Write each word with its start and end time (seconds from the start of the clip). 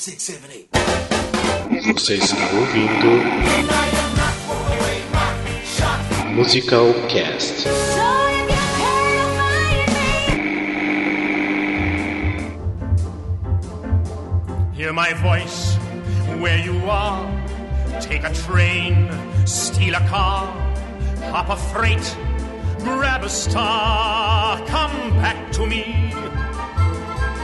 Você 0.00 0.14
está 2.14 2.32
ouvindo 2.54 3.20
Musical 6.34 6.94
Cast. 7.10 7.66
Hear 14.72 14.94
my 14.94 15.12
voice 15.12 15.76
where 16.40 16.56
you 16.64 16.80
are. 16.90 17.28
Take 18.00 18.24
a 18.24 18.32
train, 18.32 19.10
steal 19.44 19.96
a 19.96 20.00
car, 20.08 20.46
hop 21.30 21.50
a 21.50 21.56
freight, 21.56 22.16
grab 22.84 23.22
a 23.22 23.28
star, 23.28 24.64
come 24.64 25.10
back 25.20 25.52
to 25.52 25.66
me. 25.66 26.39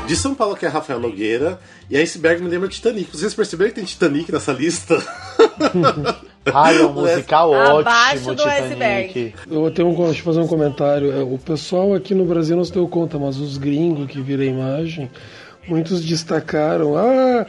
De 0.07 0.15
São 0.15 0.35
Paulo, 0.35 0.57
que 0.57 0.65
é 0.65 0.69
Rafael 0.69 1.01
Nogueira, 1.01 1.59
e 1.91 1.97
Iceberg 1.97 2.41
me 2.43 2.49
lembra 2.49 2.69
Titanic. 2.69 3.11
Vocês 3.17 3.35
perceberam 3.35 3.71
que 3.71 3.77
tem 3.77 3.85
Titanic 3.85 4.31
nessa 4.31 4.53
lista? 4.53 4.97
Ai, 6.55 6.79
é 6.81 6.87
um 6.87 6.93
musical 6.93 7.53
Abaixo 7.53 8.31
ótimo, 8.31 8.35
do 8.37 8.43
Titanic. 8.43 8.65
iceberg. 8.67 9.35
Eu 9.51 9.71
tenho 9.73 9.89
um, 9.89 10.05
deixa 10.05 10.21
eu 10.21 10.25
fazer 10.25 10.41
um 10.41 10.47
comentário. 10.47 11.13
É, 11.13 11.23
O 11.25 11.37
pessoal 11.39 11.93
aqui 11.93 12.15
no 12.15 12.25
Brasil 12.25 12.57
não 12.57 12.65
se 12.65 12.73
deu 12.73 12.87
conta, 12.87 13.19
mas 13.19 13.37
os 13.39 13.59
gringos 13.59 14.07
que 14.09 14.21
viram 14.21 14.45
a 14.45 14.47
imagem, 14.47 15.11
muitos 15.67 16.05
destacaram. 16.05 16.97
Ah, 16.97 17.45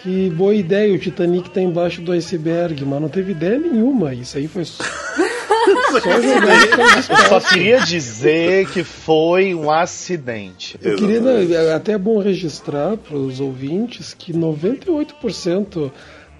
que 0.00 0.30
boa 0.30 0.54
ideia, 0.54 0.94
o 0.94 0.98
Titanic 1.00 1.50
tá 1.50 1.60
embaixo 1.60 2.00
do 2.02 2.12
iceberg, 2.12 2.84
mas 2.84 3.00
não 3.02 3.08
teve 3.08 3.32
ideia 3.32 3.58
nenhuma. 3.58 4.14
Isso 4.14 4.38
aí 4.38 4.46
foi 4.46 4.62
Eu 5.68 7.16
só 7.28 7.40
queria 7.40 7.80
dizer 7.80 8.68
que 8.70 8.82
foi 8.84 9.54
um 9.54 9.70
acidente. 9.70 10.78
Eu 10.82 10.96
queria, 10.96 11.20
né, 11.20 11.74
até 11.74 11.92
é 11.92 11.98
bom 11.98 12.18
registrar 12.20 12.96
para 12.96 13.16
os 13.16 13.40
ouvintes 13.40 14.14
que 14.14 14.32
98% 14.32 15.90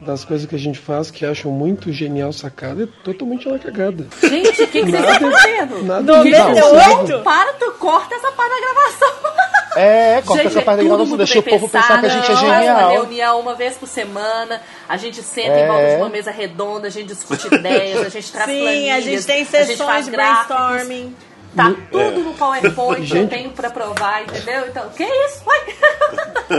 das 0.01 0.25
coisas 0.25 0.47
que 0.47 0.55
a 0.55 0.59
gente 0.59 0.79
faz 0.79 1.11
que 1.11 1.25
acham 1.25 1.51
muito 1.51 1.91
genial 1.91 2.31
sacada 2.33 2.83
é 2.85 2.89
totalmente 3.03 3.49
na 3.49 3.59
cagada. 3.59 4.07
Gente, 4.21 4.63
o 4.63 4.67
que, 4.69 4.85
que 4.85 4.91
você 4.91 4.99
Nada- 4.99 5.19
tá 5.19 5.31
fazendo? 5.31 5.83
nada 5.85 6.23
Gente, 6.23 6.33
disso. 6.53 7.15
não, 7.15 7.23
para, 7.23 7.53
tu 7.55 7.73
corta 7.79 8.15
essa 8.15 8.31
parte 8.33 8.51
da 8.51 8.61
gravação. 8.61 9.46
É, 9.77 10.23
corta 10.23 10.43
Gente, 10.45 10.53
essa 10.57 10.63
parte 10.63 10.79
da 10.79 10.83
tudo 10.85 10.89
gravação, 10.89 11.07
muito 11.07 11.17
deixa 11.19 11.39
o 11.39 11.43
povo 11.43 11.69
pensar 11.69 12.01
que 12.01 12.07
a 12.07 12.09
gente 12.09 12.25
é 12.25 12.29
pensado, 12.29 12.47
Faz 12.47 12.65
uma 12.65 12.75
genial. 12.75 12.91
reunião 12.91 13.41
uma 13.41 13.55
vez 13.55 13.77
por 13.77 13.87
semana, 13.89 14.61
a 14.89 14.97
gente 14.97 15.23
senta 15.23 15.53
É. 15.53 15.65
em 15.65 15.67
volta 15.69 15.87
de 15.89 15.97
uma 15.97 16.09
mesa 16.09 16.31
redonda, 16.31 16.87
a 16.87 16.91
gente 16.91 17.09
discute 17.09 17.47
ideias, 17.55 18.07
a 18.07 18.09
gente 18.09 18.33
traz 18.33 18.51
Sim, 18.51 18.63
planilhas, 18.63 18.97
a 18.97 19.01
gente 19.01 19.25
tem 19.27 19.45
sessões 19.45 20.05
de 20.07 20.11
gráficos. 20.11 20.57
brainstorming. 20.57 21.17
Tá 21.57 21.75
tudo 21.91 22.21
no 22.21 22.35
PowerPoint, 22.35 23.01
eu 23.01 23.07
Gente. 23.07 23.31
tenho 23.31 23.51
pra 23.51 23.71
provar, 23.71 24.23
entendeu? 24.25 24.67
Então, 24.69 24.89
que 24.91 25.03
isso? 25.05 25.43
Uai. 25.47 25.61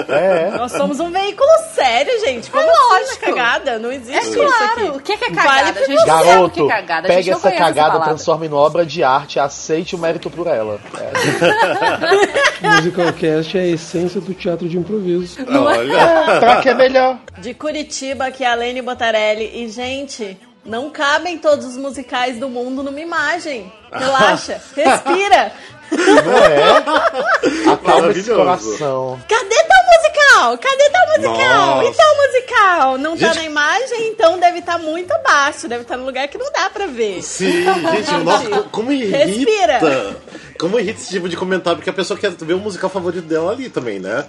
É. 0.10 0.50
Nós 0.58 0.72
somos 0.72 1.00
um 1.00 1.12
veículo 1.12 1.48
sério, 1.74 2.12
gente. 2.26 2.50
Como 2.52 2.64
É 2.64 2.70
assim 2.70 2.82
lógico. 2.90 3.26
na 3.30 3.34
cagada? 3.36 3.80
Não 3.80 3.92
existe 3.92 4.16
É 4.18 4.22
isso 4.22 4.36
claro, 4.36 4.72
aqui. 4.72 4.98
o 4.98 5.00
que 5.00 5.18
que 5.18 5.26
é 5.26 5.30
Vale 5.30 5.48
cagada? 5.48 5.80
a 5.80 5.84
gente 5.86 5.96
não 5.96 6.06
sabe 6.06 6.22
o 6.22 6.26
que 6.26 6.34
Garoto, 6.34 6.66
é 6.66 6.68
cagada, 6.68 7.08
pega 7.08 7.32
essa 7.32 7.52
cagada, 7.52 8.00
transforma 8.02 8.46
em 8.46 8.52
obra 8.54 8.86
de 8.86 9.04
arte 9.04 9.36
e 9.36 9.40
aceite 9.40 9.96
o 9.96 10.00
mérito 10.00 10.30
por 10.30 10.48
ela. 10.48 10.80
É. 12.62 12.68
Musicalcast 12.68 13.58
é 13.58 13.62
a 13.62 13.68
essência 13.68 14.20
do 14.20 14.34
teatro 14.34 14.68
de 14.68 14.78
improviso. 14.78 15.38
Olha, 15.48 16.40
Pra 16.40 16.56
que 16.62 16.70
é 16.70 16.74
melhor? 16.74 17.20
De 17.38 17.54
Curitiba, 17.54 18.26
aqui 18.26 18.44
é 18.44 18.48
a 18.52 18.56
Lene 18.56 18.82
Botarelli. 18.82 19.64
E, 19.64 19.70
gente, 19.70 20.38
não 20.68 20.90
cabem 20.90 21.38
todos 21.38 21.66
os 21.66 21.78
musicais 21.78 22.38
do 22.38 22.48
mundo 22.50 22.84
numa 22.84 23.00
imagem. 23.00 23.72
Relaxa, 23.92 24.62
respira. 24.76 25.52
Não 25.90 26.38
é? 26.38 26.78
Acalma 27.72 28.12
esse 28.12 28.30
Maravilhoso. 28.30 28.36
coração. 28.36 29.20
Cadê 29.28 29.56
tal 29.64 29.84
musical? 29.96 30.58
Cadê 30.58 30.90
tal 30.90 31.08
musical? 31.08 31.66
Nossa. 31.78 31.90
E 31.90 31.94
tal 31.94 32.16
musical? 32.18 32.98
Não 32.98 33.12
tá 33.18 33.26
Gente- 33.28 33.36
na 33.38 33.44
imagem, 33.46 34.08
então 34.10 34.38
deve 34.38 34.60
estar 34.60 34.78
muito 34.78 35.12
abaixo. 35.14 35.68
Deve 35.70 35.84
estar 35.84 35.96
no 35.96 36.06
lugar 36.06 36.28
que 36.28 36.38
não 36.38 36.52
dá 36.52 36.70
pra 36.70 36.86
ver. 36.88 37.22
sim, 37.24 37.64
gente, 37.64 38.12
nossa, 38.24 38.50
co- 38.50 38.64
como 38.70 38.92
irrita. 38.92 39.18
Respira. 39.26 40.16
Como 40.60 40.78
irrita 40.80 41.00
esse 41.00 41.10
tipo 41.10 41.30
de 41.30 41.38
comentário, 41.38 41.78
porque 41.78 41.90
a 41.90 41.94
pessoa 41.94 42.20
quer 42.20 42.32
ver 42.32 42.54
o 42.54 42.60
musical 42.60 42.90
favorito 42.90 43.26
dela 43.26 43.52
ali 43.54 43.70
também, 43.70 44.00
né? 44.00 44.26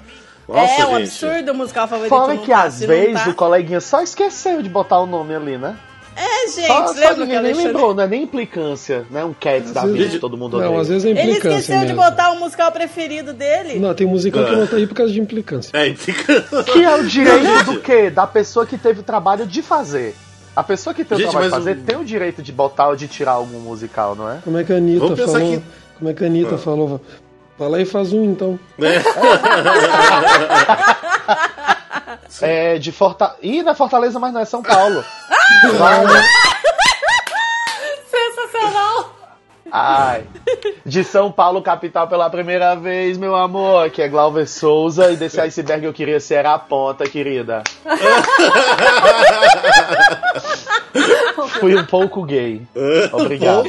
Nossa, 0.47 0.81
é 0.81 0.87
um 0.87 0.99
gente. 1.01 1.25
absurdo 1.27 1.53
o 1.53 1.55
musical 1.57 1.89
favorito. 1.89 2.09
Fora 2.11 2.35
não 2.35 2.43
que 2.43 2.51
tá, 2.51 2.63
às 2.63 2.79
vezes 2.81 3.23
tá. 3.25 3.31
o 3.31 3.35
coleguinha 3.35 3.81
só 3.81 4.01
esqueceu 4.01 4.63
de 4.63 4.69
botar 4.69 4.99
o 5.01 5.07
nome 5.07 5.35
ali, 5.35 5.59
né? 5.59 5.77
É, 6.21 6.49
gente, 6.49 6.67
Só, 6.67 6.87
só 6.89 6.93
lembra 6.95 7.15
que 7.15 7.21
ninguém 7.21 7.37
a 7.37 7.43
nem 7.43 7.55
lembrou, 7.55 7.95
não 7.95 8.03
é 8.03 8.07
nem 8.09 8.23
implicância, 8.25 9.07
né? 9.09 9.25
Um 9.25 9.33
Cats 9.33 9.71
da 9.73 9.87
vida 9.87 10.09
que 10.09 10.19
todo 10.19 10.37
mundo 10.37 10.59
Não, 10.59 10.77
às 10.77 10.89
vezes 10.89 11.05
é 11.05 11.11
Ele 11.11 11.21
implicância 11.23 11.59
esqueceu 11.59 11.79
de 11.81 11.87
mesmo. 11.95 12.03
botar 12.03 12.33
o 12.33 12.41
musical 12.41 12.73
preferido 12.73 13.33
dele. 13.33 13.79
Não, 13.79 13.95
tem 13.95 14.05
musical 14.07 14.45
que 14.45 14.57
não 14.57 14.67
tá 14.67 14.77
aí 14.77 14.87
por 14.89 14.95
causa 14.97 15.13
de 15.13 15.21
implicância. 15.21 15.71
É, 15.77 15.95
fica. 15.95 16.43
Que 16.65 16.83
é 16.85 16.95
o 16.97 17.05
direito 17.07 17.65
do 17.67 17.81
quê? 17.81 18.11
Da 18.11 18.27
pessoa 18.27 18.67
que 18.67 18.77
teve 18.77 18.99
o 19.01 19.03
trabalho 19.05 19.47
de 19.47 19.63
fazer. 19.63 20.17
A 20.57 20.63
pessoa 20.65 20.93
que 20.93 21.05
tem 21.05 21.17
o 21.17 21.21
Gente, 21.21 21.31
trabalho 21.31 21.53
de 21.53 21.57
fazer 21.57 21.77
o- 21.77 21.83
tem 21.85 21.97
o 21.97 22.05
direito 22.05 22.43
de 22.43 22.51
botar 22.51 22.89
ou 22.89 22.97
de 22.97 23.07
tirar 23.07 23.33
algum 23.33 23.61
musical, 23.61 24.17
não 24.17 24.29
é? 24.29 24.39
Como 24.43 24.59
é 24.59 24.65
que 24.65 24.73
a 24.73 24.77
Anitta 24.77 25.17
falou? 25.17 25.41
que- 25.53 25.63
Como 25.99 26.11
é 26.11 26.15
que 26.15 26.25
a 26.25 26.27
Anitta 26.27 26.55
Ah. 26.57 26.59
falou? 26.59 27.01
Fala 27.57 27.77
aí, 27.77 27.85
faz 27.85 28.13
um 28.13 28.25
então. 28.25 28.59
É 28.81 28.99
de 32.81 32.93
Fortaleza. 32.93 33.39
Ih, 33.43 33.63
não 33.63 33.73
é 33.73 33.75
Fortaleza, 33.75 34.19
mas 34.19 34.33
não 34.33 34.41
é 34.41 34.45
São 34.45 34.63
Paulo. 34.63 35.05
Vai. 35.79 36.05
Sensacional! 38.11 39.19
Ai. 39.71 40.25
De 40.85 41.05
São 41.05 41.31
Paulo, 41.31 41.63
capital, 41.63 42.09
pela 42.09 42.31
primeira 42.31 42.75
vez, 42.75 43.19
meu 43.19 43.37
amor. 43.37 43.91
Que 43.91 44.03
é 44.03 44.09
Glauber 44.09 44.47
Souza. 44.47 45.11
E 45.11 45.17
desse 45.17 45.41
iceberg 45.41 45.85
eu 45.85 45.93
queria 45.93 46.21
ser 46.21 46.47
a 46.47 46.59
ponta, 46.59 47.05
querida. 47.05 47.63
Fui 51.47 51.77
um 51.77 51.85
pouco 51.85 52.25
gay. 52.25 52.63
Obrigado. 53.13 53.65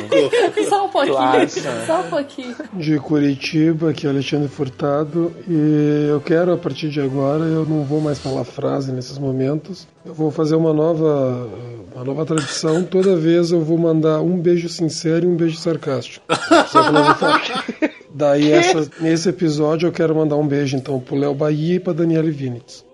Só 0.68 0.86
um 0.86 0.90
pouquinho, 0.90 1.16
Claro. 1.16 1.48
só 1.86 2.00
um 2.02 2.10
pouquinho. 2.10 2.56
De 2.74 2.98
Curitiba, 3.00 3.94
que 3.94 4.08
é 4.08 4.10
Alexandre 4.10 4.48
Furtado. 4.48 5.32
E 5.48 6.08
eu 6.10 6.20
quero, 6.22 6.54
a 6.54 6.58
partir 6.58 6.90
de 6.90 7.02
agora, 7.02 7.44
eu 7.44 7.66
não 7.66 7.84
vou 7.84 8.02
mais 8.02 8.18
falar 8.20 8.44
frase 8.44 8.92
nesses 8.92 9.18
momentos. 9.18 9.88
Eu 10.06 10.14
vou 10.14 10.32
fazer 10.32 10.56
uma 10.56 10.74
nova, 10.74 11.48
uma 11.94 12.04
nova 12.04 12.26
tradição. 12.26 12.84
Toda 12.84 13.16
vez 13.16 13.52
eu 13.52 13.62
vou 13.62 13.78
mandar 13.78 14.22
um 14.22 14.38
beijo 14.40 14.70
sincero 14.70 15.26
e 15.26 15.28
um 15.28 15.36
beijo 15.36 15.58
sarcástico. 15.58 16.26
Só 16.68 16.82
que 16.82 16.88
eu 16.90 16.92
não 16.94 17.04
vou 17.04 17.16
falar. 17.16 17.42
Daí, 18.12 18.52
essa- 18.52 18.90
nesse 19.00 19.30
episódio, 19.30 19.88
eu 19.88 19.92
quero 19.92 20.16
mandar 20.16 20.36
um 20.36 20.48
beijo, 20.48 20.76
então, 20.76 21.00
pro 21.00 21.16
Léo 21.16 21.34
Bahia 21.36 21.76
e 21.76 21.80
pra 21.80 21.94
Daniele 21.94 22.32
Vinitz. 22.32 22.84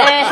É, 0.00 0.24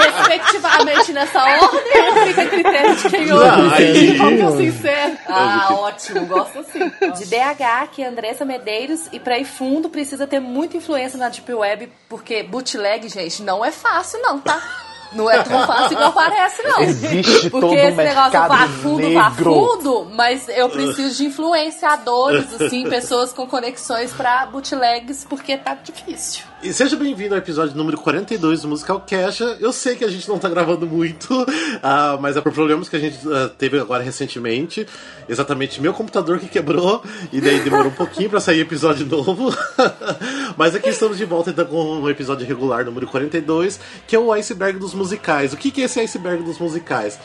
respectivamente 0.84 1.12
nessa 1.12 1.42
ordem 1.44 2.08
ou 2.08 2.26
fica 2.26 2.42
a 2.42 2.46
critério 2.46 2.96
de 2.96 3.10
quem 3.10 3.32
ouve? 3.32 3.44
Não, 3.46 3.70
aí- 3.74 4.16
Qual 4.18 4.28
que 4.30 4.40
é 4.40 4.46
o 4.46 4.56
sincero? 4.56 5.18
Ah, 5.28 5.68
ótimo, 5.72 6.26
gosto 6.26 6.58
assim. 6.60 6.80
De 7.18 7.26
DH, 7.26 7.88
que 7.92 8.02
é 8.02 8.08
Andressa 8.08 8.44
Medeiros, 8.44 9.08
e 9.12 9.18
pra 9.20 9.38
ir 9.38 9.44
fundo 9.44 9.88
precisa 9.88 10.26
ter 10.26 10.40
muita 10.40 10.76
influência 10.76 11.18
na 11.18 11.28
Deep 11.28 11.52
Web, 11.52 11.92
porque 12.08 12.42
bootleg, 12.42 13.08
gente, 13.08 13.42
não 13.42 13.64
é 13.64 13.70
fácil 13.70 14.20
não, 14.22 14.38
tá? 14.38 14.60
Não 15.10 15.30
é 15.30 15.42
tão 15.42 15.66
fácil 15.66 15.94
igual 15.96 16.12
parece, 16.12 16.62
não. 16.62 16.80
Existe 16.82 17.48
Porque 17.48 17.66
todo 17.66 17.74
esse 17.74 17.96
negócio 17.96 18.30
mercado 18.30 18.48
vá 18.48 18.68
fundo, 18.68 19.14
vá 19.14 19.30
fundo, 19.30 20.10
mas 20.12 20.48
eu 20.50 20.68
preciso 20.68 21.16
de 21.16 21.24
influenciadores, 21.24 22.52
assim, 22.60 22.86
pessoas 22.90 23.32
com 23.32 23.46
conexões 23.46 24.12
pra 24.12 24.44
bootlegs, 24.44 25.24
porque 25.24 25.56
tá 25.56 25.74
difícil. 25.82 26.44
E 26.60 26.72
seja 26.72 26.96
bem-vindo 26.96 27.34
ao 27.34 27.38
episódio 27.38 27.76
número 27.76 27.96
42 27.98 28.62
do 28.62 28.68
Musical 28.68 29.00
Cash. 29.08 29.42
Eu 29.60 29.72
sei 29.72 29.94
que 29.94 30.04
a 30.04 30.08
gente 30.08 30.28
não 30.28 30.40
tá 30.40 30.48
gravando 30.48 30.88
muito, 30.88 31.46
ah, 31.80 32.18
mas 32.20 32.36
é 32.36 32.40
por 32.40 32.52
problemas 32.52 32.88
que 32.88 32.96
a 32.96 32.98
gente 32.98 33.16
ah, 33.28 33.48
teve 33.56 33.78
agora 33.78 34.02
recentemente. 34.02 34.84
Exatamente 35.28 35.80
meu 35.80 35.94
computador 35.94 36.40
que 36.40 36.48
quebrou, 36.48 37.00
e 37.32 37.40
daí 37.40 37.60
demorou 37.60 37.86
um 37.86 37.94
pouquinho 37.94 38.28
pra 38.28 38.40
sair 38.40 38.58
episódio 38.58 39.06
novo. 39.06 39.54
mas 40.58 40.74
aqui 40.74 40.88
estamos 40.88 41.16
de 41.16 41.24
volta 41.24 41.50
então 41.50 41.64
com 41.64 42.00
um 42.00 42.10
episódio 42.10 42.44
regular 42.44 42.84
número 42.84 43.06
42, 43.06 43.78
que 44.08 44.16
é 44.16 44.18
o 44.18 44.32
iceberg 44.32 44.80
dos 44.80 44.94
musicais. 44.94 45.52
O 45.52 45.56
que 45.56 45.70
que 45.70 45.82
é 45.82 45.84
esse 45.84 46.00
iceberg 46.00 46.42
dos 46.42 46.58
musicais? 46.58 47.20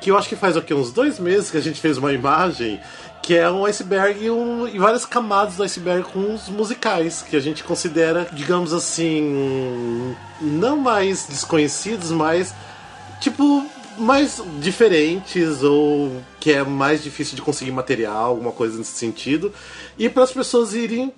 Que 0.00 0.10
eu 0.10 0.16
acho 0.16 0.30
que 0.30 0.36
faz 0.36 0.56
o 0.56 0.62
quê? 0.62 0.72
Uns 0.72 0.92
dois 0.92 1.18
meses 1.18 1.50
que 1.50 1.58
a 1.58 1.62
gente 1.62 1.78
fez 1.78 1.98
uma 1.98 2.12
imagem 2.12 2.80
que 3.22 3.34
é 3.36 3.50
um 3.50 3.64
iceberg 3.66 4.24
e, 4.24 4.30
um- 4.30 4.66
e 4.66 4.78
várias 4.78 5.04
camadas 5.04 5.56
do 5.56 5.62
iceberg 5.62 6.04
com 6.04 6.34
os 6.34 6.48
musicais, 6.48 7.22
que 7.22 7.36
a 7.36 7.40
gente 7.40 7.62
considera, 7.64 8.26
digamos 8.32 8.72
assim, 8.72 10.14
não 10.40 10.76
mais 10.78 11.26
desconhecidos, 11.28 12.10
mas 12.10 12.54
tipo 13.20 13.64
mais 13.98 14.42
diferentes 14.60 15.62
ou 15.62 16.22
que 16.40 16.52
é 16.52 16.62
mais 16.62 17.02
difícil 17.02 17.34
de 17.34 17.42
conseguir 17.42 17.72
material, 17.72 18.30
alguma 18.30 18.52
coisa 18.52 18.78
nesse 18.78 18.96
sentido, 18.96 19.52
e 19.98 20.08
para 20.08 20.22
as 20.22 20.32
pessoas 20.32 20.72
irem 20.72 21.12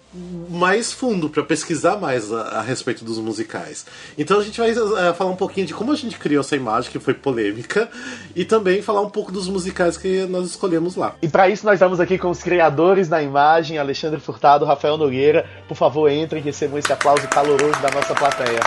mais 0.49 0.93
fundo 0.93 1.29
para 1.29 1.43
pesquisar 1.43 1.97
mais 1.97 2.33
a, 2.33 2.41
a 2.43 2.63
respeito 2.63 3.05
dos 3.05 3.19
musicais. 3.19 3.87
Então 4.17 4.41
a 4.41 4.43
gente 4.43 4.59
vai 4.59 4.71
eh, 4.71 5.13
falar 5.13 5.31
um 5.31 5.37
pouquinho 5.37 5.67
de 5.67 5.75
como 5.75 5.93
a 5.93 5.97
gente 5.97 6.19
criou 6.19 6.41
essa 6.41 6.57
imagem 6.57 6.91
que 6.91 6.99
foi 6.99 7.15
polêmica 7.15 7.89
e 8.35 8.45
também 8.45 8.83
falar 8.83 9.03
um 9.03 9.11
pouco 9.11 9.31
dos 9.31 9.49
musicais 9.49 9.97
que 9.97 10.27
nós 10.27 10.47
escolhemos 10.47 10.97
lá. 10.97 11.15
E 11.23 11.29
para 11.29 11.49
isso 11.49 11.65
nós 11.65 11.75
estamos 11.75 12.01
aqui 12.01 12.19
com 12.19 12.31
os 12.31 12.43
criadores 12.43 13.09
da 13.09 13.23
imagem, 13.23 13.79
Alexandre 13.79 14.21
Furtado, 14.21 14.65
Rafael 14.65 14.97
Nogueira. 14.97 15.47
Por 15.69 15.77
favor, 15.77 16.11
entrem 16.11 16.41
e 16.41 16.45
recebam 16.45 16.79
esse 16.79 16.93
aplauso 16.93 17.29
caloroso 17.29 17.81
da 17.81 17.91
nossa 17.91 18.15
plateia. 18.15 18.61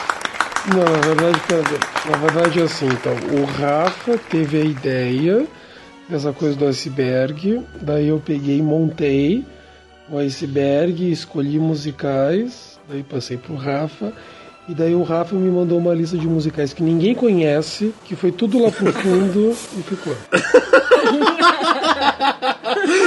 Não, 0.65 0.79
na 0.79 1.01
verdade, 1.01 1.39
na 2.09 2.17
verdade 2.17 2.61
é 2.61 2.63
assim, 2.63 2.87
então, 2.87 3.13
o 3.37 3.43
Rafa 3.43 4.17
teve 4.29 4.61
a 4.61 4.63
ideia 4.63 5.45
dessa 6.07 6.31
coisa 6.31 6.55
do 6.55 6.65
iceberg, 6.67 7.61
daí 7.81 8.07
eu 8.07 8.21
peguei 8.23 8.59
e 8.59 8.61
montei 8.61 9.45
o 10.09 10.17
iceberg, 10.17 11.11
escolhi 11.11 11.59
musicais, 11.59 12.79
daí 12.87 13.03
passei 13.03 13.35
pro 13.35 13.55
Rafa, 13.55 14.13
e 14.69 14.73
daí 14.73 14.95
o 14.95 15.03
Rafa 15.03 15.35
me 15.35 15.51
mandou 15.51 15.77
uma 15.77 15.93
lista 15.93 16.17
de 16.17 16.27
musicais 16.27 16.73
que 16.73 16.81
ninguém 16.81 17.13
conhece, 17.13 17.93
que 18.05 18.15
foi 18.15 18.31
tudo 18.31 18.63
lá 18.63 18.71
pro 18.71 18.93
fundo 18.93 19.51
e 19.77 19.83
ficou. 19.83 20.15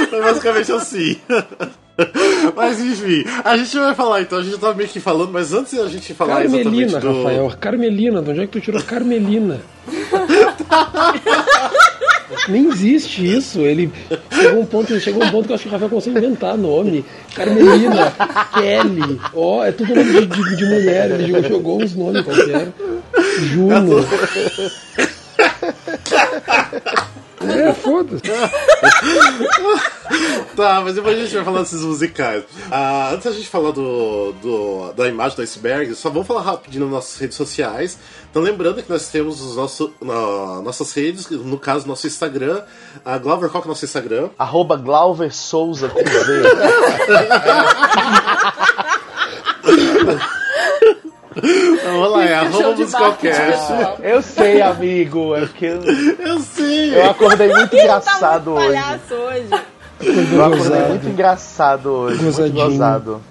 Foi 0.09 0.21
basicamente 0.21 0.71
assim. 0.71 1.19
Mas 2.55 2.79
enfim, 2.79 3.23
a 3.43 3.57
gente 3.57 3.77
vai 3.77 3.95
falar 3.95 4.21
então, 4.21 4.39
a 4.39 4.43
gente 4.43 4.57
tava 4.57 4.73
meio 4.73 4.89
que 4.89 4.99
falando, 4.99 5.31
mas 5.31 5.53
antes 5.53 5.73
da 5.73 5.87
gente 5.87 6.13
falar 6.13 6.41
Carmelina, 6.43 6.59
exatamente 6.61 6.99
do. 6.99 7.23
Rafael, 7.23 7.53
Carmelina, 7.59 8.21
de 8.21 8.29
onde 8.29 8.41
é 8.41 8.45
que 8.45 8.51
tu 8.51 8.61
tirou 8.61 8.81
Carmelina? 8.83 9.61
Nem 12.49 12.67
existe 12.67 13.25
isso. 13.25 13.59
Ele 13.61 13.91
chegou 14.31 14.61
um 14.61 14.65
ponto, 14.65 14.99
chegou 14.99 15.23
um 15.23 15.31
ponto 15.31 15.45
que 15.45 15.51
eu 15.51 15.55
acho 15.55 15.63
que 15.63 15.69
o 15.69 15.71
Rafael 15.71 15.89
consegue 15.89 16.17
inventar 16.17 16.57
nome. 16.57 17.05
Carmelina, 17.33 18.13
Kelly, 18.53 19.19
ó, 19.33 19.63
é 19.65 19.71
tudo 19.71 19.95
nome 19.95 20.11
de, 20.11 20.25
de, 20.27 20.55
de 20.57 20.65
mulher. 20.65 21.11
Ele 21.11 21.27
jogou, 21.27 21.49
jogou 21.49 21.81
uns 21.81 21.95
nomes 21.95 22.23
qualquer. 22.23 22.67
Juno. 23.39 24.05
É, 27.51 27.73
foda-se. 27.73 28.23
Tá, 30.55 30.79
mas 30.81 30.95
depois 30.95 31.17
a 31.17 31.21
gente 31.21 31.35
vai 31.35 31.43
falar 31.43 31.59
desses 31.61 31.81
musicais. 31.81 32.43
Ah, 32.71 33.09
antes 33.13 33.25
da 33.25 33.31
gente 33.31 33.47
falar 33.49 33.71
do, 33.71 34.31
do- 34.41 34.93
da 34.93 35.07
imagem 35.07 35.35
do 35.35 35.41
iceberg, 35.43 35.93
só 35.93 36.09
vamos 36.09 36.25
falar 36.27 36.41
rapidinho 36.41 36.85
nas 36.85 36.93
nossas 36.93 37.19
redes 37.19 37.35
sociais. 37.37 37.99
Então 38.31 38.41
lembrando 38.41 38.81
que 38.81 38.89
nós 38.89 39.07
temos 39.09 39.39
os 39.41 39.55
nosso, 39.57 39.93
na- 40.01 40.61
nossas 40.61 40.91
redes, 40.93 41.29
no 41.29 41.59
caso 41.59 41.85
nosso 41.87 42.07
Instagram. 42.07 42.63
A 43.05 43.17
Glover, 43.17 43.49
qual 43.49 43.61
que 43.61 43.67
é 43.67 43.69
o 43.69 43.73
nosso 43.73 43.85
Instagram? 43.85 44.29
Arroba 44.39 44.77
Glauber 44.77 45.31
Souza 45.33 45.91
vamos 51.83 52.11
lá, 52.11 52.25
é 52.25 52.33
arroba 52.35 52.71
musicalcast. 52.75 53.73
Eu 54.03 54.21
sei, 54.21 54.61
amigo. 54.61 55.35
É 55.35 55.41
porque 55.41 55.65
eu, 55.65 55.81
Eu 56.19 56.39
sei! 56.39 56.95
eu 56.97 57.09
acordei 57.09 57.49
muito 57.53 57.75
engraçado 57.75 58.19
tá 58.19 58.39
muito 58.61 59.13
hoje. 59.13 59.49
hoje. 59.49 59.63
Eu 60.33 60.45
acordei 60.45 60.81
muito 60.81 61.07
engraçado 61.07 61.87
hoje. 61.89 62.21
Muito 62.21 62.35
Gozadinho. 62.37 62.65
gozado. 62.69 63.21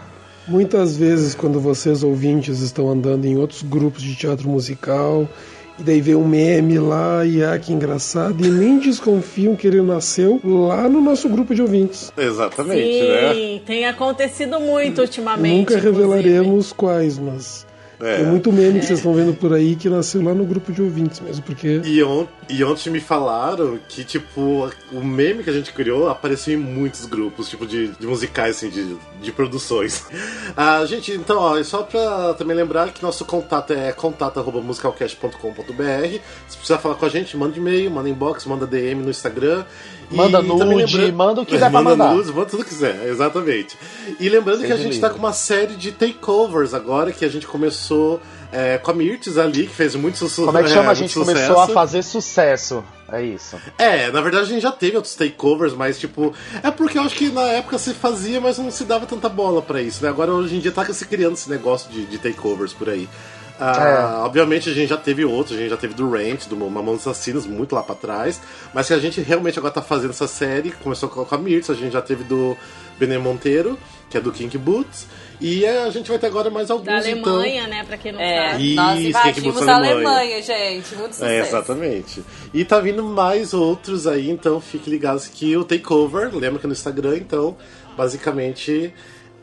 Muitas 0.48 0.96
vezes, 0.96 1.34
quando 1.34 1.60
vocês 1.60 2.04
ouvintes 2.04 2.60
estão 2.60 2.90
andando 2.90 3.26
em 3.26 3.38
outros 3.38 3.64
grupos 3.64 4.02
de 4.02 4.16
teatro 4.16 4.48
musical, 4.48 5.28
e 5.80 5.84
daí 5.84 6.00
vê 6.00 6.16
um 6.16 6.28
meme 6.28 6.78
lá, 6.78 7.26
e 7.26 7.44
ah, 7.44 7.58
que 7.58 7.74
engraçado, 7.74 8.46
e 8.46 8.50
nem 8.50 8.80
desconfiam 8.80 9.56
que 9.56 9.68
ele 9.68 9.82
nasceu 9.82 10.40
lá 10.44 10.88
no 10.88 11.02
nosso 11.02 11.28
grupo 11.28 11.54
de 11.54 11.62
ouvintes. 11.62 12.14
Exatamente, 12.18 13.02
né? 13.02 13.34
Sim, 13.34 13.62
tem 13.66 13.86
acontecido 13.86 14.60
muito 14.60 15.02
ultimamente. 15.02 15.58
Nunca 15.58 15.74
inclusive. 15.74 16.02
revelaremos 16.02 16.72
quais, 16.72 17.18
mas 17.18 17.66
É. 18.00 18.18
tem 18.18 18.26
muito 18.26 18.52
meme 18.52 18.80
que 18.80 18.86
vocês 18.86 19.00
estão 19.00 19.14
vendo 19.14 19.34
por 19.34 19.54
aí 19.54 19.76
que 19.76 19.90
nasceu 19.90 20.22
lá 20.22 20.34
no 20.34 20.46
grupo 20.46 20.72
de 20.72 20.82
ouvintes 20.82 21.20
mesmo, 21.20 21.44
porque 21.44 21.82
E, 21.84 22.04
on 22.04 22.28
e 22.50 22.64
ontem 22.64 22.90
me 22.90 23.00
falaram 23.00 23.80
que, 23.88 24.04
tipo, 24.04 24.70
o 24.92 25.04
meme 25.04 25.44
que 25.44 25.50
a 25.50 25.54
gente 25.54 25.74
criou 25.74 26.10
apareceu 26.10 26.54
em 26.54 26.58
muitos 26.58 27.06
grupos, 27.06 27.50
tipo, 27.50 27.66
de, 27.66 27.88
de 27.88 28.06
musicais, 28.06 28.58
assim, 28.58 28.70
de, 28.70 28.96
de 29.22 29.32
produções. 29.32 30.06
Ah, 30.58 30.86
gente, 30.86 31.12
então, 31.12 31.38
ó, 31.38 31.62
só 31.64 31.84
pra 31.84 32.34
também 32.36 32.56
lembrar 32.56 32.90
que 32.92 33.04
nosso 33.04 33.26
contato 33.26 33.74
é 33.74 33.92
contato.musicalcast.com.br. 33.92 36.20
Se 36.48 36.58
precisar 36.58 36.78
falar 36.78 36.96
com 36.96 37.06
a 37.06 37.10
gente, 37.10 37.36
manda 37.36 37.58
e-mail, 37.58 37.92
manda 37.92 38.08
inbox, 38.10 38.46
manda 38.46 38.66
DM 38.66 39.02
no 39.02 39.10
Instagram. 39.10 39.66
E 40.12 40.16
Manda 40.16 40.38
também 40.44 40.80
nude, 40.80 41.12
manda 41.12 41.42
o 41.42 41.46
que 41.46 41.58
pra 41.58 41.70
manda 41.70 41.90
mandar. 41.90 42.14
nudes, 42.14 42.30
manda 42.32 42.46
tudo 42.46 42.64
que 42.64 42.70
quiser, 42.70 43.08
exatamente. 43.08 43.76
E 44.20 44.30
lembrando 44.30 44.60
que 44.60 44.66
a 44.72 44.78
Seja 44.78 44.84
gente 44.84 45.00
tá 45.00 45.08
livre. 45.08 45.20
com 45.20 45.26
uma 45.26 45.34
série 45.34 45.76
de 45.76 45.92
takeovers 45.92 46.74
agora, 46.74 47.12
que 47.12 47.26
a 47.26 47.30
gente 47.30 47.48
começou 47.48 48.22
é, 48.52 48.78
com 48.78 48.92
a 48.92 48.94
Mirtes 48.94 49.38
ali, 49.38 49.66
que 49.68 49.74
fez 49.74 49.96
muito 49.96 50.18
sucesso. 50.18 50.46
Como 50.46 50.58
é 50.58 50.64
que 50.64 50.70
chama? 50.70 50.82
a 50.84 50.86
muito 50.86 50.98
gente 51.00 51.14
começou 51.16 51.56
a 51.56 51.60
sucesso. 51.62 51.74
fazer 51.74 52.04
sucesso. 52.04 52.84
É 53.12 53.22
isso. 53.22 53.56
É, 53.78 54.10
na 54.12 54.20
verdade 54.22 54.46
a 54.46 54.48
gente 54.48 54.62
já 54.64 54.72
teve 54.72 54.96
outros 54.96 55.14
takeovers, 55.16 55.74
mas 55.74 56.00
tipo, 56.00 56.34
é 56.64 56.72
porque 56.72 56.98
eu 56.98 57.04
acho 57.04 57.16
que 57.16 57.30
na 57.30 57.44
época 57.44 57.78
se 57.78 57.94
fazia, 57.94 58.42
mas 58.42 58.58
não 58.58 58.72
se 58.72 58.84
dava 58.84 59.06
tanta 59.06 59.30
bola 59.30 59.62
pra 59.62 59.82
isso, 59.82 60.04
né? 60.04 60.10
Agora 60.10 60.32
hoje 60.32 60.56
em 60.56 60.60
dia 60.60 60.72
tá 60.72 60.86
se 60.92 61.06
criando 61.06 61.34
esse 61.34 61.50
negócio 61.50 61.92
de, 61.92 62.06
de 62.06 62.18
takeovers 62.18 62.74
por 62.74 62.90
aí. 62.90 63.08
Ah, 63.60 64.24
Obviamente 64.26 64.70
a 64.70 64.74
gente 64.74 64.90
já 64.90 64.98
teve 64.98 65.24
outros, 65.24 65.58
a 65.58 65.62
gente 65.62 65.70
já 65.70 65.78
teve 65.78 65.94
do 65.94 66.10
Rant, 66.10 66.48
do 66.48 66.58
Mamonas 66.58 67.02
Assassinas, 67.08 67.46
muito 67.46 67.74
lá 67.74 67.82
pra 67.84 67.96
trás, 67.96 68.42
mas 68.74 68.88
que 68.88 68.94
a 68.94 69.00
gente 69.00 69.22
realmente 69.22 69.58
agora 69.58 69.74
tá 69.74 69.82
fazendo 69.82 70.10
essa 70.12 70.28
série, 70.28 70.72
começou 70.72 71.08
com 71.10 71.26
a 71.34 71.38
Mirtz, 71.38 71.70
a 71.70 71.74
gente 71.74 71.94
já 71.94 72.02
teve 72.02 72.24
do 72.26 72.58
Bené 73.00 73.18
Monteiro, 73.18 73.78
que 74.10 74.18
é 74.18 74.22
do 74.22 74.32
Kink 74.32 74.58
Boots, 74.58 75.08
e 75.40 75.64
é, 75.66 75.84
a 75.84 75.90
gente 75.90 76.10
vai 76.10 76.18
ter 76.20 76.28
agora 76.28 76.50
mais 76.50 76.70
alguns, 76.72 76.86
Da 76.86 76.98
Alemanha, 76.98 77.62
então. 77.62 77.70
né? 77.70 77.84
Pra 77.86 77.98
quem 77.98 78.12
não 78.12 78.20
É, 78.20 78.52
sabe. 78.52 78.76
nós 78.76 79.00
Isso, 79.00 79.10
invadimos 79.10 79.68
a 79.68 79.76
Alemanha. 79.76 80.08
Alemanha, 80.10 80.42
gente. 80.42 80.96
Muito 80.96 81.14
sucesso. 81.14 81.32
É, 81.32 81.40
exatamente. 81.40 82.24
E 82.54 82.64
tá 82.66 82.80
vindo 82.80 83.04
mais 83.04 83.54
outros 83.54 84.06
aí, 84.08 84.30
então 84.30 84.60
fique 84.62 84.90
ligados 84.90 85.28
que 85.28 85.56
o 85.58 85.64
Takeover, 85.64 86.30
lembra 86.36 86.60
que 86.60 86.66
é 86.66 86.68
no 86.68 86.74
Instagram, 86.74 87.18
então, 87.18 87.56
basicamente, 87.98 88.94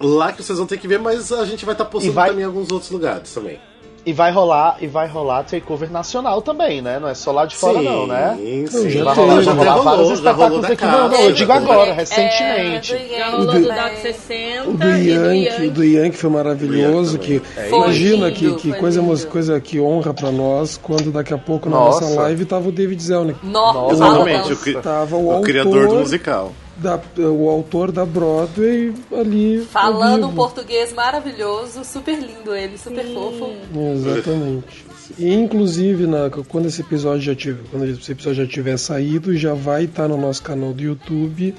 lá 0.00 0.32
que 0.32 0.42
vocês 0.42 0.58
vão 0.58 0.66
ter 0.66 0.78
que 0.78 0.88
ver, 0.88 0.98
mas 0.98 1.30
a 1.32 1.44
gente 1.44 1.64
vai 1.64 1.74
estar 1.74 1.84
postando 1.86 2.12
E 2.12 2.14
vai- 2.14 2.28
também 2.30 2.42
em 2.42 2.46
alguns 2.46 2.70
outros 2.70 2.90
lugares 2.90 3.32
também. 3.32 3.58
E 4.04 4.12
vai 4.12 4.32
rolar, 4.32 4.78
e 4.80 4.88
vai 4.88 5.06
rolar 5.06 5.44
takeover 5.44 5.88
nacional 5.88 6.42
também, 6.42 6.82
né? 6.82 6.98
Não 6.98 7.06
é 7.08 7.14
só 7.14 7.30
lá 7.30 7.46
de 7.46 7.54
fora, 7.54 7.80
não, 7.80 8.04
né? 8.04 8.36
Sim, 8.68 8.90
já 8.90 9.04
Vai 9.04 9.14
rolar, 9.14 9.42
já 9.42 9.52
rolar 9.52 9.70
rolou, 9.74 9.84
vários 9.84 10.10
espetáculos 10.10 10.64
aqui. 10.64 10.84
Não, 10.84 11.08
não, 11.08 11.20
eu 11.20 11.32
digo 11.32 11.52
agora, 11.52 11.90
É, 11.90 11.92
recentemente. 11.92 12.96
Já 13.16 13.30
rolou 13.30 13.46
do 13.46 13.52
também. 13.52 13.68
Doc 13.68 13.92
60 14.02 14.68
O 14.68 14.72
do 14.72 14.88
Yankee, 14.88 15.66
o 15.66 15.70
do 15.70 15.84
Yankee 15.84 16.16
foi 16.16 16.30
maravilhoso. 16.30 17.16
Que, 17.18 17.38
Foi 17.38 17.78
imagina 17.78 18.26
lindo, 18.28 18.56
que, 18.56 18.72
que 18.72 18.72
coisa, 18.78 19.00
lindo. 19.00 19.26
coisa 19.28 19.60
que 19.60 19.80
honra 19.80 20.12
pra 20.12 20.32
nós 20.32 20.76
quando 20.76 21.12
daqui 21.12 21.32
a 21.32 21.38
pouco 21.38 21.70
na 21.70 21.76
Nossa. 21.76 22.00
nossa 22.04 22.20
live 22.22 22.44
tava 22.44 22.68
o 22.68 22.72
David 22.72 23.00
Zelnick. 23.00 23.38
Nossa, 23.46 23.92
Exatamente, 23.94 24.46
o, 24.46 24.48
nossa. 24.50 24.56
cri- 24.56 24.82
Tava 24.82 25.14
o, 25.16 25.26
o 25.26 25.30
autor 25.30 25.46
criador 25.46 25.86
do 25.88 25.94
musical. 26.00 26.52
Da, 26.76 26.98
o 27.18 27.48
autor 27.48 27.92
da 27.92 28.04
Broadway 28.04 28.94
ali. 29.12 29.64
Falando 29.70 30.26
um 30.28 30.34
português 30.34 30.92
maravilhoso, 30.92 31.84
super 31.84 32.18
lindo 32.18 32.54
ele, 32.54 32.78
super 32.78 33.04
fofo. 33.12 33.50
Exatamente. 33.94 34.86
E 35.18 35.32
inclusive, 35.32 36.06
na, 36.06 36.30
quando 36.48 36.66
esse 36.66 36.80
episódio 36.80 37.20
já 37.20 37.34
tiver, 37.34 37.62
quando 37.70 37.84
esse 37.84 38.10
episódio 38.10 38.44
já 38.44 38.50
tiver 38.50 38.78
saído, 38.78 39.36
já 39.36 39.52
vai 39.52 39.84
estar 39.84 40.08
no 40.08 40.16
nosso 40.16 40.42
canal 40.42 40.72
do 40.72 40.82
YouTube 40.82 41.54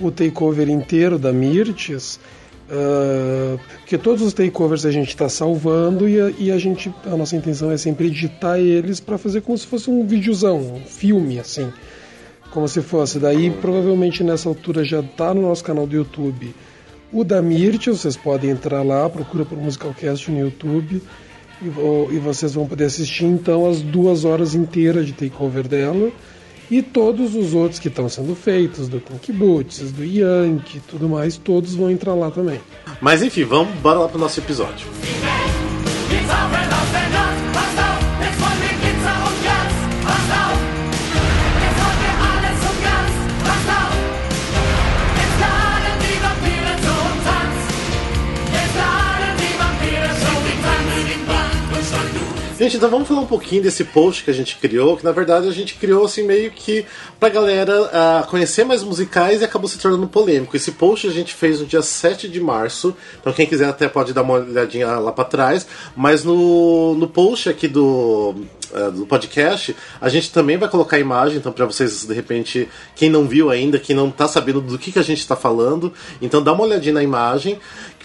o 0.00 0.10
takeover 0.10 0.68
inteiro 0.68 1.18
da 1.18 1.32
Mirtes. 1.32 2.18
ah, 2.70 3.58
porque 3.80 3.98
todos 3.98 4.22
os 4.22 4.32
takeovers 4.32 4.86
a 4.86 4.90
gente 4.90 5.08
está 5.08 5.28
salvando 5.28 6.08
e 6.08 6.20
a, 6.20 6.32
e 6.38 6.50
a 6.50 6.58
gente 6.58 6.92
a 7.04 7.16
nossa 7.16 7.36
intenção 7.36 7.70
é 7.70 7.76
sempre 7.76 8.06
editar 8.06 8.58
eles 8.58 9.00
para 9.00 9.18
fazer 9.18 9.42
como 9.42 9.56
se 9.56 9.66
fosse 9.66 9.90
um 9.90 10.06
videozão, 10.06 10.58
um 10.58 10.84
filme 10.84 11.38
assim, 11.38 11.72
como 12.52 12.68
se 12.68 12.80
fosse. 12.80 13.18
Daí 13.18 13.50
provavelmente 13.50 14.22
nessa 14.22 14.48
altura 14.48 14.84
já 14.84 15.00
está 15.00 15.34
no 15.34 15.42
nosso 15.42 15.64
canal 15.64 15.86
do 15.86 15.96
YouTube 15.96 16.54
o 17.12 17.22
da 17.22 17.42
Mirte, 17.42 17.90
vocês 17.90 18.16
podem 18.16 18.50
entrar 18.50 18.82
lá, 18.82 19.08
procura 19.08 19.44
por 19.44 19.58
Musicalcast 19.58 20.30
no 20.30 20.40
YouTube 20.40 21.02
e, 21.60 21.66
e 21.66 22.18
vocês 22.18 22.54
vão 22.54 22.66
poder 22.66 22.84
assistir 22.84 23.26
então 23.26 23.68
as 23.68 23.82
duas 23.82 24.24
horas 24.24 24.54
inteiras 24.54 25.04
de 25.06 25.12
takeover 25.12 25.68
dela 25.68 26.10
e 26.70 26.80
todos 26.80 27.34
os 27.34 27.52
outros 27.52 27.78
que 27.78 27.88
estão 27.88 28.08
sendo 28.08 28.34
feitos, 28.34 28.88
do 28.88 28.98
Kink 28.98 29.30
Boots, 29.30 29.92
do 29.92 30.02
Yankee 30.02 30.80
tudo 30.88 31.06
mais, 31.06 31.36
todos 31.36 31.74
vão 31.74 31.90
entrar 31.90 32.14
lá 32.14 32.30
também. 32.30 32.58
Mas 32.98 33.22
enfim, 33.22 33.44
vamos 33.44 33.74
bora 33.80 33.98
lá 33.98 34.08
pro 34.08 34.18
nosso 34.18 34.40
episódio. 34.40 34.86
It's 35.04 35.71
Gente, 52.62 52.76
então 52.76 52.88
vamos 52.88 53.08
falar 53.08 53.22
um 53.22 53.26
pouquinho 53.26 53.60
desse 53.60 53.82
post 53.82 54.22
que 54.22 54.30
a 54.30 54.32
gente 54.32 54.56
criou, 54.56 54.96
que 54.96 55.04
na 55.04 55.10
verdade 55.10 55.48
a 55.48 55.50
gente 55.50 55.74
criou 55.74 56.04
assim 56.04 56.22
meio 56.22 56.48
que 56.52 56.86
pra 57.18 57.28
galera 57.28 57.82
uh, 57.82 58.26
conhecer 58.28 58.64
mais 58.64 58.84
musicais 58.84 59.40
e 59.40 59.44
acabou 59.44 59.66
se 59.66 59.80
tornando 59.80 60.06
polêmico. 60.06 60.54
Esse 60.54 60.70
post 60.70 61.08
a 61.08 61.10
gente 61.10 61.34
fez 61.34 61.58
no 61.58 61.66
dia 61.66 61.82
7 61.82 62.28
de 62.28 62.40
março, 62.40 62.94
então 63.20 63.32
quem 63.32 63.48
quiser 63.48 63.68
até 63.68 63.88
pode 63.88 64.12
dar 64.12 64.22
uma 64.22 64.34
olhadinha 64.34 64.86
lá 65.00 65.10
pra 65.10 65.24
trás, 65.24 65.66
mas 65.96 66.22
no, 66.22 66.94
no 66.94 67.08
post 67.08 67.48
aqui 67.48 67.66
do, 67.66 68.32
uh, 68.72 68.92
do 68.92 69.06
podcast, 69.06 69.74
a 70.00 70.08
gente 70.08 70.30
também 70.30 70.56
vai 70.56 70.68
colocar 70.68 70.98
a 70.98 71.00
imagem, 71.00 71.38
então 71.38 71.50
para 71.50 71.66
vocês, 71.66 72.06
de 72.06 72.14
repente, 72.14 72.68
quem 72.94 73.10
não 73.10 73.26
viu 73.26 73.50
ainda, 73.50 73.76
quem 73.76 73.96
não 73.96 74.08
tá 74.08 74.28
sabendo 74.28 74.60
do 74.60 74.78
que, 74.78 74.92
que 74.92 75.00
a 75.00 75.02
gente 75.02 75.26
tá 75.26 75.34
falando, 75.34 75.92
então 76.20 76.40
dá 76.40 76.52
uma 76.52 76.62
olhadinha 76.62 76.94
na 76.94 77.02
imagem, 77.02 77.58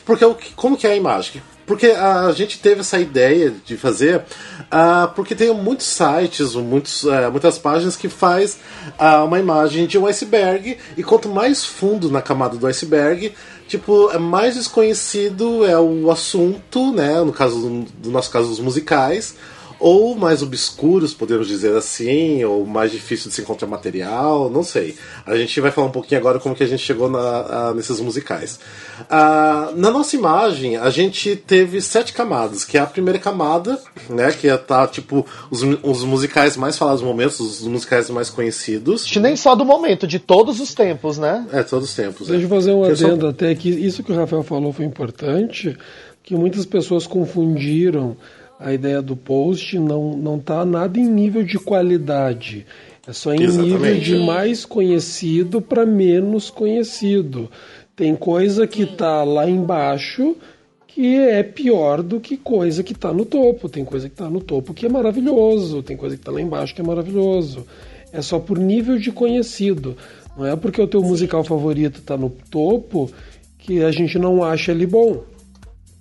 porque 0.04 0.26
como 0.56 0.76
que 0.76 0.88
é 0.88 0.94
a 0.94 0.96
imagem? 0.96 1.44
Porque 1.68 1.88
a 1.88 2.32
gente 2.32 2.60
teve 2.60 2.80
essa 2.80 2.98
ideia 2.98 3.54
de 3.66 3.76
fazer, 3.76 4.20
uh, 4.22 5.14
porque 5.14 5.36
tem 5.36 5.54
muitos 5.54 5.86
sites, 5.86 6.56
muitos, 6.56 7.04
uh, 7.04 7.30
muitas 7.30 7.60
páginas 7.60 7.98
que 7.98 8.08
faz 8.08 8.58
uh, 8.98 9.26
uma 9.26 9.38
imagem 9.38 9.86
de 9.86 9.98
um 10.00 10.06
iceberg, 10.08 10.78
e 10.96 11.04
quanto 11.04 11.28
mais 11.28 11.66
fundo 11.66 12.10
na 12.10 12.22
camada 12.22 12.56
do 12.56 12.66
iceberg, 12.66 13.34
tipo, 13.68 14.10
é 14.12 14.18
mais 14.18 14.56
desconhecido 14.56 15.66
é 15.66 15.78
o 15.78 16.10
assunto, 16.10 16.94
né? 16.94 17.20
No 17.20 17.34
caso 17.34 17.86
do 17.98 18.12
nosso 18.12 18.32
caso, 18.32 18.50
os 18.50 18.62
musicais 18.62 19.36
ou 19.80 20.16
mais 20.16 20.42
obscuros, 20.42 21.14
podemos 21.14 21.48
dizer 21.48 21.76
assim, 21.76 22.44
ou 22.44 22.66
mais 22.66 22.92
difícil 22.92 23.30
de 23.30 23.36
se 23.36 23.42
encontrar 23.42 23.68
material, 23.68 24.50
não 24.50 24.64
sei. 24.64 24.96
A 25.26 25.36
gente 25.36 25.60
vai 25.62 25.72
falar 25.72 25.88
um 25.88 25.92
pouquinho 25.92 26.20
agora 26.20 26.40
como 26.40 26.56
que 26.56 26.64
a 26.64 26.68
gente 26.68 26.84
chegou 26.84 27.10
na, 27.10 27.20
a, 27.20 27.74
nesses 27.74 28.00
musicais. 28.00 28.60
Ah, 29.10 29.72
na 29.76 29.92
nossa 29.92 30.16
imagem, 30.16 30.78
a 30.78 30.90
gente 30.90 31.36
teve 31.36 31.82
sete 31.82 32.14
camadas, 32.14 32.64
que 32.64 32.78
é 32.78 32.82
a 32.82 32.86
primeira 32.86 33.20
camada, 33.20 33.80
né, 34.10 34.32
que 34.32 34.48
é 34.48 34.58
tá, 34.58 34.88
tipo, 34.88 35.26
os, 35.52 35.62
os 35.84 36.04
musicais 36.04 36.58
mais 36.58 36.78
falados 36.78 37.02
no 37.02 37.08
momento, 37.08 37.32
os 37.32 37.62
musicais 37.62 38.10
mais 38.10 38.30
conhecidos. 38.30 39.16
Nem 39.18 39.36
só 39.36 39.56
do 39.56 39.66
momento, 39.66 40.08
de 40.08 40.20
todos 40.20 40.60
os 40.60 40.74
tempos, 40.74 41.18
né? 41.18 41.46
É, 41.52 41.64
todos 41.64 41.90
os 41.90 41.96
tempos. 41.96 42.28
Deixa 42.28 42.44
eu 42.44 42.48
é. 42.48 42.50
fazer 42.50 42.72
um 42.72 42.84
adendo 42.84 43.22
só... 43.22 43.30
até 43.30 43.54
que 43.54 43.70
isso 43.70 44.04
que 44.04 44.12
o 44.12 44.16
Rafael 44.16 44.44
falou 44.44 44.74
foi 44.74 44.86
importante, 44.86 45.78
que 46.24 46.36
muitas 46.36 46.66
pessoas 46.66 47.08
confundiram 47.08 48.18
a 48.60 48.74
ideia 48.74 49.02
do 49.02 49.16
post 49.16 49.78
não 49.78 50.18
não 50.18 50.38
está 50.38 50.66
nada 50.66 51.00
em 51.00 51.08
nível 51.08 51.44
de 51.44 51.60
qualidade. 51.60 52.66
É 53.08 53.14
só 53.14 53.34
em 53.34 53.42
Exatamente. 53.42 53.74
nível 53.74 54.00
de 54.00 54.26
mais 54.26 54.66
conhecido 54.66 55.62
para 55.62 55.86
menos 55.86 56.50
conhecido. 56.50 57.50
Tem 57.96 58.16
coisa 58.16 58.68
que 58.68 58.84
está 58.84 59.24
lá 59.24 59.50
embaixo 59.50 60.36
que 60.88 61.16
é 61.16 61.44
pior 61.44 62.02
do 62.02 62.20
que 62.20 62.36
coisa 62.36 62.84
que 62.84 62.94
está 62.94 63.14
no 63.14 63.24
topo. 63.24 63.70
Tem 63.70 63.86
coisa 63.86 64.10
que 64.10 64.14
está 64.16 64.30
no 64.30 64.42
topo 64.42 64.74
que 64.74 64.86
é 64.86 64.90
maravilhoso. 64.90 65.84
Tem 65.84 65.96
coisa 65.96 66.16
que 66.16 66.22
está 66.22 66.32
lá 66.32 66.42
embaixo 66.42 66.76
que 66.76 66.82
é 66.82 66.84
maravilhoso. 66.84 67.66
É 68.12 68.22
só 68.22 68.40
por 68.40 68.58
nível 68.58 68.98
de 68.98 69.12
conhecido. 69.12 69.96
Não 70.36 70.46
é 70.46 70.56
porque 70.56 70.82
o 70.82 70.88
teu 70.88 71.02
musical 71.02 71.44
favorito 71.44 72.00
está 72.00 72.18
no 72.18 72.30
topo 72.52 73.10
que 73.58 73.84
a 73.84 73.92
gente 73.92 74.20
não 74.20 74.44
acha 74.44 74.72
ele 74.72 74.86
bom. 74.86 75.24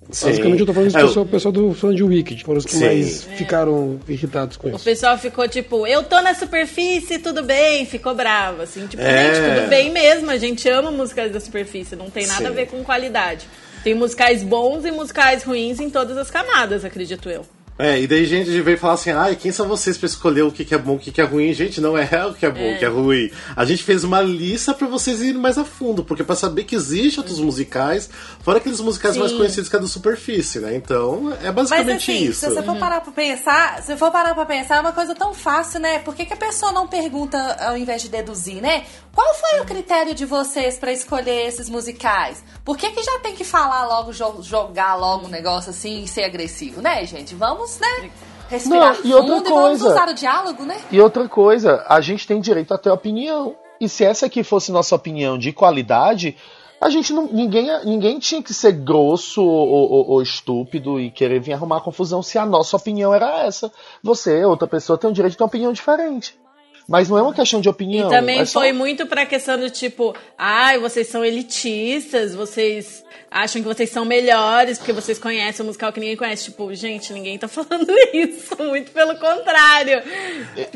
Sim. 0.09 0.27
Basicamente 0.27 0.59
eu 0.61 0.65
tô 0.65 0.73
falando 0.73 0.91
do 0.91 1.21
é, 1.21 1.25
pessoal 1.25 1.51
do 1.51 1.73
fã 1.73 1.93
de 1.93 2.03
Wicked, 2.03 2.43
foram 2.43 2.59
os 2.59 2.65
que 2.65 2.71
Sim. 2.71 2.85
mais 2.85 3.27
é. 3.27 3.35
ficaram 3.35 3.99
irritados 4.07 4.55
com 4.55 4.69
isso. 4.69 4.77
O 4.77 4.83
pessoal 4.83 5.17
ficou 5.17 5.47
tipo, 5.47 5.85
eu 5.85 6.03
tô 6.03 6.21
na 6.21 6.33
superfície, 6.33 7.19
tudo 7.19 7.43
bem, 7.43 7.85
ficou 7.85 8.15
bravo, 8.15 8.61
assim, 8.61 8.87
tipo, 8.87 9.03
é. 9.03 9.33
gente, 9.33 9.55
tudo 9.55 9.69
bem 9.69 9.91
mesmo, 9.91 10.29
a 10.29 10.37
gente 10.37 10.67
ama 10.69 10.91
músicas 10.91 11.31
da 11.31 11.39
superfície, 11.39 11.95
não 11.95 12.09
tem 12.09 12.25
nada 12.25 12.41
Sim. 12.41 12.47
a 12.47 12.51
ver 12.51 12.67
com 12.67 12.83
qualidade. 12.83 13.47
Tem 13.83 13.93
musicais 13.93 14.43
bons 14.43 14.85
e 14.85 14.91
musicais 14.91 15.43
ruins 15.43 15.79
em 15.79 15.89
todas 15.89 16.17
as 16.17 16.31
camadas, 16.31 16.85
acredito 16.85 17.29
eu. 17.29 17.45
É, 17.79 17.99
e 18.01 18.07
daí 18.07 18.25
gente 18.25 18.49
veio 18.61 18.77
falar 18.77 18.93
assim, 18.93 19.11
ai, 19.11 19.35
quem 19.35 19.51
são 19.51 19.67
vocês 19.67 19.97
para 19.97 20.07
escolher 20.07 20.41
o 20.41 20.51
que, 20.51 20.65
que 20.65 20.73
é 20.73 20.77
bom, 20.77 20.95
o 20.95 20.99
que, 20.99 21.11
que 21.11 21.21
é 21.21 21.23
ruim? 21.23 21.53
Gente, 21.53 21.79
não 21.79 21.95
é 21.97 22.09
o 22.25 22.33
que 22.33 22.45
é 22.45 22.49
bom, 22.49 22.59
é. 22.59 22.75
o 22.75 22.79
que 22.79 22.85
é 22.85 22.87
ruim. 22.87 23.29
A 23.55 23.65
gente 23.65 23.83
fez 23.83 24.03
uma 24.03 24.19
lista 24.21 24.73
para 24.73 24.87
vocês 24.87 25.21
irem 25.21 25.39
mais 25.39 25.57
a 25.57 25.63
fundo, 25.63 26.03
porque 26.03 26.23
para 26.23 26.35
saber 26.35 26.63
que 26.63 26.75
existe 26.75 27.19
outros 27.19 27.39
musicais, 27.39 28.09
fora 28.41 28.57
aqueles 28.57 28.81
musicais 28.81 29.13
Sim. 29.13 29.19
mais 29.19 29.31
conhecidos 29.31 29.69
que 29.69 29.75
é 29.75 29.79
do 29.79 29.87
superfície, 29.87 30.59
né? 30.59 30.75
Então, 30.75 31.31
é 31.43 31.51
basicamente 31.51 32.07
Mas, 32.07 32.17
assim, 32.17 32.29
isso. 32.29 32.39
Se 32.39 32.49
você 32.49 32.63
for 32.63 32.77
parar 32.77 33.01
pra 33.01 33.11
pensar, 33.11 33.83
se 33.83 33.95
for 33.95 34.11
parar 34.11 34.33
pra 34.33 34.45
pensar, 34.45 34.77
é 34.77 34.81
uma 34.81 34.93
coisa 34.93 35.13
tão 35.13 35.33
fácil, 35.33 35.79
né? 35.79 35.99
Por 35.99 36.15
que, 36.15 36.25
que 36.25 36.33
a 36.33 36.37
pessoa 36.37 36.71
não 36.71 36.87
pergunta 36.87 37.37
ao 37.59 37.77
invés 37.77 38.01
de 38.01 38.09
deduzir, 38.09 38.61
né? 38.61 38.85
Qual 39.17 39.33
foi 39.33 39.59
o 39.61 39.65
critério 39.65 40.13
de 40.13 40.25
vocês 40.25 40.77
para 40.77 40.91
escolher 40.91 41.47
esses 41.47 41.71
musicais? 41.71 42.45
Por 42.63 42.77
que, 42.77 42.91
que 42.91 43.01
já 43.01 43.17
tem 43.17 43.33
que 43.33 43.43
falar 43.43 43.87
logo, 43.87 44.13
jogar 44.43 44.93
logo 44.93 45.25
um 45.25 45.29
negócio 45.29 45.71
assim 45.71 46.03
e 46.03 46.07
ser 46.07 46.23
agressivo, 46.23 46.83
né, 46.83 47.03
gente? 47.03 47.33
Vamos, 47.33 47.79
né? 47.79 48.11
Respirar 48.47 48.95
Não, 48.99 49.05
e 49.09 49.13
outra 49.15 49.35
fundo 49.35 49.49
coisa, 49.49 49.49
e 49.49 49.63
vamos 49.63 49.81
usar 49.81 50.09
o 50.09 50.13
diálogo, 50.13 50.63
né? 50.65 50.79
E 50.91 51.01
outra 51.01 51.27
coisa, 51.27 51.83
a 51.89 51.99
gente 51.99 52.27
tem 52.27 52.39
direito 52.39 52.75
a 52.75 52.77
ter 52.77 52.91
opinião. 52.91 53.55
E 53.81 53.89
se 53.89 54.05
essa 54.05 54.27
aqui 54.27 54.43
fosse 54.43 54.71
nossa 54.71 54.93
opinião 54.93 55.35
de 55.35 55.51
qualidade, 55.51 56.37
a 56.79 56.87
gente 56.87 57.11
não. 57.11 57.25
Ninguém, 57.25 57.69
ninguém 57.85 58.19
tinha 58.19 58.43
que 58.43 58.53
ser 58.53 58.73
grosso 58.73 59.43
ou, 59.43 59.67
ou, 59.67 60.09
ou, 60.11 60.21
estúpido 60.21 60.99
e 60.99 61.09
querer 61.09 61.39
vir 61.39 61.53
arrumar 61.53 61.81
confusão 61.81 62.21
se 62.21 62.37
a 62.37 62.45
nossa 62.45 62.77
opinião 62.77 63.11
era 63.11 63.39
essa. 63.39 63.71
Você, 64.03 64.45
outra 64.45 64.67
pessoa, 64.67 64.95
tem 64.95 65.09
o 65.09 65.13
direito 65.13 65.31
de 65.31 65.37
ter 65.39 65.43
uma 65.43 65.47
opinião 65.47 65.73
diferente. 65.73 66.37
Mas 66.87 67.09
não 67.09 67.17
é 67.17 67.21
uma 67.21 67.33
questão 67.33 67.59
de 67.59 67.67
opinião. 67.67 68.07
E 68.07 68.09
também 68.09 68.39
é 68.39 68.45
foi 68.45 68.71
muito 68.71 69.05
pra 69.05 69.25
questão 69.25 69.59
do 69.59 69.69
tipo, 69.69 70.15
ai, 70.37 70.77
ah, 70.77 70.79
vocês 70.79 71.07
são 71.07 71.25
elitistas, 71.25 72.33
vocês 72.33 73.03
acham 73.29 73.61
que 73.61 73.67
vocês 73.67 73.89
são 73.89 74.05
melhores 74.05 74.77
porque 74.77 74.93
vocês 74.93 75.19
conhecem 75.19 75.63
o 75.63 75.67
musical 75.67 75.91
que 75.91 75.99
ninguém 75.99 76.15
conhece. 76.15 76.45
Tipo, 76.45 76.73
gente, 76.73 77.11
ninguém 77.11 77.37
tá 77.37 77.47
falando 77.49 77.91
isso. 78.13 78.55
Muito 78.63 78.91
pelo 78.91 79.15
contrário. 79.19 80.01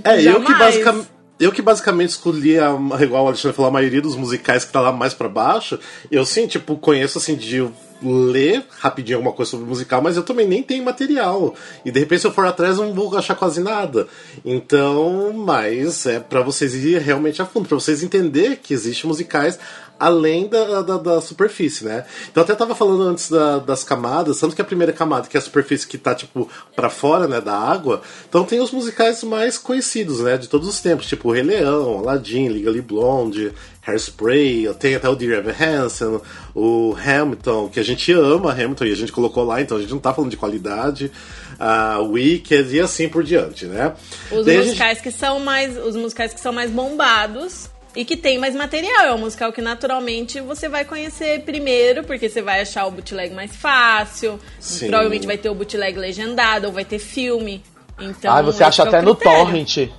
É, 0.03 0.19
Jamais. 0.19 0.25
eu 0.25 0.43
que 0.43 0.53
basicamente. 0.53 1.20
Eu 1.41 1.51
que 1.51 1.62
basicamente 1.62 2.12
escolhi, 2.12 2.60
a, 2.60 2.69
igual 3.01 3.25
o 3.25 3.27
Alexandre 3.29 3.55
falou, 3.55 3.69
a 3.69 3.74
maioria 3.74 4.00
dos 4.00 4.15
musicais 4.15 4.63
que 4.63 4.71
tá 4.71 4.79
lá 4.79 4.91
mais 4.91 5.15
para 5.15 5.27
baixo, 5.27 5.79
eu 6.12 6.24
sim, 6.24 6.45
tipo, 6.45 6.77
conheço 6.77 7.17
assim 7.17 7.36
de 7.36 7.67
ler 8.03 8.63
rapidinho 8.79 9.17
alguma 9.17 9.33
coisa 9.33 9.50
sobre 9.50 9.65
musical, 9.65 10.03
mas 10.03 10.17
eu 10.17 10.24
também 10.24 10.48
nem 10.48 10.62
tenho 10.62 10.86
material. 10.86 11.55
E 11.83 11.89
de 11.89 12.00
repente, 12.00 12.21
se 12.21 12.27
eu 12.27 12.31
for 12.31 12.45
atrás, 12.45 12.77
eu 12.77 12.86
não 12.86 12.93
vou 12.93 13.17
achar 13.17 13.33
quase 13.33 13.60
nada. 13.60 14.07
Então, 14.45 15.33
mas 15.33 16.05
é 16.05 16.19
para 16.19 16.41
vocês 16.41 16.75
ir 16.75 17.00
realmente 17.00 17.41
a 17.41 17.45
fundo, 17.45 17.67
para 17.67 17.79
vocês 17.79 18.03
entender 18.03 18.60
que 18.62 18.74
existem 18.74 19.07
musicais 19.07 19.57
além 20.01 20.48
da, 20.48 20.81
da, 20.81 20.98
da, 20.98 21.22
superfície, 21.22 21.86
né? 21.86 22.05
Então 22.31 22.41
até 22.41 22.55
tava 22.55 22.74
falando 22.74 23.03
antes 23.03 23.29
da, 23.29 23.60
das 23.60 23.84
camadas, 23.84 24.39
tanto 24.39 24.55
que 24.55 24.62
a 24.62 24.65
primeira 24.65 24.91
camada, 24.91 25.27
que 25.27 25.38
é 25.38 25.39
a 25.39 25.43
superfície 25.43 25.86
que 25.86 25.96
tá, 25.96 26.15
tipo, 26.15 26.50
para 26.75 26.89
fora, 26.89 27.27
né, 27.27 27.39
da 27.39 27.55
água, 27.55 28.01
então 28.27 28.43
tem 28.43 28.60
os 28.60 28.72
musicais 28.72 29.24
mais 29.24 29.60
conhecidos, 29.60 30.20
né, 30.22 30.39
de 30.39 30.50
todos 30.50 30.67
os 30.67 30.79
tempos, 30.79 31.05
tipo 31.05 31.29
o 31.29 31.31
Rei 31.31 31.43
Leão, 31.43 32.00
Aladdin, 32.00 32.50
Legally 32.50 32.81
Blonde, 32.81 33.53
Hairspray, 33.86 34.74
tem 34.79 34.96
até 34.96 35.08
o 35.08 35.15
Dear 35.15 35.38
Evan 35.38 35.53
Hansen, 35.53 36.20
o 36.55 36.98
Hamilton, 36.98 37.70
que 37.70 37.79
a 37.79 37.84
gente 37.84 38.12
ama 38.12 38.53
Hamilton 38.53 38.86
e 38.86 38.91
a 38.93 38.96
gente 38.96 39.12
colocou 39.12 39.43
lá, 39.43 39.62
então 39.62 39.77
a 39.77 39.81
gente 39.81 39.91
não 39.91 40.00
tá 40.00 40.12
falando 40.12 40.31
de 40.31 40.38
qualidade, 40.38 41.12
a 41.60 42.00
Wicked 42.00 42.75
e 42.75 42.79
assim 42.79 43.08
por 43.08 43.24
diante, 43.24 43.67
né? 43.67 43.93
Os 44.31 44.48
Daí 44.48 44.58
musicais 44.58 44.98
gente... 44.98 45.03
que 45.03 45.12
são 45.12 45.39
mais, 45.39 45.77
os 45.77 45.96
musicais 45.96 46.34
que 46.34 46.39
são 46.39 46.51
mais 46.51 46.72
bombados 46.72 47.70
e 47.95 48.05
que 48.05 48.15
tem 48.15 48.38
mais 48.38 48.55
material. 48.55 49.05
É 49.05 49.13
um 49.13 49.19
musical 49.19 49.51
que 49.51 49.62
naturalmente 49.62 50.39
você 50.41 50.69
vai 50.69 50.86
conhecer 50.86 51.41
primeiro, 51.41 52.03
porque 52.03 52.29
você 52.29 52.41
vai 52.41 52.62
achar 52.62 52.86
o 52.86 52.91
bootleg 52.91 53.33
mais 53.33 53.55
fácil. 53.55 54.39
Sim. 54.60 54.88
Provavelmente 54.88 55.27
vai 55.27 55.38
ter 55.38 55.50
o 55.50 55.55
bootleg 55.55 55.98
legendado, 55.98 56.67
ou 56.67 56.74
vai 56.74 56.86
ter 56.86 57.00
filme. 57.00 57.63
Então, 58.00 58.33
ah, 58.33 58.41
você 58.41 58.63
acha 58.63 58.83
é 58.83 58.88
até 58.88 59.01
no 59.01 59.13
torrent. 59.13 59.89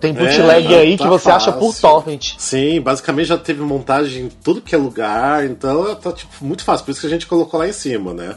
Tem 0.00 0.12
bootleg 0.12 0.74
é, 0.74 0.78
aí 0.80 0.96
tá 0.96 1.04
que 1.04 1.10
você 1.10 1.30
fácil. 1.30 1.50
acha 1.50 1.58
por 1.58 1.74
torrent. 1.74 2.34
Sim, 2.38 2.80
basicamente 2.80 3.26
já 3.26 3.38
teve 3.38 3.62
montagem 3.62 4.24
em 4.24 4.28
tudo 4.28 4.60
que 4.60 4.74
é 4.74 4.78
lugar, 4.78 5.44
então 5.44 5.94
tá 5.94 6.12
tipo, 6.12 6.32
muito 6.44 6.64
fácil. 6.64 6.84
Por 6.84 6.92
isso 6.92 7.00
que 7.00 7.06
a 7.06 7.10
gente 7.10 7.26
colocou 7.26 7.58
lá 7.58 7.68
em 7.68 7.72
cima, 7.72 8.12
né? 8.12 8.36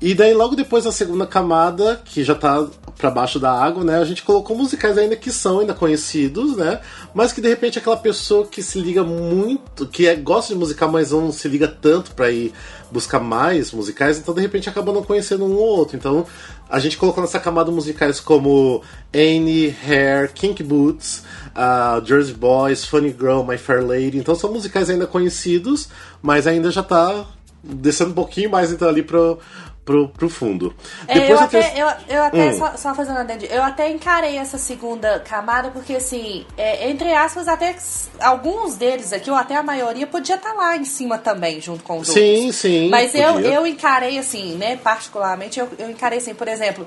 E 0.00 0.14
daí, 0.14 0.34
logo 0.34 0.56
depois 0.56 0.82
da 0.82 0.90
segunda 0.90 1.26
camada, 1.26 2.00
que 2.04 2.24
já 2.24 2.34
tá 2.34 2.66
para 2.96 3.10
baixo 3.10 3.38
da 3.38 3.52
água, 3.52 3.82
né? 3.82 3.98
A 3.98 4.04
gente 4.04 4.22
colocou 4.22 4.56
musicais 4.56 4.96
ainda 4.96 5.16
que 5.16 5.30
são 5.30 5.60
ainda 5.60 5.74
conhecidos, 5.74 6.56
né? 6.56 6.80
Mas 7.14 7.32
que 7.32 7.40
de 7.40 7.48
repente 7.48 7.78
aquela 7.78 7.96
pessoa 7.96 8.46
que 8.46 8.62
se 8.62 8.80
liga 8.80 9.02
muito, 9.02 9.86
que 9.86 10.06
é, 10.06 10.14
gosta 10.14 10.52
de 10.52 10.58
musical, 10.58 10.90
mas 10.90 11.10
não 11.10 11.32
se 11.32 11.48
liga 11.48 11.66
tanto 11.66 12.12
para 12.12 12.30
ir 12.30 12.52
buscar 12.90 13.20
mais 13.20 13.72
musicais, 13.72 14.18
então 14.18 14.34
de 14.34 14.40
repente 14.42 14.68
acaba 14.68 14.92
não 14.92 15.02
conhecendo 15.02 15.44
um 15.44 15.54
ou 15.54 15.78
outro. 15.78 15.96
Então 15.96 16.26
a 16.68 16.78
gente 16.78 16.96
colocou 16.96 17.22
nessa 17.22 17.40
camada 17.40 17.70
musicais 17.70 18.20
como 18.20 18.82
Annie, 19.14 19.74
Hair, 19.86 20.32
Kink 20.32 20.62
Boots, 20.62 21.24
uh, 21.56 22.04
Jersey 22.04 22.34
Boys, 22.34 22.84
Funny 22.84 23.10
Girl, 23.10 23.42
My 23.42 23.58
Fair 23.58 23.84
Lady. 23.84 24.18
Então 24.18 24.34
são 24.34 24.52
musicais 24.52 24.90
ainda 24.90 25.06
conhecidos, 25.06 25.88
mas 26.20 26.46
ainda 26.46 26.70
já 26.70 26.82
tá 26.82 27.26
descendo 27.62 28.10
um 28.10 28.14
pouquinho 28.14 28.50
mais 28.50 28.72
então 28.72 28.88
ali 28.88 29.02
pro, 29.02 29.38
pro, 29.84 30.08
pro 30.08 30.28
fundo. 30.28 30.74
É, 31.08 31.14
Depois 31.14 31.30
eu, 31.30 31.40
até, 31.40 31.72
eu, 31.76 32.16
eu 32.16 32.22
até 32.22 32.50
hum. 32.50 32.58
só, 32.58 32.76
só, 32.76 32.94
fazendo 32.94 33.18
adendo, 33.18 33.44
eu 33.46 33.62
até 33.62 33.90
encarei 33.90 34.36
essa 34.36 34.58
segunda 34.58 35.20
camada, 35.20 35.70
porque 35.70 35.94
assim, 35.94 36.46
é, 36.56 36.88
entre 36.88 37.12
aspas, 37.12 37.48
até 37.48 37.76
alguns 38.20 38.76
deles 38.76 39.12
aqui, 39.12 39.30
ou 39.30 39.36
até 39.36 39.56
a 39.56 39.62
maioria, 39.62 40.06
podia 40.06 40.36
estar 40.36 40.50
tá 40.50 40.56
lá 40.56 40.76
em 40.76 40.84
cima 40.84 41.18
também, 41.18 41.60
junto 41.60 41.82
com 41.82 41.98
os 41.98 42.08
sim, 42.08 42.20
outros. 42.20 42.56
Sim, 42.56 42.68
sim. 42.68 42.88
Mas 42.90 43.14
eu, 43.14 43.40
eu 43.40 43.66
encarei 43.66 44.18
assim, 44.18 44.54
né, 44.56 44.76
particularmente, 44.76 45.58
eu, 45.58 45.68
eu 45.78 45.90
encarei 45.90 46.18
assim, 46.18 46.34
por 46.34 46.48
exemplo, 46.48 46.86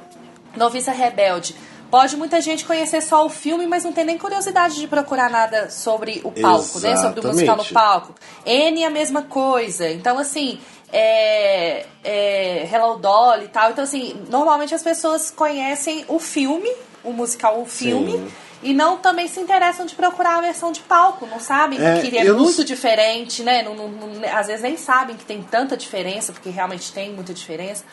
Noviça 0.56 0.92
Rebelde. 0.92 1.56
Pode 1.90 2.18
muita 2.18 2.42
gente 2.42 2.66
conhecer 2.66 3.00
só 3.02 3.26
o 3.26 3.30
filme, 3.30 3.68
mas 3.68 3.84
não 3.84 3.94
tem 3.94 4.04
nem 4.04 4.18
curiosidade 4.18 4.76
de 4.76 4.88
procurar 4.88 5.30
nada 5.30 5.70
sobre 5.70 6.20
o 6.24 6.32
palco, 6.32 6.80
né? 6.80 6.98
Sobre 6.98 7.20
o 7.20 7.28
musical 7.28 7.56
no 7.56 7.62
Exatamente. 7.62 7.74
palco. 7.74 8.16
N 8.46 8.84
é 8.84 8.86
a 8.86 8.90
mesma 8.90 9.22
coisa. 9.22 9.90
Então, 9.92 10.18
assim, 10.18 10.60
é, 10.92 11.86
é, 12.04 12.70
Hello 12.72 12.98
Dolly 12.98 13.46
e 13.46 13.50
tal. 13.50 13.72
Então, 13.72 13.84
assim, 13.84 14.16
normalmente 14.30 14.74
as 14.74 14.84
pessoas 14.84 15.30
conhecem 15.32 16.06
o 16.08 16.20
filme, 16.20 16.72
o 17.04 17.12
musical, 17.12 17.60
o 17.62 17.66
filme. 17.66 18.14
Sim. 18.14 18.32
E 18.64 18.74
não 18.74 18.98
também 18.98 19.28
se 19.28 19.40
interessam 19.40 19.86
de 19.86 19.94
procurar 19.94 20.38
a 20.38 20.42
versão 20.42 20.72
de 20.72 20.80
palco, 20.80 21.28
não 21.28 21.40
sabem 21.40 21.78
É, 21.80 22.02
que 22.02 22.18
é 22.18 22.24
não 22.24 22.38
muito 22.38 22.62
s- 22.62 22.64
diferente, 22.64 23.44
né? 23.44 23.62
Não, 23.62 23.76
não- 23.76 23.90
não- 23.90 24.30
às 24.34 24.48
vezes 24.48 24.64
nem 24.64 24.76
sabem 24.76 25.16
que 25.16 25.24
tem 25.24 25.44
tanta 25.44 25.78
diferença, 25.78 26.34
porque 26.34 26.50
realmente 26.50 26.92
tem 26.92 27.12
muita 27.14 27.32
diferença. 27.32 27.84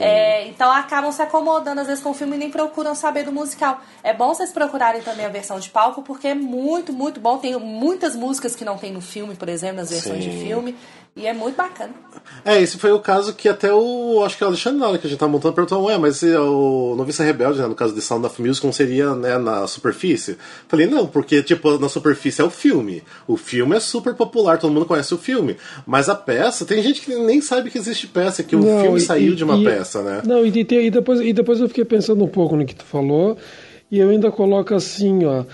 É, 0.00 0.46
então 0.46 0.70
acabam 0.70 1.12
se 1.12 1.20
acomodando 1.20 1.82
às 1.82 1.86
vezes 1.86 2.02
com 2.02 2.10
o 2.10 2.14
filme 2.14 2.36
e 2.36 2.38
nem 2.38 2.50
procuram 2.50 2.94
saber 2.94 3.24
do 3.24 3.32
musical. 3.32 3.80
É 4.02 4.14
bom 4.14 4.32
vocês 4.32 4.50
procurarem 4.50 5.02
também 5.02 5.26
a 5.26 5.28
versão 5.28 5.58
de 5.58 5.68
palco, 5.68 6.00
porque 6.00 6.28
é 6.28 6.34
muito, 6.34 6.94
muito 6.94 7.20
bom. 7.20 7.36
Tem 7.36 7.54
muitas 7.58 8.16
músicas 8.16 8.54
que 8.56 8.64
não 8.64 8.78
tem 8.78 8.90
no 8.90 9.02
filme, 9.02 9.34
por 9.34 9.50
exemplo, 9.50 9.78
nas 9.78 9.90
versões 9.90 10.24
Sim. 10.24 10.30
de 10.30 10.44
filme. 10.44 10.78
E 11.14 11.26
é 11.26 11.34
muito 11.34 11.56
bacana. 11.56 11.92
É, 12.42 12.58
esse 12.62 12.78
foi 12.78 12.90
o 12.90 12.98
caso 12.98 13.34
que 13.34 13.46
até 13.46 13.70
o. 13.72 14.22
Acho 14.24 14.38
que 14.38 14.42
é 14.42 14.46
o 14.46 14.48
Alexandre, 14.48 14.78
na 14.80 14.88
hora 14.88 14.96
que 14.98 15.06
a 15.06 15.10
gente 15.10 15.18
tá 15.18 15.28
montando, 15.28 15.52
perguntou: 15.54 15.84
Ué, 15.84 15.98
mas 15.98 16.22
e 16.22 16.34
o 16.34 16.94
Noviça 16.96 17.22
Rebelde, 17.22 17.60
né, 17.60 17.66
no 17.66 17.74
caso 17.74 17.94
de 17.94 18.00
Sound 18.00 18.24
of 18.24 18.40
Music, 18.40 18.64
não 18.64 18.72
seria 18.72 19.14
né, 19.14 19.36
na 19.36 19.66
superfície? 19.66 20.38
Falei: 20.66 20.86
Não, 20.86 21.06
porque, 21.06 21.42
tipo, 21.42 21.78
na 21.78 21.90
superfície 21.90 22.40
é 22.40 22.44
o 22.44 22.48
filme. 22.48 23.02
O 23.28 23.36
filme 23.36 23.76
é 23.76 23.80
super 23.80 24.14
popular, 24.14 24.56
todo 24.58 24.72
mundo 24.72 24.86
conhece 24.86 25.12
o 25.12 25.18
filme. 25.18 25.58
Mas 25.86 26.08
a 26.08 26.14
peça, 26.14 26.64
tem 26.64 26.82
gente 26.82 27.02
que 27.02 27.14
nem 27.14 27.42
sabe 27.42 27.70
que 27.70 27.76
existe 27.76 28.06
peça, 28.06 28.42
que 28.42 28.56
o 28.56 28.60
Não, 28.60 28.80
filme 28.80 28.96
e- 28.98 29.02
saiu 29.02 29.32
e- 29.34 29.36
de 29.36 29.44
uma 29.44 29.58
e- 29.58 29.64
peça, 29.64 30.00
né? 30.02 30.22
Não, 30.24 30.46
e, 30.46 30.48
e 30.48 30.90
depois, 30.90 31.20
e 31.20 31.32
depois 31.34 31.60
eu 31.60 31.68
fiquei 31.68 31.84
pensando 31.84 32.24
um 32.24 32.28
pouco 32.28 32.56
no 32.56 32.64
que 32.64 32.74
tu 32.74 32.84
falou, 32.86 33.36
e 33.90 33.98
eu 33.98 34.08
ainda 34.08 34.30
coloco 34.30 34.74
assim, 34.74 35.26
ó, 35.26 35.44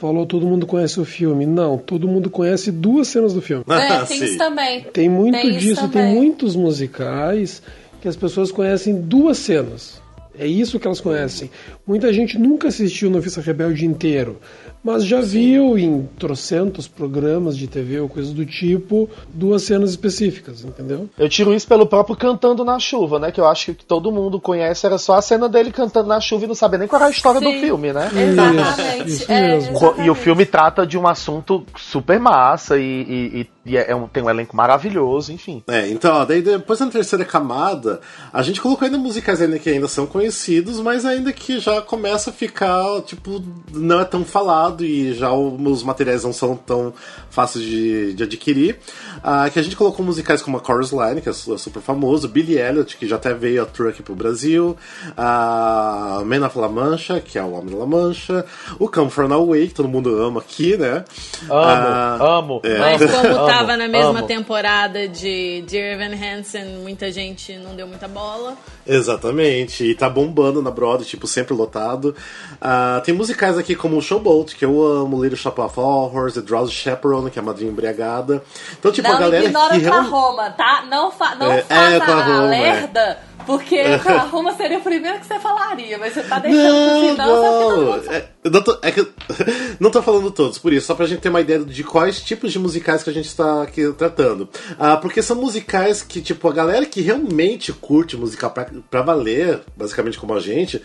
falou 0.00 0.24
todo 0.24 0.46
mundo 0.46 0.66
conhece 0.66 0.98
o 0.98 1.04
filme. 1.04 1.44
Não, 1.44 1.76
todo 1.76 2.08
mundo 2.08 2.30
conhece 2.30 2.72
duas 2.72 3.06
cenas 3.06 3.34
do 3.34 3.42
filme. 3.42 3.62
É, 3.68 4.04
tem 4.06 4.18
Sim. 4.18 4.24
isso 4.24 4.38
também. 4.38 4.86
Tem 4.92 5.10
muito 5.10 5.34
Tem 5.34 5.50
isso 5.50 5.58
disso, 5.58 5.88
tem 5.88 6.14
muitos 6.14 6.56
musicais 6.56 7.62
que 8.00 8.08
as 8.08 8.16
pessoas 8.16 8.50
conhecem 8.50 8.98
duas 8.98 9.36
cenas. 9.36 9.99
É 10.38 10.46
isso 10.46 10.78
que 10.78 10.86
elas 10.86 11.00
conhecem. 11.00 11.50
Muita 11.86 12.12
gente 12.12 12.38
nunca 12.38 12.68
assistiu 12.68 13.10
Noviça 13.10 13.40
Rebelde 13.40 13.84
inteiro, 13.84 14.38
mas 14.82 15.04
já 15.04 15.20
viu 15.20 15.76
em 15.78 16.08
trocentos 16.18 16.88
programas 16.88 17.56
de 17.58 17.66
TV 17.66 18.00
ou 18.00 18.08
coisas 18.08 18.32
do 18.32 18.46
tipo 18.46 19.08
duas 19.34 19.62
cenas 19.62 19.90
específicas, 19.90 20.64
entendeu? 20.64 21.08
Eu 21.18 21.28
tiro 21.28 21.52
isso 21.52 21.66
pelo 21.68 21.84
próprio 21.86 22.16
Cantando 22.16 22.64
na 22.64 22.78
Chuva, 22.78 23.18
né? 23.18 23.30
Que 23.30 23.40
eu 23.40 23.46
acho 23.46 23.74
que 23.74 23.84
todo 23.84 24.10
mundo 24.12 24.40
conhece, 24.40 24.86
era 24.86 24.96
só 24.98 25.14
a 25.16 25.22
cena 25.22 25.48
dele 25.48 25.70
cantando 25.70 26.08
na 26.08 26.20
chuva 26.20 26.44
e 26.44 26.48
não 26.48 26.54
sabia 26.54 26.78
nem 26.78 26.88
qual 26.88 27.00
era 27.02 27.08
a 27.08 27.12
história 27.12 27.40
do 27.40 27.50
Sim. 27.50 27.60
filme, 27.60 27.92
né? 27.92 28.08
Exatamente. 28.14 29.08
Isso 29.10 29.30
é, 29.32 29.48
mesmo. 29.48 29.72
Co- 29.74 29.86
E 29.86 29.88
o 29.88 29.92
exatamente. 29.92 30.18
filme 30.20 30.46
trata 30.46 30.86
de 30.86 30.96
um 30.96 31.06
assunto 31.06 31.64
super 31.76 32.18
massa 32.18 32.78
e, 32.78 32.82
e- 32.82 33.40
e- 33.40 33.72
e 33.72 33.76
é 33.76 33.94
um- 33.94 34.06
tem 34.08 34.22
um 34.22 34.30
elenco 34.30 34.56
maravilhoso, 34.56 35.32
enfim. 35.32 35.62
É, 35.68 35.88
então, 35.88 36.14
ó, 36.16 36.24
daí 36.24 36.40
depois 36.40 36.80
na 36.80 36.86
terceira 36.86 37.24
camada, 37.24 38.00
a 38.32 38.42
gente 38.42 38.60
colocou 38.60 38.86
ainda 38.86 38.96
musicais 38.98 39.40
ainda 39.42 39.58
que 39.58 39.68
ainda 39.68 39.88
são 39.88 40.06
conhecidos, 40.20 40.78
mas 40.80 41.06
ainda 41.06 41.32
que 41.32 41.58
já 41.58 41.80
começa 41.80 42.28
a 42.28 42.32
ficar, 42.32 43.00
tipo, 43.02 43.42
não 43.72 44.00
é 44.00 44.04
tão 44.04 44.22
falado 44.24 44.84
e 44.84 45.14
já 45.14 45.32
os 45.32 45.82
materiais 45.82 46.24
não 46.24 46.32
são 46.32 46.54
tão 46.54 46.92
fáceis 47.30 47.64
de, 47.64 48.12
de 48.14 48.22
adquirir. 48.24 48.78
Ah, 49.22 49.48
que 49.50 49.58
a 49.58 49.62
gente 49.62 49.76
colocou 49.76 50.04
musicais 50.04 50.42
como 50.42 50.58
a 50.58 50.62
Chorus 50.64 50.92
Line, 50.92 51.20
que 51.22 51.28
é 51.28 51.32
su- 51.32 51.56
super 51.58 51.80
famoso, 51.80 52.28
Billy 52.28 52.58
Elliot, 52.58 52.96
que 52.98 53.08
já 53.08 53.16
até 53.16 53.32
veio 53.32 53.62
a 53.62 53.66
tour 53.66 53.88
aqui 53.88 54.02
pro 54.02 54.14
Brasil, 54.14 54.76
a 55.16 56.22
Man 56.24 56.44
of 56.46 56.58
La 56.58 56.68
Mancha, 56.68 57.18
que 57.20 57.38
é 57.38 57.42
o 57.42 57.52
Homem 57.52 57.72
da 57.74 57.78
La 57.80 57.86
Mancha, 57.86 58.44
o 58.78 58.88
Come 58.88 59.10
From 59.10 59.32
Away, 59.32 59.68
que 59.68 59.74
todo 59.74 59.88
mundo 59.88 60.20
ama 60.22 60.40
aqui, 60.40 60.76
né? 60.76 61.04
Amo, 61.48 61.54
Ah, 61.54 62.18
amo. 62.38 62.60
é. 62.62 62.78
Mas 62.78 63.10
como 63.10 63.26
amo, 63.38 63.46
tava 63.46 63.76
na 63.76 63.88
mesma 63.88 64.18
amo. 64.18 64.26
temporada 64.26 65.08
de 65.08 65.62
Dear 65.66 65.94
Evan 66.00 66.14
Hansen, 66.14 66.78
muita 66.82 67.10
gente 67.10 67.56
não 67.56 67.74
deu 67.74 67.86
muita 67.86 68.06
bola. 68.08 68.54
Exatamente, 68.86 69.84
e 69.84 69.94
tá 69.94 70.09
bombando 70.10 70.60
na 70.60 70.70
Broadway, 70.70 71.06
tipo, 71.06 71.26
sempre 71.26 71.54
lotado. 71.54 72.14
Ah, 72.60 73.00
tem 73.04 73.14
musicais 73.14 73.56
aqui 73.56 73.74
como 73.74 73.96
o 73.96 74.02
Showboat, 74.02 74.56
que 74.56 74.64
eu 74.64 74.84
amo, 74.84 75.22
Little 75.22 75.38
Shop 75.38 75.60
of 75.60 75.78
Horrors, 75.78 76.34
The 76.34 76.40
Drowsy 76.40 76.72
Chaperone, 76.72 77.30
que 77.30 77.38
é 77.38 77.42
a 77.42 77.44
madrinha 77.44 77.70
embriagada. 77.70 78.42
Então, 78.78 78.92
tipo, 78.92 79.08
não 79.08 79.16
a 79.16 79.20
galera 79.20 79.44
ignora 79.44 79.74
que 79.74 79.80
realmente... 79.80 80.06
Oklahoma, 80.08 80.50
tá? 80.50 80.84
Não, 80.90 81.10
fa 81.10 81.34
não 81.34 81.50
É, 81.50 81.62
faça 81.62 82.10
é, 82.12 82.32
a 82.32 82.40
lerda, 82.42 83.18
porque 83.50 83.82
Oklahoma 83.96 84.54
seria 84.54 84.78
o 84.78 84.80
primeiro 84.80 85.18
que 85.18 85.26
você 85.26 85.40
falaria, 85.40 85.98
mas 85.98 86.14
você 86.14 86.22
tá 86.22 86.38
deixando 86.38 87.16
Não, 87.16 87.26
todo 87.26 87.76
não. 87.76 87.92
mundo 87.96 88.12
É, 88.12 88.28
não 88.44 88.62
tô, 88.62 88.78
é 88.80 88.92
que 88.92 89.08
não 89.80 89.90
tô 89.90 90.00
falando 90.00 90.30
todos, 90.30 90.56
por 90.56 90.72
isso, 90.72 90.86
só 90.86 90.94
pra 90.94 91.06
gente 91.06 91.18
ter 91.18 91.30
uma 91.30 91.40
ideia 91.40 91.58
de 91.58 91.82
quais 91.82 92.20
tipos 92.20 92.52
de 92.52 92.60
musicais 92.60 93.02
que 93.02 93.10
a 93.10 93.12
gente 93.12 93.26
está 93.26 93.64
aqui 93.64 93.92
tratando. 93.94 94.48
Ah, 94.78 94.96
porque 94.96 95.20
são 95.20 95.34
musicais 95.34 96.00
que, 96.00 96.20
tipo, 96.20 96.48
a 96.48 96.52
galera 96.52 96.86
que 96.86 97.00
realmente 97.00 97.72
curte 97.72 98.16
musical 98.16 98.52
pra, 98.52 98.68
pra 98.88 99.02
valer, 99.02 99.62
basicamente 99.76 100.16
como 100.16 100.32
a 100.32 100.38
gente, 100.38 100.80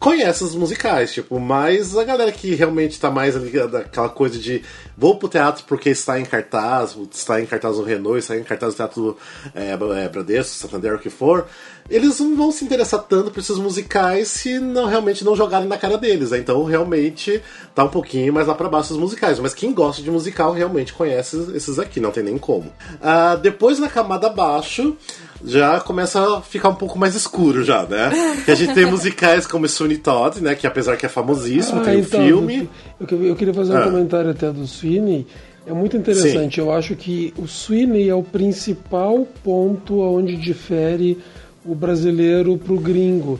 conhece 0.00 0.42
os 0.42 0.56
musicais, 0.56 1.12
tipo, 1.12 1.38
mas 1.38 1.96
a 1.96 2.02
galera 2.02 2.32
que 2.32 2.52
realmente 2.52 2.98
tá 2.98 3.12
mais 3.12 3.36
ali 3.36 3.50
daquela 3.68 4.08
coisa 4.08 4.40
de 4.40 4.64
vou 4.96 5.16
pro 5.16 5.28
teatro 5.28 5.62
porque 5.68 5.90
está 5.90 6.18
em 6.18 6.24
cartaz, 6.24 6.96
está 7.12 7.40
em 7.40 7.46
cartaz 7.46 7.76
no 7.76 7.84
Renault, 7.84 8.18
está 8.18 8.36
em 8.36 8.42
cartaz 8.42 8.72
no 8.72 8.76
Teatro 8.76 9.16
é, 9.54 9.70
é, 9.70 10.08
Bradesco, 10.08 10.54
Santander, 10.54 10.96
o 10.96 10.98
que 10.98 11.10
for, 11.10 11.46
eles 11.90 12.20
não 12.20 12.36
vão 12.36 12.52
se 12.52 12.64
interessar 12.64 13.00
tanto 13.02 13.30
por 13.30 13.40
esses 13.40 13.56
musicais 13.56 14.28
se 14.28 14.58
não 14.58 14.86
realmente 14.86 15.24
não 15.24 15.34
jogarem 15.34 15.66
na 15.68 15.76
cara 15.78 15.96
deles. 15.96 16.30
né? 16.30 16.38
Então 16.38 16.62
realmente 16.64 17.40
tá 17.74 17.84
um 17.84 17.88
pouquinho 17.88 18.32
mais 18.32 18.46
lá 18.46 18.54
pra 18.54 18.68
baixo 18.68 18.92
os 18.92 18.98
musicais. 19.00 19.38
Mas 19.38 19.54
quem 19.54 19.72
gosta 19.72 20.02
de 20.02 20.10
musical 20.10 20.52
realmente 20.52 20.92
conhece 20.92 21.36
esses 21.54 21.78
aqui, 21.78 21.98
não 22.00 22.10
tem 22.10 22.22
nem 22.22 22.36
como. 22.38 22.72
Ah, 23.00 23.36
depois 23.36 23.78
na 23.78 23.88
camada 23.88 24.26
abaixo 24.26 24.96
já 25.44 25.78
começa 25.80 26.38
a 26.38 26.40
ficar 26.42 26.68
um 26.68 26.74
pouco 26.74 26.98
mais 26.98 27.14
escuro 27.14 27.62
já, 27.62 27.84
né? 27.84 28.10
Que 28.44 28.50
a 28.50 28.54
gente 28.54 28.74
tem 28.74 28.84
musicais 28.86 29.46
como 29.46 29.66
Sweeney 29.68 29.98
Todd, 29.98 30.40
né? 30.42 30.54
Que 30.54 30.66
apesar 30.66 30.96
que 30.96 31.06
é 31.06 31.08
famosíssimo, 31.08 31.80
Ah, 31.80 31.84
tem 31.84 31.96
o 31.96 32.00
então, 32.00 32.20
filme. 32.24 32.68
Eu, 33.00 33.06
eu- 33.10 33.24
eu 33.28 33.36
queria 33.36 33.54
fazer 33.54 33.72
um 33.72 33.76
Ah. 33.78 33.82
comentário 33.84 34.30
até 34.30 34.50
do 34.50 34.66
Sweeney. 34.66 35.26
É 35.66 35.72
muito 35.72 35.96
interessante. 35.96 36.58
Eu 36.58 36.72
acho 36.72 36.96
que 36.96 37.32
o 37.36 37.46
Sweeney 37.46 38.08
é 38.08 38.14
o 38.14 38.22
principal 38.22 39.26
ponto 39.44 40.00
onde 40.00 40.34
difere 40.36 41.18
o 41.64 41.74
brasileiro 41.74 42.56
pro 42.58 42.78
gringo. 42.78 43.38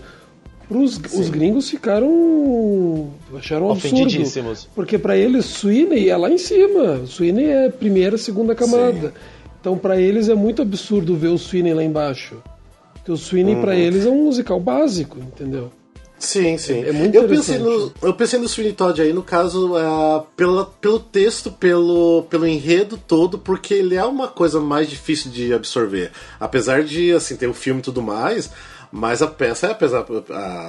Pros, 0.68 0.98
os 1.14 1.30
gringos 1.30 1.70
ficaram. 1.70 3.08
acharam 3.34 3.70
absurdo. 3.70 4.10
Porque 4.74 4.98
para 4.98 5.16
eles, 5.16 5.46
Sweeney 5.46 6.10
é 6.10 6.16
lá 6.16 6.30
em 6.30 6.36
cima. 6.36 7.06
Sweeney 7.06 7.46
é 7.46 7.68
primeira, 7.70 8.18
segunda 8.18 8.54
camada. 8.54 9.14
Então 9.60 9.76
para 9.78 9.98
eles 10.00 10.28
é 10.28 10.34
muito 10.34 10.60
absurdo 10.62 11.16
ver 11.16 11.28
o 11.28 11.38
Sweeney 11.38 11.72
lá 11.74 11.82
embaixo. 11.82 12.36
Porque 12.94 13.10
o 13.10 13.16
Sweeney 13.16 13.54
Uhum. 13.54 13.60
pra 13.62 13.74
eles 13.74 14.04
é 14.04 14.10
um 14.10 14.24
musical 14.24 14.60
básico, 14.60 15.18
entendeu? 15.18 15.70
Sim, 16.18 16.58
sim. 16.58 16.84
É 16.84 16.92
muito 16.92 17.14
eu 17.14 17.28
pensei 17.28 17.58
no. 17.58 17.92
Eu 18.02 18.12
pensei 18.12 18.38
no 18.38 18.48
Sweeney 18.48 18.72
Todd 18.72 19.00
aí, 19.00 19.12
no 19.12 19.22
caso, 19.22 19.76
ah, 19.76 20.24
pela, 20.36 20.66
pelo 20.66 20.98
texto, 20.98 21.50
pelo, 21.52 22.24
pelo 22.28 22.46
enredo 22.46 22.98
todo, 22.98 23.38
porque 23.38 23.74
ele 23.74 23.94
é 23.94 24.04
uma 24.04 24.26
coisa 24.26 24.60
mais 24.60 24.90
difícil 24.90 25.30
de 25.30 25.52
absorver. 25.54 26.10
Apesar 26.40 26.82
de, 26.82 27.12
assim, 27.12 27.36
ter 27.36 27.46
o 27.46 27.54
filme 27.54 27.80
e 27.80 27.84
tudo 27.84 28.02
mais, 28.02 28.50
mas 28.90 29.22
a 29.22 29.26
peça 29.26 29.68
é 29.68 29.74
pesada, 29.74 30.06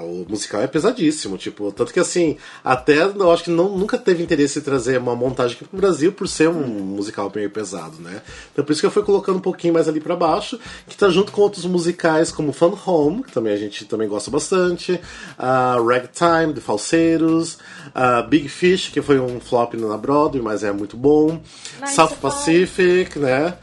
o 0.03 0.25
musical 0.27 0.61
é 0.61 0.67
pesadíssimo, 0.67 1.37
tipo, 1.37 1.71
tanto 1.71 1.93
que 1.93 1.99
assim, 1.99 2.37
até 2.63 3.03
eu 3.03 3.31
acho 3.31 3.45
que 3.45 3.49
não, 3.49 3.77
nunca 3.77 3.97
teve 3.97 4.21
interesse 4.21 4.59
em 4.59 4.61
trazer 4.61 4.97
uma 4.99 5.15
montagem 5.15 5.55
aqui 5.55 5.65
pro 5.65 5.77
Brasil 5.77 6.11
por 6.11 6.27
ser 6.27 6.49
um 6.49 6.67
musical 6.67 7.31
meio 7.33 7.49
pesado, 7.49 8.01
né? 8.01 8.21
Então 8.51 8.63
por 8.63 8.71
isso 8.71 8.81
que 8.81 8.87
eu 8.87 8.91
fui 8.91 9.03
colocando 9.03 9.37
um 9.37 9.41
pouquinho 9.41 9.73
mais 9.73 9.87
ali 9.87 9.99
pra 9.99 10.15
baixo, 10.15 10.59
que 10.87 10.97
tá 10.97 11.09
junto 11.09 11.31
com 11.31 11.41
outros 11.41 11.65
musicais 11.65 12.31
como 12.31 12.51
Fun 12.51 12.77
Home, 12.85 13.23
que 13.23 13.31
também 13.31 13.53
a 13.53 13.57
gente 13.57 13.85
também 13.85 14.07
gosta 14.07 14.29
bastante, 14.29 14.99
a 15.37 15.77
Ragtime, 15.77 16.53
de 16.53 16.61
Falseiros, 16.61 17.57
a 17.93 18.21
Big 18.21 18.49
Fish, 18.49 18.89
que 18.89 19.01
foi 19.01 19.19
um 19.19 19.39
flop 19.39 19.73
na 19.75 19.97
Broadway, 19.97 20.41
mas 20.41 20.63
é 20.63 20.71
muito 20.71 20.97
bom, 20.97 21.41
Nine 21.79 21.93
South. 21.93 22.15
Pacific, 22.21 23.17
né? 23.17 23.53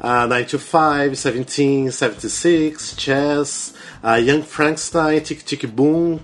a 0.00 0.26
9 0.26 0.44
to 0.44 0.58
5, 0.58 1.10
17, 1.10 1.90
76, 1.90 2.94
Chess, 2.96 3.74
a 4.02 4.16
Young 4.16 4.42
Frankenstein, 4.42 5.20
Tic 5.20 5.42
Tic 5.44 5.66
Boom, 5.66 6.18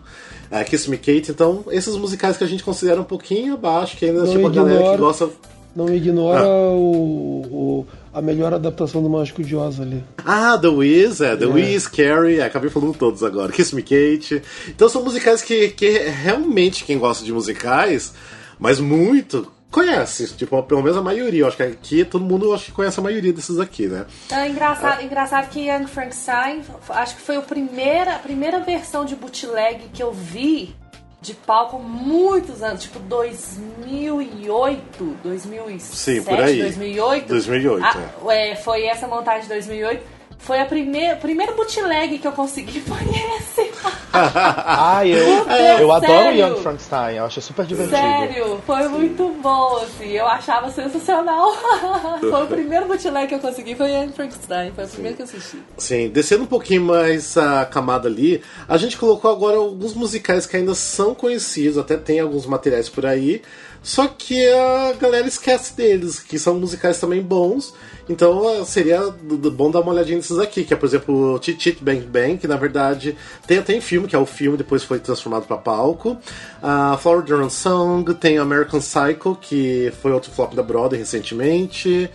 a 0.51 0.63
Kiss 0.65 0.89
Me 0.89 0.97
Kate. 0.97 1.31
Então, 1.31 1.65
esses 1.71 1.97
musicais 1.97 2.37
que 2.37 2.45
a 2.45 2.47
gente 2.47 2.63
considera 2.65 3.01
um 3.01 3.05
pouquinho 3.05 3.55
abaixo, 3.55 3.97
que 3.97 4.05
ainda 4.07 4.25
Não 4.25 4.33
tipo, 4.33 4.47
a 4.47 4.51
galera 4.51 4.75
que 4.77 4.83
ignora- 4.85 4.99
gosta. 4.99 5.29
Não 5.77 5.93
ignora 5.93 6.41
Ah. 6.45 6.71
o, 6.71 7.43
o- 7.51 7.87
a 8.13 8.23
melhor 8.23 8.55
adaptação 8.55 9.03
do 9.03 9.11
Mágico 9.11 9.43
de 9.43 9.57
Oz 9.57 9.81
ali. 9.81 10.05
Ah, 10.25 10.57
The 10.57 10.69
Wiz, 10.69 11.21
é, 11.21 11.35
The 11.37 11.47
Wiz, 11.47 11.89
Carrie, 11.89 12.39
é, 12.39 12.45
acabei 12.45 12.71
falando 12.71 12.97
todos 12.97 13.25
agora, 13.25 13.51
Kiss 13.51 13.75
Me 13.75 13.83
Kate. 13.83 14.41
Então 14.69 14.89
são 14.89 15.03
musicais 15.03 15.43
que, 15.43 15.71
que 15.71 15.91
realmente 15.99 16.85
quem 16.85 16.97
gosta 16.97 17.25
de 17.25 17.33
musicais, 17.33 18.15
mas 18.57 18.79
muito, 18.79 19.51
conhece, 19.75 20.29
tipo, 20.37 20.63
pelo 20.63 20.83
menos 20.83 20.97
a 20.97 21.03
maioria. 21.03 21.43
Eu 21.43 21.49
acho 21.49 21.57
que 21.57 21.65
aqui 21.65 22.05
todo 22.05 22.25
mundo 22.25 22.55
acho 22.55 22.67
que 22.67 22.73
conhece 22.73 23.01
a 23.01 23.03
maioria 23.03 23.33
desses 23.33 23.59
aqui, 23.59 23.89
né? 23.89 24.07
É 24.31 24.49
engraçado, 24.49 25.03
engraçado 25.03 25.51
que 25.51 25.69
Young 25.69 25.89
Frankenstein, 25.89 26.63
acho 26.91 27.17
que 27.17 27.23
foi 27.23 27.35
a 27.37 27.43
primeira, 27.43 28.15
a 28.15 28.19
primeira 28.21 28.61
versão 28.61 29.05
de 29.05 29.17
bootleg 29.17 29.89
que 29.93 30.01
eu 30.01 30.13
vi 30.13 30.77
de 31.21 31.35
palco 31.35 31.77
muitos 31.79 32.63
anos, 32.63 32.83
tipo 32.83 33.01
2008, 33.01 35.17
2007, 35.23 35.83
Sim, 35.83 36.23
por 36.23 36.39
aí. 36.39 36.61
2008. 36.61 37.29
2008, 37.29 37.83
Ah, 37.83 38.11
é, 38.33 38.55
foi 38.55 38.85
essa 38.85 39.09
montagem 39.09 39.43
de 39.43 39.49
2008. 39.49 40.14
Foi 40.39 40.61
a 40.61 40.67
primeira, 40.67 41.17
primeiro 41.17 41.55
bootleg 41.55 42.19
que 42.19 42.27
eu 42.27 42.33
consegui 42.33 42.81
foi 42.81 42.99
esse. 43.03 43.73
Ah, 44.17 45.05
eu, 45.05 45.45
Deus, 45.45 45.81
eu 45.81 45.93
adoro 45.93 46.13
sério? 46.13 46.47
Young 46.47 46.63
Frankenstein, 46.63 47.17
eu 47.17 47.25
acho 47.25 47.41
super 47.41 47.67
divertido. 47.67 47.97
Sério, 47.97 48.63
foi 48.65 48.89
muito 48.89 49.29
bom, 49.43 49.77
assim. 49.79 50.11
Eu 50.11 50.27
achava 50.27 50.71
sensacional. 50.71 51.53
foi 52.21 52.45
o 52.45 52.47
primeiro 52.47 52.87
bootleg 52.87 53.27
que 53.27 53.35
eu 53.35 53.41
consegui, 53.41 53.75
foi 53.75 53.91
Young 53.91 54.13
Frankenstein. 54.13 54.71
Foi 54.73 54.85
o 54.85 54.89
primeiro 54.89 55.17
que 55.17 55.23
eu 55.23 55.27
assisti. 55.27 55.59
Sim, 55.77 56.09
descendo 56.11 56.45
um 56.45 56.47
pouquinho 56.47 56.83
mais 56.83 57.37
a 57.37 57.65
camada 57.65 58.09
ali, 58.09 58.41
a 58.69 58.77
gente 58.77 58.97
colocou 58.97 59.31
agora 59.31 59.57
alguns 59.57 59.95
musicais 59.95 60.47
que 60.47 60.57
ainda 60.57 60.75
são 60.75 61.15
conhecidos, 61.15 61.77
até 61.77 61.97
tem 61.97 62.21
alguns 62.21 62.47
materiais 62.47 62.89
por 62.89 63.05
aí, 63.05 63.43
só 63.83 64.07
que 64.07 64.49
a 64.49 64.93
galera 64.93 65.27
esquece 65.27 65.77
deles, 65.77 66.21
que 66.21 66.39
são 66.39 66.59
musicais 66.59 66.99
também 66.99 67.21
bons. 67.21 67.75
Então 68.09 68.49
eh, 68.51 68.65
seria 68.65 69.01
bom 69.11 69.71
dar 69.71 69.81
uma 69.81 69.93
olhadinha 69.93 70.17
nesses 70.17 70.39
aqui, 70.39 70.65
que 70.65 70.75
é, 70.75 70.77
por 70.77 70.87
exemplo, 70.87 71.39
Tit 71.39 71.59
Tit 71.59 71.83
Bang 71.83 72.03
Bang, 72.03 72.37
que 72.37 72.47
na 72.47 72.57
verdade 72.57 73.17
tem 73.47 73.59
até 73.59 73.75
em 73.75 73.81
filme, 73.81 74.07
que 74.07 74.15
é 74.15 74.19
o 74.19 74.27
filme, 74.27 74.59
depois 74.59 74.83
foi 74.83 74.99
transformado 74.99 75.47
para 75.47 75.57
palco. 75.57 76.17
A 76.63 76.97
Flower 76.99 77.23
Drum 77.23 77.49
Song, 77.49 78.15
tem 78.15 78.39
American 78.39 78.81
Psycho, 78.81 79.37
que 79.41 79.93
foi 80.03 80.13
outro 80.13 80.31
flop 80.31 80.55
da 80.55 80.63
Broadway 80.63 80.99
recentemente. 80.99 82.11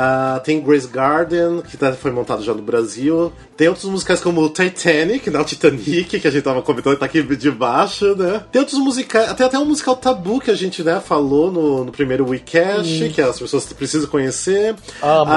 Ah, 0.00 0.40
tem 0.44 0.60
Grace 0.60 0.86
Garden, 0.86 1.60
que 1.68 1.76
tá- 1.76 1.92
foi 1.92 2.12
montado 2.12 2.40
já 2.44 2.54
no 2.54 2.62
Brasil. 2.62 3.32
Tem 3.56 3.66
outros 3.66 3.86
musicais 3.90 4.20
como 4.20 4.48
Titanic, 4.48 5.28
não, 5.28 5.42
Titanic, 5.42 6.20
que 6.20 6.28
a 6.28 6.30
gente 6.30 6.44
tava 6.44 6.62
comentando, 6.62 6.96
tá 6.96 7.06
aqui 7.06 7.20
de 7.20 7.50
baixo, 7.50 8.14
né? 8.14 8.44
Tem 8.52 8.60
outros 8.60 8.78
musicais, 8.78 9.32
tem 9.34 9.44
até 9.44 9.58
um 9.58 9.64
musical 9.64 9.96
tabu 9.96 10.38
que 10.38 10.52
a 10.52 10.54
gente, 10.54 10.84
né, 10.84 11.00
falou 11.04 11.50
no, 11.50 11.84
no 11.84 11.90
primeiro 11.90 12.28
Weekcast, 12.28 13.08
que 13.12 13.20
as 13.20 13.40
pessoas 13.40 13.64
precisam 13.72 14.08
conhecer. 14.08 14.76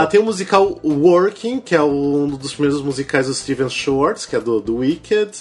Ah, 0.03 0.05
tem 0.05 0.19
o 0.19 0.23
musical 0.25 0.79
Working, 0.83 1.59
que 1.59 1.73
é 1.75 1.81
um 1.81 2.27
dos 2.27 2.53
primeiros 2.53 2.83
musicais 2.83 3.25
do 3.25 3.33
Steven 3.33 3.67
Schwartz, 3.69 4.27
que 4.27 4.35
é 4.35 4.39
do, 4.39 4.61
do 4.61 4.75
Wicked. 4.75 5.31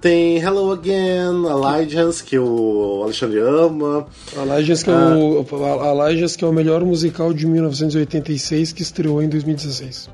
Tem 0.00 0.38
Hello 0.38 0.70
Again, 0.72 1.44
Allegiance, 1.50 2.22
que 2.22 2.38
o 2.38 3.00
Alexandre 3.02 3.40
ama. 3.40 4.06
Allegiance 4.36 4.84
que, 4.84 4.90
é 4.90 4.94
o, 4.94 5.44
Allegiance 5.82 6.38
que 6.38 6.44
é 6.44 6.46
o 6.46 6.52
melhor 6.52 6.84
musical 6.84 7.32
de 7.34 7.44
1986 7.46 8.72
que 8.72 8.82
estreou 8.82 9.20
em 9.20 9.28
2016. 9.28 10.08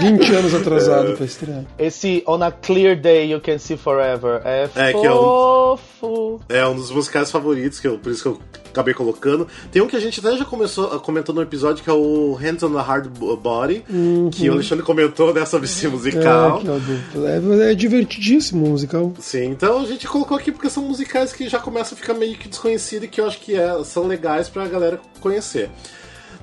20 0.00 0.32
anos 0.36 0.54
atrasado 0.54 1.14
pra 1.16 1.24
estrear. 1.24 1.64
Esse 1.78 2.22
On 2.26 2.42
a 2.42 2.50
Clear 2.52 2.94
Day 3.00 3.32
You 3.32 3.40
Can 3.40 3.58
See 3.58 3.78
Forever 3.78 4.42
é, 4.44 4.68
É, 4.74 4.92
que 4.92 5.06
é 5.06 5.10
um- 5.12 5.76
fofo. 5.78 6.40
É 6.50 6.66
um 6.66 6.74
dos 6.74 6.90
musicais 6.90 7.30
favoritos, 7.30 7.80
que 7.80 7.88
eu, 7.88 7.98
por 7.98 8.12
isso 8.12 8.22
que 8.22 8.28
eu 8.28 8.38
acabei 8.70 8.92
colocando. 8.92 9.46
Tem 9.72 9.80
um 9.80 9.86
que 9.86 9.96
a 9.96 10.00
gente 10.00 10.20
até 10.20 10.36
já 10.36 10.44
começou 10.44 10.88
comentou 11.00 11.34
no 11.34 11.40
episódio, 11.40 11.82
que 11.82 11.88
é 11.88 11.92
o 11.92 12.34
Hands 12.34 12.62
on 12.62 12.72
the 12.74 12.80
Hard 12.82 13.06
Body, 13.42 13.82
que 14.32 14.50
o 14.50 14.52
Alexandre 14.52 14.84
comentou 14.84 15.32
né, 15.32 15.46
sobre 15.46 15.64
esse 15.66 15.88
musical. 15.88 16.58
É, 16.58 16.60
que 16.60 16.68
é, 17.54 17.70
o 17.72 17.76
divertidíssimo 17.76 18.64
o 18.66 18.68
musical. 18.70 19.12
Sim, 19.20 19.46
então 19.50 19.80
a 19.80 19.86
gente 19.86 20.06
colocou 20.06 20.36
aqui 20.36 20.50
porque 20.52 20.68
são 20.70 20.82
musicais 20.84 21.32
que 21.32 21.48
já 21.48 21.58
começam 21.58 21.96
a 21.96 22.00
ficar 22.00 22.14
meio 22.14 22.36
que 22.36 22.48
desconhecidos 22.48 23.04
e 23.04 23.08
que 23.08 23.20
eu 23.20 23.26
acho 23.26 23.38
que 23.40 23.54
é- 23.54 23.82
são 23.84 24.06
legais 24.06 24.48
pra 24.48 24.66
galera 24.66 25.00
conhecer. 25.20 25.70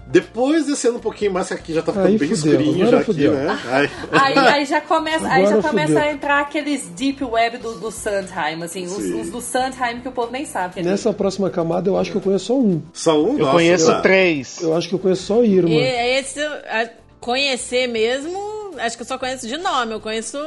Depois 0.05 0.65
descendo 0.65 0.97
um 0.97 0.99
pouquinho 0.99 1.31
mais, 1.31 1.47
que 1.47 1.53
aqui 1.53 1.73
já 1.73 1.81
tá 1.81 1.93
ficando 1.93 2.09
Aí 2.09 2.17
bem 2.17 2.35
fudeu, 2.35 2.53
escurinho 2.61 2.87
já 2.87 2.99
aqui, 2.99 3.27
né? 3.29 3.59
Aí- 3.71 3.89
Aí, 4.11 4.37
aí 4.37 4.65
já 4.65 4.81
começa, 4.81 5.25
aí 5.27 5.47
já 5.47 5.61
começa 5.61 5.93
fudeu. 5.93 6.03
a 6.03 6.11
entrar 6.11 6.41
aqueles 6.41 6.89
deep 6.89 7.23
web 7.23 7.57
do, 7.57 7.75
do 7.79 7.89
Sondheim, 7.89 8.61
assim, 8.61 8.83
os, 8.85 8.97
os 8.97 9.29
do 9.29 9.39
Sondheim 9.39 10.01
que 10.01 10.07
o 10.09 10.11
povo 10.11 10.29
nem 10.29 10.45
sabe. 10.45 10.73
que 10.73 10.79
é 10.81 10.83
Nessa 10.83 11.13
próxima 11.13 11.49
camada 11.49 11.89
eu 11.89 11.97
acho 11.97 12.11
que 12.11 12.17
eu 12.17 12.21
conheço 12.21 12.45
só 12.47 12.59
um. 12.59 12.81
Só 12.91 13.23
um? 13.23 13.31
Eu 13.33 13.39
Nossa, 13.39 13.51
conheço 13.53 14.01
três. 14.01 14.61
Eu 14.61 14.75
acho 14.75 14.89
que 14.89 14.95
eu 14.95 14.99
conheço 14.99 15.23
só 15.23 15.41
Irma. 15.41 15.69
E 15.69 15.79
esse, 16.19 16.39
a- 16.41 16.89
conhecer 17.21 17.87
mesmo, 17.87 18.37
acho 18.79 18.95
que 18.97 19.03
eu 19.03 19.07
só 19.07 19.17
conheço 19.17 19.47
de 19.47 19.57
nome, 19.57 19.93
eu 19.93 19.99
conheço 19.99 20.38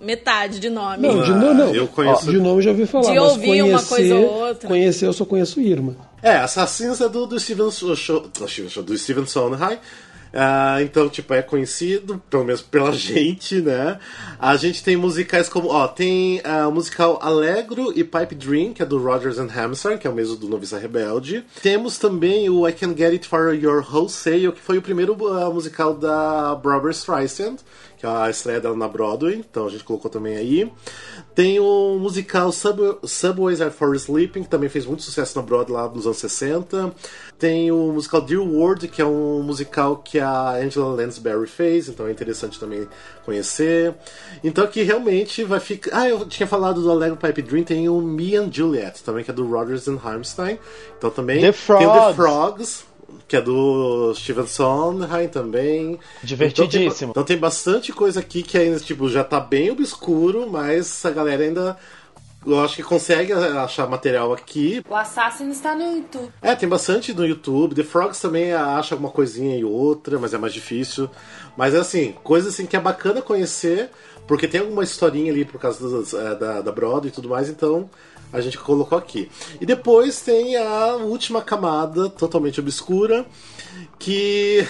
metade 0.00 0.58
de 0.60 0.68
nome. 0.70 1.06
Não, 1.06 1.22
de 1.22 1.30
nome 1.32 1.54
não. 1.54 1.74
eu 1.74 1.86
conheço- 1.88 2.28
Ó, 2.28 2.30
de 2.30 2.38
nome 2.38 2.62
já 2.62 2.70
ouvi 2.70 2.86
falar, 2.86 3.12
De 3.12 3.18
mas 3.20 3.30
ouvir 3.30 3.46
conhecer, 3.46 3.62
uma 3.70 3.82
coisa 3.82 4.14
ou 4.16 4.32
outra. 4.48 4.68
conhecer 4.68 5.06
eu 5.06 5.12
só 5.12 5.24
conheço 5.24 5.60
Irma. 5.60 5.96
É, 6.22 6.36
Assassinos 6.36 7.00
é 7.00 7.08
do, 7.08 7.26
do 7.26 7.38
Steven 7.38 7.70
Show, 7.70 8.20
do 8.28 8.48
Steven 8.48 8.70
Show, 8.70 8.82
do 8.82 8.96
Steven 8.96 9.26
Sondheim. 9.26 9.78
Ah, 10.34 10.82
então, 10.82 11.08
tipo, 11.08 11.32
é 11.32 11.42
conhecido, 11.42 12.20
pelo 12.28 12.44
menos 12.44 12.60
pela 12.60 12.90
gente, 12.92 13.60
né? 13.60 13.98
A 14.38 14.56
gente 14.56 14.82
tem 14.82 14.96
musicais 14.96 15.48
como, 15.48 15.68
ó, 15.68 15.86
tem 15.86 16.40
ah, 16.44 16.66
o 16.68 16.72
musical 16.72 17.18
Alegro 17.22 17.92
e 17.94 18.02
Pipe 18.02 18.34
Dream, 18.34 18.72
que 18.72 18.82
é 18.82 18.86
do 18.86 18.98
Rodgers 18.98 19.38
and 19.38 19.48
Hammerstein, 19.54 19.96
que 19.96 20.06
é 20.06 20.10
o 20.10 20.14
mesmo 20.14 20.36
do 20.36 20.48
Noviça 20.48 20.78
Rebelde. 20.78 21.44
Temos 21.62 21.98
também 21.98 22.50
o 22.50 22.68
I 22.68 22.72
Can 22.72 22.96
Get 22.96 23.12
It 23.12 23.28
For 23.28 23.54
Your 23.54 23.84
Wholesale, 23.88 24.52
que 24.52 24.60
foi 24.60 24.78
o 24.78 24.82
primeiro 24.82 25.16
ah, 25.28 25.50
musical 25.50 25.94
da 25.94 26.54
Barbara 26.56 26.90
Streisand, 26.90 27.56
a 28.06 28.28
estreia 28.30 28.60
dela 28.60 28.76
na 28.76 28.88
Broadway, 28.88 29.36
então 29.36 29.66
a 29.66 29.70
gente 29.70 29.84
colocou 29.84 30.10
também 30.10 30.36
aí. 30.36 30.70
Tem 31.34 31.58
o 31.58 31.98
musical 31.98 32.52
Sub 32.52 32.98
Subways 33.02 33.60
Are 33.60 33.70
For 33.70 33.94
Sleeping, 33.94 34.44
que 34.44 34.48
também 34.48 34.68
fez 34.68 34.86
muito 34.86 35.02
sucesso 35.02 35.38
na 35.38 35.44
Broadway 35.44 35.80
lá 35.80 35.88
nos 35.88 36.06
anos 36.06 36.18
60. 36.18 36.92
Tem 37.38 37.70
o 37.72 37.92
musical 37.92 38.20
Dear 38.20 38.42
World, 38.42 38.88
que 38.88 39.02
é 39.02 39.04
um 39.04 39.42
musical 39.42 39.96
que 39.96 40.18
a 40.20 40.52
Angela 40.52 40.94
Lansbury 40.94 41.46
fez, 41.46 41.88
então 41.88 42.06
é 42.06 42.10
interessante 42.12 42.58
também 42.58 42.86
conhecer. 43.24 43.94
Então 44.42 44.64
aqui 44.64 44.82
realmente 44.82 45.44
vai 45.44 45.60
ficar. 45.60 45.98
Ah, 45.98 46.08
eu 46.08 46.24
tinha 46.26 46.46
falado 46.46 46.80
do 46.80 46.90
Allegro 46.90 47.16
Pipe 47.16 47.42
Dream, 47.42 47.64
tem 47.64 47.88
o 47.88 48.00
Me 48.00 48.36
and 48.36 48.50
Juliet, 48.52 49.02
também 49.02 49.24
que 49.24 49.30
é 49.30 49.34
do 49.34 49.46
Rodgers 49.46 49.88
and 49.88 49.98
Hammerstein. 50.04 50.58
Então 50.96 51.10
também 51.10 51.40
The 51.40 51.52
tem 51.52 51.86
o 51.86 51.92
The 51.92 52.14
Frogs. 52.14 52.93
Que 53.34 53.38
é 53.38 53.42
do 53.42 54.14
Steven 54.14 54.46
Sondheim 54.46 55.26
também. 55.26 55.98
Divertidíssimo. 56.22 56.86
Então 56.86 56.94
tem, 56.94 57.10
então 57.10 57.24
tem 57.24 57.36
bastante 57.36 57.92
coisa 57.92 58.20
aqui 58.20 58.44
que 58.44 58.56
ainda 58.56 58.78
tipo, 58.78 59.08
já 59.08 59.24
tá 59.24 59.40
bem 59.40 59.72
obscuro, 59.72 60.48
mas 60.48 61.04
a 61.04 61.10
galera 61.10 61.42
ainda. 61.42 61.76
Eu 62.46 62.62
acho 62.62 62.76
que 62.76 62.84
consegue 62.84 63.32
achar 63.32 63.88
material 63.88 64.32
aqui. 64.32 64.84
O 64.88 64.94
Assassin 64.94 65.50
está 65.50 65.74
no 65.74 65.96
YouTube. 65.96 66.30
É, 66.40 66.54
tem 66.54 66.68
bastante 66.68 67.12
no 67.12 67.26
YouTube. 67.26 67.74
The 67.74 67.82
Frogs 67.82 68.20
também 68.20 68.52
acha 68.52 68.94
alguma 68.94 69.10
coisinha 69.10 69.56
e 69.56 69.64
outra, 69.64 70.16
mas 70.16 70.32
é 70.32 70.38
mais 70.38 70.52
difícil. 70.52 71.10
Mas 71.56 71.74
é 71.74 71.78
assim, 71.78 72.14
coisa 72.22 72.50
assim 72.50 72.66
que 72.66 72.76
é 72.76 72.80
bacana 72.80 73.20
conhecer, 73.20 73.90
porque 74.28 74.46
tem 74.46 74.60
alguma 74.60 74.84
historinha 74.84 75.32
ali 75.32 75.44
por 75.44 75.60
causa 75.60 75.80
dos, 75.80 76.14
é, 76.14 76.36
da, 76.36 76.60
da 76.60 76.70
Broadway 76.70 77.08
e 77.08 77.12
tudo 77.12 77.30
mais, 77.30 77.48
então 77.48 77.90
a 78.34 78.40
gente 78.40 78.58
colocou 78.58 78.98
aqui. 78.98 79.30
E 79.60 79.64
depois 79.64 80.20
tem 80.20 80.56
a 80.56 80.96
última 80.96 81.40
camada, 81.40 82.10
totalmente 82.10 82.58
obscura, 82.58 83.24
que 83.96 84.66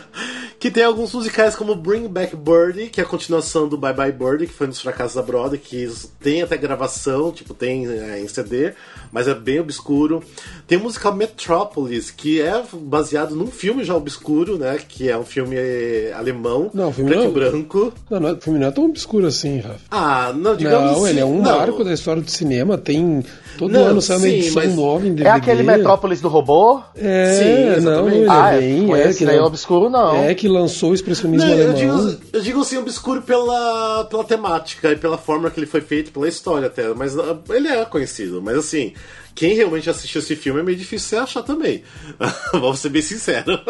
que 0.64 0.70
tem 0.70 0.82
alguns 0.82 1.12
musicais 1.12 1.54
como 1.54 1.74
Bring 1.74 2.08
Back 2.08 2.34
Birdie, 2.34 2.86
que 2.88 2.98
é 2.98 3.04
a 3.04 3.06
continuação 3.06 3.68
do 3.68 3.76
Bye 3.76 3.92
Bye 3.92 4.12
Birdie, 4.12 4.46
que 4.46 4.54
foi 4.54 4.66
um 4.66 4.70
dos 4.70 4.80
fracassos 4.80 5.14
da 5.14 5.20
Broadway, 5.20 5.58
que 5.58 5.86
tem 6.22 6.40
até 6.40 6.56
gravação, 6.56 7.30
tipo, 7.32 7.52
tem 7.52 7.86
é, 7.86 8.18
em 8.18 8.26
CD, 8.26 8.72
mas 9.12 9.28
é 9.28 9.34
bem 9.34 9.60
obscuro. 9.60 10.22
Tem 10.66 10.78
o 10.78 10.80
musical 10.84 11.14
Metropolis, 11.14 12.10
que 12.10 12.40
é 12.40 12.62
baseado 12.72 13.36
num 13.36 13.48
filme 13.48 13.84
já 13.84 13.94
obscuro, 13.94 14.56
né, 14.56 14.78
que 14.88 15.06
é 15.10 15.18
um 15.18 15.24
filme 15.26 15.54
eh, 15.58 16.14
alemão, 16.16 16.70
Não, 16.72 16.90
filme 16.90 17.10
preto 17.10 17.24
não- 17.24 17.30
e 17.30 17.34
branco. 17.34 17.92
Não, 18.08 18.20
não, 18.20 18.32
o 18.32 18.40
filme 18.40 18.58
não 18.58 18.68
é 18.68 18.70
tão 18.70 18.86
obscuro 18.86 19.26
assim, 19.26 19.58
Rafa. 19.58 19.80
Ah, 19.90 20.32
não, 20.34 20.56
digamos 20.56 20.92
Não, 20.92 21.00
assim, 21.02 21.10
ele 21.10 21.20
é 21.20 21.24
um 21.26 21.42
não. 21.42 21.58
marco 21.58 21.84
da 21.84 21.92
história 21.92 22.22
do 22.22 22.30
cinema. 22.30 22.78
Tem. 22.78 23.22
Todo 23.58 23.70
Não, 23.70 23.84
ano 23.84 24.00
sai 24.00 24.16
uma 24.16 24.26
sim, 24.26 24.32
edição 24.34 24.62
mas- 24.64 24.74
nova 24.74 25.06
em 25.06 25.10
DVD. 25.14 25.28
É 25.28 25.32
aquele 25.32 25.62
Metrópolis 25.62 26.22
do 26.22 26.28
robô? 26.28 26.80
É, 26.96 27.34
Sim, 27.38 27.64
não, 27.82 28.08
exatamente. 28.08 28.16
ele 28.16 28.26
ah, 28.30 28.54
é 28.54 28.58
bem. 28.60 28.94
é, 28.94 29.00
É, 29.10 29.12
que 29.12 29.24
daí 29.26 29.36
é 29.36 29.38
não- 29.38 29.46
obscuro, 29.46 29.90
não. 29.90 30.16
É 30.24 30.34
que 30.34 30.48
lançou 30.54 30.90
o 30.90 30.94
expressionismo 30.94 31.46
Não, 31.48 31.54
eu 31.54 31.72
alemão. 31.72 32.06
digo, 32.06 32.20
eu 32.32 32.40
digo 32.40 32.60
assim, 32.60 32.78
obscuro 32.78 33.22
pela, 33.22 34.04
pela 34.04 34.24
temática 34.24 34.92
e 34.92 34.96
pela 34.96 35.18
forma 35.18 35.50
que 35.50 35.58
ele 35.58 35.66
foi 35.66 35.80
feito, 35.80 36.12
pela 36.12 36.28
história 36.28 36.68
até. 36.68 36.94
Mas 36.94 37.18
ah, 37.18 37.36
ele 37.50 37.68
é 37.68 37.84
conhecido. 37.84 38.40
Mas 38.40 38.56
assim, 38.56 38.94
quem 39.34 39.54
realmente 39.54 39.90
assistiu 39.90 40.20
esse 40.20 40.36
filme 40.36 40.60
é 40.60 40.62
meio 40.62 40.78
difícil 40.78 41.08
você 41.08 41.16
achar 41.16 41.42
também. 41.42 41.82
Vamos 42.52 42.78
ser 42.78 42.88
bem 42.88 43.02
sinceros. 43.02 43.60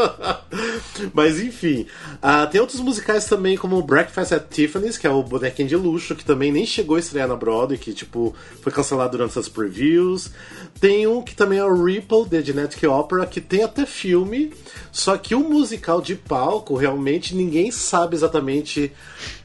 mas 1.15 1.41
enfim. 1.41 1.87
ah, 2.21 2.47
tem 2.47 2.61
outros 2.61 2.81
musicais 2.81 3.25
também, 3.25 3.57
como 3.57 3.81
Breakfast 3.83 4.33
at 4.33 4.47
Tiffany's, 4.51 4.99
que 4.99 5.07
é 5.07 5.11
o 5.11 5.23
bonequinho 5.23 5.69
de 5.69 5.77
luxo, 5.77 6.15
que 6.15 6.25
também 6.25 6.53
nem 6.53 6.67
chegou 6.67 6.97
a 6.97 6.99
estrear 6.99 7.27
na 7.27 7.35
Broadway, 7.35 7.79
que 7.79 7.95
tipo, 7.95 8.35
foi 8.61 8.71
cancelado 8.71 9.17
durante 9.17 9.39
as 9.39 9.49
previews. 9.49 10.31
Tem 10.79 11.07
um 11.07 11.23
que 11.23 11.35
também 11.35 11.59
é 11.59 11.65
o 11.65 11.85
Ripple, 11.85 12.27
The 12.29 12.43
Genetic 12.43 12.85
Opera, 12.85 13.25
que 13.25 13.41
tem 13.41 13.63
até 13.63 13.87
filme, 13.87 14.53
só 14.93 15.17
que 15.17 15.35
o 15.35 15.41
musical 15.41 16.01
de 16.01 16.15
palco, 16.15 16.77
realmente 16.77 17.35
ninguém 17.35 17.71
sabe 17.71 18.17
exatamente 18.17 18.93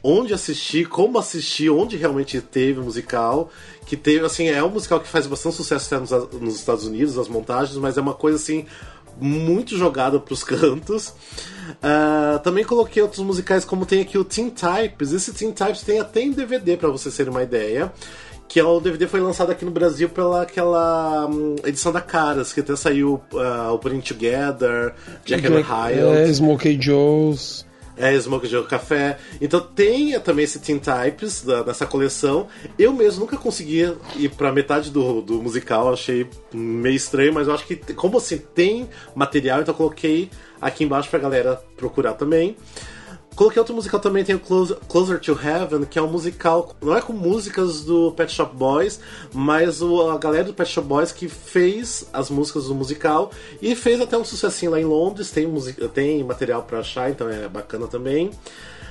onde 0.02 0.34
assistir, 0.34 0.86
como 0.86 1.18
assistir, 1.18 1.70
onde 1.70 1.96
realmente 1.96 2.40
teve 2.40 2.80
o 2.80 2.84
musical, 2.84 3.50
que 3.90 3.96
teve, 3.96 4.24
assim, 4.24 4.46
é 4.46 4.62
um 4.62 4.68
musical 4.68 5.00
que 5.00 5.08
faz 5.08 5.26
bastante 5.26 5.56
sucesso 5.56 5.98
nos, 5.98 6.10
nos 6.40 6.54
Estados 6.54 6.86
Unidos, 6.86 7.18
as 7.18 7.26
montagens, 7.26 7.76
mas 7.76 7.98
é 7.98 8.00
uma 8.00 8.14
coisa 8.14 8.36
assim 8.36 8.64
muito 9.20 9.76
jogada 9.76 10.20
pros 10.20 10.44
cantos. 10.46 11.08
Uh, 11.08 12.38
também 12.44 12.62
coloquei 12.62 13.02
outros 13.02 13.20
musicais, 13.20 13.64
como 13.64 13.84
tem 13.84 14.00
aqui 14.00 14.16
o 14.16 14.22
Teen 14.22 14.48
Types. 14.48 15.12
Esse 15.12 15.32
Teen 15.32 15.50
Types 15.50 15.82
tem 15.82 15.98
até 15.98 16.20
em 16.20 16.30
DVD, 16.30 16.76
para 16.76 16.88
vocês 16.88 17.16
terem 17.16 17.32
uma 17.32 17.42
ideia. 17.42 17.92
Que 18.46 18.60
é 18.60 18.64
o 18.64 18.78
DVD 18.78 19.08
foi 19.08 19.20
lançado 19.20 19.50
aqui 19.50 19.64
no 19.64 19.72
Brasil 19.72 20.08
pela 20.08 20.42
aquela 20.42 21.26
um, 21.26 21.56
edição 21.64 21.90
da 21.90 22.00
Caras, 22.00 22.52
que 22.52 22.60
até 22.60 22.76
saiu 22.76 23.20
uh, 23.32 23.72
o 23.72 23.78
Putting 23.80 24.02
Together, 24.02 24.94
Jack 25.24 25.44
and 25.48 25.62
Hyde. 25.62 25.98
É, 25.98 26.32
Smokey 26.32 26.80
Joe's. 26.80 27.66
É, 28.00 28.18
Smoke 28.18 28.46
Joe 28.46 28.66
Café. 28.66 29.18
Então 29.40 29.60
tem 29.60 30.18
também 30.20 30.44
esse 30.44 30.58
Teen 30.58 30.78
Types 30.78 31.42
da, 31.42 31.62
nessa 31.64 31.86
coleção. 31.86 32.48
Eu 32.78 32.92
mesmo 32.92 33.20
nunca 33.20 33.36
consegui 33.36 33.94
ir 34.16 34.30
pra 34.30 34.50
metade 34.50 34.90
do, 34.90 35.20
do 35.20 35.42
musical, 35.42 35.92
achei 35.92 36.26
meio 36.52 36.96
estranho, 36.96 37.32
mas 37.32 37.46
eu 37.46 37.54
acho 37.54 37.66
que, 37.66 37.76
como 37.94 38.18
assim, 38.18 38.38
tem 38.38 38.88
material, 39.14 39.60
então 39.60 39.74
eu 39.74 39.76
coloquei 39.76 40.30
aqui 40.60 40.84
embaixo 40.84 41.10
pra 41.10 41.18
galera 41.18 41.60
procurar 41.76 42.14
também. 42.14 42.56
Coloquei 43.34 43.58
outro 43.58 43.74
musical 43.74 44.00
também, 44.00 44.24
tem 44.24 44.34
o 44.34 44.40
Closer, 44.40 44.76
Closer 44.88 45.18
to 45.18 45.32
Heaven, 45.32 45.84
que 45.84 45.98
é 45.98 46.02
um 46.02 46.08
musical, 46.08 46.74
não 46.82 46.96
é 46.96 47.00
com 47.00 47.12
músicas 47.12 47.82
do 47.82 48.12
Pet 48.12 48.30
Shop 48.30 48.54
Boys, 48.54 49.00
mas 49.32 49.80
o, 49.80 50.10
a 50.10 50.18
galera 50.18 50.44
do 50.44 50.52
Pet 50.54 50.70
Shop 50.70 50.86
Boys 50.86 51.10
que 51.10 51.28
fez 51.28 52.06
as 52.12 52.28
músicas 52.28 52.66
do 52.66 52.74
musical 52.74 53.30
e 53.62 53.74
fez 53.74 54.00
até 54.00 54.18
um 54.18 54.24
sucessinho 54.24 54.72
lá 54.72 54.80
em 54.80 54.84
Londres, 54.84 55.30
tem, 55.30 55.50
tem 55.94 56.22
material 56.22 56.62
para 56.64 56.80
achar, 56.80 57.10
então 57.10 57.30
é 57.30 57.48
bacana 57.48 57.86
também. 57.86 58.30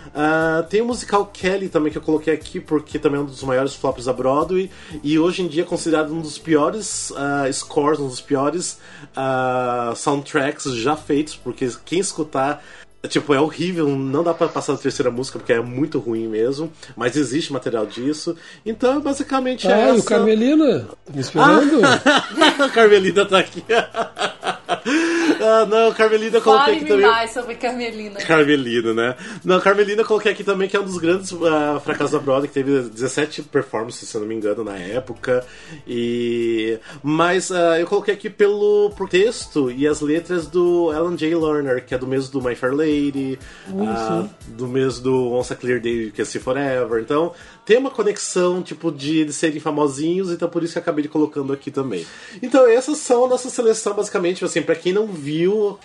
Uh, 0.08 0.64
tem 0.68 0.82
o 0.82 0.86
musical 0.86 1.26
Kelly 1.28 1.70
também 1.70 1.92
que 1.92 1.98
eu 1.98 2.02
coloquei 2.02 2.34
aqui 2.34 2.60
porque 2.60 2.98
também 2.98 3.20
é 3.20 3.24
um 3.24 3.28
dos 3.28 3.44
maiores 3.44 3.76
flops 3.76 4.06
da 4.06 4.14
Broadway 4.14 4.72
e 5.04 5.20
hoje 5.20 5.44
em 5.44 5.48
dia 5.48 5.62
é 5.62 5.66
considerado 5.66 6.12
um 6.12 6.20
dos 6.20 6.40
piores 6.40 7.12
uh, 7.12 7.54
scores, 7.54 8.00
um 8.00 8.08
dos 8.08 8.22
piores 8.22 8.80
uh, 9.16 9.96
soundtracks 9.96 10.64
já 10.76 10.96
feitos, 10.96 11.36
porque 11.36 11.70
quem 11.86 12.00
escutar 12.00 12.64
Tipo, 13.08 13.34
é 13.34 13.40
horrível, 13.40 13.88
não 13.88 14.24
dá 14.24 14.34
para 14.34 14.50
passar 14.50 14.74
a 14.74 14.78
terceira 14.78 15.10
música 15.10 15.40
porque 15.40 15.54
é 15.54 15.62
muito 15.62 16.00
ruim 16.00 16.28
mesmo, 16.28 16.70
mas 16.98 17.16
existe 17.16 17.54
material 17.54 17.86
disso. 17.86 18.36
Então, 18.66 19.00
basicamente 19.00 19.68
ah, 19.68 19.72
é 19.72 19.90
essa. 19.92 20.00
o 20.00 20.04
Carmelina, 20.04 20.82
tá 21.06 21.14
me 21.14 21.22
esperando? 21.22 21.80
Ah, 22.60 22.70
Carmelina 22.70 23.26
tá 23.26 23.40
aqui. 23.40 23.64
ah, 25.40 25.66
não, 25.66 25.94
Carmelina 25.94 26.38
eu 26.38 26.42
coloquei 26.42 26.76
aqui 26.76 26.86
também. 26.86 27.06
mais 27.06 27.32
sobre 27.32 27.56
Carmelina. 27.56 28.20
Carmelina, 28.20 28.94
né? 28.94 29.16
Não, 29.44 29.60
Carmelina 29.60 30.02
eu 30.02 30.06
coloquei 30.06 30.32
aqui 30.32 30.44
também 30.44 30.68
que 30.68 30.76
é 30.76 30.80
um 30.80 30.84
dos 30.84 30.98
grandes 30.98 31.32
uh, 31.32 31.80
fracassos 31.84 32.12
da 32.12 32.20
Broadway, 32.20 32.48
que 32.48 32.54
teve 32.54 32.82
17 32.90 33.44
performances, 33.44 34.08
se 34.08 34.16
eu 34.16 34.22
não 34.22 34.28
me 34.28 34.36
engano, 34.36 34.64
na 34.64 34.78
época. 34.78 35.46
E 35.88 36.78
mas 37.02 37.50
uh, 37.50 37.78
eu 37.80 37.88
coloquei 37.88 38.14
aqui 38.14 38.30
pelo 38.30 38.92
por 38.98 39.10
texto 39.10 39.72
e 39.72 39.88
as 39.88 40.02
letras 40.02 40.48
do 40.48 40.92
Alan 40.92 41.16
J. 41.16 41.34
Lerner, 41.36 41.86
que 41.86 41.96
é 41.96 41.98
do 41.98 42.08
mesmo 42.08 42.32
do 42.32 42.48
My 42.48 42.56
Fair 42.56 42.74
Lady 42.74 43.40
uh, 43.70 44.30
do 44.48 44.68
mesmo 44.68 45.04
do 45.04 45.32
Once 45.32 45.54
a 45.54 45.56
Clear 45.56 45.80
Day 45.80 46.12
que 46.12 46.22
é 46.22 46.26
See 46.26 46.40
Forever. 46.40 47.02
Então, 47.02 47.34
tem 47.66 47.78
uma 47.78 47.92
conexão, 47.92 48.64
tipo, 48.64 48.92
de 48.92 49.20
eles 49.20 49.36
serem 49.36 49.60
famosinhos, 49.60 50.32
então 50.32 50.50
por 50.50 50.64
isso 50.64 50.74
que 50.74 50.80
eu 50.80 50.82
acabei 50.82 51.04
de 51.04 51.10
colocando 51.10 51.54
aqui 51.54 51.70
também. 51.70 52.06
Então, 52.42 52.68
essas 52.68 52.98
são 52.98 53.26
a 53.26 53.28
nossa 53.28 53.50
seleção, 53.50 53.94
basicamente, 53.94 54.44
assim, 54.44 54.62
para 54.62 54.76
quem 54.76 54.92
não 54.92 55.06
viu 55.08 55.29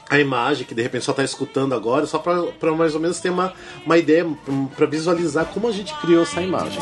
a 0.09 0.19
imagem, 0.19 0.67
que 0.67 0.75
de 0.75 0.83
repente 0.83 1.05
só 1.05 1.13
tá 1.13 1.23
escutando 1.23 1.75
agora, 1.75 2.07
só 2.07 2.19
pra 2.19 2.73
mais 2.73 2.95
ou 2.95 3.01
menos 3.01 3.21
ter 3.21 3.31
uma, 3.31 3.53
uma 3.85 3.99
ideia, 3.99 4.27
para 4.77 4.87
visualizar 4.87 5.47
como 5.47 5.69
a 5.69 5.73
gente 5.73 5.95
criou 5.99 6.23
essa 6.23 6.41
imagem. 6.41 6.81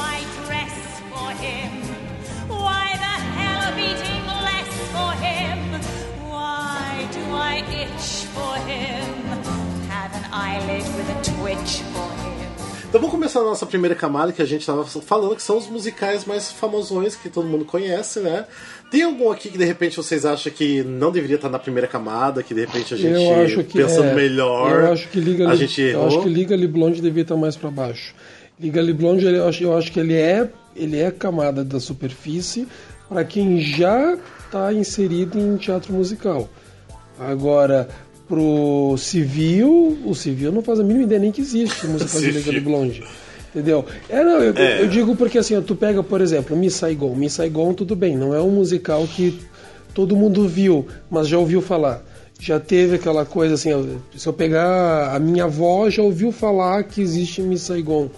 Então 12.93 13.01
vamos 13.01 13.15
começar 13.15 13.41
a 13.41 13.45
nossa 13.45 13.65
primeira 13.65 13.95
camada 13.95 14.33
que 14.33 14.43
a 14.43 14.45
gente 14.45 14.61
estava 14.61 14.85
falando, 14.85 15.35
que 15.35 15.43
são 15.43 15.57
os 15.57 15.67
musicais 15.67 16.27
mais 16.27 16.53
famosões 16.53 17.17
que 17.17 17.31
todo 17.31 17.49
mundo 17.49 17.65
conhece, 17.65 18.21
né? 18.21 18.45
Tem 18.91 19.03
algum 19.03 19.33
aqui 19.33 19.49
que 19.49 19.57
de 19.57 19.65
repente 19.65 19.97
vocês 19.97 20.27
acham 20.27 20.53
que 20.53 20.83
não 20.83 21.11
deveria 21.11 21.37
estar 21.37 21.49
na 21.49 21.59
primeira 21.59 21.89
camada, 21.89 22.43
que 22.43 22.53
de 22.53 22.61
repente 22.61 22.93
a 22.93 22.97
gente 22.99 23.65
que, 23.65 23.79
pensando 23.79 24.09
é, 24.09 24.15
melhor, 24.15 24.79
eu 24.79 24.93
acho 24.93 25.09
que 25.09 25.19
Liga 25.19 25.49
a 25.49 25.57
gente 25.57 25.81
errou? 25.81 26.03
Eu 26.03 26.09
acho 26.09 26.21
que 26.21 26.29
Liga 26.29 26.55
Liblonde 26.55 27.01
devia 27.01 27.23
estar 27.23 27.35
mais 27.35 27.57
para 27.57 27.71
baixo. 27.71 28.15
Liga 28.61 28.83
Liblonde, 28.83 29.25
eu 29.25 29.49
acho, 29.49 29.65
eu 29.65 29.75
acho 29.75 29.91
que 29.91 29.99
ele 29.99 30.15
é, 30.15 30.51
ele 30.77 31.01
é 31.01 31.11
camada 31.11 31.65
da 31.65 31.81
superfície 31.81 32.69
para 33.09 33.25
quem 33.25 33.59
já 33.59 34.19
está 34.45 34.71
inserido 34.71 35.39
em 35.39 35.57
teatro 35.57 35.95
musical. 35.95 36.47
Agora, 37.19 37.89
pro 38.33 38.97
civil, 38.97 39.99
o 40.07 40.15
civil 40.15 40.51
não 40.51 40.63
faz 40.63 40.81
a 40.81 40.83
mínima 40.83 41.05
ideia 41.05 41.21
nem 41.21 41.31
que 41.31 41.43
existe 41.43 41.87
música 41.87 42.17
de 42.19 42.31
Liga 42.31 42.61
Blonde. 42.63 43.05
Entendeu? 43.51 43.85
É, 44.09 44.25
não, 44.25 44.43
eu, 44.43 44.55
é. 44.57 44.81
eu, 44.81 44.89
digo 44.89 45.15
porque 45.15 45.37
assim, 45.37 45.61
tu 45.61 45.77
pega, 45.77 46.03
por 46.03 46.19
exemplo, 46.23 46.57
Miss 46.57 46.73
Saigon. 46.73 47.15
Miss 47.15 47.35
Saigon, 47.35 47.75
tudo 47.75 47.95
bem, 47.95 48.17
não 48.17 48.35
é 48.35 48.41
um 48.41 48.49
musical 48.49 49.07
que 49.07 49.39
todo 49.93 50.17
mundo 50.17 50.49
viu, 50.49 50.87
mas 51.11 51.29
já 51.29 51.37
ouviu 51.37 51.61
falar. 51.61 52.03
Já 52.41 52.59
teve 52.59 52.97
aquela 52.97 53.27
coisa 53.27 53.53
assim, 53.53 53.71
se 54.17 54.27
eu 54.27 54.33
pegar 54.33 55.15
a 55.15 55.19
minha 55.19 55.45
avó 55.45 55.91
já 55.91 56.03
ouviu 56.03 56.33
falar 56.33 56.85
que 56.85 57.03
existe 57.03 57.43
Miss 57.43 57.61
Saigon. 57.61 58.09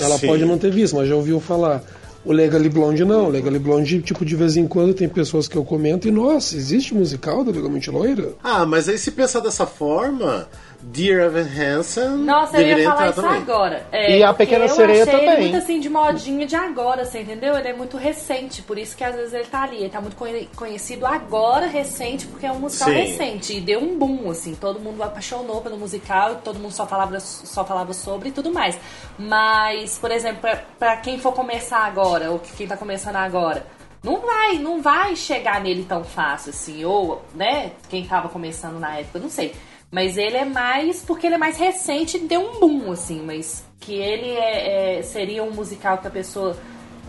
Ela 0.00 0.18
Sim. 0.18 0.26
pode 0.26 0.44
não 0.44 0.58
ter 0.58 0.72
visto, 0.72 0.96
mas 0.96 1.08
já 1.08 1.14
ouviu 1.14 1.38
falar. 1.38 1.84
O 2.26 2.32
Legally 2.32 2.68
Blonde 2.68 3.04
não. 3.04 3.26
O 3.26 3.28
Legally 3.28 3.60
Blonde, 3.60 4.02
tipo, 4.02 4.24
de 4.24 4.34
vez 4.34 4.56
em 4.56 4.66
quando 4.66 4.92
tem 4.92 5.08
pessoas 5.08 5.46
que 5.46 5.56
eu 5.56 5.64
comento 5.64 6.08
e, 6.08 6.10
nossa, 6.10 6.56
existe 6.56 6.92
musical 6.92 7.44
da 7.44 7.52
Legalmente 7.52 7.88
Loira? 7.88 8.34
Ah, 8.42 8.66
mas 8.66 8.88
aí 8.88 8.98
se 8.98 9.12
pensar 9.12 9.38
dessa 9.38 9.64
forma, 9.64 10.48
Dear 10.88 11.26
Evan 11.26 11.48
Hansen. 11.48 12.10
Nossa, 12.18 12.60
eu 12.60 12.78
ia 12.78 12.88
falar 12.88 13.10
isso 13.10 13.20
também. 13.20 13.42
agora. 13.42 13.86
É, 13.90 14.18
e 14.18 14.22
a 14.22 14.32
Pequena 14.32 14.68
Sereia 14.68 15.04
também. 15.04 15.28
Ele 15.28 15.40
muito 15.40 15.56
assim 15.56 15.80
de 15.80 15.88
modinha 15.88 16.46
de 16.46 16.54
agora, 16.54 17.04
você 17.04 17.22
entendeu? 17.22 17.56
Ele 17.56 17.68
é 17.68 17.72
muito 17.72 17.96
recente, 17.96 18.62
por 18.62 18.78
isso 18.78 18.96
que 18.96 19.02
às 19.02 19.16
vezes 19.16 19.34
ele 19.34 19.46
tá 19.46 19.64
ali. 19.64 19.78
Ele 19.78 19.88
tá 19.88 20.00
muito 20.00 20.16
conhecido 20.54 21.04
agora, 21.04 21.66
recente, 21.66 22.26
porque 22.28 22.46
é 22.46 22.52
um 22.52 22.60
musical 22.60 22.88
Sim. 22.88 22.94
recente. 22.94 23.56
E 23.56 23.60
deu 23.60 23.80
um 23.80 23.98
boom, 23.98 24.30
assim. 24.30 24.54
Todo 24.54 24.78
mundo 24.78 25.02
apaixonou 25.02 25.60
pelo 25.60 25.76
musical, 25.76 26.36
todo 26.36 26.60
mundo 26.60 26.72
só 26.72 26.86
falava, 26.86 27.18
só 27.18 27.64
falava 27.64 27.92
sobre 27.92 28.28
e 28.28 28.32
tudo 28.32 28.52
mais. 28.52 28.78
Mas, 29.18 29.98
por 29.98 30.12
exemplo, 30.12 30.40
pra, 30.40 30.62
pra 30.78 30.96
quem 30.98 31.18
for 31.18 31.32
começar 31.32 31.80
agora, 31.80 32.30
ou 32.30 32.38
quem 32.38 32.66
tá 32.66 32.76
começando 32.76 33.16
agora, 33.16 33.66
não 34.04 34.20
vai, 34.20 34.58
não 34.58 34.80
vai 34.80 35.16
chegar 35.16 35.60
nele 35.60 35.84
tão 35.84 36.04
fácil 36.04 36.50
assim, 36.50 36.84
ou, 36.84 37.24
né, 37.34 37.72
quem 37.88 38.06
tava 38.06 38.28
começando 38.28 38.78
na 38.78 38.98
época, 38.98 39.18
não 39.18 39.28
sei. 39.28 39.52
Mas 39.90 40.16
ele 40.16 40.36
é 40.36 40.44
mais. 40.44 41.02
Porque 41.02 41.26
ele 41.26 41.36
é 41.36 41.38
mais 41.38 41.56
recente 41.56 42.18
deu 42.18 42.40
um 42.40 42.60
boom, 42.60 42.92
assim. 42.92 43.22
Mas 43.22 43.64
que 43.80 43.94
ele 43.94 44.30
é, 44.30 44.98
é 44.98 45.02
seria 45.02 45.42
um 45.42 45.50
musical 45.50 45.98
que 45.98 46.06
a 46.06 46.10
pessoa 46.10 46.56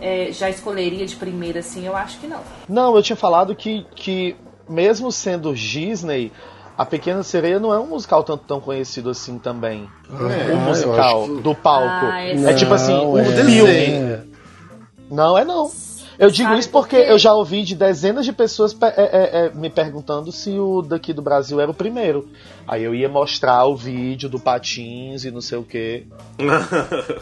é, 0.00 0.30
já 0.30 0.48
escolheria 0.48 1.06
de 1.06 1.16
primeira, 1.16 1.60
assim, 1.60 1.86
eu 1.86 1.96
acho 1.96 2.18
que 2.18 2.26
não. 2.26 2.40
Não, 2.68 2.96
eu 2.96 3.02
tinha 3.02 3.16
falado 3.16 3.54
que, 3.54 3.84
que 3.94 4.36
mesmo 4.68 5.10
sendo 5.10 5.54
Disney. 5.54 6.32
A 6.76 6.86
Pequena 6.86 7.24
Sereia 7.24 7.58
não 7.58 7.74
é 7.74 7.78
um 7.80 7.88
musical 7.88 8.22
tanto 8.22 8.44
tão 8.44 8.60
conhecido 8.60 9.10
assim 9.10 9.36
também. 9.36 9.88
É, 10.08 10.54
o 10.54 10.58
musical 10.58 11.24
que... 11.24 11.42
do 11.42 11.52
palco. 11.52 12.06
Ah, 12.06 12.20
é 12.22 12.54
tipo 12.54 12.72
assim, 12.72 12.94
um 12.94 13.18
é. 13.18 13.24
filme. 13.24 14.30
Não 15.10 15.36
é 15.36 15.44
não. 15.44 15.68
Eu 16.18 16.30
digo 16.30 16.48
Sabe 16.48 16.60
isso 16.60 16.70
porque 16.70 16.96
eu 16.96 17.16
já 17.16 17.32
ouvi 17.32 17.62
de 17.62 17.76
dezenas 17.76 18.24
de 18.24 18.32
pessoas 18.32 18.76
é, 18.82 18.86
é, 18.86 19.46
é, 19.46 19.50
me 19.54 19.70
perguntando 19.70 20.32
se 20.32 20.50
o 20.58 20.82
daqui 20.82 21.12
do 21.12 21.22
Brasil 21.22 21.60
era 21.60 21.70
o 21.70 21.74
primeiro. 21.74 22.28
Aí 22.66 22.82
eu 22.82 22.92
ia 22.92 23.08
mostrar 23.08 23.64
o 23.66 23.76
vídeo 23.76 24.28
do 24.28 24.40
Patins 24.40 25.24
e 25.24 25.30
não 25.30 25.40
sei 25.40 25.58
o 25.58 25.62
quê. 25.62 26.04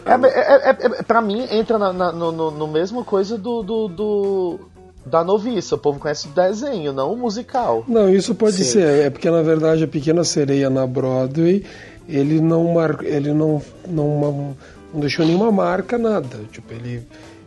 É, 0.06 0.70
é, 0.70 0.70
é, 0.70 1.02
pra 1.02 1.20
mim, 1.20 1.46
entra 1.50 1.78
na, 1.78 1.92
na, 1.92 2.12
no, 2.12 2.50
no 2.50 2.66
mesmo 2.66 3.04
coisa 3.04 3.36
do, 3.36 3.62
do, 3.62 3.88
do 3.88 4.60
da 5.04 5.22
noviça. 5.22 5.74
O 5.74 5.78
povo 5.78 5.98
conhece 5.98 6.28
o 6.28 6.30
desenho, 6.30 6.92
não 6.92 7.12
o 7.12 7.16
musical. 7.16 7.84
Não, 7.86 8.08
isso 8.08 8.34
pode 8.34 8.56
Sim. 8.56 8.64
ser. 8.64 9.06
É 9.06 9.10
porque, 9.10 9.30
na 9.30 9.42
verdade, 9.42 9.84
a 9.84 9.88
Pequena 9.88 10.24
Sereia 10.24 10.70
na 10.70 10.86
Broadway, 10.86 11.64
ele 12.08 12.40
não 12.40 12.72
mar... 12.72 12.98
ele 13.02 13.32
não, 13.32 13.60
não, 13.86 14.56
não 14.92 15.00
deixou 15.00 15.26
nenhuma 15.26 15.52
marca, 15.52 15.98
nada. 15.98 16.40
Tipo, 16.50 16.72
ele 16.72 17.06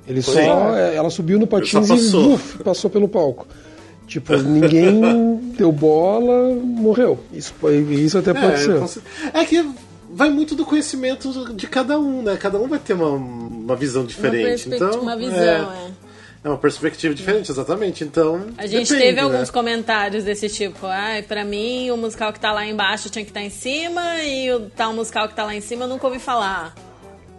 ele 0.09 0.21
só. 0.21 0.75
É. 0.75 0.95
Ela 0.95 1.09
subiu 1.09 1.39
no 1.39 1.45
patins 1.45 1.87
passou. 1.87 2.31
e 2.31 2.33
uf, 2.33 2.57
passou 2.63 2.89
pelo 2.89 3.07
palco. 3.07 3.47
Tipo, 4.07 4.35
ninguém 4.37 4.99
deu 5.55 5.71
bola, 5.71 6.55
morreu. 6.55 7.19
Isso, 7.31 7.53
isso 7.91 8.17
até 8.17 8.33
pode 8.33 8.53
é, 8.53 8.87
ser. 8.87 9.01
É 9.33 9.45
que 9.45 9.63
vai 10.11 10.31
muito 10.31 10.55
do 10.55 10.65
conhecimento 10.65 11.53
de 11.53 11.67
cada 11.67 11.99
um, 11.99 12.23
né? 12.23 12.35
Cada 12.37 12.57
um 12.57 12.67
vai 12.67 12.79
ter 12.79 12.93
uma, 12.93 13.11
uma 13.11 13.75
visão 13.75 14.03
diferente. 14.03 14.67
Uma, 14.67 14.75
então, 14.75 15.01
uma 15.01 15.15
visão, 15.15 15.37
é. 15.37 15.85
é. 15.85 16.09
É 16.41 16.47
uma 16.47 16.57
perspectiva 16.57 17.13
diferente, 17.13 17.51
exatamente. 17.51 18.03
Então. 18.03 18.47
A 18.57 18.65
gente 18.65 18.93
depende, 18.93 19.03
teve 19.03 19.15
né? 19.17 19.21
alguns 19.21 19.51
comentários 19.51 20.23
desse 20.23 20.47
tipo. 20.47 20.85
Ah, 20.85 21.21
pra 21.27 21.43
mim, 21.43 21.91
o 21.91 21.97
musical 21.97 22.31
que 22.31 22.39
tá 22.39 22.51
lá 22.53 22.65
embaixo 22.65 23.09
tinha 23.09 23.25
que 23.25 23.31
estar 23.31 23.41
tá 23.41 23.45
em 23.45 23.49
cima 23.49 24.23
e 24.23 24.51
o 24.53 24.69
tal 24.69 24.93
musical 24.93 25.27
que 25.27 25.35
tá 25.35 25.43
lá 25.43 25.53
em 25.53 25.61
cima 25.61 25.83
eu 25.83 25.89
nunca 25.89 26.07
ouvi 26.07 26.17
falar. 26.17 26.73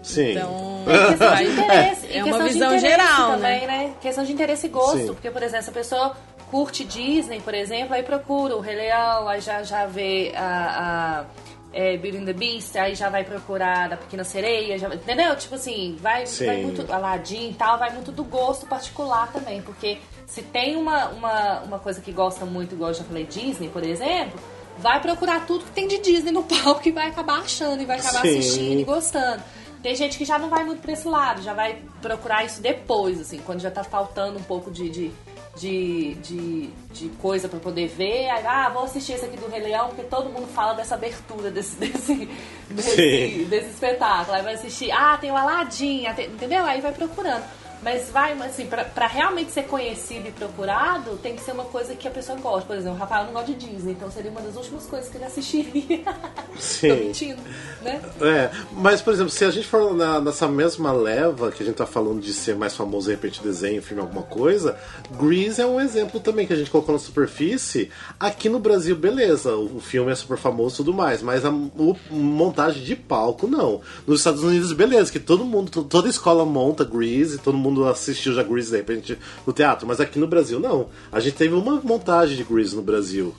Sim. 0.03 0.31
Então, 0.33 0.85
É 0.89 1.09
questão 1.09 1.35
de 1.37 1.45
interesse. 1.51 2.07
é 2.13 2.25
uma 2.25 2.25
questão 2.25 2.47
de 2.47 2.53
visão 2.55 2.77
interesse 2.77 2.89
geral, 3.07 3.31
também, 3.33 3.67
né? 3.67 3.67
né? 3.67 3.95
Questão 4.01 4.25
de 4.25 4.33
interesse 4.33 4.67
e 4.67 4.71
gosto. 4.71 4.99
Sim. 4.99 5.07
Porque, 5.09 5.31
por 5.31 5.43
exemplo, 5.43 5.65
se 5.65 5.71
a 5.71 5.73
pessoa 5.75 6.17
curte 6.51 6.85
Disney, 6.85 7.41
por 7.41 7.55
exemplo, 7.55 7.95
aí 7.95 8.03
procura 8.03 8.57
o 8.57 8.61
Rei 8.61 8.77
Leão, 8.77 9.29
aí 9.29 9.41
já, 9.41 9.63
já 9.63 9.87
vê 9.87 10.33
a, 10.35 11.21
a 11.21 11.25
é, 11.73 11.97
Beauty 11.97 12.19
and 12.19 12.25
the 12.25 12.33
Beast, 12.33 12.77
aí 12.77 12.95
já 12.95 13.09
vai 13.09 13.23
procurar 13.25 13.89
da 13.91 13.97
Pequena 13.97 14.25
Sereia, 14.25 14.77
já- 14.79 14.89
entendeu? 14.93 15.37
Tipo 15.37 15.55
assim, 15.55 15.97
vai, 16.01 16.27
Sim. 16.27 16.47
vai 16.47 16.57
muito, 16.63 16.93
Aladdin 16.93 17.51
e 17.51 17.55
tal, 17.55 17.79
vai 17.79 17.91
muito 17.93 18.11
do 18.11 18.25
gosto 18.25 18.67
particular 18.67 19.31
também, 19.33 19.63
porque 19.63 19.99
se 20.27 20.43
tem 20.43 20.75
uma, 20.77 21.09
uma, 21.11 21.61
uma 21.61 21.79
coisa 21.79 22.01
que 22.01 22.11
gosta 22.11 22.45
muito, 22.45 22.75
igual 22.75 22.91
eu 22.91 22.95
já 22.95 23.05
falei, 23.05 23.25
Disney, 23.25 23.69
por 23.69 23.85
exemplo, 23.87 24.41
vai 24.79 25.01
procurar 25.01 25.47
tudo 25.47 25.65
que 25.65 25.71
tem 25.71 25.87
de 25.87 25.99
Disney 25.99 26.33
no 26.33 26.43
palco 26.43 26.81
e 26.89 26.91
vai 26.91 27.07
acabar 27.09 27.39
achando, 27.41 27.81
e 27.83 27.85
vai 27.87 27.99
acabar 28.01 28.23
Sim. 28.23 28.39
assistindo 28.39 28.81
e 28.81 28.85
gostando. 28.85 29.43
Tem 29.83 29.95
gente 29.95 30.19
que 30.19 30.25
já 30.25 30.39
não 30.39 30.49
vai 30.49 30.63
muito 30.65 30.83
pra 30.83 30.93
esse 30.93 31.09
lado, 31.09 31.41
já 31.43 31.55
vai 31.55 31.83
procurar 32.03 32.45
isso 32.45 32.61
depois, 32.61 33.21
assim, 33.21 33.39
quando 33.39 33.61
já 33.61 33.71
tá 33.71 33.83
faltando 33.83 34.39
um 34.39 34.43
pouco 34.43 34.71
de, 34.71 34.89
de, 34.91 35.11
de, 35.57 36.15
de, 36.17 36.67
de 36.93 37.09
coisa 37.21 37.49
pra 37.49 37.59
poder 37.59 37.89
ver. 37.89 38.29
Aí, 38.29 38.47
ah, 38.47 38.69
vou 38.69 38.85
assistir 38.85 39.13
esse 39.15 39.25
aqui 39.25 39.37
do 39.39 39.49
Rei 39.49 39.63
Leão, 39.63 39.89
porque 39.89 40.03
todo 40.03 40.29
mundo 40.29 40.47
fala 40.49 40.75
dessa 40.75 40.95
abertura 40.97 41.51
desse, 41.51 41.77
desse, 41.81 42.29
desse, 42.71 43.45
desse 43.47 43.71
espetáculo. 43.71 44.37
Aí 44.37 44.43
vai 44.43 44.55
assistir, 44.55 44.91
ah, 44.93 45.17
tem 45.19 45.31
o 45.31 45.37
Aladdin, 45.37 46.05
tem- 46.15 46.27
entendeu? 46.27 46.65
Aí 46.65 46.81
vai 46.81 46.93
procurando. 46.93 47.45
Mas 47.83 48.11
vai, 48.11 48.33
assim, 48.43 48.67
pra, 48.67 48.85
pra 48.85 49.07
realmente 49.07 49.51
ser 49.53 49.63
conhecido 49.63 50.29
e 50.29 50.33
procurado, 50.33 51.17
tem 51.23 51.35
que 51.35 51.43
ser 51.43 51.53
uma 51.53 51.65
coisa 51.65 51.95
que 51.95 52.07
a 52.07 52.11
pessoa 52.11 52.39
gosta. 52.39 52.67
Por 52.67 52.77
exemplo, 52.77 52.97
o 52.97 53.01
Rafael 53.01 53.25
não 53.25 53.33
gosta 53.33 53.53
de 53.53 53.67
Disney, 53.67 53.93
então 53.93 54.11
seria 54.11 54.31
uma 54.31 54.41
das 54.43 54.55
últimas 54.57 54.85
coisas 54.87 55.09
que 55.09 55.17
ele 55.17 55.25
assistiria. 55.25 56.03
Sim. 56.61 56.89
Tô 56.89 56.95
mentindo, 56.97 57.43
né? 57.83 58.01
É, 58.21 58.51
mas 58.73 59.01
por 59.01 59.15
exemplo, 59.15 59.31
se 59.31 59.45
a 59.47 59.51
gente 59.51 59.67
for 59.67 59.95
na- 59.95 60.21
nessa 60.21 60.47
mesma 60.47 60.93
leva 60.93 61.51
que 61.51 61.63
a 61.63 61.67
gente 61.67 61.77
tá 61.77 61.87
falando 61.87 62.21
de 62.21 62.35
ser 62.35 62.55
mais 62.55 62.77
famoso 62.77 63.07
de 63.07 63.13
repente 63.15 63.43
desenho, 63.43 63.81
filme, 63.83 64.03
alguma 64.03 64.23
coisa, 64.25 64.77
Grease 65.19 65.61
é 65.63 65.67
um 65.67 65.81
exemplo 65.81 66.21
também 66.21 66.47
que 66.47 66.53
a 66.53 66.57
gente 66.57 66.71
colocou 66.71 66.93
na 66.93 66.99
superfície. 66.99 67.91
Aqui 68.19 68.49
no 68.51 68.59
Brasil, 68.59 68.95
beleza, 68.95 69.57
o, 69.57 69.81
filme 69.81 70.13
é 70.13 70.15
super 70.15 70.37
famoso 70.37 70.75
e 70.75 70.77
tudo 70.79 70.93
mais, 70.93 71.23
mas 71.23 71.45
a 71.47 71.51
o- 71.51 71.97
montagem 72.11 72.83
de 72.83 72.95
palco 72.95 73.47
não. 73.47 73.81
Nos 74.07 74.21
Estados 74.21 74.43
Unidos, 74.43 74.73
beleza, 74.75 75.11
que 75.11 75.19
todo 75.21 75.45
mundo, 75.47 75.71
to- 75.71 75.85
toda 75.85 76.09
escola 76.11 76.45
monta 76.45 76.85
Grease, 76.85 77.39
todo 77.39 77.57
mundo 77.57 77.70
assistiu 77.87 78.33
já 78.33 78.43
Grease 78.43 78.71
de 78.71 78.77
repente 78.77 79.19
no 79.47 79.53
teatro, 79.53 79.87
mas 79.87 80.01
aqui 80.01 80.19
no 80.19 80.27
Brasil 80.27 80.61
não. 80.61 80.89
A 81.11 81.21
gente 81.21 81.37
teve 81.37 81.55
uma 81.55 81.81
montagem 81.83 82.37
de 82.37 82.45
Grease 82.45 82.75
no 82.77 82.83
Brasil. 82.83 83.35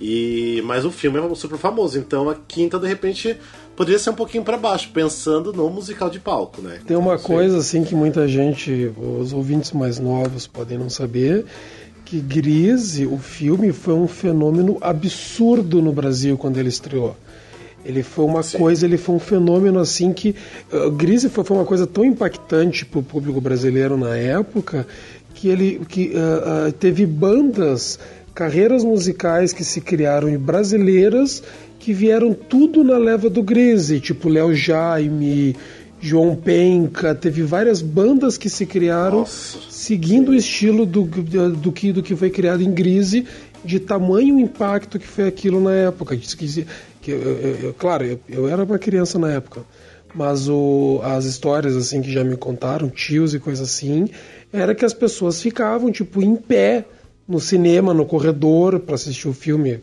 E 0.00 0.62
mas 0.64 0.84
o 0.84 0.90
filme 0.90 1.18
é 1.18 1.34
super 1.34 1.58
famoso, 1.58 1.98
então 1.98 2.28
a 2.28 2.34
quinta 2.34 2.78
de 2.78 2.86
repente 2.86 3.36
poderia 3.74 3.98
ser 3.98 4.10
um 4.10 4.14
pouquinho 4.14 4.44
pra 4.44 4.58
baixo, 4.58 4.90
pensando 4.92 5.52
no 5.52 5.70
musical 5.70 6.10
de 6.10 6.20
palco, 6.20 6.60
né? 6.60 6.80
Tem 6.86 6.96
uma 6.96 7.18
coisa 7.18 7.58
assim 7.58 7.82
que 7.82 7.94
muita 7.94 8.28
gente, 8.28 8.92
os 8.96 9.32
ouvintes 9.32 9.72
mais 9.72 9.98
novos 9.98 10.46
podem 10.46 10.76
não 10.76 10.90
saber, 10.90 11.46
que 12.04 12.20
Grise, 12.20 13.06
o 13.06 13.18
filme, 13.18 13.72
foi 13.72 13.94
um 13.94 14.06
fenômeno 14.06 14.78
absurdo 14.80 15.82
no 15.82 15.92
Brasil 15.92 16.36
quando 16.36 16.58
ele 16.58 16.68
estreou. 16.68 17.16
Ele 17.86 18.02
foi 18.02 18.24
uma 18.24 18.42
coisa, 18.42 18.84
ele 18.84 18.96
foi 18.96 19.14
um 19.14 19.20
fenômeno 19.20 19.78
assim 19.78 20.12
que. 20.12 20.34
Uh, 20.72 20.90
Grise 20.90 21.28
foi, 21.28 21.44
foi 21.44 21.56
uma 21.56 21.64
coisa 21.64 21.86
tão 21.86 22.04
impactante 22.04 22.84
para 22.84 22.98
o 22.98 23.02
público 23.02 23.40
brasileiro 23.40 23.96
na 23.96 24.16
época 24.16 24.86
que 25.34 25.48
ele 25.48 25.80
que, 25.86 26.12
uh, 26.14 26.68
uh, 26.68 26.72
teve 26.72 27.06
bandas, 27.06 27.98
carreiras 28.34 28.82
musicais 28.82 29.52
que 29.52 29.62
se 29.62 29.80
criaram 29.80 30.36
brasileiras 30.38 31.42
que 31.78 31.92
vieram 31.92 32.34
tudo 32.34 32.82
na 32.82 32.98
leva 32.98 33.30
do 33.30 33.42
Grise, 33.42 34.00
tipo 34.00 34.28
Léo 34.28 34.52
Jaime, 34.54 35.54
João 36.00 36.34
Penca, 36.34 37.14
teve 37.14 37.42
várias 37.42 37.80
bandas 37.80 38.36
que 38.36 38.50
se 38.50 38.66
criaram 38.66 39.20
Nossa. 39.20 39.58
seguindo 39.70 40.30
o 40.30 40.34
estilo 40.34 40.84
do, 40.84 41.04
do, 41.04 41.70
que, 41.70 41.92
do 41.92 42.02
que 42.02 42.16
foi 42.16 42.30
criado 42.30 42.62
em 42.62 42.72
Grise, 42.72 43.24
de 43.64 43.78
tamanho 43.78 44.38
impacto 44.38 44.98
que 44.98 45.06
foi 45.06 45.26
aquilo 45.26 45.60
na 45.60 45.72
época. 45.72 46.18
Que, 47.06 47.12
eu, 47.12 47.22
eu- 47.22 47.56
eu- 47.66 47.74
claro, 47.74 48.04
eu, 48.04 48.18
eu 48.28 48.48
era 48.48 48.64
uma 48.64 48.78
criança 48.80 49.16
na 49.16 49.30
época, 49.30 49.60
mas 50.12 50.48
o, 50.48 51.00
as 51.04 51.24
histórias 51.24 51.76
assim 51.76 52.02
que 52.02 52.10
já 52.12 52.24
me 52.24 52.36
contaram, 52.36 52.88
tios 52.88 53.32
e 53.32 53.38
coisas 53.38 53.68
assim, 53.68 54.08
era 54.52 54.74
que 54.74 54.84
as 54.84 54.92
pessoas 54.92 55.40
ficavam 55.40 55.92
tipo 55.92 56.20
em 56.20 56.34
pé 56.34 56.84
no 57.28 57.38
cinema, 57.40 57.94
no 57.94 58.04
corredor, 58.06 58.80
para 58.80 58.96
assistir 58.96 59.28
o 59.28 59.32
filme, 59.32 59.80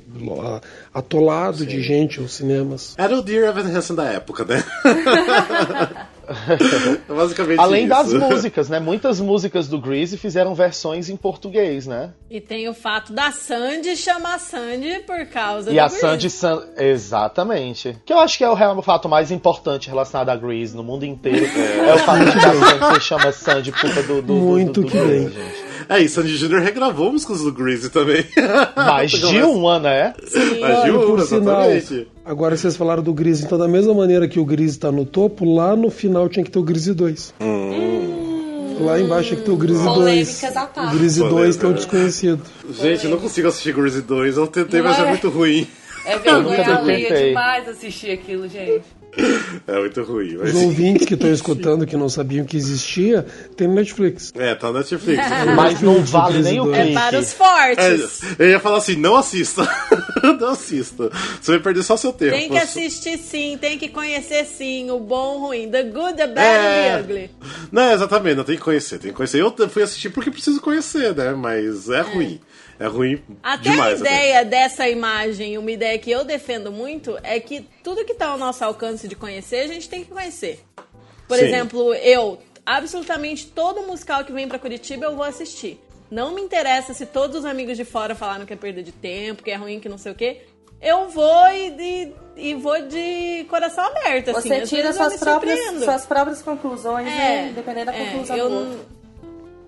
atolado 0.94 1.66
de 1.66 1.82
gente 1.82 2.20
os 2.20 2.34
cinemas. 2.36 2.94
Era 2.98 3.18
o 3.18 3.22
Dear 3.22 3.50
Evan 3.58 3.70
Hansen 3.70 3.96
da 3.96 4.06
época, 4.06 4.44
né? 4.46 4.62
Basicamente 7.08 7.60
Além 7.60 7.86
isso. 7.86 7.90
das 7.90 8.14
músicas, 8.14 8.70
né? 8.70 8.80
Muitas 8.80 9.20
músicas 9.20 9.68
do 9.68 9.80
Grease 9.80 10.18
fizeram 10.18 10.54
versões 10.56 11.10
em 11.10 11.16
português, 11.16 11.86
né? 11.88 12.12
E 12.30 12.40
tem 12.42 12.68
o 12.70 12.74
fato 12.74 13.14
da 13.14 13.32
Sandy 13.32 13.96
chamar 13.96 14.40
Sandy 14.40 15.00
por 15.06 15.26
causa 15.28 15.70
E 15.72 15.74
do 15.76 15.80
a 15.80 15.88
Grease. 15.88 16.00
Sandy 16.00 16.30
San... 16.30 16.64
Exatamente. 16.78 17.98
Que 18.06 18.14
eu 18.14 18.20
acho 18.20 18.38
que 18.38 18.44
é 18.44 18.50
o 18.50 18.54
real 18.54 18.82
fato 18.82 19.08
mais 19.08 19.32
importante 19.32 19.88
relacionado 19.90 20.30
a 20.30 20.36
Grease 20.36 20.76
no 20.76 20.84
mundo 20.84 21.06
inteiro. 21.06 21.46
É, 21.46 21.94
o 21.94 22.00
fato 22.00 22.26
de 22.26 22.32
que 22.32 22.38
a 22.38 22.54
Sandy 22.54 22.96
se 22.96 23.02
chama 23.02 23.32
Sandy 23.32 23.72
por 23.72 23.82
culpa 23.82 24.02
do, 24.04 24.16
do, 24.16 24.22
do- 24.24 24.34
Muito 24.34 24.82
do, 24.82 24.88
do 24.88 24.92
que 24.92 24.98
Grease, 25.00 25.30
bem. 25.30 25.46
gente. 25.46 25.63
É, 25.90 26.00
e 26.02 26.10
Sandy 26.10 26.38
Jr. 26.38 26.60
regravou 26.62 27.12
músicas 27.12 27.42
do 27.42 27.52
Greasy 27.52 27.90
também. 27.90 28.26
Mais 28.76 29.12
de 29.12 29.42
uma, 29.44 29.80
né? 29.80 30.14
Mais 30.62 30.84
de 30.84 30.90
Olha, 30.92 30.94
uma, 30.98 31.06
por 31.06 31.22
sinal, 31.22 31.70
exatamente. 31.72 32.08
agora 32.26 32.56
vocês 32.58 32.76
falaram 32.76 33.04
do 33.04 33.14
Grise, 33.14 33.46
então 33.46 33.58
da 33.58 33.68
mesma 33.68 33.94
maneira 33.94 34.28
que 34.28 34.40
o 34.40 34.46
Grise 34.46 34.78
tá 34.80 34.92
no 34.92 35.06
topo, 35.06 35.46
lá 35.46 35.76
no 35.76 35.90
final 35.90 36.28
tinha 36.30 36.44
que 36.44 36.52
ter 36.52 36.60
o 36.60 36.64
Grise 36.64 36.94
2. 36.94 37.34
Lá 38.80 39.00
embaixo 39.00 39.30
tinha 39.30 39.40
que 39.40 39.46
ter 39.46 39.52
o 39.52 39.56
Grise 39.58 39.84
2. 39.84 39.94
Polêmicas 39.96 40.58
à 40.58 40.66
parte. 40.66 40.96
O 40.96 40.98
Grise 41.00 41.20
2 41.20 41.32
Polêmica. 41.32 41.60
tem 41.62 41.70
o 41.70 41.74
desconhecido. 41.74 42.42
Gente, 42.72 43.06
eu 43.06 43.12
não 43.12 43.18
consigo 43.20 43.48
assistir 43.48 43.74
Greasy 43.74 44.02
2, 44.02 44.38
eu 44.38 44.48
tentei, 44.48 44.82
Não 44.82 44.90
mas 44.90 45.00
é 45.00 45.04
é? 45.06 45.10
muito 45.10 45.30
ruim. 45.30 45.68
É 46.06 46.18
vergonha 46.18 46.78
alheia 46.78 47.28
demais 47.28 47.68
assistir 47.70 48.12
aquilo, 48.12 48.48
gente. 48.50 48.82
É 49.66 49.80
muito 49.80 50.04
ruim. 50.04 50.38
Mas... 50.38 50.54
Os 50.54 50.62
ouvintes 50.62 51.06
que 51.06 51.14
estão 51.14 51.32
escutando 51.32 51.86
que 51.86 51.96
não 51.96 52.10
sabiam 52.10 52.46
que 52.46 52.58
existia, 52.58 53.26
tem 53.56 53.68
no 53.68 53.76
Netflix. 53.76 54.34
É, 54.36 54.54
tá 54.56 54.72
na 54.72 54.80
Netflix. 54.80 55.22
Mas 55.56 55.82
não 55.82 56.04
vale 56.04 56.42
nem 56.42 56.60
o 56.60 56.74
É 56.74 56.90
É 56.92 56.94
para 56.94 57.20
os 57.20 57.28
clique. 57.28 57.38
fortes. 57.38 58.24
É, 58.40 58.44
eu 58.44 58.50
ia 58.50 58.60
falar 58.60 58.78
assim, 58.78 58.96
não 58.96 59.16
assista. 59.16 59.68
não 60.40 60.50
assista. 60.50 61.10
Você 61.40 61.52
vai 61.52 61.60
perder 61.60 61.84
só 61.84 61.96
seu 61.96 62.12
tempo. 62.12 62.32
Tem 62.36 62.50
que 62.50 62.58
assistir 62.58 63.18
sim, 63.18 63.58
tem 63.60 63.78
que 63.78 63.88
conhecer 63.88 64.46
sim 64.46 64.90
o 64.92 65.00
bom, 65.00 65.38
o 65.38 65.48
ruim, 65.48 65.70
the 65.70 65.84
good, 65.84 66.14
the 66.16 66.28
bad 66.28 66.40
É. 66.40 66.94
and 66.96 66.98
the 66.98 67.14
ugly. 67.14 67.32
Não, 67.72 67.92
exatamente, 67.92 68.36
não 68.36 68.44
tem 68.44 68.58
que 68.58 68.64
conhecer, 68.64 69.00
tem 69.00 69.12
que 69.12 69.18
conhecer. 69.18 69.40
Eu 69.40 69.54
fui 69.70 69.84
assistir 69.84 70.10
porque 70.10 70.32
preciso 70.32 70.60
conhecer, 70.60 71.16
né? 71.16 71.32
Mas 71.34 71.90
é, 71.90 72.02
ruim. 72.02 72.40
É 72.84 72.88
ruim 72.88 73.24
Até 73.42 73.72
demais. 73.72 74.02
a 74.02 74.06
ideia 74.06 74.44
dessa 74.44 74.90
imagem, 74.90 75.58
uma 75.58 75.72
ideia 75.72 75.98
que 75.98 76.12
eu 76.12 76.26
defendo 76.26 76.70
muito, 76.70 77.18
é 77.24 77.40
que 77.40 77.62
tudo 77.82 78.04
que 78.04 78.14
tá 78.14 78.28
ao 78.28 78.38
nosso 78.38 78.62
alcance 78.66 79.08
de 79.08 79.16
conhecer, 79.16 79.62
a 79.62 79.68
gente 79.68 79.88
tem 79.88 80.04
que 80.04 80.12
conhecer. 80.12 80.60
Por 81.26 81.38
Sim. 81.38 81.46
exemplo, 81.46 81.94
eu, 81.94 82.40
absolutamente 82.66 83.48
todo 83.48 83.88
musical 83.88 84.26
que 84.26 84.34
vem 84.34 84.50
pra 84.50 84.60
Curitiba 84.60 85.06
eu 85.06 85.16
vou 85.16 85.24
assistir. 85.24 85.80
Não 86.12 86.36
me 86.36 86.42
interessa 86.42 86.94
se 86.94 87.06
todos 87.06 87.38
os 87.38 87.46
amigos 87.46 87.78
de 87.78 87.86
fora 87.86 88.14
falaram 88.16 88.46
que 88.46 88.52
é 88.52 88.58
perda 88.58 88.84
de 88.84 88.92
tempo, 88.92 89.44
que 89.44 89.50
é 89.50 89.56
ruim, 89.56 89.80
que 89.80 89.88
não 89.88 89.98
sei 89.98 90.12
o 90.12 90.16
quê. 90.16 90.42
Eu 90.82 91.08
vou 91.08 91.48
e, 91.48 91.70
e, 91.70 92.50
e 92.50 92.54
vou 92.54 92.82
de 92.86 93.46
coração 93.50 93.86
aberto, 93.86 94.32
assim. 94.32 94.50
Você 94.50 94.62
tira 94.64 94.92
suas 94.92 95.18
próprias, 95.18 95.82
suas 95.82 96.06
próprias 96.06 96.42
conclusões, 96.42 97.06
né? 97.06 97.54
Dependendo 97.56 97.86
da 97.86 97.96
é, 97.96 98.06
conclusão 98.08 98.36
eu 98.36 98.50
do 98.50 98.56
outro. 98.56 99.03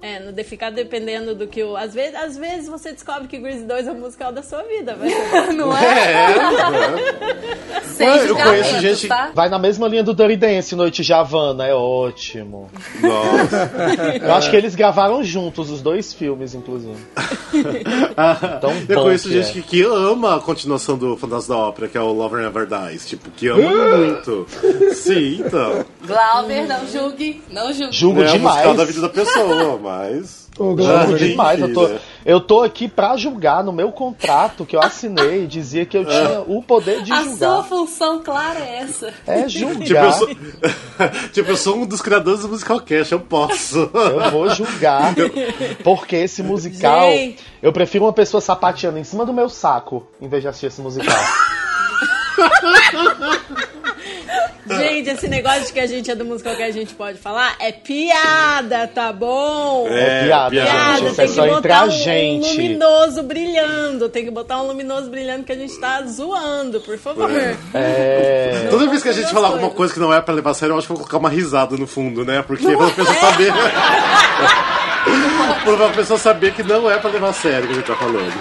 É, 0.06 0.20
no 0.20 0.32
de 0.32 0.44
ficar 0.44 0.70
dependendo 0.70 1.34
do 1.34 1.48
que 1.48 1.64
o. 1.64 1.76
Às 1.76 1.92
vezes, 1.96 2.14
às 2.14 2.38
vezes 2.38 2.68
você 2.70 2.92
descobre 2.92 3.28
que 3.28 3.40
Grease 3.40 3.64
2 3.66 3.88
é 3.88 3.92
o 3.92 3.96
musical 3.96 4.32
da 4.32 4.44
sua 4.44 4.62
vida, 4.62 4.96
ser. 4.96 5.52
Não 5.54 5.74
é? 5.76 6.36
É, 7.76 7.82
Sem 7.82 8.08
Eu 8.08 8.36
conheço 8.36 8.80
gente- 8.80 9.08
tá? 9.08 9.32
Vai 9.34 9.50
na 9.50 9.58
mesma 9.58 9.88
linha 9.88 10.04
do 10.04 10.14
Dirty 10.14 10.36
Dance, 10.38 10.76
Noite 10.76 11.02
de 11.04 11.12
Havana, 11.12 11.66
é 11.66 11.74
ótimo. 11.74 12.70
nossa. 13.02 13.72
Eu 14.22 14.34
acho 14.36 14.52
que 14.52 14.56
eles 14.56 14.76
gravaram 14.76 15.24
juntos 15.24 15.72
os 15.72 15.82
dois 15.82 16.14
filmes, 16.14 16.54
inclusive. 16.54 17.00
Tão 18.62 18.72
eu 18.88 19.02
conheço 19.02 19.28
que 19.28 19.42
gente 19.42 19.50
é. 19.58 19.62
que, 19.64 19.68
que 19.68 19.82
ama 19.84 20.36
a 20.36 20.40
continuação 20.40 20.98
do 21.00 21.18
Fantasma 21.18 21.56
da 21.56 21.62
Ópera, 21.62 21.88
que 21.88 21.98
é 21.98 22.02
o 22.02 22.12
Lover 22.14 22.42
Never 22.44 22.68
Dies. 22.68 23.08
Tipo, 23.08 23.32
que 23.32 23.48
ama 23.48 23.98
muito. 23.98 24.46
Sim, 24.94 25.42
então. 25.46 25.84
Glauber, 26.06 26.68
não 26.68 26.88
julgue, 26.88 27.42
não 27.50 27.74
julgue. 27.74 27.92
Julgo 27.96 28.22
é 28.22 28.30
o 28.30 28.32
demais. 28.34 28.56
musical 28.58 28.74
da 28.76 28.86
vida 28.86 29.02
da 29.02 29.10
pessoa, 29.10 29.78
mas. 29.96 30.48
Ô, 30.58 30.74
Glauber, 30.76 31.18
demais. 31.18 31.60
Eu 31.60 31.74
tô, 31.74 31.90
eu 32.26 32.40
tô 32.40 32.64
aqui 32.64 32.88
pra 32.88 33.18
julgar. 33.18 33.64
No 33.64 33.72
meu 33.72 33.92
contrato 33.92 34.66
que 34.66 34.76
eu 34.76 34.82
assinei, 34.82 35.46
dizia 35.48 35.86
que 35.86 35.98
eu 35.98 36.06
tinha 36.06 36.42
o 36.48 36.62
poder 36.62 37.02
de 37.04 37.12
A 37.12 37.18
sua 37.18 37.26
julgar. 37.32 37.64
função 37.64 38.24
clara 38.24 38.60
é 38.60 38.78
essa. 38.84 39.14
É 39.28 39.44
Tipo, 39.56 39.72
eu 39.72 39.86
julgar. 39.86 40.14
sou, 40.14 40.28
tipo, 41.34 41.52
eu 41.52 41.58
sou 41.58 41.78
um 41.78 41.86
dos 41.86 42.02
criadores 42.02 42.42
do 42.42 42.50
Musical 42.50 42.80
Cash, 42.82 43.12
eu 43.12 43.20
posso. 43.20 43.90
Eu 43.94 44.32
vou 44.32 44.50
julgar. 44.50 45.14
Porque 45.84 46.16
esse 46.16 46.42
musical. 46.44 47.12
Gente. 47.12 47.44
Eu 47.62 47.74
prefiro 47.74 48.06
uma 48.06 48.14
pessoa 48.14 48.42
sapateando 48.42 48.98
em 48.98 49.04
cima 49.04 49.26
do 49.26 49.34
meu 49.34 49.50
saco 49.50 50.08
em 50.22 50.28
vez 50.28 50.42
de 50.42 50.48
assistir 50.48 50.68
esse 50.68 50.82
musical. 50.82 51.16
Gente, 54.68 55.10
esse 55.10 55.28
negócio 55.28 55.66
de 55.68 55.74
que 55.74 55.80
a 55.80 55.86
gente 55.86 56.10
é 56.10 56.16
do 56.16 56.26
musical 56.26 56.56
que 56.56 56.64
a 56.64 56.72
gente 56.72 56.94
pode 56.96 57.18
falar 57.20 57.56
é 57.60 57.72
piada, 57.72 58.88
tá 58.88 59.14
bom? 59.14 59.88
É 59.88 60.26
piada, 60.26 60.50
Piada, 60.50 60.98
gente. 60.98 61.06
Isso 61.06 61.16
tem 61.16 61.26
é 61.26 61.28
que 61.28 61.34
só 61.34 61.46
entre 61.46 61.56
botar 61.70 61.80
a 61.82 61.86
um 61.86 61.92
gente. 61.92 62.48
luminoso 62.50 63.24
brilhando. 63.24 64.10
Tem 64.10 64.26
que 64.26 64.32
botar 64.32 64.62
um 64.62 64.68
luminoso 64.68 65.10
brilhando 65.10 65.44
que 65.44 65.52
a 65.52 65.56
gente 65.56 65.78
tá 65.80 66.02
zoando, 66.04 66.80
por 66.82 66.98
favor. 66.98 67.30
É. 67.74 68.68
Toda 68.70 68.88
vez 68.88 69.04
que 69.04 69.10
a 69.10 69.14
gente 69.14 69.32
falar 69.32 69.50
alguma 69.50 69.70
coisa 69.70 69.94
que 69.94 70.00
não 70.00 70.14
é 70.14 70.20
pra 70.22 70.34
levar 70.34 70.52
a 70.52 70.54
sério, 70.54 70.74
eu 70.74 70.78
acho 70.78 70.88
que 70.88 70.94
vou 70.94 70.98
colocar 70.98 71.18
uma 71.18 71.30
risada 71.30 71.78
no 71.78 71.86
fundo, 71.86 72.26
né? 72.26 72.42
Porque 72.42 72.66
pra 72.76 72.90
pessoa 72.90 73.16
saber. 73.20 73.54
Pra 75.64 75.90
pessoa 75.90 76.18
saber 76.20 76.54
que 76.54 76.64
não 76.64 76.90
é 76.90 76.98
pra 76.98 77.10
levar 77.10 77.30
a 77.30 77.34
sério 77.34 77.64
o 77.66 77.68
que 77.68 77.74
a 77.74 77.76
gente 77.76 77.88
tá 77.88 77.96
falando. 77.96 78.34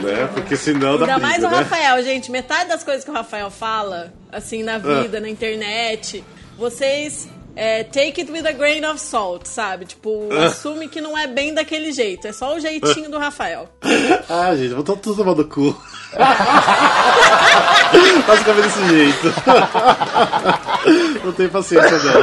Né? 0.00 0.28
Porque 0.34 0.56
senão 0.56 0.96
dá 0.98 1.04
Ainda 1.06 1.18
briga, 1.18 1.18
mais 1.18 1.44
o 1.44 1.48
né? 1.48 1.56
Rafael, 1.58 2.02
gente. 2.02 2.30
Metade 2.30 2.68
das 2.68 2.82
coisas 2.84 3.04
que 3.04 3.10
o 3.10 3.14
Rafael 3.14 3.50
fala, 3.50 4.12
assim, 4.32 4.62
na 4.62 4.78
vida, 4.78 5.20
na 5.20 5.28
internet, 5.28 6.24
vocês. 6.58 7.28
é, 7.56 7.82
take 7.84 8.20
it 8.20 8.30
with 8.30 8.46
a 8.46 8.52
grain 8.52 8.84
of 8.84 8.98
salt, 9.00 9.44
sabe? 9.46 9.84
Tipo, 9.84 10.28
assume 10.46 10.88
que 10.88 11.00
não 11.00 11.18
é 11.18 11.26
bem 11.26 11.52
daquele 11.52 11.92
jeito. 11.92 12.26
É 12.26 12.32
só 12.32 12.54
o 12.54 12.60
jeitinho 12.60 13.10
do 13.10 13.18
Rafael. 13.18 13.68
Ah, 14.32 14.54
gente, 14.54 14.72
vou 14.74 14.84
todo 14.84 15.16
tomar 15.16 15.34
no 15.34 15.44
cu. 15.44 15.76
Basicamente 18.26 18.62
desse 18.62 18.88
jeito. 18.88 19.34
não 21.24 21.32
tenho 21.32 21.50
paciência 21.50 21.98
não. 21.98 22.22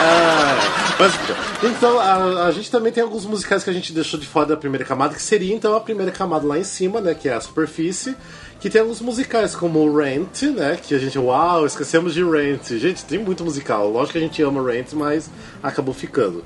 Ah, 0.00 0.81
mas, 1.02 1.72
então, 1.72 1.98
a, 1.98 2.44
a 2.46 2.50
gente 2.52 2.70
também 2.70 2.92
tem 2.92 3.02
alguns 3.02 3.24
musicais 3.26 3.64
que 3.64 3.70
a 3.70 3.72
gente 3.72 3.92
deixou 3.92 4.18
de 4.20 4.26
fora 4.26 4.46
da 4.46 4.56
primeira 4.56 4.84
camada, 4.84 5.14
que 5.14 5.22
seria 5.22 5.54
então 5.54 5.74
a 5.74 5.80
primeira 5.80 6.12
camada 6.12 6.46
lá 6.46 6.58
em 6.58 6.64
cima, 6.64 7.00
né? 7.00 7.14
Que 7.14 7.28
é 7.28 7.34
a 7.34 7.40
superfície. 7.40 8.16
Que 8.60 8.70
tem 8.70 8.80
alguns 8.80 9.00
musicais 9.00 9.56
como 9.56 9.92
Rent, 9.96 10.42
né? 10.42 10.78
Que 10.80 10.94
a 10.94 10.98
gente, 10.98 11.18
uau, 11.18 11.66
esquecemos 11.66 12.14
de 12.14 12.22
Rent. 12.22 12.68
Gente, 12.78 13.04
tem 13.04 13.18
muito 13.18 13.42
musical. 13.44 13.88
Lógico 13.90 14.12
que 14.12 14.18
a 14.18 14.20
gente 14.20 14.40
ama 14.42 14.62
Rent, 14.62 14.92
mas 14.92 15.28
acabou 15.60 15.92
ficando. 15.92 16.44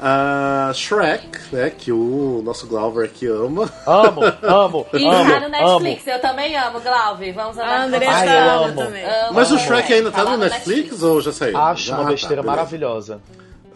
Ah, 0.00 0.70
Shrek, 0.74 1.26
né? 1.52 1.70
Que 1.76 1.92
o 1.92 2.40
nosso 2.42 2.66
Glauber 2.66 3.04
aqui 3.04 3.26
ama. 3.26 3.68
Amo, 3.86 4.20
amo, 4.42 4.86
E 4.94 5.04
amo, 5.06 5.30
tá 5.30 5.40
no 5.40 5.46
amo. 5.46 5.80
Netflix, 5.80 6.06
eu 6.06 6.20
também 6.20 6.56
amo, 6.56 6.80
Glauber. 6.80 7.32
Vamos 7.32 7.58
A 7.58 7.62
andar 7.62 7.96
Andressa 7.96 8.12
Ai, 8.12 8.28
eu 8.28 8.50
ama 8.50 8.66
amo. 8.68 8.82
também. 8.84 9.04
Amo, 9.04 9.34
Mas 9.34 9.50
o 9.50 9.54
amo. 9.54 9.62
Shrek 9.64 9.92
ainda 9.92 10.10
tá 10.10 10.22
lá 10.22 10.30
no 10.32 10.44
Netflix 10.44 11.02
ou 11.02 11.20
já 11.20 11.32
saiu? 11.32 11.58
Acho 11.58 11.92
uma 11.92 12.02
Ah, 12.02 12.04
besteira 12.04 12.42
tá, 12.42 12.64
beleza. 12.64 13.20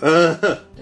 Maravilhosa. 0.03 0.63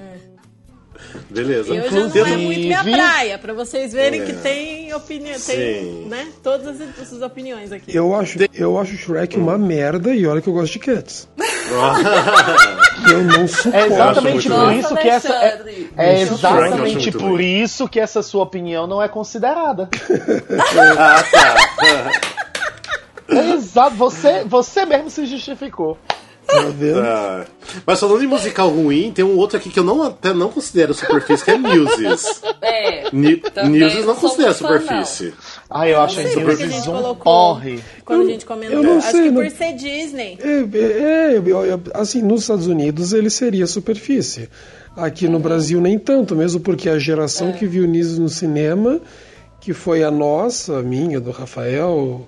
Beleza. 1.28 1.74
Eu 1.74 1.82
já 1.84 1.90
não 1.90 1.96
é 2.04 2.06
Inclusive- 2.06 2.36
muito 2.36 2.60
minha 2.60 2.82
praia, 2.84 3.38
pra 3.38 3.52
vocês 3.52 3.92
verem 3.92 4.22
É. 4.22 4.24
que 4.26 4.32
tem 4.34 4.92
opinião, 4.94 5.38
Sim. 5.38 5.52
tem, 5.56 5.84
né? 6.08 6.28
Todas 6.42 6.80
as, 6.80 6.98
essas 7.00 7.22
opiniões 7.22 7.72
aqui. 7.72 7.94
Eu 7.94 8.14
acho, 8.14 8.38
eu 8.54 8.78
acho 8.78 8.96
Shrek 8.96 9.36
uma 9.36 9.56
merda 9.58 10.14
e 10.14 10.26
olha 10.26 10.40
que 10.40 10.48
eu 10.48 10.52
gosto 10.52 10.72
de 10.74 10.78
Cats. 10.80 11.28
eu 13.10 13.24
não 13.24 13.46
suporto. 13.48 13.76
É 13.76 13.86
exatamente 13.86 14.48
por 14.48 14.58
bom. 14.58 14.70
isso 14.72 14.96
que 14.96 15.08
essa. 15.08 15.34
É, 15.34 15.60
é 15.96 16.20
exatamente 16.22 17.10
por 17.12 17.40
isso 17.40 17.88
que 17.88 17.98
essa 18.00 18.22
sua 18.22 18.42
opinião 18.44 18.86
não 18.86 19.02
é 19.02 19.08
considerada. 19.08 19.88
Ah, 20.98 21.24
tá. 21.30 21.56
É 23.28 23.52
exato, 23.54 23.94
você, 23.96 24.44
você 24.44 24.84
mesmo 24.84 25.08
se 25.10 25.24
justificou. 25.26 25.96
Tá 26.50 26.62
vendo? 26.76 27.00
Ah, 27.00 27.44
Mas 27.86 28.00
falando 28.00 28.22
em 28.24 28.26
musical 28.26 28.68
ruim, 28.70 29.12
tem 29.12 29.24
um 29.24 29.36
outro 29.36 29.56
aqui 29.56 29.70
que 29.70 29.78
eu 29.78 29.84
não, 29.84 30.02
até 30.02 30.32
não 30.32 30.48
considero 30.50 30.92
superfície, 30.94 31.44
que 31.44 31.50
é 31.50 31.58
Newsies. 31.58 32.42
É. 32.62 33.08
Ni- 33.12 33.42
Newsies 33.68 34.04
não 34.04 34.16
considera 34.16 34.52
superfície. 34.52 35.32
Ah, 35.68 35.88
eu 35.88 36.00
acho 36.00 36.18
a 36.18 36.22
Newsies 36.22 36.70
gente 36.72 36.90
um 36.90 37.14
porre. 37.14 37.80
quando 38.04 38.20
a 38.20 38.22
Eu- 38.24 38.28
gente 38.30 38.44
comentou. 38.46 38.76
eu 38.78 38.82
não 38.82 38.98
Acho 38.98 39.10
sei, 39.12 39.22
que 39.22 39.30
não- 39.30 39.42
por 39.42 39.50
ser 39.50 39.72
Disney. 39.74 40.38
É, 40.40 40.48
é, 40.78 41.36
é, 41.36 41.80
assim, 42.00 42.22
nos 42.22 42.42
Estados 42.42 42.66
Unidos 42.66 43.12
ele 43.12 43.30
seria 43.30 43.66
superfície. 43.66 44.48
Aqui 44.96 45.28
no 45.28 45.38
Brasil 45.38 45.80
nem 45.80 45.98
tanto, 45.98 46.34
mesmo 46.34 46.60
porque 46.60 46.88
a 46.90 46.98
geração 46.98 47.52
que 47.52 47.64
viu 47.66 47.86
Newsies 47.86 48.18
no 48.18 48.28
cinema, 48.28 49.00
que 49.60 49.72
foi 49.72 50.02
a 50.02 50.10
nossa, 50.10 50.78
a 50.78 50.82
minha, 50.82 51.20
do 51.20 51.30
Rafael, 51.30 52.26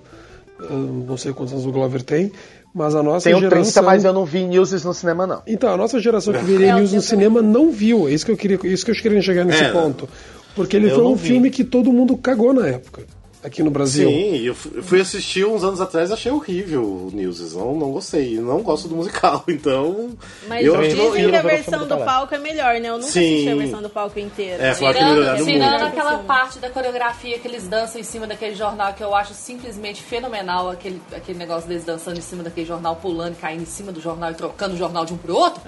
eu 0.59 0.77
não 0.77 1.17
sei 1.17 1.33
quantos 1.33 1.51
anos 1.53 1.65
o 1.65 1.71
Glover 1.71 2.01
tem, 2.03 2.31
mas 2.73 2.95
a 2.95 3.03
nossa 3.03 3.25
Tenho 3.29 3.39
geração... 3.39 3.63
30, 3.63 3.81
mas 3.83 4.03
eu 4.03 4.11
não 4.13 4.25
vi 4.25 4.45
Newsies 4.45 4.83
no 4.83 4.93
cinema, 4.93 5.27
não. 5.27 5.41
Então, 5.45 5.71
a 5.73 5.77
nossa 5.77 5.99
geração 5.99 6.33
que 6.33 6.43
veria 6.43 6.71
É, 6.71 6.75
News 6.75 6.91
no 6.93 7.01
cinema 7.01 7.41
não 7.41 7.71
viu. 7.71 8.07
É 8.07 8.11
isso 8.11 8.25
que 8.25 8.31
eu 8.31 8.37
queria, 8.37 8.59
isso 8.63 8.83
que 8.83 8.91
eu 8.91 8.95
queria 8.95 9.21
chegar 9.21 9.45
nesse 9.45 9.63
É. 9.63 9.71
ponto. 9.71 10.09
Porque 10.55 10.75
ele 10.77 10.89
foi 10.89 11.03
um 11.03 11.15
vi. 11.15 11.27
filme 11.27 11.49
que 11.49 11.63
todo 11.63 11.91
mundo 11.91 12.15
cagou 12.17 12.53
na 12.53 12.67
época, 12.67 13.03
aqui 13.43 13.61
no 13.63 13.69
Brasil. 13.71 14.09
Sim, 14.09 14.37
eu 14.45 14.55
fu- 14.55 14.71
eu 14.75 14.83
fui 14.83 15.01
assistir 15.01 15.45
uns 15.45 15.63
anos 15.63 15.81
atrás 15.81 16.09
e 16.09 16.13
achei 16.13 16.31
horrível 16.31 16.81
o 16.83 17.11
Newsies. 17.13 17.53
Não, 17.53 17.75
não 17.75 17.91
gostei. 17.91 18.37
Não 18.39 18.61
gosto 18.61 18.87
do 18.87 18.95
musical, 18.95 19.43
então. 19.49 20.11
Mas 20.47 20.65
eu 20.65 20.73
acho 20.79 20.95
não- 20.95 21.05
dizem 21.11 21.23
eu 21.23 21.29
que 21.29 21.35
a 21.35 21.41
versão 21.41 21.87
do 21.87 21.97
palco 21.97 22.33
é 22.33 22.37
melhor, 22.37 22.79
né? 22.79 22.89
Eu 22.89 22.97
nunca 22.97 23.11
Sim. 23.11 23.33
assisti 23.33 23.49
a 23.49 23.55
versão 23.55 23.81
do 23.81 23.89
palco 23.89 24.19
inteira. 24.19 24.63
É, 24.63 24.73
falaram 24.73 25.37
que 25.37 25.43
Tirando, 25.43 25.83
aquela 25.83 26.17
parte 26.19 26.59
da 26.59 26.69
coreografia 26.69 27.37
que 27.39 27.47
eles 27.47 27.67
dançam 27.67 27.99
em 27.99 28.03
cima 28.03 28.25
daquele 28.25 28.55
jornal 28.55 28.93
que 28.93 29.03
eu 29.03 29.13
acho 29.15 29.33
simplesmente 29.33 30.01
fenomenal, 30.01 30.69
aquele, 30.69 31.01
aquele 31.15 31.37
negócio 31.37 31.67
deles 31.67 31.83
dançando 31.83 32.17
em 32.17 32.21
cima 32.21 32.43
daquele 32.43 32.65
jornal, 32.65 32.95
pulando, 32.95 33.35
caindo 33.39 33.63
em 33.63 33.65
cima 33.65 33.91
do 33.91 33.99
jornal 34.01 34.31
e 34.31 34.35
trocando 34.35 34.75
o 34.75 34.77
jornal 34.77 35.05
de 35.05 35.13
um 35.13 35.17
pro 35.17 35.35
outro. 35.35 35.61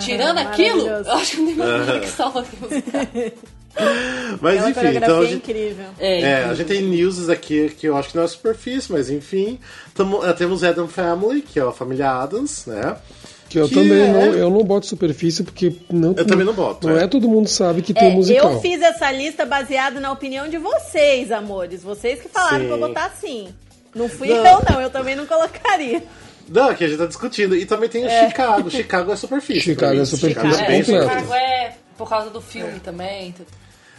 tirando 0.00 0.38
aquilo, 0.38 0.86
eu 0.86 1.12
acho 1.12 1.32
que 1.32 1.36
não 1.38 1.46
tem 1.46 1.54
mais 1.56 1.86
nada 1.86 2.00
que 2.00 2.08
salva 2.08 2.40
aquele 2.40 2.62
musical. 2.62 3.00
Mas 4.40 4.64
Aquela 4.64 4.88
enfim, 4.90 4.96
então. 4.98 5.20
A 5.20 5.24
é 5.24 5.26
gente, 5.26 5.36
incrível. 5.36 5.86
É, 5.98 6.20
é, 6.20 6.44
a 6.44 6.54
gente 6.54 6.66
tem 6.66 6.82
Newsies 6.82 7.28
aqui 7.28 7.70
que 7.78 7.86
eu 7.86 7.96
acho 7.96 8.10
que 8.10 8.16
não 8.16 8.24
é 8.24 8.26
superfície, 8.28 8.90
mas 8.92 9.10
enfim. 9.10 9.58
Tamo, 9.94 10.24
eh, 10.24 10.32
temos 10.32 10.62
Adam 10.64 10.88
Family, 10.88 11.42
que 11.42 11.58
é 11.58 11.62
a 11.62 11.72
família 11.72 12.10
Adams, 12.10 12.66
né? 12.66 12.96
Que 13.48 13.58
eu 13.58 13.68
Que 13.68 13.74
também 13.74 14.00
é- 14.00 14.12
não, 14.12 14.20
eu 14.34 14.50
não 14.50 14.62
boto 14.62 14.86
superfície 14.86 15.42
porque 15.42 15.72
não, 15.90 16.14
Eu 16.16 16.24
também 16.24 16.46
não 16.46 16.52
boto, 16.52 16.86
Não 16.86 16.96
é. 16.96 17.04
é, 17.04 17.06
todo 17.08 17.28
mundo 17.28 17.48
sabe 17.48 17.82
que 17.82 17.92
tem 17.92 18.10
É, 18.10 18.14
musical. 18.14 18.52
eu 18.52 18.60
fiz 18.60 18.80
essa 18.80 19.10
lista 19.10 19.44
baseada 19.44 19.98
na 19.98 20.12
opinião 20.12 20.48
de 20.48 20.56
vocês, 20.58 21.32
amores. 21.32 21.82
Vocês 21.82 22.20
que 22.20 22.28
falaram 22.28 22.60
Sim. 22.60 22.66
pra 22.66 22.76
eu 22.76 22.80
botar 22.80 23.06
assim. 23.06 23.48
Não 23.94 24.08
fui 24.08 24.28
Não. 24.28 24.36
eu, 24.46 24.62
não. 24.70 24.80
Eu 24.80 24.90
também 24.90 25.16
não 25.16 25.26
colocaria. 25.26 26.00
Não, 26.48 26.72
que 26.74 26.84
a 26.84 26.88
gente 26.88 26.98
tá 26.98 27.06
discutindo. 27.06 27.56
E 27.56 27.64
também 27.66 27.88
tem 27.88 28.06
o 28.06 28.08
Chicago. 28.10 28.70
Chicago 28.70 29.12
é 29.12 29.16
superfície. 29.16 29.60
Chicago 29.60 30.00
é 30.00 30.04
superfície 30.04 30.54
Chicago 30.54 30.72
é. 30.72 30.82
Chicago 30.84 31.34
é 31.34 31.72
por 32.00 32.08
causa 32.08 32.30
do 32.30 32.40
filme 32.40 32.80
também. 32.80 33.34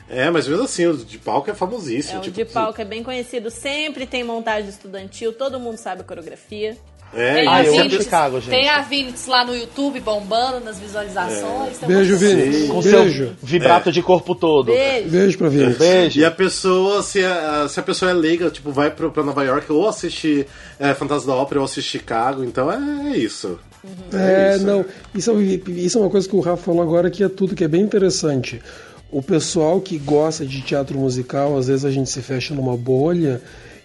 É, 0.09 0.29
mas 0.29 0.47
mesmo 0.47 0.63
assim, 0.65 0.87
o 0.87 0.97
de 0.97 1.17
palco 1.19 1.49
é 1.49 1.53
famosíssimo. 1.53 2.17
É, 2.17 2.19
o 2.19 2.21
tipo, 2.23 2.35
de 2.35 2.45
palco 2.45 2.81
é 2.81 2.85
bem 2.85 3.03
conhecido. 3.03 3.49
Sempre 3.51 4.05
tem 4.07 4.23
montagem 4.23 4.69
estudantil. 4.69 5.31
Todo 5.31 5.59
mundo 5.59 5.77
sabe 5.77 6.01
a 6.01 6.03
coreografia. 6.03 6.75
É, 7.13 7.33
Tem 7.35 7.47
Ah, 7.47 7.55
a 7.55 7.63
eu 7.65 7.73
amo 7.73 7.83
Vinitz- 7.83 8.03
Chicago, 8.05 8.39
gente. 8.39 8.49
Tem 8.49 8.69
a 8.69 8.81
Vinitz 8.81 9.27
lá 9.27 9.43
no 9.45 9.53
YouTube 9.55 9.99
bombando 9.99 10.61
nas 10.61 10.79
visualizações. 10.79 11.77
um 11.83 11.87
Beijo, 11.87 12.13
monte 12.13 12.19
de 12.19 12.25
coisa. 12.35 12.51
Vini. 12.51 12.67
Com 12.69 12.81
Beijo. 12.81 13.25
seu 13.25 13.35
vibrato 13.43 13.91
de 13.91 14.01
corpo 14.01 14.33
todo. 14.33 14.67
Beijo. 14.71 15.09
Beijo 15.09 15.37
pra 15.37 15.49
Vini. 15.49 15.73
Beijo. 15.73 16.19
E 16.19 16.25
a 16.25 16.31
pessoa, 16.31 17.03
se 17.03 17.23
a, 17.23 17.67
se 17.69 17.79
a 17.79 17.83
pessoa 17.83 18.11
é 18.11 18.13
leiga, 18.13 18.49
tipo, 18.49 18.71
vai 18.71 18.89
pro, 18.91 19.11
pra 19.11 19.23
Nova 19.23 19.43
York 19.43 19.69
ou 19.71 19.87
assiste 19.89 20.47
é, 20.79 20.93
Fantasma 20.93 21.33
da 21.33 21.39
Ópera 21.39 21.59
ou 21.59 21.65
assiste 21.65 21.89
Chicago, 21.89 22.43
então 22.45 22.71
é, 22.71 23.15
isso. 23.17 23.59
É, 24.13 24.55
isso. 24.55 24.65
não. 24.65 24.85
Isso, 25.15 25.31
é- 25.31 25.71
isso 25.71 25.97
é 25.97 26.01
uma 26.01 26.09
coisa 26.09 26.27
que 26.27 26.35
o 26.35 26.39
Rafa 26.39 26.63
falou 26.63 26.81
agora 26.81 27.09
que 27.09 27.23
é 27.23 27.29
tudo 27.29 27.55
que 27.55 27.63
é 27.63 27.67
bem 27.67 27.81
interessante. 27.81 28.61
O 29.11 29.21
pessoal 29.21 29.81
que 29.81 29.97
gosta 29.97 30.45
de 30.45 30.61
teatro 30.61 30.97
musical, 30.97 31.57
às 31.57 31.67
vezes 31.67 31.83
a 31.83 31.91
gente 31.91 32.09
se 32.09 32.21
fecha 32.21 32.53
numa 32.53 32.77
bolha 32.77 33.41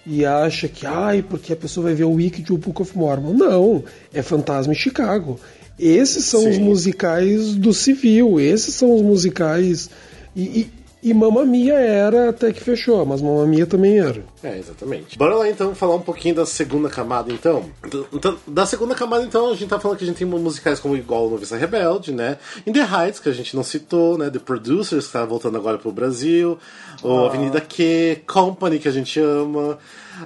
e 0.07 0.24
acha 0.24 0.68
que, 0.68 0.86
ai, 0.86 1.20
porque 1.22 1.53
a 1.53 1.57
pessoa 1.57 1.84
vai 1.84 1.94
ver 1.94 2.05
o 2.05 2.12
Wicked 2.12 2.51
ou 2.53 2.59
o 2.59 2.61
Book 2.61 2.82
of 2.82 2.97
Mormon. 2.97 3.32
Não, 3.32 3.82
é 4.14 4.22
Fantasma 4.22 4.72
em 4.72 4.76
Chicago. 4.76 5.40
Esses 5.78 6.24
são 6.24 6.49
os 6.49 6.55
Sim. 6.57 6.62
musicais 6.62 7.55
do 7.55 7.74
civil, 7.74 8.38
esses 8.40 8.74
são 8.74 8.94
os 8.94 9.03
musicais. 9.03 9.90
E, 10.34 10.42
e, 10.42 10.70
e 11.09 11.15
Mamma 11.15 11.45
Mia 11.45 11.75
era 11.75 12.31
até 12.31 12.53
que 12.53 12.61
fechou, 12.61 13.07
mas 13.07 13.23
Mamma 13.23 13.47
Mia 13.47 13.65
também 13.67 13.99
era. 13.99 14.25
É, 14.43 14.59
exatamente. 14.59 15.17
Bora 15.17 15.37
lá 15.37 15.49
então 15.49 15.75
falar 15.75 15.95
um 15.95 16.01
pouquinho 16.01 16.35
da 16.35 16.45
segunda 16.45 16.89
camada, 16.89 17.33
então. 17.33 17.65
Então, 18.13 18.37
Da 18.47 18.67
segunda 18.67 18.95
camada, 18.95 19.23
então, 19.23 19.51
a 19.51 19.55
gente 19.55 19.69
tá 19.69 19.79
falando 19.79 19.99
que 19.99 20.05
a 20.05 20.07
gente 20.07 20.17
tem 20.17 20.27
musicais 20.27 20.81
como 20.81 20.97
igual 20.97 21.31
Noviça 21.31 21.57
Rebelde, 21.57 22.13
né? 22.13 22.39
In 22.67 22.73
The 22.73 22.81
Heights, 22.81 23.21
que 23.21 23.29
a 23.29 23.33
gente 23.33 23.55
não 23.55 23.63
citou, 23.63 24.19
né? 24.19 24.31
The 24.31 24.41
Producers, 24.41 25.07
que 25.07 25.13
tá 25.13 25.25
voltando 25.25 25.57
agora 25.57 25.79
pro 25.79 25.93
Brasil. 25.93 26.59
Ou 27.03 27.27
Avenida 27.27 27.61
Q, 27.61 28.23
Company, 28.27 28.79
que 28.79 28.89
a 28.89 28.93
gente 28.93 29.21
ama. 29.21 29.79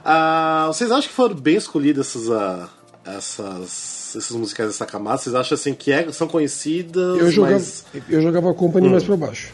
Ah, 0.04 0.64
vocês 0.68 0.90
acham 0.90 1.08
que 1.08 1.14
foram 1.14 1.34
bem 1.34 1.56
escolhidas 1.56 2.06
essas, 2.08 2.30
ah, 2.30 2.68
essas, 3.04 4.14
esses 4.16 4.30
musicais 4.36 4.70
dessa 4.70 4.86
camada? 4.86 5.18
Vocês 5.18 5.34
acham 5.34 5.54
assim 5.56 5.74
que 5.74 5.92
é- 5.92 6.10
são 6.12 6.26
conhecidas, 6.28 7.18
Eu 7.18 7.30
jogava, 7.30 7.54
mas 7.54 7.84
eu 8.08 8.22
jogava 8.22 8.54
Company 8.54 8.88
mais 8.88 9.04
pra 9.04 9.16
baixo. 9.16 9.52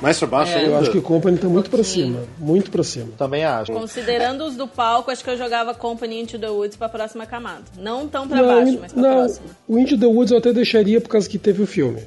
Mais 0.00 0.18
pra 0.18 0.28
baixo 0.28 0.56
ainda? 0.56 0.70
Eu 0.70 0.78
acho 0.78 0.90
que 0.92 1.00
Company 1.00 1.38
tá 1.38 1.48
muito 1.48 1.70
pra 1.70 1.82
cima. 1.84 2.20
Muito 2.38 2.70
pra 2.70 2.82
cima. 2.82 3.08
Também 3.16 3.44
acho. 3.44 3.72
Considerando 3.72 4.44
os 4.44 4.56
do 4.56 4.66
palco, 4.68 5.10
acho 5.10 5.22
que 5.24 5.30
eu 5.30 5.36
jogava 5.36 5.74
Company 5.74 6.20
Into 6.20 6.38
the 6.38 6.48
Woods 6.48 6.76
pra 6.76 6.88
próxima 6.88 7.24
camada. 7.26 7.62
Não 7.78 8.06
tão 8.06 8.26
pra 8.28 8.38
Não, 8.42 8.46
baixo, 8.46 8.78
mas 8.80 8.92
pra 8.92 9.02
não, 9.02 9.14
próxima. 9.18 9.46
o 9.66 9.78
Into 9.78 9.98
the 9.98 10.06
Woods 10.06 10.32
eu 10.32 10.38
até 10.38 10.52
deixaria 10.52 11.00
por 11.00 11.08
causa 11.08 11.28
que 11.28 11.38
teve 11.38 11.62
o 11.62 11.66
filme. 11.66 12.02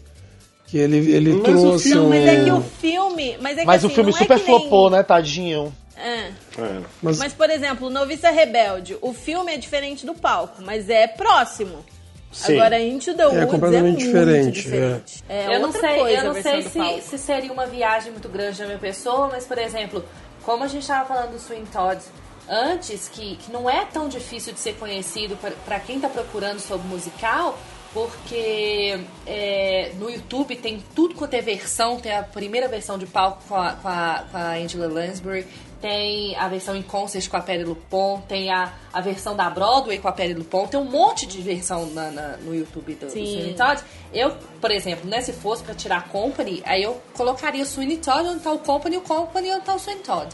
Que 0.67 0.77
ele, 0.77 0.97
ele 1.11 1.33
Mas 1.33 1.39
o 1.39 1.43
trouxe 1.61 1.89
filme- 1.89 2.01
Não, 2.01 2.09
mas 2.09 2.27
é 2.27 2.43
que 2.43 2.51
o 2.51 2.61
filme. 2.61 3.37
Mas, 3.41 3.57
é 3.57 3.61
que, 3.61 3.65
Mas 3.67 3.83
o 3.83 3.87
assim, 3.87 3.95
filme 3.95 4.11
não 4.11 4.17
é 4.17 4.21
super 4.21 4.35
nem- 4.37 4.45
flopou, 4.45 4.89
né, 4.91 5.01
tadinho? 5.01 5.73
É. 5.97 6.29
É. 6.61 6.79
Mas, 7.01 7.17
Mas, 7.17 7.33
por 7.33 7.49
exemplo, 7.49 7.89
Noviça 7.89 8.29
Rebelde, 8.29 8.95
o 9.01 9.11
filme 9.11 9.51
é 9.51 9.57
diferente 9.57 10.05
do 10.05 10.13
palco, 10.13 10.61
mas 10.63 10.87
é 10.89 11.07
próximo. 11.07 11.83
Sim. 12.31 12.59
Agora, 12.59 12.79
Into 12.79 13.13
the 13.15 13.25
Woods 13.25 13.41
é 13.41 13.45
completamente 13.45 14.03
muito 14.03 14.05
diferente, 14.05 14.61
diferente. 14.61 15.23
É, 15.27 15.55
eu 15.55 15.59
não 15.59 15.71
sei, 15.71 16.17
eu 16.17 16.23
não 16.25 16.41
sei 16.41 16.61
se, 16.61 17.01
se 17.01 17.17
seria 17.17 17.51
uma 17.51 17.65
viagem 17.65 18.11
muito 18.11 18.29
grande 18.29 18.59
da 18.59 18.65
minha 18.65 18.77
pessoa, 18.77 19.29
mas, 19.31 19.45
por 19.45 19.57
exemplo, 19.57 20.05
como 20.43 20.63
a 20.63 20.67
gente 20.67 20.83
estava 20.83 21.07
falando 21.07 21.31
do 21.31 21.39
Swing 21.39 21.65
Todd 21.71 21.99
antes, 22.47 23.07
que, 23.07 23.35
que 23.35 23.51
não 23.51 23.69
é 23.69 23.85
tão 23.85 24.07
difícil 24.07 24.53
de 24.53 24.59
ser 24.59 24.75
conhecido 24.75 25.37
para 25.65 25.79
quem 25.79 25.95
está 25.95 26.09
procurando 26.09 26.59
sobre 26.59 26.87
musical, 26.87 27.57
porque 27.93 28.99
é, 29.25 29.91
no 29.97 30.09
YouTube 30.09 30.55
tem 30.55 30.83
tudo 30.95 31.15
quanto 31.15 31.33
é 31.33 31.41
versão, 31.41 31.99
tem 31.99 32.15
a 32.15 32.23
primeira 32.23 32.67
versão 32.67 32.97
de 32.97 33.05
palco 33.05 33.43
com 33.47 33.55
a, 33.55 33.73
com 33.73 33.87
a, 33.87 34.25
com 34.31 34.37
a 34.37 34.53
Angela 34.53 34.87
Lansbury, 34.87 35.47
tem 35.81 36.35
a 36.35 36.47
versão 36.47 36.75
em 36.75 36.81
concert 36.81 37.27
com 37.29 37.37
a 37.37 37.41
Perry 37.41 37.63
Lupon, 37.63 38.21
tem 38.27 38.51
a, 38.51 38.73
a 38.91 38.99
versão 39.01 39.35
da 39.35 39.49
Broadway 39.49 39.97
com 39.99 40.07
a 40.07 40.11
Perry 40.11 40.33
Lupon, 40.33 40.67
tem 40.67 40.79
um 40.79 40.83
monte 40.85 41.25
de 41.25 41.41
versão 41.41 41.85
na, 41.87 42.11
na- 42.11 42.37
no 42.37 42.53
YouTube 42.53 42.93
do, 42.95 43.05
do 43.05 43.11
Sim. 43.11 43.25
Sweeney 43.25 43.53
Todd. 43.53 43.81
Eu, 44.13 44.35
por 44.59 44.71
exemplo, 44.71 45.09
né, 45.09 45.21
se 45.21 45.31
fosse 45.33 45.63
pra 45.63 45.73
tirar 45.73 45.97
a 45.97 46.01
Company, 46.01 46.61
aí 46.65 46.83
eu 46.83 46.99
colocaria 47.15 47.63
o 47.63 47.65
Sweeney 47.65 47.97
Todd 47.97 48.27
onde 48.27 48.39
tá 48.41 48.51
o 48.51 48.59
Company, 48.59 48.97
o 48.97 49.01
Company 49.01 49.51
onde 49.51 49.61
tá 49.65 49.75
o 49.75 49.79
Sweeney 49.79 50.03
Todd. 50.03 50.29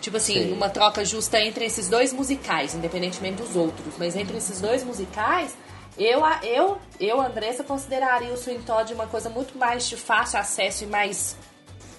Tipo 0.00 0.16
assim, 0.16 0.50
uma 0.52 0.70
troca 0.70 1.04
justa 1.04 1.38
entre 1.38 1.64
esses 1.66 1.88
dois 1.88 2.10
musicais, 2.12 2.74
independentemente 2.74 3.42
dos 3.42 3.54
outros, 3.54 3.94
mas 3.98 4.16
entre 4.16 4.38
esses 4.38 4.58
dois 4.60 4.82
musicais, 4.82 5.54
eu, 5.98 6.24
a- 6.24 6.40
eu, 6.42 6.78
eu 6.98 7.20
Andressa, 7.20 7.62
consideraria 7.62 8.32
o 8.32 8.36
Sweeney 8.38 8.62
Todd 8.64 8.94
uma 8.94 9.06
coisa 9.06 9.28
muito 9.28 9.58
mais 9.58 9.86
de 9.86 9.96
fácil 9.98 10.38
acesso 10.38 10.84
e 10.84 10.86
mais 10.86 11.36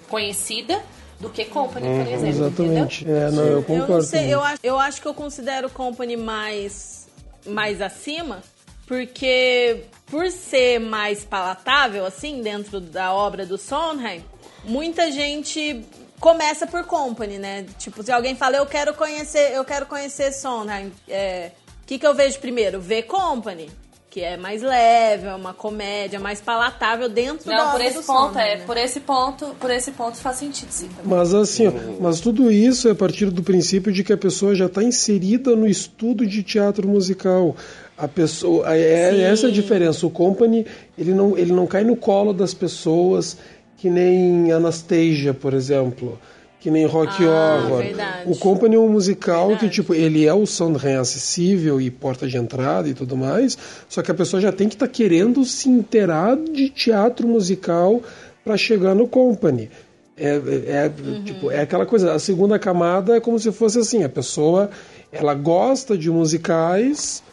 conhecida 0.09 0.82
do 1.22 1.30
que 1.30 1.45
Company, 1.45 1.88
por 1.88 2.07
exemplo. 2.13 2.28
exatamente. 2.28 3.03
Entendeu? 3.03 3.22
É, 3.22 3.32
não, 3.32 3.43
eu 3.43 3.63
concordo. 3.63 3.93
Eu 3.93 3.97
não 3.97 4.03
sei, 4.03 4.34
eu 4.34 4.43
acho, 4.43 4.59
eu 4.63 4.80
acho 4.80 5.01
que 5.01 5.07
eu 5.07 5.13
considero 5.13 5.69
Company 5.69 6.17
mais, 6.17 7.07
mais 7.45 7.82
acima, 7.82 8.41
porque 8.88 9.86
por 10.07 10.30
ser 10.32 10.80
mais 10.80 11.24
palatável, 11.24 12.05
assim, 12.05 12.41
dentro 12.41 12.82
da 12.82 13.13
obra 13.13 13.45
do 13.45 13.57
Sondheim, 13.57 14.26
muita 14.65 15.11
gente 15.11 15.86
começa 16.19 16.67
por 16.67 16.84
Company, 16.86 17.38
né? 17.38 17.65
Tipo, 17.78 18.03
se 18.03 18.11
alguém 18.11 18.36
fala, 18.36 18.57
eu 18.57 18.65
quero 18.65 18.93
conhecer, 18.93 19.53
eu 19.53 19.63
quero 19.63 19.86
conhecer 19.86 20.34
Sondheim, 20.34 20.91
é, 21.07 21.51
o 21.84 21.86
que, 21.86 21.99
que 21.99 22.05
eu 22.05 22.13
vejo 22.13 22.39
primeiro? 22.39 22.82
Ver 22.82 23.03
Company. 23.03 23.69
Que 24.12 24.20
é 24.20 24.36
mais 24.36 24.62
leve, 24.62 25.26
é 25.26 25.34
uma 25.34 25.53
comédia 25.53 26.20
mais 26.20 26.41
palatável 26.41 27.07
dentro 27.07 27.49
da 27.49 27.55
Não, 27.55 27.66
por 27.68 27.76
obra 27.76 27.88
esse 27.88 27.97
do 27.97 28.03
ponto, 28.03 28.38
é, 28.38 28.57
né? 28.57 28.64
por 28.66 28.76
esse 28.76 28.99
ponto, 28.99 29.55
por 29.57 29.72
esse 29.72 29.91
ponto 29.93 30.18
faz 30.18 30.36
sentido, 30.36 30.70
sim. 30.70 30.89
também. 30.89 31.18
Mas 31.18 31.34
assim, 31.34 31.68
ó, 31.68 31.72
mas 31.97 32.20
tudo 32.20 32.51
isso 32.51 32.89
é 32.89 32.91
a 32.91 32.95
partir 32.95 33.32
do 33.32 33.41
princípio 33.41 33.89
de 33.89 34.03
que 34.03 34.12
a 34.12 34.18
pessoa 34.18 34.53
já 34.53 34.66
está 34.66 34.84
inserida 34.84 35.55
no 35.55 35.66
estudo 35.66 36.28
de 36.28 36.43
teatro 36.43 36.89
musical. 36.89 37.55
A 37.97 38.05
pessoa 38.05 38.76
é 38.76 39.12
Sim. 39.12 39.22
essa 39.22 39.47
a 39.47 39.51
diferença. 39.51 40.05
O 40.05 40.09
company 40.09 40.66
ele 40.97 41.14
não 41.14 41.38
ele 41.38 41.53
não 41.53 41.66
cai 41.66 41.86
no 41.86 41.95
colo 41.95 42.34
das 42.34 42.53
pessoas 42.53 43.38
que 43.78 43.89
nem 43.89 44.51
Anastasia, 44.51 45.34
por 45.34 45.53
exemplo, 45.53 46.20
que 46.62 46.72
nem 46.72 46.86
Rock 46.86 47.12
Ah, 47.26 47.64
Horror. 47.66 47.82
verdade. 47.84 48.32
O 48.32 48.38
company 48.38 48.76
é 48.76 48.80
um 48.80 48.88
musical 48.88 49.47
que 49.47 49.53
Verdade. 49.53 49.74
tipo 49.74 49.93
ele 49.93 50.26
é 50.26 50.34
o 50.34 50.45
Sondheim 50.45 50.95
acessível 50.95 51.82
e 51.82 51.89
porta 51.91 52.28
de 52.28 52.38
entrada 52.38 52.88
e 52.88 52.93
tudo 52.93 53.18
mais. 53.18 53.57
Só 53.89 54.01
que 54.01 54.12
a 54.12 54.14
pessoa 54.14 54.39
já 54.39 54.51
tem 54.51 54.70
que 54.70 54.76
estar 54.76 54.88
querendo 54.88 55.43
se 55.43 55.68
inteirar 55.68 56.38
de 56.38 56.70
teatro 56.70 57.28
musical 57.28 58.01
para 58.45 58.55
chegar 58.55 58.95
no 58.95 59.07
company. 59.07 59.70
É, 60.16 60.30
é, 60.36 60.86
é, 60.86 60.91
tipo, 61.26 61.49
é 61.49 61.62
aquela 61.62 61.86
coisa, 61.86 62.14
a 62.14 62.20
segunda 62.20 62.59
camada 62.59 63.16
é 63.18 63.20
como 63.20 63.39
se 63.39 63.51
fosse 63.51 63.80
assim, 63.80 64.03
a 64.03 64.09
pessoa 64.09 64.70
ela 65.12 65.34
gosta 65.34 65.97
de 65.97 66.12
musicais 66.12 67.24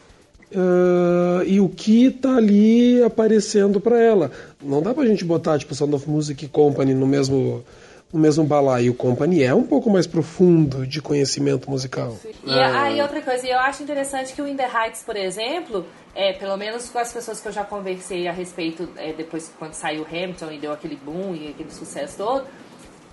ah, 0.54 1.42
e 1.46 1.60
o 1.60 1.68
que 1.68 2.10
tá 2.10 2.36
ali 2.36 3.02
aparecendo 3.02 3.78
para 3.80 4.00
ela. 4.00 4.30
Não 4.64 4.80
dá 4.80 4.94
pra 4.94 5.04
gente 5.04 5.24
botar 5.24 5.58
tipo 5.58 5.74
Sound 5.74 5.94
of 5.94 6.08
Music 6.08 6.48
Company 6.48 6.94
no 6.94 7.06
mesmo 7.06 7.62
no 8.12 8.20
mesmo 8.20 8.44
balaio. 8.44 8.92
O 8.92 8.94
Company 8.94 9.42
é 9.42 9.54
um 9.54 9.62
pouco 9.62 9.90
mais 9.90 10.06
profundo 10.06 10.86
de 10.86 11.00
conhecimento 11.00 11.70
musical. 11.70 12.16
E 12.44 12.58
aí 12.58 13.00
outra 13.00 13.20
coisa, 13.20 13.46
eu 13.46 13.58
acho 13.58 13.82
interessante 13.82 14.32
que 14.32 14.40
o 14.40 14.48
In 14.48 14.56
The 14.56 14.68
Heights, 14.68 15.02
por 15.02 15.16
exemplo, 15.16 15.86
é, 16.14 16.32
pelo 16.32 16.56
menos 16.56 16.88
com 16.88 16.98
as 16.98 17.12
pessoas 17.12 17.40
que 17.40 17.48
eu 17.48 17.52
já 17.52 17.64
conversei 17.64 18.26
a 18.26 18.32
respeito, 18.32 18.88
é, 18.96 19.12
depois 19.12 19.52
quando 19.58 19.74
saiu 19.74 20.06
Hamilton 20.06 20.52
e 20.52 20.58
deu 20.58 20.72
aquele 20.72 20.96
boom 20.96 21.34
e 21.34 21.48
aquele 21.48 21.70
sucesso 21.70 22.16
todo, 22.16 22.46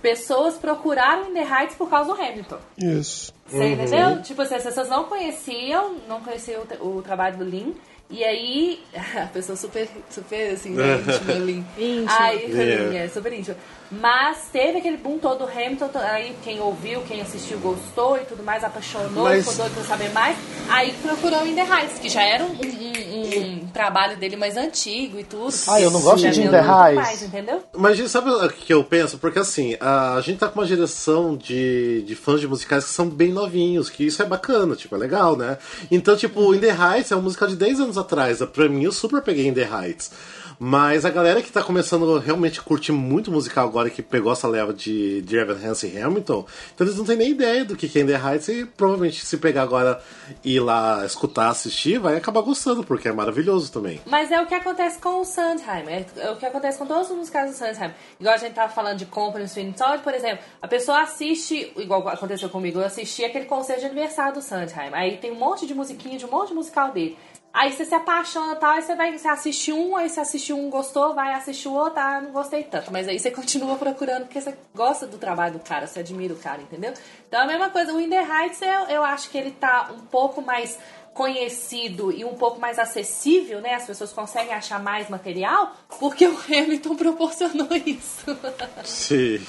pessoas 0.00 0.54
procuraram 0.54 1.30
In 1.30 1.34
The 1.34 1.42
Heights 1.44 1.76
por 1.76 1.90
causa 1.90 2.14
do 2.14 2.20
Hamilton. 2.20 2.58
Isso. 2.78 3.34
Você 3.46 3.68
entendeu? 3.68 4.22
Tipo 4.22 4.42
assim, 4.42 4.54
as 4.56 4.64
pessoas 4.64 4.88
não 4.88 5.04
conheciam, 5.04 5.96
não 6.08 6.20
conheciam 6.20 6.62
o, 6.80 6.98
o 6.98 7.02
trabalho 7.02 7.38
do 7.38 7.44
Lin. 7.44 7.74
E 8.08 8.22
aí, 8.22 8.80
a 9.20 9.26
pessoa 9.26 9.56
super, 9.56 9.88
super 10.10 10.52
assim, 10.52 10.70
né, 10.70 10.96
íntima, 10.98 11.32
Lin. 11.34 11.64
Íntima. 11.78 12.18
Aí, 12.20 12.50
Yeah. 12.52 12.98
É 12.98 13.08
super 13.08 13.32
íntima. 13.32 13.56
Mas 13.90 14.48
teve 14.52 14.78
aquele 14.78 14.96
boom 14.96 15.18
todo 15.18 15.44
do 15.46 15.50
Hamilton, 15.50 15.90
aí 15.94 16.34
quem 16.42 16.60
ouviu, 16.60 17.02
quem 17.02 17.20
assistiu 17.20 17.58
gostou 17.58 18.16
e 18.16 18.24
tudo 18.24 18.42
mais, 18.42 18.64
apaixonou, 18.64 19.24
Mas- 19.24 19.40
ficou 19.48 19.54
doido 19.64 19.74
pra 19.74 19.84
saber 19.84 20.10
mais. 20.10 20.36
Aí 20.68 20.92
procurou 21.02 21.46
In 21.46 21.54
The 21.54 21.62
Heights, 21.62 21.98
que 21.98 22.08
já 22.08 22.22
era 22.22 22.42
um, 22.44 22.48
um- 22.48 23.20
um 23.25 23.25
trabalho 23.72 24.16
dele 24.16 24.36
mais 24.36 24.56
antigo 24.56 25.18
e 25.18 25.24
tudo. 25.24 25.54
Ah, 25.68 25.80
eu 25.80 25.90
não 25.90 26.00
gosto 26.00 26.28
de 26.30 26.40
deu 26.40 26.50
The 26.50 26.60
Heights. 26.60 26.94
mais, 26.94 27.22
entendeu? 27.22 27.62
Mas 27.76 28.10
sabe 28.10 28.30
o 28.30 28.48
que 28.48 28.72
eu 28.72 28.82
penso? 28.84 29.18
Porque 29.18 29.38
assim, 29.38 29.76
a 29.80 30.20
gente 30.20 30.38
tá 30.38 30.48
com 30.48 30.60
uma 30.60 30.66
geração 30.66 31.36
de, 31.36 32.02
de 32.02 32.14
fãs 32.14 32.40
de 32.40 32.48
musicais 32.48 32.84
que 32.84 32.90
são 32.90 33.08
bem 33.08 33.32
novinhos, 33.32 33.90
que 33.90 34.06
isso 34.06 34.22
é 34.22 34.24
bacana, 34.24 34.74
tipo, 34.76 34.94
é 34.94 34.98
legal, 34.98 35.36
né? 35.36 35.58
Então, 35.90 36.16
tipo, 36.16 36.54
In 36.54 36.58
The 36.58 36.70
Heights 36.70 37.12
é 37.12 37.16
um 37.16 37.22
musical 37.22 37.48
de 37.48 37.56
10 37.56 37.80
anos 37.80 37.98
atrás. 37.98 38.38
Pra 38.52 38.68
mim, 38.68 38.84
eu 38.84 38.92
super 38.92 39.22
peguei 39.22 39.46
In 39.46 39.54
The 39.54 39.68
Heights. 39.68 40.10
Mas 40.58 41.04
a 41.04 41.10
galera 41.10 41.42
que 41.42 41.52
tá 41.52 41.62
começando 41.62 42.18
realmente 42.18 42.62
curtir 42.62 42.92
muito 42.92 43.30
musical 43.30 43.68
agora, 43.68 43.90
que 43.90 44.02
pegou 44.02 44.32
essa 44.32 44.48
leva 44.48 44.72
de, 44.72 45.20
de 45.22 45.36
Evan 45.36 45.58
Hansen 45.62 45.92
e 45.92 46.00
Hamilton, 46.00 46.46
então 46.74 46.86
eles 46.86 46.96
não 46.96 47.04
têm 47.04 47.16
nem 47.16 47.30
ideia 47.30 47.64
do 47.64 47.76
que 47.76 47.86
é 47.86 48.04
The 48.04 48.14
Heights 48.14 48.48
e 48.48 48.64
provavelmente 48.64 49.24
se 49.24 49.36
pegar 49.38 49.62
agora 49.62 50.02
e 50.44 50.56
ir 50.56 50.60
lá 50.60 51.04
escutar, 51.04 51.50
assistir, 51.50 51.98
vai 51.98 52.16
acabar 52.16 52.40
gostando, 52.40 52.84
porque 52.84 53.08
é 53.08 53.12
maravilhoso 53.12 53.70
também. 53.72 54.00
Mas 54.06 54.30
é 54.30 54.40
o 54.40 54.46
que 54.46 54.54
acontece 54.54 54.98
com 54.98 55.20
o 55.20 55.24
Sondheim, 55.24 55.86
é, 55.88 56.06
é 56.16 56.30
o 56.30 56.36
que 56.36 56.46
acontece 56.46 56.78
com 56.78 56.86
todos 56.86 57.10
os 57.10 57.16
musicais 57.16 57.50
do 57.50 57.56
Sondheim. 57.56 57.92
Igual 58.18 58.34
a 58.34 58.38
gente 58.38 58.54
tava 58.54 58.72
falando 58.72 58.98
de 58.98 59.06
Company 59.06 59.48
Sweeney 59.48 59.74
Todd, 59.74 60.02
por 60.02 60.14
exemplo, 60.14 60.44
a 60.60 60.68
pessoa 60.68 61.02
assiste, 61.02 61.72
igual 61.76 62.06
aconteceu 62.08 62.48
comigo, 62.48 62.80
eu 62.80 62.84
assisti 62.84 63.24
aquele 63.24 63.44
concerto 63.44 63.80
de 63.80 63.86
aniversário 63.86 64.34
do 64.34 64.42
Sondheim. 64.42 64.90
Aí 64.92 65.18
tem 65.18 65.32
um 65.32 65.36
monte 65.36 65.66
de 65.66 65.74
musiquinha 65.74 66.18
de 66.18 66.24
um 66.24 66.30
monte 66.30 66.48
de 66.48 66.54
musical 66.54 66.92
dele. 66.92 67.16
Aí 67.56 67.72
você 67.72 67.86
se 67.86 67.94
apaixona 67.94 68.52
e 68.52 68.56
tal, 68.56 68.72
aí 68.72 68.82
você 68.82 68.94
vai, 68.94 69.16
você 69.16 69.28
assiste 69.28 69.72
um, 69.72 69.96
aí 69.96 70.10
você 70.10 70.20
assiste 70.20 70.52
um, 70.52 70.68
gostou, 70.68 71.14
vai 71.14 71.32
assistir 71.32 71.68
o 71.68 71.72
outro, 71.72 71.98
ah, 71.98 72.20
não 72.20 72.30
gostei 72.30 72.62
tanto. 72.62 72.92
Mas 72.92 73.08
aí 73.08 73.18
você 73.18 73.30
continua 73.32 73.76
procurando 73.76 74.24
porque 74.24 74.38
você 74.38 74.54
gosta 74.74 75.06
do 75.06 75.16
trabalho 75.16 75.54
do 75.54 75.60
cara, 75.60 75.86
você 75.86 76.00
admira 76.00 76.34
o 76.34 76.36
cara, 76.36 76.60
entendeu? 76.60 76.92
Então 77.26 77.40
a 77.40 77.46
mesma 77.46 77.70
coisa, 77.70 77.94
o 77.94 77.98
In 77.98 78.10
The 78.10 78.20
Heights, 78.20 78.60
eu, 78.60 78.96
eu 78.96 79.02
acho 79.02 79.30
que 79.30 79.38
ele 79.38 79.52
tá 79.52 79.90
um 79.90 80.04
pouco 80.04 80.42
mais 80.42 80.78
conhecido 81.16 82.12
e 82.12 82.24
um 82.24 82.34
pouco 82.34 82.60
mais 82.60 82.78
acessível, 82.78 83.60
né? 83.60 83.74
As 83.74 83.86
pessoas 83.86 84.12
conseguem 84.12 84.52
achar 84.52 84.80
mais 84.80 85.08
material 85.08 85.74
porque 85.98 86.26
o 86.28 86.36
Hamilton 86.36 86.94
proporcionou 86.94 87.68
isso. 87.86 88.36
Sim, 88.84 89.40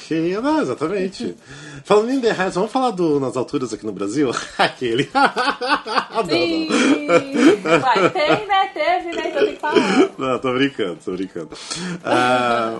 não, 0.42 0.62
exatamente. 0.62 1.36
Falando 1.84 2.12
em 2.12 2.22
The 2.22 2.30
Heights, 2.30 2.56
vamos 2.56 2.72
falar 2.72 2.92
do 2.92 3.20
Nas 3.20 3.36
Alturas 3.36 3.74
aqui 3.74 3.86
no 3.86 3.92
Brasil? 3.92 4.32
Aquele. 4.58 5.10
não, 5.14 6.26
Sim, 6.26 6.70
vai, 7.82 8.10
tem, 8.12 8.48
né? 8.48 8.68
Teve, 8.74 9.16
né? 9.16 9.30
Então 9.30 9.46
tem 9.46 9.54
que 9.54 9.60
falar. 9.60 9.76
não. 10.18 10.28
Não, 10.28 10.40
tô 10.40 10.54
brincando, 10.54 10.98
tô 11.04 11.12
brincando. 11.12 11.50
Ah, 12.04 12.80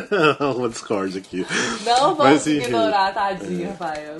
uma 0.56 0.68
Discord 0.68 1.18
aqui. 1.18 1.46
Não 1.84 2.14
vamos 2.14 2.18
Mas, 2.18 2.46
enfim. 2.46 2.58
ignorar, 2.64 3.12
tadinho. 3.14 3.68
Rafael. 3.68 4.16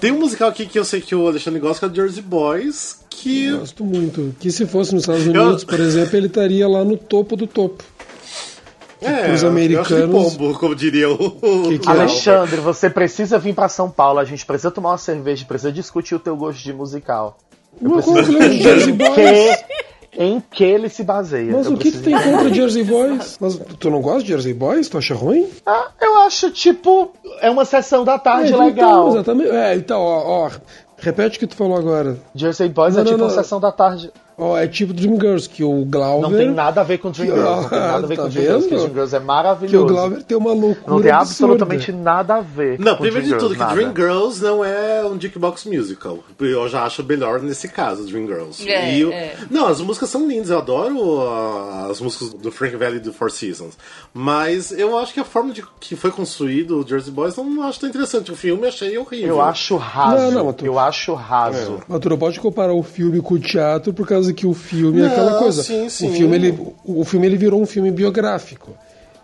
Tem 0.00 0.12
um 0.12 0.18
musical 0.18 0.48
aqui 0.48 0.66
que 0.66 0.78
eu 0.78 0.84
sei 0.84 1.00
que 1.00 1.14
o 1.14 1.26
Alexandre 1.26 1.60
gosta, 1.60 1.88
que 1.88 1.98
é 1.98 2.02
o 2.02 2.06
Jersey 2.06 2.22
Boys, 2.22 3.00
que. 3.10 3.50
Gosto 3.52 3.84
muito. 3.84 4.34
Que 4.40 4.50
se 4.50 4.66
fosse 4.66 4.94
nos 4.94 5.02
Estados 5.04 5.26
Unidos, 5.26 5.64
por 5.64 5.78
exemplo, 5.80 6.16
ele 6.16 6.26
estaria 6.28 6.68
lá 6.68 6.84
no 6.84 6.96
topo 6.96 7.36
do 7.36 7.46
topo. 7.46 7.84
É, 9.00 9.32
Os 9.32 9.44
eu 9.44 9.48
americanos- 9.50 9.92
acho 9.92 10.06
que 10.06 10.38
pombo, 10.38 10.58
como 10.58 10.74
diria 10.74 11.08
o. 11.08 11.14
o 11.14 11.78
que 11.78 11.88
é? 11.88 11.90
Alexandre, 11.92 12.60
você 12.60 12.90
precisa 12.90 13.38
vir 13.38 13.54
pra 13.54 13.68
São 13.68 13.88
Paulo. 13.88 14.18
A 14.18 14.24
gente 14.24 14.44
precisa 14.44 14.72
tomar 14.72 14.90
uma 14.90 14.98
cerveja, 14.98 15.44
precisa 15.44 15.70
discutir 15.70 16.16
o 16.16 16.18
teu 16.18 16.36
gosto 16.36 16.58
de 16.60 16.72
musical. 16.72 17.38
Eu 17.80 17.90
preciso 17.92 18.24
como 18.24 18.38
que 18.50 19.58
em 20.12 20.40
que, 20.40 20.64
ele 20.64 20.88
se 20.88 21.02
baseia. 21.02 21.52
Mas 21.52 21.66
Eu 21.66 21.74
o 21.74 21.76
que 21.78 21.92
tu 21.92 22.02
tem 22.02 22.14
contra 22.14 22.48
Jersey 22.54 22.84
Boys? 22.84 23.36
Mas 23.40 23.60
tu 23.78 23.90
não 23.90 24.00
gosta 24.00 24.22
de 24.22 24.28
Jersey 24.28 24.54
Boys? 24.54 24.88
Tu 24.88 24.98
acha 24.98 25.14
ruim? 25.14 25.48
Ah, 25.66 25.88
eu 26.00 26.18
acho, 26.22 26.50
tipo, 26.50 27.10
é 27.40 27.50
uma 27.50 27.64
sessão 27.64 28.04
da 28.04 28.18
tarde 28.18 28.52
É, 28.52 28.56
legal. 28.56 28.90
Então, 28.90 29.08
exatamente. 29.14 29.50
É, 29.50 29.74
então, 29.74 30.00
ó, 30.00 30.46
ó, 30.46 30.50
repete 30.98 31.36
o 31.36 31.40
que 31.40 31.46
tu 31.46 31.56
falou 31.56 31.76
agora. 31.76 32.16
Jersey 32.34 32.68
Boys 32.68 32.94
Não, 32.94 33.02
é 33.02 33.04
não, 33.04 33.12
tipo 33.12 33.18
não. 33.18 33.26
uma 33.28 33.34
sessão 33.34 33.60
da 33.60 33.70
tarde. 33.72 34.10
Ó, 34.40 34.56
é 34.56 34.68
tipo 34.68 34.92
Dreamgirls, 34.92 35.48
que 35.48 35.64
o 35.64 35.84
Glauber... 35.84 36.30
Não 36.30 36.38
tem 36.38 36.50
nada 36.52 36.80
a 36.80 36.84
ver 36.84 36.98
com 36.98 37.10
Dreamgirls. 37.10 37.44
Não 37.62 37.68
tem 37.68 37.78
nada 37.80 37.96
a 37.96 38.00
ver 38.08 38.16
Tá 38.16 38.22
com 38.22 38.28
Dreamgirls, 38.28 38.68
porque? 38.68 38.74
Dreamgirls 38.76 39.14
é 39.14 39.18
Que 39.18 39.24
o 39.24 39.26
maravilhoso. 39.26 39.86
Glauber 39.86 40.22
tem 40.22 40.36
uma 40.36 40.52
loucura 40.52 40.94
Não 40.96 41.02
tem 41.02 41.10
absurda. 41.10 41.52
absolutamente 41.54 41.92
nada 41.92 42.34
a 42.36 42.40
ver 42.40 42.78
Não, 42.78 42.94
com 42.96 43.02
primeiro 43.02 43.26
de 43.26 43.34
tudo, 43.36 43.54
que 43.54 43.58
nada. 43.58 43.74
Dreamgirls 43.74 44.40
não 44.40 44.64
é 44.64 45.04
um 45.04 45.20
Jukebox 45.20 45.64
Musical. 45.64 46.18
Eu 46.38 46.68
já 46.68 46.84
acho 46.84 47.02
melhor 47.02 47.40
nesse 47.42 47.68
caso, 47.68 48.06
Dreamgirls. 48.06 48.64
É, 48.68 48.94
E 48.94 49.00
eu- 49.00 49.12
é. 49.12 49.34
Não, 49.50 49.66
as 49.66 49.80
músicas 49.80 50.08
são 50.08 50.28
lindas, 50.28 50.50
eu 50.50 50.58
adoro 50.58 51.20
ah, 51.28 51.88
as 51.90 52.00
músicas 52.00 52.32
do 52.34 52.52
Frank 52.52 52.76
Valley 52.76 52.98
e 52.98 53.00
do 53.00 53.12
Four 53.12 53.32
Seasons. 53.32 53.76
Mas 54.14 54.70
eu 54.72 54.96
acho 54.98 55.12
que 55.12 55.20
a 55.20 55.24
forma 55.24 55.52
de 55.52 55.64
que 55.80 55.96
foi 55.96 56.10
construído 56.10 56.80
o 56.80 56.86
Jersey 56.86 57.12
Boys 57.12 57.36
não 57.36 57.62
acho 57.64 57.80
tão 57.80 57.88
interessante. 57.88 58.30
O 58.30 58.36
filme 58.36 58.66
achei 58.68 58.96
horrível. 58.96 59.28
Eu 59.28 59.40
acho 59.40 59.76
raso. 59.76 60.30
Não, 60.30 60.44
não, 60.44 60.52
tu- 60.52 60.64
Eu 60.64 60.78
acho 60.78 61.12
raso. 61.14 61.80
Mas 61.88 62.00
tu 62.00 62.08
não 62.08 62.18
pode 62.18 62.38
comparar 62.38 62.72
o 62.72 62.82
filme 62.82 63.20
com 63.20 63.34
o 63.34 63.38
teatro 63.38 63.92
por 63.92 64.06
causa 64.06 64.27
que 64.32 64.46
o 64.46 64.54
filme 64.54 65.00
é 65.00 65.04
Não, 65.04 65.10
aquela 65.12 65.38
coisa. 65.38 65.62
sim, 65.62 65.88
sim. 65.88 66.08
O 66.08 66.12
filme 66.12 66.36
ele, 66.36 66.58
o 66.84 67.04
filme 67.04 67.26
ele 67.26 67.36
virou 67.36 67.60
um 67.60 67.66
filme 67.66 67.90
biográfico. 67.90 68.72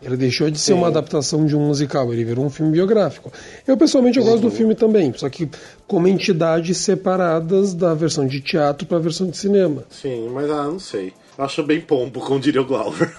Ele 0.03 0.19
deixou 0.19 0.51
de 0.51 0.59
ser 0.59 0.75
uma 0.75 0.89
adaptação 0.89 1.47
de 1.47 1.57
um 1.57 1.61
musical, 1.67 2.13
ele 2.13 2.25
virou 2.25 2.45
um 2.45 2.51
filme 2.51 2.71
biográfico. 2.73 3.33
Eu 3.67 3.75
pessoalmente 3.75 4.19
eu 4.19 4.25
gosto 4.25 4.43
do 4.43 4.51
filme 4.51 4.75
também, 4.75 5.11
só 5.17 5.31
que 5.31 5.49
como 5.87 6.07
entidades 6.07 6.77
separadas 6.77 7.73
da 7.73 7.95
versão 7.95 8.27
de 8.27 8.41
teatro 8.43 8.87
para 8.87 8.99
a 8.99 9.01
versão 9.01 9.27
de 9.27 9.37
cinema. 9.39 9.85
Sim, 9.89 10.29
mas 10.31 10.51
ah, 10.51 10.65
não 10.65 10.79
sei. 10.79 11.15
Acho 11.39 11.63
bem 11.63 11.81
pombo, 11.81 12.21
como 12.21 12.39
diria 12.39 12.61
o 12.61 12.67
Glauber. 12.67 13.11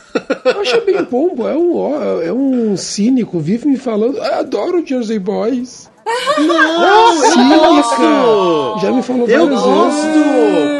Achei 0.61 0.81
bem 0.81 1.03
pombo, 1.05 1.47
é 1.47 1.57
um, 1.57 2.21
é 2.21 2.31
um 2.31 2.77
cínico, 2.77 3.39
vive 3.39 3.67
me 3.67 3.77
falando, 3.77 4.21
"Ah, 4.21 4.39
adoro 4.39 4.85
Jersey 4.85 5.17
Boys. 5.17 5.89
Não, 6.37 7.13
Cínica! 7.17 8.79
Já 8.81 8.91
me 8.91 9.01
falou 9.01 9.27
Eu 9.27 9.47
gosto! 9.49 10.07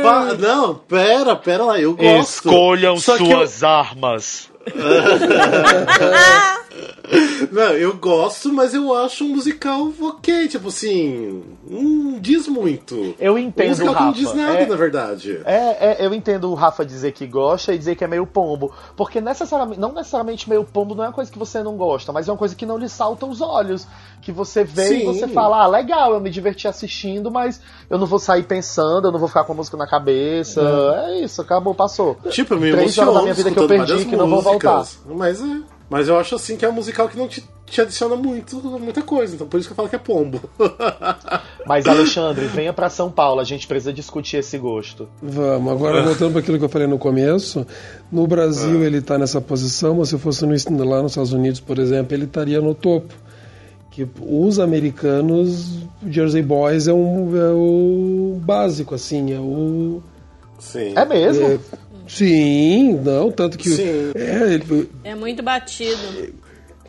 Pa- 0.04 0.34
Não, 0.40 0.76
pera, 0.76 1.36
pera 1.36 1.64
lá, 1.66 1.80
eu 1.80 1.96
gosto. 1.96 2.32
Escolham 2.46 2.98
Só 2.98 3.18
que 3.18 3.24
eu- 3.24 3.28
suas 3.38 3.64
armas. 3.64 4.50
Não, 7.52 7.72
eu 7.74 7.96
gosto, 7.96 8.52
mas 8.52 8.74
eu 8.74 8.94
acho 8.94 9.24
um 9.24 9.30
musical 9.30 9.92
ok, 10.02 10.48
tipo 10.48 10.70
assim, 10.70 11.44
não 11.70 12.20
diz 12.20 12.48
muito. 12.48 13.16
Eu 13.20 13.38
entendo, 13.38 13.68
Um 13.68 13.70
musical 13.70 13.94
não 13.94 14.02
Rafa, 14.02 14.18
diz 14.18 14.34
nada, 14.34 14.60
é- 14.60 14.66
na 14.66 14.76
verdade. 14.76 15.40
É, 15.46 15.56
é, 15.56 16.06
eu 16.06 16.14
entendo 16.14 16.50
o 16.50 16.56
Rafa 16.56 16.86
dizer 16.86 17.12
que 17.12 17.28
gosta 17.28 17.74
e 17.74 17.78
dizer 17.78 17.96
que 17.96 18.04
é 18.04 18.08
meio 18.08 18.26
pombo. 18.26 18.74
Porque 18.96 19.22
necessariamente, 19.22 19.80
não 19.80 19.94
necessariamente 19.94 20.50
meio 20.50 20.64
pombo 20.64 20.96
não 20.96 21.04
é 21.04 21.08
uma 21.08 21.14
coisa 21.14 21.32
que 21.32 21.38
você 21.38 21.62
não 21.62 21.78
gosta, 21.78 22.12
mas 22.12 22.28
é 22.28 22.32
uma 22.32 22.38
coisa 22.38 22.56
que 22.56 22.66
não 22.66 22.78
lhe 22.78 22.90
salta 22.90 23.26
os 23.26 23.42
olhos. 23.42 23.88
Que 24.22 24.32
você 24.32 24.64
vê 24.64 24.98
e 24.98 25.00
Sim. 25.02 25.06
você 25.06 25.28
fala, 25.28 25.64
ah, 25.64 25.68
legal, 25.68 26.14
eu 26.14 26.20
me 26.20 26.32
diverti 26.32 26.68
assistindo, 26.68 27.30
mas 27.30 27.62
eu 27.90 28.00
não 28.00 28.08
vou 28.08 28.18
sair 28.18 28.44
pensando, 28.44 29.08
eu 29.08 29.12
não 29.12 29.20
vou 29.20 29.28
ficar 29.28 29.44
com 29.44 29.54
a 29.54 29.56
música 29.56 29.78
na 29.78 29.88
cabeça. 29.88 30.62
É, 31.08 31.20
isso, 31.24 31.42
acabou, 31.42 31.76
passou. 31.76 32.18
Tipo, 32.32 32.56
eu 32.56 32.60
me 32.60 32.72
Três 32.72 32.98
horas 32.98 33.14
da 33.14 33.22
minha 33.22 33.34
vida 33.36 33.52
que 33.52 33.60
eu 33.60 33.68
perdi 33.68 34.06
que 34.06 34.16
não 34.16 34.28
vou 34.28 34.42
voltar. 34.42 34.55
Músicas. 34.64 35.00
Mas 35.06 35.42
é. 35.42 35.62
Mas 35.90 36.08
eu 36.08 36.18
acho 36.18 36.36
assim 36.36 36.58
que 36.58 36.66
é 36.66 36.70
um 36.70 36.74
musical 36.74 37.08
que 37.08 37.18
não 37.18 37.28
te, 37.28 37.44
te 37.66 37.80
adiciona 37.80 38.16
muito, 38.16 38.58
muita 38.80 39.02
coisa. 39.02 39.36
Então 39.36 39.48
por 39.48 39.60
isso 39.60 39.70
que 39.70 39.74
eu 39.74 39.76
falo 39.76 39.90
que 39.90 39.96
é 39.96 40.00
pombo. 40.00 40.42
Mas, 41.66 41.88
Alexandre, 41.88 42.46
venha 42.46 42.72
pra 42.72 42.90
São 42.90 43.10
Paulo, 43.10 43.42
a 43.42 43.44
gente 43.44 43.68
precisa 43.68 43.92
discutir 43.92 44.38
esse 44.38 44.58
gosto. 44.58 45.08
Vamos, 45.22 45.72
agora 45.72 46.04
voltando 46.04 46.32
para 46.32 46.42
aquilo 46.42 46.60
que 46.60 46.66
eu 46.66 46.70
falei 46.70 46.88
no 46.88 47.00
começo, 47.00 47.66
no 48.12 48.28
Brasil 48.28 48.84
ele 48.84 48.98
está 48.98 49.18
nessa 49.18 49.42
posição, 49.42 49.96
mas 49.96 50.10
se 50.10 50.18
fosse 50.20 50.46
no, 50.46 50.84
lá 50.84 51.02
nos 51.02 51.14
Estados 51.14 51.34
Unidos, 51.34 51.60
por 51.60 51.80
exemplo, 51.80 52.16
ele 52.16 52.26
estaria 52.26 52.62
no 52.62 52.74
topo. 52.76 53.14
Que 53.90 54.08
os 54.22 54.60
americanos, 54.60 55.78
o 56.04 56.12
Jersey 56.12 56.42
Boys 56.42 56.88
é, 56.88 56.94
um, 56.94 57.36
é 57.36 57.52
o 57.54 58.38
básico, 58.44 58.94
assim, 58.94 59.32
é 59.34 59.40
o. 59.40 60.04
Sim. 60.60 60.94
É 60.96 61.06
mesmo? 61.06 61.48
é- 61.48 61.60
sim, 62.08 63.00
não, 63.04 63.32
tanto 63.32 63.58
que. 63.58 63.70
Sim. 63.70 64.12
É, 64.16 64.54
ele- 64.54 64.90
É 65.04 65.16
muito 65.16 65.42
batido. 65.44 65.98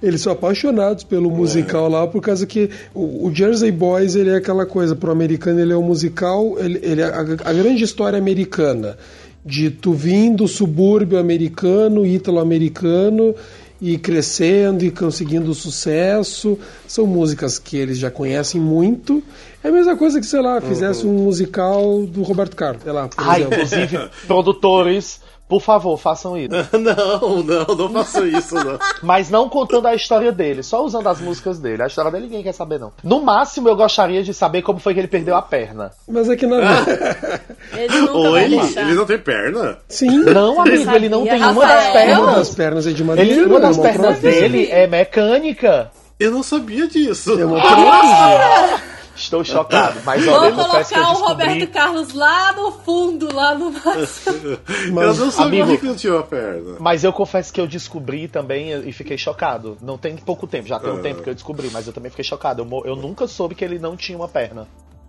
eles 0.03 0.21
são 0.21 0.33
apaixonados 0.33 1.05
pelo 1.05 1.31
musical 1.31 1.89
lá, 1.89 2.07
por 2.07 2.21
causa 2.21 2.47
que 2.47 2.71
o, 2.95 3.27
o 3.29 3.35
Jersey 3.35 3.71
Boys 3.73 4.15
ele 4.15 4.31
é 4.31 4.37
aquela 4.37 4.67
coisa, 4.67 4.95
pro 4.95 5.11
americano 5.11 5.59
ele 5.61 5.73
é 5.73 5.77
um 5.77 5.83
musical, 5.83 6.57
ele, 6.59 6.79
ele 6.83 7.01
é 7.01 7.05
a, 7.07 7.21
a 7.21 7.53
grande 7.53 7.83
história 7.83 8.19
americana, 8.19 8.97
de 9.45 9.71
tu 9.71 9.93
vindo 9.93 10.39
do 10.39 10.49
subúrbio 10.49 11.19
americano, 11.19 12.05
ítalo-americano, 12.05 13.35
e 13.81 13.99
crescendo 13.99 14.85
e 14.85 14.91
conseguindo 14.91 15.53
sucesso. 15.55 16.59
São 16.89 17.07
músicas 17.07 17.59
que 17.59 17.77
eles 17.77 17.99
já 17.99 18.11
conhecem 18.11 18.61
muito. 18.61 19.23
É 19.63 19.69
a 19.69 19.73
mesma 19.73 19.97
coisa 19.97 20.21
que, 20.21 20.27
sei 20.27 20.41
lá, 20.41 20.61
fizesse 20.61 21.07
um 21.07 21.13
musical 21.13 22.07
do 22.07 22.23
Roberto 22.23 22.55
Carlos, 22.57 22.83
sei 22.83 22.93
lá, 22.93 23.09
por 23.09 23.25
Ah, 23.29 23.39
exemplo. 23.39 23.55
inclusive, 23.55 24.11
produtores, 24.27 25.21
por 25.49 25.61
favor, 25.61 25.97
façam 25.99 26.37
isso. 26.37 26.55
Não, 26.73 27.43
não, 27.43 27.65
não 27.77 27.89
faço 28.05 28.27
isso, 28.27 28.55
não. 28.55 28.79
Mas 29.03 29.31
não 29.31 29.49
contando 29.49 29.87
a 29.87 29.95
história 29.95 30.31
dele, 30.33 30.63
só 30.63 30.85
usando 30.85 31.07
as 31.09 31.21
músicas 31.21 31.59
dele. 31.59 31.83
A 31.83 31.87
história 31.87 32.11
dele 32.11 32.25
ninguém 32.25 32.43
quer 32.43 32.53
saber, 32.53 32.79
não. 32.81 32.93
No 33.03 33.21
máximo, 33.23 33.69
eu 33.69 33.77
gostaria 33.77 34.23
de 34.23 34.33
saber 34.35 34.63
como 34.63 34.79
foi 34.79 34.95
que 34.95 35.01
ele 35.01 35.09
perdeu 35.09 35.35
a 35.37 35.43
perna. 35.43 35.91
Mas 36.09 36.29
é 36.29 36.37
que 36.37 36.47
na 36.47 36.57
Ele 37.77 38.01
nunca 38.01 38.31
vai 38.31 38.45
Oi, 38.45 38.49
deixar. 38.49 38.81
ele 38.83 38.95
não 38.95 39.07
tem 39.07 39.19
perna? 39.19 39.79
Sim, 39.89 40.19
Não, 40.25 40.61
amigo, 40.61 40.91
ele 40.95 41.09
não 41.09 41.25
tem 41.25 41.43
uma 41.43 41.67
das 41.67 41.85
Rafael? 41.87 42.21
uma 42.23 42.27
das 42.37 42.49
pernas. 42.51 42.55
pernas 42.55 42.87
é 42.87 42.91
de 42.93 43.05
madeira. 43.05 43.31
Ele, 43.31 43.45
uma 43.45 43.61
das 43.61 43.79
é 43.79 43.83
pernas 43.83 44.19
prótese. 44.19 44.41
dele 44.41 44.69
é 44.71 44.87
mecânica. 44.87 45.91
Eu 46.19 46.31
não 46.31 46.43
sabia 46.43 46.87
disso. 46.87 47.39
É 47.39 47.45
uma 47.45 47.61
prótese. 47.61 48.83
Estou 49.27 49.45
chocado, 49.45 49.99
mas 50.05 50.27
olha, 50.27 50.49
eu 50.51 50.55
Vou 50.55 50.65
confesso 50.65 50.93
que 50.95 50.99
eu 50.99 51.03
colocar 51.05 51.19
o 51.19 51.27
descobri... 51.27 51.47
Roberto 51.49 51.73
Carlos 51.73 52.13
lá 52.15 52.53
no 52.53 52.71
fundo, 52.73 53.35
lá 53.35 53.55
no 53.55 53.73
eu 55.03 55.15
não 55.15 55.31
sabia 55.31 55.65
amigo- 55.65 55.81
que 55.81 55.87
não 55.87 55.97
tinha 55.97 56.13
uma 56.15 56.23
perna. 56.23 56.77
Mas 56.79 57.03
eu 57.05 57.13
confesso 57.13 57.53
que 57.53 57.61
eu 57.61 57.67
descobri 57.67 58.29
também 58.29 58.71
e 58.89 58.93
fiquei 58.93 59.19
chocado. 59.19 59.77
Não 59.83 59.99
tem 59.99 60.17
pouco 60.17 60.47
tempo, 60.47 60.69
já 60.69 60.79
tem 60.79 60.91
um 60.91 60.99
Ah. 60.99 61.03
tempo 61.03 61.23
que 61.23 61.31
eu 61.31 61.35
descobri, 61.35 61.69
mas 61.73 61.87
eu 61.87 61.93
também 61.93 62.11
fiquei 62.11 62.25
chocado. 62.25 62.63
Eu, 62.63 62.83
eu 62.85 62.97
nunca 62.97 63.27
soube 63.27 63.55
que 63.55 63.65
ele 63.65 63.79
não 63.79 63.97
tinha 63.97 64.17
uma 64.17 64.29
perna. 64.29 64.67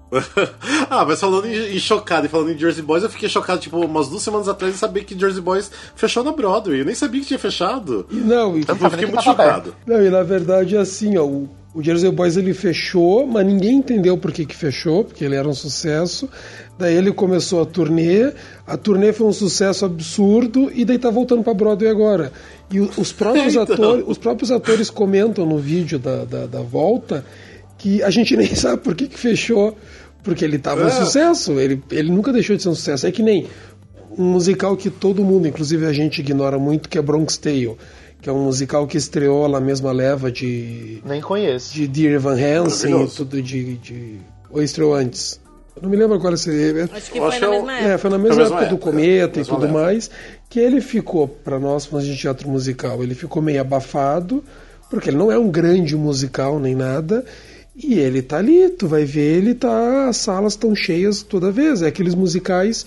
ah, 0.89 1.03
mas 1.05 1.19
falando 1.19 1.45
em, 1.47 1.75
em 1.75 1.79
chocado 1.79 2.25
e 2.25 2.29
falando 2.29 2.51
em 2.51 2.57
Jersey 2.57 2.81
Boys, 2.81 3.03
eu 3.03 3.09
fiquei 3.09 3.27
chocado, 3.27 3.59
tipo, 3.59 3.77
umas 3.77 4.07
duas 4.07 4.21
semanas 4.23 4.47
atrás 4.47 4.73
e 4.73 4.77
saber 4.77 5.03
que 5.03 5.19
Jersey 5.19 5.41
Boys 5.41 5.69
fechou 5.95 6.23
na 6.23 6.31
Broadway. 6.31 6.79
Eu 6.79 6.85
nem 6.85 6.95
sabia 6.95 7.19
que 7.21 7.27
tinha 7.27 7.39
fechado. 7.39 8.05
Não, 8.09 8.57
e, 8.57 8.61
Tipo, 8.61 8.71
eu 8.71 8.75
sabia 8.77 8.89
fiquei 8.91 9.05
que 9.05 9.11
muito 9.11 9.23
chocado. 9.23 9.75
não, 9.85 10.01
e 10.01 10.09
na 10.09 10.23
verdade 10.23 10.75
é 10.77 10.79
assim, 10.79 11.17
ó, 11.17 11.25
o, 11.25 11.49
o 11.73 11.83
Jersey 11.83 12.09
Boys 12.11 12.37
ele 12.37 12.53
fechou, 12.53 13.27
mas 13.27 13.45
ninguém 13.45 13.75
entendeu 13.77 14.17
por 14.17 14.31
que, 14.31 14.45
que 14.45 14.55
fechou, 14.55 15.03
porque 15.03 15.23
ele 15.23 15.35
era 15.35 15.47
um 15.47 15.53
sucesso. 15.53 16.27
Daí 16.79 16.95
ele 16.95 17.11
começou 17.11 17.61
a 17.61 17.65
turnê, 17.65 18.31
a 18.65 18.75
turnê 18.77 19.13
foi 19.13 19.27
um 19.27 19.33
sucesso 19.33 19.85
absurdo 19.85 20.71
e 20.73 20.83
daí 20.85 20.97
tá 20.97 21.09
voltando 21.11 21.43
pra 21.43 21.53
Broadway 21.53 21.89
agora. 21.91 22.31
E 22.71 22.79
os 22.79 23.11
próprios, 23.11 23.53
Então. 23.55 23.63
atores, 23.63 24.05
os 24.07 24.17
próprios 24.17 24.51
atores 24.51 24.89
comentam 24.89 25.45
no 25.45 25.57
vídeo 25.59 25.99
da, 25.99 26.25
da, 26.25 26.45
da 26.47 26.61
volta 26.61 27.23
que 27.77 28.01
a 28.01 28.09
gente 28.09 28.35
nem 28.37 28.55
sabe 28.55 28.81
por 28.81 28.95
que, 28.95 29.07
que 29.07 29.19
fechou, 29.19 29.77
porque 30.23 30.43
ele 30.43 30.57
tava 30.57 30.83
um 30.83 30.87
É. 30.87 30.91
sucesso, 30.91 31.59
ele, 31.59 31.81
ele 31.91 32.11
nunca 32.11 32.33
deixou 32.33 32.55
de 32.55 32.63
ser 32.63 32.69
um 32.69 32.75
sucesso. 32.75 33.05
É 33.05 33.11
que 33.11 33.21
nem 33.21 33.45
um 34.17 34.23
musical 34.31 34.75
que 34.75 34.89
todo 34.89 35.23
mundo, 35.23 35.47
inclusive 35.47 35.85
a 35.85 35.93
gente 35.93 36.19
ignora 36.21 36.57
muito, 36.57 36.89
que 36.89 36.97
é 36.97 37.01
Bronx 37.03 37.37
Tale, 37.37 37.75
que 38.21 38.29
é 38.29 38.31
um 38.33 38.43
musical 38.43 38.85
que 38.87 38.97
estreou 38.97 39.47
na 39.47 39.59
mesma 39.59 39.91
leva 39.91 40.31
de, 40.31 41.01
Nem 41.05 41.21
conheço. 41.21 41.73
de 41.73 41.87
Dear 41.87 42.13
Evan 42.13 42.35
Hansen 42.35 43.03
e 43.03 43.07
tudo 43.07 43.41
de, 43.41 43.77
de. 43.77 44.17
Ou 44.49 44.61
estreou 44.61 44.93
antes? 44.93 45.39
Eu 45.75 45.83
não 45.83 45.89
me 45.89 45.95
lembro 45.97 46.19
qual 46.19 46.35
seria. 46.35 46.85
Acho 46.91 47.11
que 47.11 47.19
foi 47.19 47.27
acho 47.27 47.39
na 47.39 47.39
que 47.39 47.43
é 47.45 47.47
o- 47.47 47.51
mesma 47.51 47.73
época. 47.73 47.89
É, 47.93 47.97
foi 47.99 48.09
na 48.09 48.17
mesma 48.17 48.35
Na 48.35 48.41
mesma 48.41 48.55
época 48.57 48.69
do 48.69 48.75
época, 48.75 48.91
Cometa 48.91 49.39
e 49.39 49.43
tudo 49.45 49.61
leva. 49.61 49.73
mais, 49.73 50.09
que 50.49 50.59
ele 50.59 50.81
ficou, 50.81 51.27
para 51.27 51.59
nós 51.59 51.85
fãs 51.85 52.03
de 52.05 52.17
teatro 52.17 52.49
musical, 52.49 53.03
ele 53.03 53.13
ficou 53.13 53.41
meio 53.41 53.61
abafado, 53.61 54.43
porque 54.89 55.09
ele 55.11 55.17
não 55.17 55.31
é 55.31 55.37
um 55.37 55.51
grande 55.51 55.95
musical 55.95 56.59
nem 56.59 56.73
nada, 56.73 57.23
e 57.75 57.99
ele 57.99 58.23
tá 58.23 58.37
ali, 58.37 58.69
tu 58.71 58.87
vai 58.87 59.05
ver, 59.05 59.37
ele 59.37 59.53
tá, 59.53 60.07
as 60.09 60.17
salas 60.17 60.53
estão 60.53 60.73
cheias 60.75 61.21
toda 61.21 61.51
vez, 61.51 61.83
é 61.83 61.87
aqueles 61.87 62.15
musicais 62.15 62.83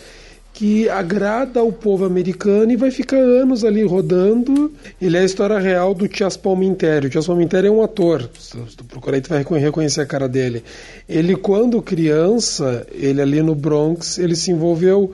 que 0.52 0.88
agrada 0.88 1.60
ao 1.60 1.72
povo 1.72 2.04
americano 2.04 2.70
e 2.72 2.76
vai 2.76 2.90
ficar 2.90 3.16
anos 3.16 3.64
ali 3.64 3.82
rodando. 3.82 4.70
Ele 5.00 5.16
é 5.16 5.20
a 5.20 5.24
história 5.24 5.58
real 5.58 5.94
do 5.94 6.06
Tias 6.06 6.36
Palminteri. 6.36 7.06
O 7.06 7.10
Tias 7.10 7.26
Palminteri 7.26 7.68
é 7.68 7.70
um 7.70 7.82
ator. 7.82 8.28
Se 8.38 8.56
tu 8.76 8.84
procurar 8.84 9.16
aí, 9.16 9.22
tu 9.22 9.30
vai 9.30 9.38
recon- 9.38 9.56
reconhecer 9.56 10.02
a 10.02 10.06
cara 10.06 10.28
dele. 10.28 10.62
Ele, 11.08 11.34
quando 11.36 11.80
criança, 11.80 12.86
ele 12.92 13.22
ali 13.22 13.42
no 13.42 13.54
Bronx, 13.54 14.18
ele 14.18 14.36
se 14.36 14.50
envolveu 14.50 15.12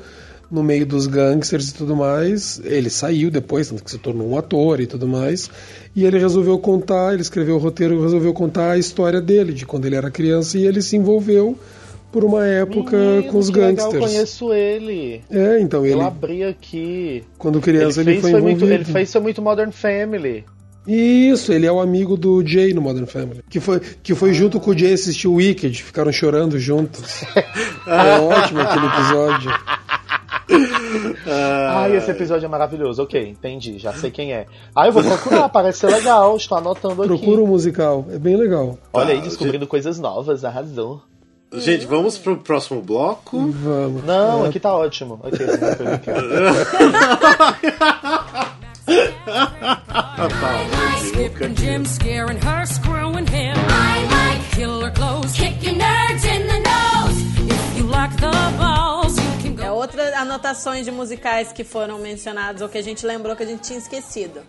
no 0.51 0.63
meio 0.63 0.87
dos 0.87 1.07
gangsters 1.07 1.71
e 1.71 1.75
tudo 1.75 1.95
mais. 1.95 2.61
Ele 2.65 2.91
saiu 2.91 3.31
depois, 3.31 3.69
tanto 3.69 3.85
que 3.85 3.91
se 3.91 3.99
tornou 3.99 4.29
um 4.31 4.39
ator 4.39 4.81
e 4.81 4.87
tudo 4.87 5.07
mais. 5.07 5.51
E 5.95 6.05
ele 6.05 6.19
resolveu 6.19 6.59
contar, 6.59 7.13
ele 7.13 7.23
escreveu 7.23 7.57
o 7.57 7.59
roteiro 7.59 8.03
resolveu 8.03 8.33
contar 8.33 8.73
a 8.73 8.79
história 8.79 9.21
dele, 9.21 9.53
de 9.53 9.65
quando 9.65 9.87
ele 9.87 9.97
era 9.97 10.11
criança, 10.11 10.59
e 10.59 10.67
ele 10.67 10.83
se 10.83 10.97
envolveu 10.97 11.57
por 12.13 12.25
uma 12.25 12.47
época 12.47 12.97
Menino, 12.97 13.33
com 13.33 13.39
os 13.39 13.51
que 13.51 13.57
legal, 13.59 13.73
gangsters. 13.75 13.95
Eu 13.95 14.01
conheço 14.01 14.53
ele. 14.53 15.23
É, 15.31 15.61
então 15.61 15.85
Eu 15.85 15.93
ele, 15.99 16.03
abri 16.03 16.45
aqui. 16.45 17.25
quando 17.39 17.61
criança, 17.61 18.01
ele, 18.01 18.13
ele, 18.13 18.21
fez, 18.21 18.23
foi 18.23 18.31
foi 18.31 18.41
envolvido. 18.41 18.67
muito, 18.67 18.75
ele 18.75 18.93
fez 18.93 19.13
foi 19.13 19.21
muito 19.21 19.43
Modern 19.43 19.71
Family. 19.71 20.45
Isso, 20.87 21.53
ele 21.53 21.67
é 21.67 21.73
o 21.73 21.81
amigo 21.81 22.17
do 22.17 22.47
Jay 22.47 22.73
no 22.73 22.81
Modern 22.81 23.07
Family. 23.07 23.43
Que 23.51 23.59
foi, 23.59 23.81
que 23.81 24.15
foi 24.15 24.33
junto 24.33 24.61
com 24.61 24.71
o 24.71 24.79
Jay 24.79 24.93
assistir 24.93 25.27
o 25.27 25.35
Wicked, 25.35 25.83
ficaram 25.83 26.13
chorando 26.13 26.59
juntos. 26.61 27.25
é 27.87 28.21
ótimo 28.21 28.61
aquele 28.61 28.87
episódio. 28.87 29.51
Ai, 31.27 31.97
esse 31.97 32.11
episódio 32.11 32.47
é 32.47 32.49
maravilhoso. 32.49 33.03
Ok, 33.03 33.21
entendi, 33.29 33.79
já 33.79 33.93
sei 33.93 34.11
quem 34.13 34.33
é. 34.33 34.47
Ah, 34.75 34.87
eu 34.87 34.93
vou 34.93 35.03
procurar, 35.03 35.49
parece 35.49 35.81
ser 35.81 35.89
legal, 35.89 36.37
estou 36.37 36.57
anotando 36.57 37.03
aqui. 37.03 37.09
Procura 37.09 37.43
o 37.43 37.47
musical, 37.47 38.07
é 38.11 38.19
bem 38.19 38.37
legal. 38.37 38.79
Olha 38.93 39.11
aí, 39.13 39.19
Tá, 39.19 39.25
descobrindo 39.25 39.67
coisas 39.67 39.99
novas, 39.99 40.45
arrasou. 40.45 41.03
Gente, 41.57 41.87
vamos 41.87 42.19
pro 42.19 42.37
próximo 42.37 42.83
bloco. 42.83 43.51
Vamos. 43.51 44.05
Não, 44.05 44.45
É, 44.45 44.49
aqui 44.49 44.61
tá 44.61 44.75
ótimo. 44.75 45.19
Ok, 45.23 45.47
não 45.47 45.75
foi 45.77 45.87
brincando. 45.87 46.29
Skipping 50.99 51.55
Jim, 51.57 51.85
scaring 51.85 52.39
her, 52.39 52.67
screwing 52.67 53.27
him. 53.27 53.55
I 53.57 54.07
like 54.11 54.51
killer 54.57 54.91
clothes, 54.93 55.33
kicking 55.37 55.79
nerds 55.79 56.25
in 56.25 56.47
the 56.47 56.61
nose. 56.61 57.21
If 57.51 57.79
you 57.79 57.85
like 57.87 58.15
the 58.17 58.31
balls, 58.59 59.17
you 59.19 59.31
can 59.43 59.63
É 59.63 59.69
go. 59.69 59.75
outras 59.77 60.13
anotações 60.15 60.85
de 60.85 60.91
musicais 60.91 61.53
que 61.53 61.65
foram 61.65 61.99
mencionados 61.99 62.63
ou 62.63 62.69
que 62.69 62.79
a 62.79 62.83
gente 62.83 63.07
lembrou 63.07 63.37
que 63.37 63.43
a 63.43 63.47
gente 63.47 63.63
tinha 63.63 63.79
esquecido. 63.79 64.41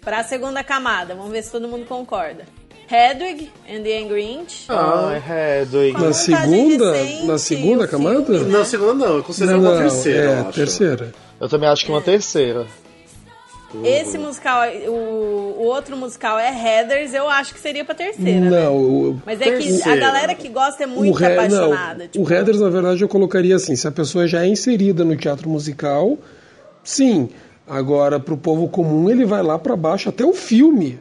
Pra 0.00 0.22
segunda 0.22 0.62
camada, 0.62 1.14
vamos 1.14 1.32
ver 1.32 1.42
se 1.42 1.50
todo 1.50 1.66
mundo 1.66 1.86
concorda. 1.86 2.44
Hedwig 2.90 3.50
and 3.68 3.82
the 3.82 3.98
Angry 3.98 4.24
Inch. 4.24 4.66
Ai, 4.68 5.18
Hedwig. 5.60 5.92
Com 5.94 6.00
Na 6.00 6.06
montagem 6.08 6.36
segunda, 6.36 6.92
recente, 6.92 7.26
na 7.26 7.38
segunda 7.38 7.88
camada? 7.88 8.24
filme, 8.24 8.44
né? 8.44 8.58
Não, 8.58 8.64
segunda 8.64 8.94
não, 9.06 9.16
eu 9.16 9.22
considero 9.22 9.60
Não, 9.60 9.70
uma 9.70 9.74
não, 9.74 9.80
terceira, 9.80 10.18
é, 10.20 10.26
eu 10.26 10.40
acho. 10.42 10.52
terceira. 10.52 11.14
Eu 11.40 11.48
também 11.48 11.68
acho 11.68 11.84
que 11.84 11.90
uma 11.90 12.00
terceira. 12.00 12.66
Esse 13.82 14.16
musical, 14.18 14.60
o, 14.86 14.92
o 15.58 15.62
outro 15.64 15.96
musical 15.96 16.38
é 16.38 16.48
Heathers, 16.48 17.12
eu 17.12 17.28
acho 17.28 17.52
que 17.52 17.58
seria 17.58 17.84
pra 17.84 17.92
terceira, 17.92 18.38
né? 18.38 18.48
Não, 18.50 18.76
o, 18.76 19.20
Mas 19.26 19.40
é 19.40 19.44
que 19.46 19.50
a 19.50 19.58
Terceira. 19.58 20.00
galera 20.00 20.34
que 20.36 20.48
gosta 20.48 20.84
é 20.84 20.86
muito 20.86 21.12
o 21.20 21.26
apaixonada. 21.26 22.04
Não, 22.04 22.08
tipo, 22.08 22.24
o 22.24 22.32
Heathers, 22.32 22.60
na 22.60 22.68
verdade, 22.70 23.02
eu 23.02 23.08
colocaria 23.08 23.56
assim: 23.56 23.74
se 23.74 23.88
a 23.88 23.90
pessoa 23.90 24.28
já 24.28 24.44
é 24.44 24.46
inserida 24.46 25.04
no 25.04 25.16
teatro 25.16 25.48
musical, 25.50 26.16
sim. 26.84 27.28
Agora, 27.66 28.20
pro 28.20 28.36
povo 28.36 28.68
comum, 28.68 29.10
ele 29.10 29.24
vai 29.24 29.42
lá 29.42 29.58
pra 29.58 29.74
baixo 29.74 30.08
até 30.08 30.24
o 30.24 30.34
filme. 30.34 31.00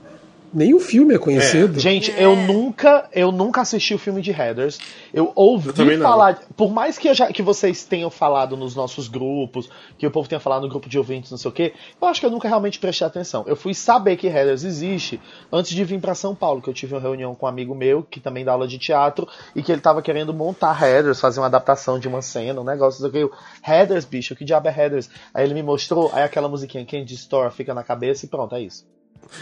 Nem 0.53 0.73
o 0.73 0.79
filme 0.79 1.15
é 1.15 1.17
conhecido. 1.17 1.79
Gente, 1.79 2.11
É. 2.11 2.23
eu 2.25 2.35
nunca, 2.35 3.09
eu 3.11 3.31
nunca 3.31 3.61
assisti 3.61 3.95
o 3.95 3.97
filme 3.97 4.21
de 4.21 4.29
Heathers. 4.31 4.79
Eu 5.11 5.31
ouvi 5.35 5.69
Eu 5.69 5.99
falar, 6.01 6.39
por 6.55 6.71
mais 6.71 6.97
que, 6.97 7.09
eu 7.09 7.13
já- 7.15 7.31
que 7.31 7.41
vocês 7.41 7.83
tenham 7.85 8.09
falado 8.11 8.55
nos 8.55 8.75
nossos 8.75 9.07
grupos, 9.07 9.67
que 9.97 10.05
o 10.05 10.11
povo 10.11 10.29
tenha 10.29 10.39
falado 10.39 10.61
no 10.63 10.69
grupo 10.69 10.87
de 10.87 10.97
ouvintes, 10.97 11.31
não 11.31 11.37
sei 11.39 11.49
o 11.49 11.51
quê, 11.51 11.73
eu 11.99 12.07
acho 12.07 12.19
que 12.19 12.25
eu 12.25 12.29
nunca 12.29 12.47
realmente 12.47 12.77
prestei 12.77 13.07
atenção. 13.07 13.43
Eu 13.47 13.55
fui 13.55 13.73
saber 13.73 14.15
que 14.15 14.27
Heathers 14.27 14.63
existe 14.63 15.19
antes 15.51 15.71
de 15.71 15.83
vir 15.83 15.99
pra 15.99 16.13
São 16.13 16.35
Paulo, 16.35 16.61
que 16.61 16.69
eu 16.69 16.73
tive 16.73 16.93
uma 16.93 17.01
reunião 17.01 17.33
com 17.33 17.45
um 17.45 17.49
amigo 17.49 17.73
meu 17.73 18.03
que 18.03 18.19
também 18.19 18.45
dá 18.45 18.51
aula 18.51 18.67
de 18.67 18.77
teatro 18.77 19.27
e 19.55 19.63
que 19.63 19.71
ele 19.71 19.81
tava 19.81 20.01
querendo 20.03 20.33
montar 20.33 20.79
Heathers, 20.79 21.19
fazer 21.19 21.39
uma 21.39 21.47
adaptação 21.47 21.97
de 21.97 22.07
uma 22.07 22.21
cena, 22.21 22.61
um 22.61 22.63
negócio, 22.63 23.01
não 23.03 23.09
sei 23.11 23.23
o 23.23 23.27
quê. 23.29 23.33
Eu, 23.33 23.71
Heathers, 23.73 24.05
bicho, 24.05 24.35
que 24.35 24.45
diabo 24.45 24.67
é 24.67 24.71
Heathers? 24.71 25.09
Aí 25.33 25.43
ele 25.45 25.53
me 25.55 25.63
mostrou, 25.63 26.11
aí 26.13 26.21
aquela 26.23 26.47
musiquinha 26.47 26.85
Candy 26.85 27.15
Store 27.15 27.51
fica 27.51 27.73
na 27.73 27.83
cabeça 27.83 28.25
e 28.25 28.29
pronto, 28.29 28.53
é 28.55 28.61
isso. 28.61 28.85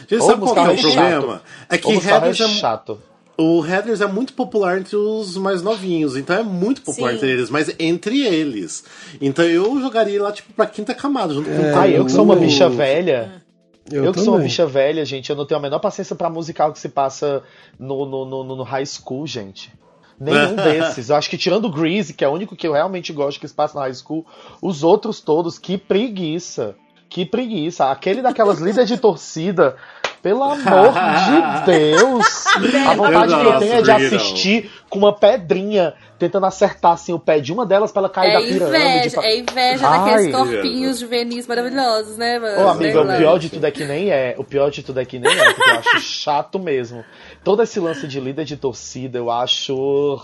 Gente, 0.07 0.23
sabe 0.23 0.41
qual 0.41 0.57
é 0.57 0.69
o 0.69 0.71
é 0.71 0.77
problema? 0.77 1.41
É 1.69 1.77
que 1.77 1.93
musical 1.93 2.25
é 2.25 2.29
é, 2.29 2.33
chato. 2.33 2.99
o 3.37 3.65
Heathers 3.65 4.01
é 4.01 4.07
muito 4.07 4.33
popular 4.33 4.79
entre 4.79 4.95
os 4.95 5.37
mais 5.37 5.61
novinhos, 5.61 6.15
então 6.15 6.35
é 6.35 6.43
muito 6.43 6.81
popular 6.81 7.11
Sim. 7.11 7.15
entre 7.17 7.31
eles, 7.31 7.49
mas 7.49 7.73
entre 7.79 8.21
eles. 8.25 8.83
Então 9.19 9.45
eu 9.45 9.79
jogaria 9.81 10.21
lá, 10.21 10.31
tipo, 10.31 10.53
pra 10.53 10.65
quinta 10.65 10.93
camada, 10.93 11.33
junto 11.33 11.49
com 11.49 11.55
o 11.55 11.79
Ah, 11.79 11.87
eu 11.87 12.05
que 12.05 12.11
sou 12.11 12.23
uma 12.23 12.35
bicha 12.35 12.69
velha. 12.69 13.41
Eu, 13.89 14.05
Eu, 14.05 14.13
que 14.13 14.19
sou 14.21 14.35
uma 14.35 14.43
bicha 14.43 14.65
velha, 14.65 15.03
gente, 15.03 15.29
eu 15.29 15.35
não 15.35 15.45
tenho 15.45 15.59
a 15.59 15.61
menor 15.61 15.79
paciência 15.79 16.15
pra 16.15 16.29
musical 16.29 16.71
que 16.71 16.79
se 16.79 16.87
passa 16.87 17.43
no, 17.79 18.05
no, 18.05 18.25
no, 18.25 18.55
no 18.55 18.63
high 18.63 18.85
school, 18.85 19.25
gente. 19.27 19.71
Nenhum 20.19 20.55
desses. 20.55 21.09
Eu 21.09 21.15
acho 21.15 21.29
que 21.29 21.37
tirando 21.37 21.65
o 21.65 21.71
Grease, 21.71 22.13
que 22.13 22.23
é 22.23 22.27
o 22.27 22.31
único 22.31 22.55
que 22.55 22.67
eu 22.67 22.73
realmente 22.73 23.11
gosto 23.11 23.39
que 23.39 23.47
se 23.47 23.53
passa 23.53 23.73
no 23.73 23.81
high 23.81 23.93
school, 23.93 24.25
os 24.61 24.83
outros 24.83 25.19
todos, 25.19 25.57
que 25.57 25.77
preguiça. 25.77 26.75
Que 27.12 27.26
preguiça. 27.26 27.91
Aquele 27.91 28.22
daquelas 28.22 28.59
líderes 28.59 28.88
de 28.88 28.97
torcida. 28.97 29.76
Pelo 30.24 30.43
amor 30.43 30.93
de 30.93 31.66
Deus! 31.66 32.45
A 32.88 32.93
vontade 32.93 33.36
que 33.36 33.41
eu 33.47 33.59
tenho 33.59 33.74
é 33.74 33.82
de 33.82 33.91
assistir 33.91 34.72
com 34.88 34.99
uma 34.99 35.12
pedrinha, 35.12 35.95
tentando 36.20 36.45
acertar 36.45 36.91
assim, 36.91 37.12
o 37.12 37.18
pé 37.18 37.39
de 37.39 37.51
uma 37.51 37.66
delas 37.66 37.91
pra 37.91 38.01
ela 38.01 38.09
cair 38.09 38.30
É 38.30 38.34
da 38.36 38.39
pirâmide. 38.41 38.78
inveja, 38.78 39.09
pra- 39.20 39.26
é 39.28 39.38
inveja 39.39 39.88
Ai. 39.88 39.97
daqueles 40.05 40.36
corpinhos 40.36 40.99
juvenis 40.99 41.47
maravilhosos, 41.47 42.18
né, 42.18 42.38
mano? 42.38 42.62
Ô, 42.66 42.70
amiga, 42.70 43.01
o 43.01 43.18
pior 43.18 43.39
de 43.39 43.49
tudo 43.49 43.66
é 43.66 43.72
que 43.72 43.84
nem 43.84 44.12
é. 44.12 44.36
O 44.38 44.43
pior 44.43 44.70
de 44.70 44.84
tudo 44.84 44.99
é 44.99 45.05
que 45.05 45.18
nem 45.18 45.32
é, 45.36 45.53
porque 45.53 45.70
eu 45.72 45.80
acho 45.80 45.99
chato 46.01 46.59
mesmo. 46.59 47.03
Todo 47.43 47.64
esse 47.64 47.80
lance 47.80 48.07
de 48.07 48.20
líder 48.20 48.45
de 48.45 48.55
torcida, 48.57 49.18
eu 49.18 49.32
acho. 49.32 50.22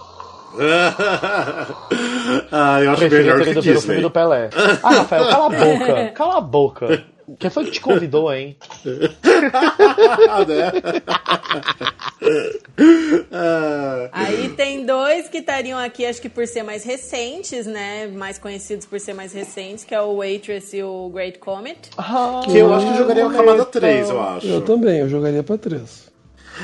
ah, 2.51 2.81
eu 2.81 2.91
acho 2.91 2.99
Preferia 3.01 3.33
melhor 3.35 3.39
que 3.39 3.53
ver 3.53 3.59
o 3.59 3.63
filme 3.63 3.77
Disney. 3.77 4.01
do 4.01 4.11
Pelé. 4.11 4.49
Ah, 4.83 4.89
Rafael, 4.89 5.25
cala 5.29 5.45
a 5.45 5.49
boca. 5.49 6.11
Cala 6.15 6.37
a 6.37 6.41
boca. 6.41 7.03
Quem 7.39 7.49
foi 7.49 7.65
que 7.65 7.71
te 7.71 7.81
convidou, 7.81 8.33
hein? 8.33 8.55
Ah, 10.23 10.45
né? 10.47 10.71
Ah, 13.31 14.09
Aí 14.13 14.49
tem 14.49 14.85
dois 14.85 15.27
que 15.27 15.39
estariam 15.39 15.77
aqui, 15.77 16.05
acho 16.05 16.21
que 16.21 16.29
por 16.29 16.47
ser 16.47 16.63
mais 16.63 16.85
recentes, 16.85 17.65
né? 17.65 18.07
Mais 18.07 18.37
conhecidos 18.37 18.85
por 18.85 18.97
ser 18.99 19.13
mais 19.13 19.33
recentes, 19.33 19.83
que 19.83 19.93
é 19.93 20.01
o 20.01 20.15
Waitress 20.17 20.77
e 20.77 20.83
o 20.83 21.09
Great 21.13 21.37
Comet. 21.39 21.89
que 22.45 22.57
eu 22.57 22.73
acho 22.73 22.85
que 22.85 22.91
eu 22.93 22.97
jogaria 22.97 23.27
a 23.27 23.29
camada 23.33 23.65
3, 23.65 24.09
eu 24.09 24.21
acho. 24.21 24.47
Eu 24.47 24.61
também, 24.61 24.99
eu 24.99 25.09
jogaria 25.09 25.43
pra 25.43 25.57
três. 25.57 26.06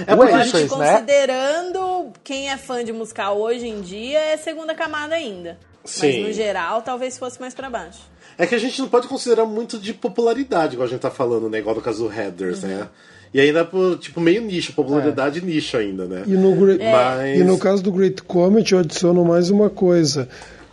É 0.08 0.16
porque 0.16 0.34
a 0.34 0.44
gente 0.44 0.54
Waitress, 0.54 0.78
né? 0.80 0.91
considerando 0.94 2.12
quem 2.24 2.50
é 2.50 2.58
fã 2.58 2.84
de 2.84 2.91
musical 2.94 3.39
hoje 3.39 3.68
em 3.68 3.82
dia, 3.82 4.20
é 4.20 4.38
segunda 4.38 4.74
camada 4.74 5.16
ainda. 5.16 5.58
Sim. 5.86 6.20
Mas 6.20 6.28
no 6.28 6.34
geral, 6.34 6.82
talvez 6.82 7.18
fosse 7.18 7.39
mais 7.39 7.54
pra 7.54 7.70
baixo. 7.70 8.00
É 8.38 8.46
que 8.48 8.56
a 8.56 8.58
gente 8.58 8.80
não 8.82 8.88
pode 8.89 9.08
considerar 9.08 9.46
muito 9.46 9.78
de 9.78 9.94
popularidade, 9.94 10.74
igual 10.74 10.88
a 10.88 10.89
gente 10.89 11.02
tá 11.02 11.12
falando, 11.12 11.50
né? 11.50 11.60
Igual 11.60 11.76
no 11.76 11.82
caso 11.82 12.04
do 12.04 12.10
Headers, 12.10 12.64
Uhum. 12.64 12.70
né? 12.70 12.88
E 13.34 13.39
ainda, 13.41 13.66
por, 13.66 13.98
tipo, 13.98 14.22
meio 14.22 14.41
nicho, 14.41 14.74
popularidade 14.74 15.41
nicho 15.44 15.76
ainda, 15.76 16.06
né? 16.06 16.24
E 16.28 16.32
no, 16.32 16.56
Great- 16.56 16.80
Mas... 16.84 17.39
e 17.39 17.44
no 17.44 17.58
caso 17.58 17.82
do 17.84 17.91
Great 17.91 18.22
Comet, 18.24 18.72
eu 18.72 18.80
adiciono 18.80 19.26
mais 19.26 19.50
uma 19.50 19.70
coisa. 19.70 20.30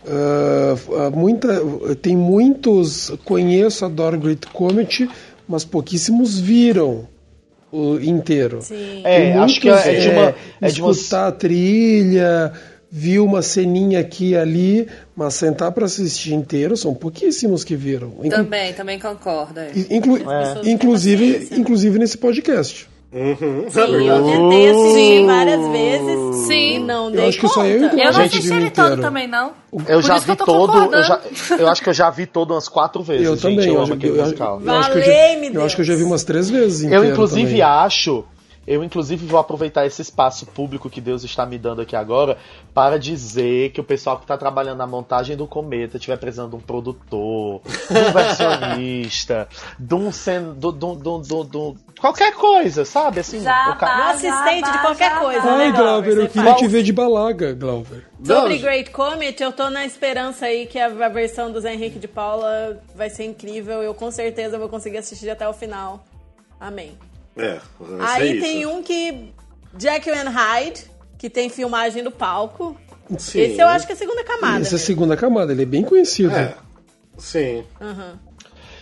Ah, 0.07 1.11
muita, 1.11 1.49
tem 2.01 2.17
muitos, 2.17 3.11
conheço, 3.25 3.85
adoro 3.85 4.19
Great 4.19 4.47
Comet, 4.49 5.09
mas 5.49 5.65
pouquíssimos 5.65 6.39
viram 6.39 7.07
o 7.73 7.99
inteiro. 8.01 8.61
Sim. 8.63 9.03
É, 9.05 9.35
acho 9.35 9.61
que 9.61 9.69
é 9.69 10.01
de 10.01 10.09
uma. 10.09 10.35
É 10.61 10.69
de 10.69 10.83
uma 10.83 10.91
escutar 10.93 11.29
a 11.29 11.33
trilha, 11.33 12.53
viu 12.91 13.25
uma 13.25 13.41
ceninha 13.43 14.01
aqui 14.01 14.31
e 14.31 14.37
ali, 14.37 14.89
mas 15.15 15.35
sentar 15.35 15.71
para 15.73 15.85
assistir 15.87 16.35
inteiro 16.35 16.77
são 16.77 16.93
pouquíssimos 16.93 17.63
que 17.63 17.77
viram. 17.77 18.09
Inclu- 18.19 18.31
Também, 18.31 18.73
também 18.73 18.99
concordo. 18.99 19.61
é. 19.61 19.71
inclu- 19.89 20.19
têm 20.63 20.73
inclusive, 20.73 21.33
paciência. 21.33 21.55
inclusive 21.57 21.99
nesse 21.99 22.19
podcast. 22.19 22.90
Uhum. 23.13 23.65
Sim, 23.69 23.81
eu 24.07 24.25
tentei 24.25 24.71
assistir 24.71 25.27
várias 25.27 25.69
vezes 25.69 26.37
Sim. 26.47 26.75
e 26.75 26.79
não 26.79 27.07
Eu 27.07 27.11
dei 27.11 27.29
acho 27.29 27.39
que 27.39 27.43
conta. 27.43 27.55
só 27.55 27.67
eu 27.67 27.81
Eu 27.83 28.13
não 28.13 28.21
assisti 28.23 28.53
ele 28.53 28.71
todo 28.71 29.01
também, 29.01 29.27
não. 29.27 29.51
Eu 29.89 30.01
Por 30.01 30.03
já 30.03 30.17
isso 30.17 30.27
que 30.27 30.33
vi 30.33 30.33
eu 30.33 30.37
tô 30.37 30.45
todo. 30.45 30.95
Eu, 30.95 31.03
já, 31.03 31.21
eu 31.59 31.69
acho 31.69 31.83
que 31.83 31.89
eu 31.89 31.93
já 31.93 32.09
vi 32.11 32.27
todo 32.27 32.53
umas 32.55 32.69
quatro 32.69 33.03
vezes. 33.03 33.27
Eu 33.27 33.33
gente, 33.37 33.43
também. 33.43 33.59
Eu 33.67 33.75
eu, 33.75 33.75
amo 33.75 33.83
acho- 33.83 33.93
aquele 33.95 34.17
eu- 34.19 34.23
musical. 34.23 34.63
eu 34.65 34.73
acho 34.75 34.93
que 34.93 34.99
eu 34.99 35.03
já, 35.03 35.13
eu 35.53 35.65
acho 35.65 35.75
que 35.75 35.81
eu 35.81 35.85
já 35.87 35.95
vi 35.97 36.05
umas 36.05 36.23
três 36.23 36.49
vezes 36.51 36.91
Eu, 36.93 37.05
inclusive, 37.05 37.47
também. 37.49 37.63
acho. 37.63 38.25
Eu, 38.67 38.85
inclusive, 38.85 39.27
vou 39.27 39.41
aproveitar 39.41 39.87
esse 39.87 40.03
espaço 40.03 40.47
público 40.47 40.89
que 40.91 41.01
Deus 41.01 41.25
está 41.25 41.45
me 41.47 41.59
dando 41.59 41.81
aqui 41.81 41.97
agora 41.97 42.37
para 42.75 42.99
dizer 42.99 43.71
que 43.73 43.81
o 43.81 43.85
pessoal 43.85 44.17
que 44.19 44.25
está 44.25 44.37
trabalhando 44.37 44.79
na 44.79 44.87
montagem 44.87 45.37
do 45.37 45.47
Cometa 45.47 45.97
estiver 45.97 46.17
precisando 46.19 46.51
de 46.51 46.57
um 46.57 46.61
produtor, 46.61 47.63
de 47.65 47.99
um 47.99 48.13
versionista, 48.13 49.49
de 49.79 49.95
um. 49.95 50.13
Sen, 50.13 50.53
do, 50.55 50.71
do, 50.71 50.95
do, 50.95 51.19
do, 51.19 51.45
do- 51.45 51.77
qualquer 51.99 52.33
coisa, 52.35 52.85
sabe? 52.85 53.21
Assim, 53.21 53.41
Já 53.41 53.71
o 53.73 53.77
ca- 53.79 53.99
Um 53.99 54.03
assistente 54.11 54.71
de 54.71 54.79
qualquer 54.81 55.19
coisa, 55.19 55.43
né, 55.57 55.65
Ai, 55.65 55.73
Glauber, 55.73 56.11
eu 56.11 56.23
Você 56.23 56.29
queria 56.29 56.51
faz. 56.51 56.59
te 56.61 56.69
ver 56.69 56.83
de 56.83 56.93
balaga, 56.93 57.53
Glauber. 57.55 58.07
Sobre 58.23 58.59
Great 58.59 58.91
Comet, 58.91 59.43
eu 59.43 59.53
tô 59.53 59.71
na 59.71 59.85
esperança 59.87 60.47
aí 60.47 60.67
que 60.67 60.79
a, 60.79 60.87
a 60.87 61.09
versão 61.09 61.51
do 61.51 61.61
Zé 61.61 61.73
Henrique 61.75 61.99
de 61.99 62.07
Paula 62.07 62.79
vai 62.95 63.09
ser 63.09 63.25
incrível. 63.25 63.83
Eu 63.83 63.95
com 63.95 64.11
certeza 64.11 64.59
vou 64.59 64.69
conseguir 64.69 64.99
assistir 64.99 65.31
até 65.31 65.49
o 65.49 65.53
final. 65.55 66.05
Amém. 66.61 66.93
É, 67.41 67.61
ser 67.61 68.01
Aí 68.01 68.33
isso. 68.33 68.41
tem 68.43 68.67
um 68.67 68.83
que. 68.83 69.33
Jack 69.75 70.11
and 70.11 70.29
Hyde, 70.31 70.85
que 71.17 71.31
tem 71.31 71.49
filmagem 71.49 72.03
do 72.03 72.11
palco. 72.11 72.77
Sim. 73.19 73.41
Esse 73.41 73.61
eu 73.61 73.69
acho 73.69 73.87
que 73.87 73.93
é 73.93 73.95
a 73.95 73.99
segunda 73.99 74.25
camada. 74.25 74.61
Essa 74.61 74.75
é 74.75 74.77
a 74.77 74.81
segunda 74.81 75.17
camada, 75.17 75.53
ele 75.53 75.63
é 75.63 75.67
bem 75.67 75.83
conhecido. 75.83 76.35
É, 76.35 76.55
sim. 77.17 77.65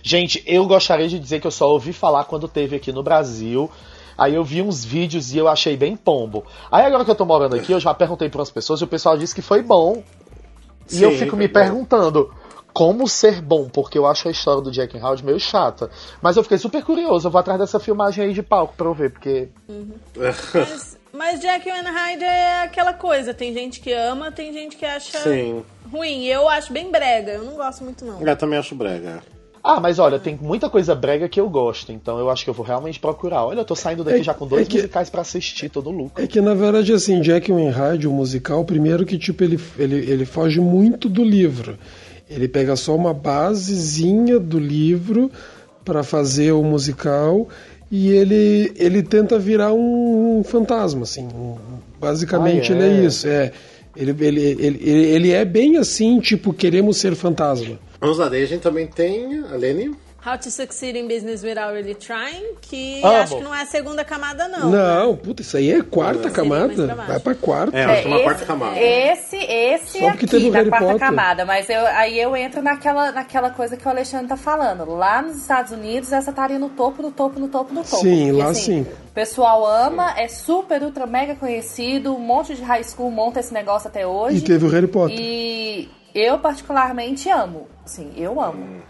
Gente, 0.02 0.42
eu 0.46 0.66
gostaria 0.66 1.08
de 1.08 1.18
dizer 1.18 1.40
que 1.40 1.46
eu 1.46 1.50
só 1.50 1.70
ouvi 1.70 1.92
falar 1.92 2.24
quando 2.24 2.48
teve 2.48 2.76
aqui 2.76 2.92
no 2.92 3.02
Brasil. 3.02 3.70
Aí 4.16 4.34
eu 4.34 4.42
vi 4.42 4.60
uns 4.62 4.84
vídeos 4.84 5.32
e 5.32 5.38
eu 5.38 5.46
achei 5.46 5.76
bem 5.76 5.96
pombo. 5.96 6.44
Aí 6.72 6.84
agora 6.84 7.04
que 7.04 7.10
eu 7.10 7.14
tô 7.14 7.24
morando 7.24 7.54
aqui, 7.54 7.72
eu 7.72 7.78
já 7.78 7.94
perguntei 7.94 8.28
para 8.28 8.40
umas 8.40 8.50
pessoas 8.50 8.80
e 8.80 8.84
o 8.84 8.88
pessoal 8.88 9.16
disse 9.16 9.34
que 9.34 9.42
foi 9.42 9.62
bom. 9.62 10.02
E 10.90 10.96
Sim, 10.96 11.04
eu 11.04 11.12
fico 11.12 11.36
me 11.36 11.46
bom. 11.46 11.54
perguntando 11.54 12.34
como 12.72 13.08
ser 13.08 13.40
bom, 13.42 13.68
porque 13.68 13.98
eu 13.98 14.06
acho 14.06 14.28
a 14.28 14.30
história 14.30 14.62
do 14.62 14.70
Jack 14.70 14.96
and 14.96 15.02
Howard 15.04 15.24
meio 15.24 15.40
chata. 15.40 15.90
Mas 16.22 16.36
eu 16.36 16.42
fiquei 16.42 16.58
super 16.58 16.82
curioso, 16.84 17.26
eu 17.26 17.30
vou 17.30 17.40
atrás 17.40 17.58
dessa 17.58 17.80
filmagem 17.80 18.24
aí 18.24 18.32
de 18.32 18.42
palco 18.42 18.74
pra 18.76 18.86
eu 18.86 18.94
ver, 18.94 19.10
porque 19.10 19.48
Mas, 20.54 20.98
mas 21.12 21.40
Jack 21.40 21.68
and 21.70 21.90
Hyde 21.90 22.24
é 22.24 22.62
aquela 22.62 22.92
coisa. 22.92 23.32
Tem 23.34 23.52
gente 23.52 23.80
que 23.80 23.92
ama, 23.92 24.30
tem 24.30 24.52
gente 24.52 24.76
que 24.76 24.84
acha 24.84 25.18
Sim. 25.18 25.62
ruim. 25.90 26.24
Eu 26.26 26.48
acho 26.48 26.72
bem 26.72 26.90
brega. 26.90 27.32
Eu 27.32 27.44
não 27.44 27.54
gosto 27.54 27.82
muito, 27.84 28.04
não. 28.04 28.20
Eu 28.20 28.36
também 28.36 28.58
acho 28.58 28.74
brega. 28.74 29.22
Ah, 29.64 29.80
mas 29.80 29.98
olha, 29.98 30.18
tem 30.20 30.38
muita 30.40 30.70
coisa 30.70 30.94
brega 30.94 31.28
que 31.28 31.40
eu 31.40 31.48
gosto, 31.50 31.90
então 31.90 32.16
eu 32.18 32.30
acho 32.30 32.44
que 32.44 32.48
eu 32.48 32.54
vou 32.54 32.64
realmente 32.64 33.00
procurar. 33.00 33.44
Olha, 33.44 33.60
eu 33.60 33.64
tô 33.64 33.74
saindo 33.74 34.04
daqui 34.04 34.20
É- 34.20 34.22
já 34.22 34.32
com 34.32 34.46
dois 34.46 34.66
é 34.66 34.70
que- 34.70 34.76
musicais 34.76 35.10
pra 35.10 35.20
assistir, 35.22 35.68
todo 35.68 35.90
louco. 35.90 36.20
É 36.22 36.26
que 36.28 36.40
na 36.40 36.54
verdade 36.54 36.92
assim, 36.92 37.20
Jack 37.20 37.50
Wainwright, 37.52 38.06
o 38.06 38.12
musical, 38.12 38.64
primeiro 38.64 39.04
que 39.04 39.18
tipo 39.18 39.42
ele, 39.42 39.58
ele, 39.76 39.96
ele 40.10 40.24
foge 40.24 40.60
muito 40.60 41.08
do 41.08 41.24
livro. 41.24 41.76
Ele 42.30 42.46
pega 42.48 42.76
só 42.76 42.94
uma 42.94 43.14
basezinha 43.14 44.38
do 44.38 44.58
livro 44.58 45.30
para 45.84 46.02
fazer 46.02 46.52
o 46.52 46.62
musical 46.62 47.48
e 47.90 48.10
ele 48.10 48.72
ele 48.76 49.02
tenta 49.02 49.38
virar 49.38 49.72
um, 49.72 50.42
fantasma 50.44 51.02
assim. 51.02 51.26
Um- 51.34 51.56
basicamente 52.00 52.72
Ah, 52.72 52.76
é? 52.76 52.78
ele 52.78 52.84
é 53.02 53.06
isso, 53.06 53.26
é. 53.26 53.52
Ele, 53.96 54.14
ele, 54.24 54.40
ele, 54.40 54.64
ele, 54.64 55.00
ele 55.06 55.30
é 55.32 55.44
bem 55.44 55.76
assim, 55.78 56.20
tipo, 56.20 56.52
queremos 56.52 56.98
ser 56.98 57.16
fantasma. 57.16 57.78
Vamos 58.00 58.18
lá, 58.18 58.28
daí 58.28 58.44
a 58.44 58.46
gente 58.46 58.60
também 58.60 58.86
tem 58.86 59.40
a 59.50 59.56
Lene. 59.56 59.90
How 60.24 60.36
to 60.36 60.50
Succeed 60.50 60.96
in 60.96 61.06
Business 61.06 61.44
Without 61.44 61.72
Really 61.72 61.94
Trying, 61.94 62.56
que 62.60 63.00
Amo. 63.04 63.16
acho 63.16 63.36
que 63.36 63.44
não 63.44 63.54
é 63.54 63.62
a 63.62 63.66
segunda 63.66 64.04
camada, 64.04 64.48
não. 64.48 64.68
né? 64.68 64.76
Não, 64.76 65.16
puta, 65.16 65.42
isso 65.42 65.56
aí 65.56 65.72
é 65.72 65.80
quarta 65.80 66.22
Seria 66.22 66.34
camada. 66.34 66.94
Vai 66.94 67.20
pra 67.20 67.34
quarta. 67.36 67.78
É, 67.78 67.84
eu 67.84 67.90
acho 67.90 68.02
que 68.02 68.08
é 68.08 68.10
uma 68.10 68.22
quarta 68.22 68.44
camada. 68.44 68.80
Esse, 68.80 69.36
esse 69.36 69.98
Só 70.00 70.10
porque 70.10 70.24
aqui 70.24 70.26
teve 70.26 70.48
o 70.48 70.50
da 70.50 70.58
Harry 70.58 70.70
quarta 70.70 70.86
Potter. 70.86 71.00
camada, 71.00 71.44
mas 71.44 71.70
eu, 71.70 71.86
aí 71.86 72.18
eu 72.18 72.36
entro 72.36 72.60
naquela, 72.60 73.12
naquela 73.12 73.50
coisa 73.50 73.76
que 73.76 73.86
o 73.86 73.88
Alexandre 73.88 74.26
tá 74.26 74.36
falando. 74.36 74.84
Lá 74.92 75.22
nos 75.22 75.36
Estados 75.36 75.70
Unidos, 75.70 76.12
essa 76.12 76.30
estaria 76.30 76.58
no 76.58 76.68
topo, 76.70 77.00
no 77.00 77.12
topo, 77.12 77.38
no 77.38 77.46
topo, 77.48 77.72
no 77.72 77.84
topo. 77.84 77.96
Sim, 78.02 78.26
Porque, 78.26 78.42
lá 78.42 78.50
assim, 78.50 78.84
sim. 78.84 78.90
O 79.08 79.12
pessoal 79.14 79.64
ama, 79.64 80.18
é 80.18 80.26
super, 80.26 80.82
ultra, 80.82 81.06
mega 81.06 81.36
conhecido, 81.36 82.12
um 82.12 82.20
monte 82.20 82.56
de 82.56 82.62
high 82.62 82.82
school 82.82 83.10
monta 83.10 83.38
esse 83.38 83.54
negócio 83.54 83.86
até 83.88 84.04
hoje. 84.04 84.38
E 84.38 84.40
teve 84.40 84.66
o 84.66 84.68
Harry 84.68 84.88
Potter. 84.88 85.16
E 85.18 85.88
eu 86.12 86.38
particularmente 86.40 87.30
amo. 87.30 87.68
Sim, 87.86 88.12
eu 88.16 88.40
amo. 88.40 88.82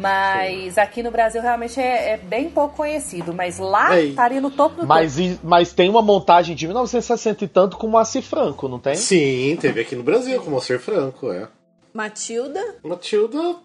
Mas 0.00 0.76
aqui 0.76 1.02
no 1.02 1.10
Brasil 1.10 1.40
realmente 1.40 1.78
é, 1.80 2.10
é 2.12 2.16
bem 2.16 2.50
pouco 2.50 2.76
conhecido. 2.76 3.32
Mas 3.32 3.58
lá 3.58 3.96
Ei. 3.98 4.08
estaria 4.10 4.40
no 4.40 4.50
topo 4.50 4.80
do 4.82 4.86
Mas, 4.86 5.18
e- 5.18 5.38
mas 5.42 5.72
tem 5.72 5.88
uma 5.88 6.02
montagem 6.02 6.56
de 6.56 6.66
1960 6.66 7.44
e 7.44 7.48
tanto 7.48 7.76
com 7.76 7.86
o 7.86 7.90
Moacir 7.90 8.22
Franco, 8.22 8.66
não 8.68 8.78
tem? 8.78 8.94
Sim, 8.96 9.56
teve 9.60 9.80
aqui 9.80 9.94
no 9.94 10.02
Brasil, 10.02 10.40
com 10.40 10.48
o 10.48 10.50
Moacir 10.50 10.80
Franco, 10.80 11.30
é. 11.30 11.46
Matilda. 11.92 12.60
Matilda. 12.82 13.56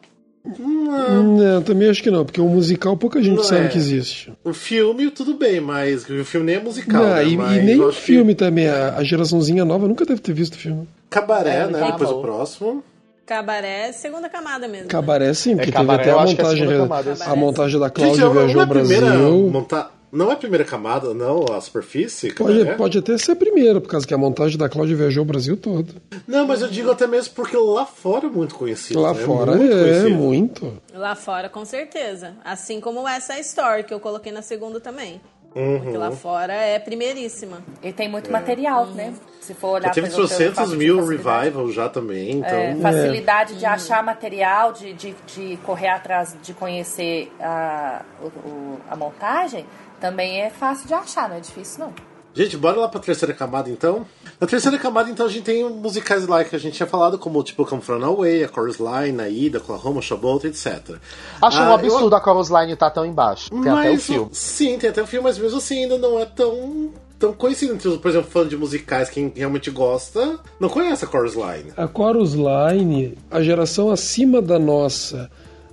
Não, 0.58 1.42
eu 1.44 1.62
também 1.64 1.90
acho 1.90 2.02
que 2.02 2.10
não, 2.10 2.24
porque 2.26 2.40
o 2.40 2.48
musical 2.48 2.96
pouca 2.96 3.22
gente 3.22 3.36
Não 3.38 3.44
sabe 3.44 3.66
é. 3.66 3.68
que 3.68 3.78
existe. 3.78 4.32
O 4.44 4.54
filme, 4.54 5.12
tudo 5.12 5.34
bem, 5.34 5.60
mas 5.60 6.08
o 6.10 6.24
filme 6.24 6.46
nem 6.46 6.56
é 6.56 6.60
musical. 6.64 7.04
Não, 7.04 7.10
né? 7.10 7.26
e, 7.26 7.34
e 7.34 7.62
nem 7.64 7.80
o 7.80 7.90
acho 7.90 7.98
que 8.00 8.06
filme 8.06 8.34
também, 8.34 8.68
a, 8.68 8.96
a 8.96 9.04
geraçãozinha 9.04 9.66
nova 9.66 9.88
nunca 9.88 10.06
deve 10.06 10.22
ter 10.22 10.34
visto 10.34 10.54
o 10.54 10.58
filme. 10.58 10.88
Cabaré, 11.10 11.56
É, 11.64 11.68
né? 11.68 11.80
tá 11.80 11.92
Depois 11.92 12.10
o 12.12 12.22
próximo. 12.22 12.84
Cabaré, 13.30 13.92
segunda 13.92 14.28
camada 14.28 14.68
mesmo. 14.68 14.86
né? 14.86 14.90
Cabaré 14.90 15.32
sim, 15.36 15.56
porque 15.56 15.72
Cabaré, 15.72 16.06
teve 16.06 16.18
até 16.18 16.32
a 16.32 16.36
que 16.36 16.42
é 16.42 16.44
a 16.44 16.48
montagem, 16.48 16.68
camada, 16.68 17.18
a 17.24 17.36
montagem 17.36 17.80
da 17.80 17.86
Gente, 17.86 17.96
Cláudia 17.96 18.26
não, 18.26 18.34
viajou 18.34 18.50
é 18.50 18.64
ao 18.64 18.64
a 18.64 18.68
primeira 18.74 19.06
Brasil. 19.06 19.50
monta... 19.52 19.92
Não 20.12 20.32
é 20.32 20.34
a 20.34 20.36
primeira 20.36 20.66
camada, 20.66 21.14
não, 21.14 21.46
a 21.54 21.62
superfície? 21.62 22.34
Pode, 22.34 22.66
pode 22.76 22.98
até 22.98 23.16
ser 23.20 23.34
a 23.34 23.36
primeira, 23.36 23.80
por 23.80 23.88
causa 23.88 24.08
que 24.08 24.14
a 24.16 24.18
montagem 24.18 24.58
da 24.58 24.68
Cláudia 24.68 24.96
viajou 24.96 25.22
o 25.22 25.28
Brasil 25.28 25.56
todo. 25.56 25.94
Não, 26.28 26.48
mas 26.48 26.64
eu 26.64 26.68
digo 26.68 26.90
até 26.90 27.06
mesmo 27.06 27.36
porque 27.36 27.56
lá 27.56 27.86
fora 27.86 28.26
é 28.26 28.30
muito 28.32 28.56
conhecido. 28.56 29.00
Lá 29.00 29.14
né? 29.14 29.24
fora 29.24 29.56
muito 29.56 29.72
é, 29.72 30.10
muito. 30.10 30.82
Lá 30.92 31.14
fora, 31.14 31.48
com 31.48 31.64
certeza. 31.64 32.34
Assim 32.44 32.82
como 32.82 33.08
essa 33.08 33.40
Story, 33.40 33.84
que 33.84 33.94
eu 33.94 34.00
coloquei 34.00 34.32
na 34.32 34.42
segunda 34.42 34.80
também. 34.80 35.22
Uhum. 35.56 35.80
Porque 35.82 35.98
lá 35.98 36.12
fora 36.12 36.54
é 36.54 36.78
primeiríssima. 36.80 37.62
E 37.82 37.92
tem 37.92 38.08
muito 38.08 38.32
material, 38.32 38.86
né? 38.88 39.14
Se 39.42 39.54
for 39.56 39.70
olhar 39.70 39.88
Já 39.88 39.94
teve 39.94 40.08
pelo- 40.10 40.18
pelo 40.18 40.28
300 40.28 40.56
fato 40.56 40.70
de 40.70 40.78
mil 40.78 41.06
revival 41.06 41.72
já 41.72 41.90
também, 41.90 42.32
então. 42.38 42.50
É, 42.50 42.76
facilidade 42.76 43.56
de 43.56 43.66
achar 43.66 44.04
material, 44.04 44.74
de, 44.74 44.94
de, 44.94 45.16
de 45.26 45.58
correr 45.66 45.88
atrás, 45.90 46.36
de 46.42 46.54
conhecer 46.54 47.32
a, 47.42 48.02
o- 48.22 48.78
a 48.90 48.96
montagem, 48.96 49.66
também 50.00 50.42
é 50.42 50.50
fácil 50.50 50.88
de 50.88 50.94
achar, 50.94 51.28
não 51.28 51.38
é 51.38 51.40
difícil 51.40 51.86
não. 51.86 51.94
Gente, 52.34 52.56
bora 52.56 52.80
lá 52.80 52.88
pra 52.88 53.00
terceira 53.00 53.34
camada 53.34 53.70
então. 53.70 54.06
Na 54.40 54.48
terceira 54.48 54.78
camada, 54.78 55.10
então, 55.10 55.26
a 55.26 55.30
gente 55.30 55.44
tem 55.44 55.68
musicais 55.68 56.26
lá 56.28 56.44
que 56.44 56.56
a 56.56 56.60
gente 56.60 56.76
tinha 56.76 56.88
falado, 56.88 57.18
como 57.18 57.44
tipo 57.44 57.66
Come 57.66 57.82
From 57.82 58.04
Away, 58.06 58.44
a 58.44 58.48
Chorus 58.48 58.78
Line, 58.78 59.20
a 59.20 59.28
Ida, 59.28 59.58
Oklahoma, 59.58 60.02
Showboat, 60.02 60.48
etc. 60.48 60.96
Acho 61.42 61.60
um 61.60 61.64
Ah, 61.64 61.74
absurdo 61.74 62.16
a 62.16 62.24
Chorus 62.24 62.50
Line 62.50 62.74
estar 62.74 62.92
tão 62.92 63.06
embaixo. 63.06 63.50
Tem 63.50 63.60
até 63.60 63.72
o 63.72 63.74
Mas, 63.94 64.06
filme. 64.06 64.30
Sim, 64.32 64.78
tem 64.78 64.90
até 64.92 65.02
o 65.02 65.08
filme, 65.08 65.24
mas 65.26 65.38
mesmo 65.38 65.58
assim 65.58 65.84
ainda 65.84 65.98
não 65.98 66.20
é 66.20 66.26
tão, 66.26 66.92
tão 67.18 67.34
conhecido. 67.34 67.74
Entre, 67.74 67.90
os, 67.90 67.98
por 67.98 68.10
exemplo, 68.10 68.30
fã 68.32 68.48
de 68.48 68.56
musicais, 68.56 69.10
quem 69.10 69.34
realmente 69.36 69.70
gosta, 69.72 70.40
não 70.60 70.70
conhece 70.70 71.04
a 71.04 71.08
Chorus 71.10 71.34
Line. 71.34 71.74
A 71.76 71.88
Chorus 71.88 72.34
Line, 72.34 73.18
a 73.30 73.42
geração 73.42 73.90
acima 73.92 74.42
da 74.42 74.58
nossa, 74.58 75.30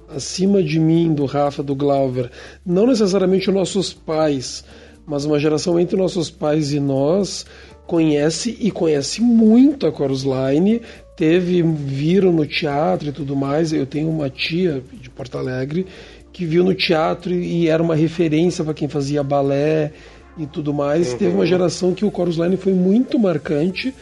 acima 0.09 0.61
de 0.63 0.81
mim, 0.81 1.15
do 1.15 1.27
Rafa, 1.27 1.63
do 1.63 1.75
Glauber, 1.77 2.33
não 2.65 2.87
necessariamente 2.87 3.49
os 3.49 3.55
nossos 3.55 3.93
pais, 3.93 4.65
mas 5.07 5.25
uma 5.25 5.39
geração 5.39 5.79
entre 5.79 5.97
nossos 5.97 6.31
pais 6.31 6.73
e 6.73 6.81
nós, 6.81 7.47
conhece 7.87 8.57
e 8.61 8.71
conhece 8.71 9.23
muito 9.23 9.87
a 9.87 9.93
Chorus 9.93 10.25
Line, 10.25 10.83
teve, 11.17 11.63
viram 11.63 12.33
no 12.33 12.45
teatro 12.45 13.09
e 13.09 13.13
tudo 13.13 13.37
mais. 13.37 13.73
Eu 13.73 13.87
tenho 13.87 14.11
uma 14.11 14.29
tia 14.29 14.83
de 15.01 15.09
Porto 15.09 15.39
Alegre 15.39 15.87
que 16.33 16.45
viu 16.45 16.63
no 16.63 16.75
teatro 16.75 17.33
e 17.33 17.69
era 17.69 17.83
uma 17.83 17.95
referência 17.95 18.63
para 18.63 18.75
quem 18.75 18.89
fazia 18.89 19.23
balé 19.23 19.93
e 20.37 20.45
tudo 20.45 20.75
mais. 20.75 21.15
Teve 21.15 21.35
uma 21.35 21.47
geração 21.47 21.95
que 21.95 22.05
o 22.05 22.13
Chorus 22.15 22.37
Line 22.37 22.57
foi 22.57 22.75
muito 22.75 23.19
marcante. 23.19 23.95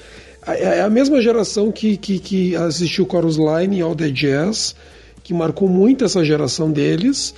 É 0.46 0.80
a 0.80 0.90
mesma 0.90 1.22
geração 1.22 1.70
que, 1.70 1.96
que, 1.96 2.18
que 2.18 2.56
assistiu 2.56 3.06
Chorus 3.08 3.36
Line 3.36 3.78
e 3.78 3.82
All 3.82 3.94
the 3.94 4.10
Jazz, 4.10 4.74
que 5.22 5.32
marcou 5.32 5.68
muito 5.68 6.04
essa 6.04 6.24
geração 6.24 6.70
deles, 6.70 7.34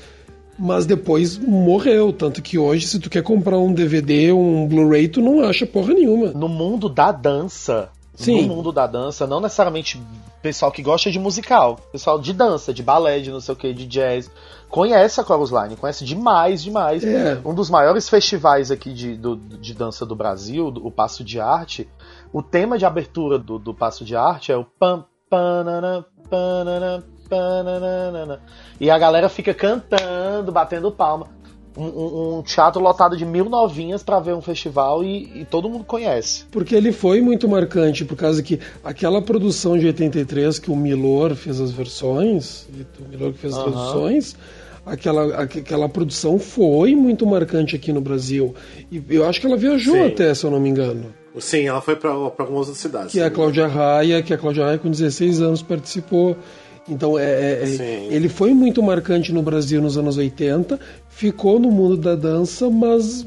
mas 0.58 0.86
depois 0.86 1.38
morreu. 1.38 2.12
Tanto 2.12 2.40
que 2.42 2.58
hoje, 2.58 2.86
se 2.86 2.98
tu 3.00 3.08
quer 3.10 3.22
comprar 3.22 3.58
um 3.58 3.72
DVD, 3.72 4.32
um 4.32 4.66
Blu-ray, 4.66 5.08
tu 5.08 5.20
não 5.20 5.40
acha 5.42 5.66
porra 5.66 5.94
nenhuma. 5.94 6.28
No 6.32 6.48
mundo 6.48 6.88
da 6.88 7.12
dança, 7.12 7.88
Sim. 8.14 8.42
no 8.46 8.54
mundo 8.56 8.72
da 8.72 8.86
dança, 8.86 9.26
não 9.26 9.40
necessariamente 9.40 10.00
pessoal 10.42 10.70
que 10.70 10.80
gosta 10.82 11.10
de 11.10 11.18
musical, 11.18 11.76
pessoal 11.90 12.20
de 12.20 12.32
dança, 12.32 12.72
de 12.72 12.82
balé, 12.82 13.18
de 13.18 13.30
não 13.32 13.40
sei 13.40 13.52
o 13.52 13.56
que, 13.56 13.74
de 13.74 13.84
jazz, 13.84 14.30
conhece 14.68 15.20
a 15.20 15.24
Chorus 15.24 15.50
Line, 15.50 15.74
conhece 15.76 16.04
demais, 16.04 16.62
demais. 16.62 17.02
É. 17.04 17.40
Um 17.44 17.52
dos 17.52 17.68
maiores 17.68 18.08
festivais 18.08 18.70
aqui 18.70 18.92
de, 18.92 19.16
do- 19.16 19.34
de 19.36 19.74
dança 19.74 20.06
do 20.06 20.14
Brasil, 20.14 20.68
o 20.68 20.90
Passo 20.90 21.24
de 21.24 21.40
Arte, 21.40 21.88
o 22.32 22.42
tema 22.42 22.78
de 22.78 22.86
abertura 22.86 23.38
do, 23.38 23.58
do 23.58 23.74
Passo 23.74 24.04
de 24.04 24.14
Arte 24.14 24.52
é 24.52 24.56
o 24.56 24.64
pam, 24.64 25.04
panana, 25.28 26.06
panana, 26.30 27.02
E 28.80 28.90
a 28.90 28.98
galera 28.98 29.28
fica 29.28 29.52
cantando, 29.54 30.52
batendo 30.52 30.90
palma. 30.92 31.28
Um, 31.78 31.84
um- 31.84 32.38
um 32.38 32.42
teatro 32.42 32.80
lotado 32.80 33.18
de 33.18 33.26
mil 33.26 33.50
novinhas 33.50 34.02
pra 34.02 34.18
ver 34.18 34.32
um 34.34 34.40
festival 34.40 35.04
e- 35.04 35.40
e 35.40 35.44
todo 35.44 35.68
mundo 35.68 35.84
conhece. 35.84 36.44
Porque 36.50 36.74
ele 36.74 36.90
foi 36.90 37.20
muito 37.20 37.46
marcante, 37.46 38.02
por 38.02 38.16
causa 38.16 38.42
que 38.42 38.58
aquela 38.82 39.20
produção 39.20 39.76
de 39.76 39.86
83 39.86 40.58
que 40.58 40.70
o 40.70 40.76
Milor 40.76 41.34
fez 41.34 41.60
as 41.60 41.70
versões, 41.70 42.66
o 42.98 43.08
Milor 43.10 43.32
que 43.34 43.38
fez 43.40 43.52
as 43.52 43.58
Aham. 43.60 43.72
traduções, 43.72 44.36
aquela, 44.86 45.42
aqu- 45.42 45.58
aquela 45.58 45.86
produção 45.86 46.38
foi 46.38 46.94
muito 46.94 47.26
marcante 47.26 47.76
aqui 47.76 47.92
no 47.92 48.00
Brasil. 48.00 48.54
E 48.90 49.02
eu 49.10 49.28
acho 49.28 49.38
que 49.38 49.46
ela 49.46 49.58
viajou 49.58 49.92
Sim. 49.96 50.06
até, 50.06 50.32
se 50.32 50.44
eu 50.46 50.50
não 50.50 50.58
me 50.60 50.70
engano. 50.70 51.12
Sim, 51.38 51.66
ela 51.66 51.82
foi 51.82 51.94
pra, 51.96 52.08
pra 52.30 52.46
algumas 52.46 52.68
outras 52.68 52.78
cidades. 52.78 53.12
Que 53.12 53.20
é 53.20 53.24
a 53.26 53.30
Cláudia 53.30 53.66
Raia, 53.66 54.22
que 54.22 54.32
a 54.32 54.38
Cláudia 54.38 54.64
Raia 54.64 54.78
com 54.78 54.90
16 54.90 55.42
anos 55.42 55.60
participou. 55.60 56.34
Então 56.88 57.18
é, 57.18 57.24
é- 57.24 57.76
é- 57.80 58.08
ele 58.10 58.28
foi 58.28 58.54
muito 58.54 58.82
marcante 58.82 59.32
no 59.32 59.42
Brasil 59.42 59.80
nos 59.82 59.98
anos 59.98 60.16
80, 60.16 60.78
ficou 61.08 61.58
no 61.58 61.70
mundo 61.70 61.96
da 61.96 62.14
dança, 62.14 62.70
mas 62.70 63.26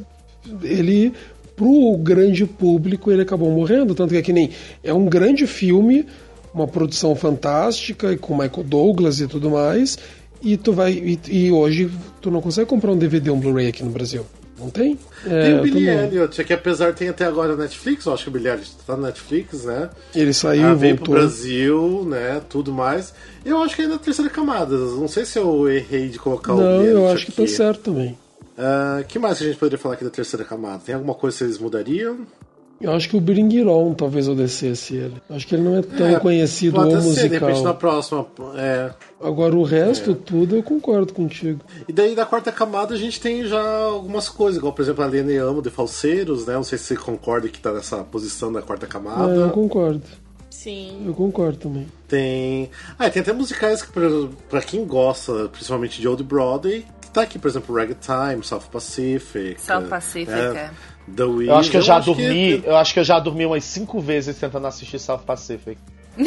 ele 0.64 1.12
pro 1.56 1.98
grande 1.98 2.46
público 2.46 3.12
ele 3.12 3.22
acabou 3.22 3.52
morrendo, 3.52 3.94
tanto 3.94 4.12
que 4.12 4.18
é 4.18 4.22
que 4.22 4.32
nem 4.32 4.50
é 4.82 4.94
um 4.94 5.06
grande 5.06 5.46
filme, 5.46 6.06
uma 6.54 6.66
produção 6.68 7.14
fantástica 7.16 8.16
com 8.18 8.34
Michael 8.34 8.64
Douglas 8.64 9.20
e 9.20 9.28
tudo 9.28 9.50
mais, 9.50 9.98
e 10.42 10.56
tu 10.56 10.72
vai 10.72 10.94
e, 10.94 11.20
e 11.30 11.52
hoje 11.52 11.92
tu 12.22 12.32
não 12.32 12.40
consegue 12.42 12.70
comprar 12.70 12.92
um 12.94 12.98
DVD 12.98 13.30
ou 13.30 13.36
um 13.36 13.40
Blu-ray 13.40 13.68
aqui 13.68 13.84
no 13.84 13.92
Brasil. 13.92 14.26
Não 14.60 14.70
tem? 14.70 15.00
É, 15.26 15.44
Tem 15.44 15.54
o 15.54 15.58
eu 15.58 15.64
Billy 15.64 15.86
também. 15.86 16.06
Elliot, 16.08 16.44
que 16.44 16.54
apesar 16.54 16.94
tem 16.94 17.10
até 17.10 17.26
agora 17.26 17.56
na 17.56 17.64
Netflix, 17.64 18.06
eu 18.06 18.14
acho 18.14 18.24
que 18.24 18.30
o 18.30 18.32
Billy 18.34 18.48
Elliot 18.50 18.72
tá 18.86 18.98
na 18.98 19.08
Netflix, 19.08 19.64
né? 19.64 19.90
Ele 20.14 20.34
saiu 20.34 20.68
Ah, 20.68 20.72
e 20.72 20.76
veio 20.76 20.96
pro 20.98 21.06
voltou. 21.06 21.16
Brasil, 21.24 22.06
né? 22.08 22.42
Tudo 22.50 22.72
mais. 22.74 23.14
Eu 23.46 23.62
acho 23.64 23.76
que 23.76 23.82
ainda 23.84 23.94
é 23.94 23.98
a 23.98 24.00
terceira 24.00 24.30
camada. 24.30 24.76
Não 24.78 25.08
sei 25.08 25.26
se 25.26 25.40
eu 25.40 25.70
errei 25.70 26.10
de 26.10 26.20
colocar 26.20 26.54
o 26.54 26.58
Não, 26.62 26.78
Billy 26.80 26.92
eu 26.92 26.98
Elliot 27.00 27.14
acho 27.16 27.26
que 27.28 27.32
aqui. 27.42 27.52
tá 27.52 27.58
certo 27.58 27.82
também. 27.92 28.18
Ah, 28.58 29.04
que 29.08 29.18
mais 29.18 29.38
que 29.38 29.46
a 29.46 29.48
gente 29.48 29.58
poderia 29.58 29.78
falar 29.80 29.94
aqui 29.96 30.04
da 30.04 30.10
terceira 30.10 30.44
camada? 30.44 30.82
Tem 30.86 30.94
alguma 30.94 31.14
coisa 31.14 31.38
que 31.38 31.44
vocês 31.46 31.58
mudariam? 31.58 32.20
Eu 32.82 32.94
acho 32.94 33.10
que 33.10 33.18
o 33.18 33.20
Bring 33.20 33.58
It 33.58 33.68
On 33.68 33.94
talvez 33.94 34.28
eu 34.28 34.36
descesse 34.36 34.96
ele. 34.96 35.16
Acho 35.30 35.46
que 35.46 35.54
ele 35.56 35.64
não 35.64 35.78
é 35.78 35.82
tão 35.82 36.08
É, 36.08 36.20
conhecido 36.20 36.76
Pode 36.76 36.96
ou 36.96 37.02
ser, 37.02 37.14
de 37.14 37.22
repente 37.28 37.42
na 37.42 37.50
musical. 37.50 37.76
próxima. 37.76 38.26
É. 38.56 38.92
Agora 39.22 39.54
o 39.56 39.64
resto 39.64 40.16
tudo 40.16 40.56
eu 40.56 40.64
concordo 40.64 41.14
contigo. 41.14 41.60
E 41.88 41.92
daí 41.92 42.16
da 42.16 42.26
quarta 42.26 42.52
camada 42.54 42.94
a 42.94 42.98
gente 42.98 43.20
tem 43.20 43.46
já 43.46 43.62
algumas 43.84 44.30
coisas, 44.30 44.58
igual 44.60 44.72
por 44.72 44.82
exemplo 44.82 45.04
a 45.04 45.08
Lene 45.08 45.36
Amo 45.36 45.62
de 45.62 45.70
Falseiros, 45.70 46.46
né? 46.46 46.54
Não 46.54 46.64
sei 46.64 46.78
se 46.78 46.86
você 46.86 46.96
concorda 46.96 47.50
que 47.50 47.60
tá 47.60 47.74
nessa 47.74 47.98
posição 47.98 48.52
da 48.54 48.62
quarta 48.62 48.88
camada. 48.88 49.30
É, 49.34 49.38
eu 49.38 49.50
concordo. 49.50 50.02
Sim. 50.50 51.04
Eu 51.06 51.14
concordo 51.14 51.58
também. 51.58 51.88
Tem. 52.08 52.70
Ah, 52.98 53.10
tem 53.10 53.22
até 53.22 53.32
musicais 53.34 53.82
que, 53.82 53.92
pra, 53.92 54.08
pra 54.50 54.62
quem 54.62 54.84
gosta, 54.86 55.48
principalmente 55.50 56.02
de 56.02 56.08
Old 56.08 56.24
Broadway, 56.24 56.86
que 57.02 57.10
tá 57.12 57.22
aqui, 57.22 57.38
por 57.40 57.48
exemplo, 57.48 57.74
Ragtime, 57.76 58.44
South 58.44 58.64
Pacific. 58.72 59.60
South 59.62 59.84
Pacific, 59.90 60.32
é. 60.32 60.72
The 61.16 61.24
Wiz. 61.24 61.48
Eu 61.48 61.56
acho 61.56 61.72
que 61.72 61.78
eu 61.78 61.82
já 61.82 61.98
acho 61.98 62.06
dormi, 62.08 62.62
que- 62.62 62.68
eu 62.68 62.76
acho 62.76 62.94
que 62.94 63.00
eu 63.00 63.04
já 63.04 63.20
dormi 63.20 63.46
umas 63.46 63.64
cinco 63.64 64.00
vezes 64.00 64.38
tentando 64.38 64.68
assistir 64.68 65.00
South 65.00 65.20
Pacific. 65.26 65.78
Eu 66.20 66.26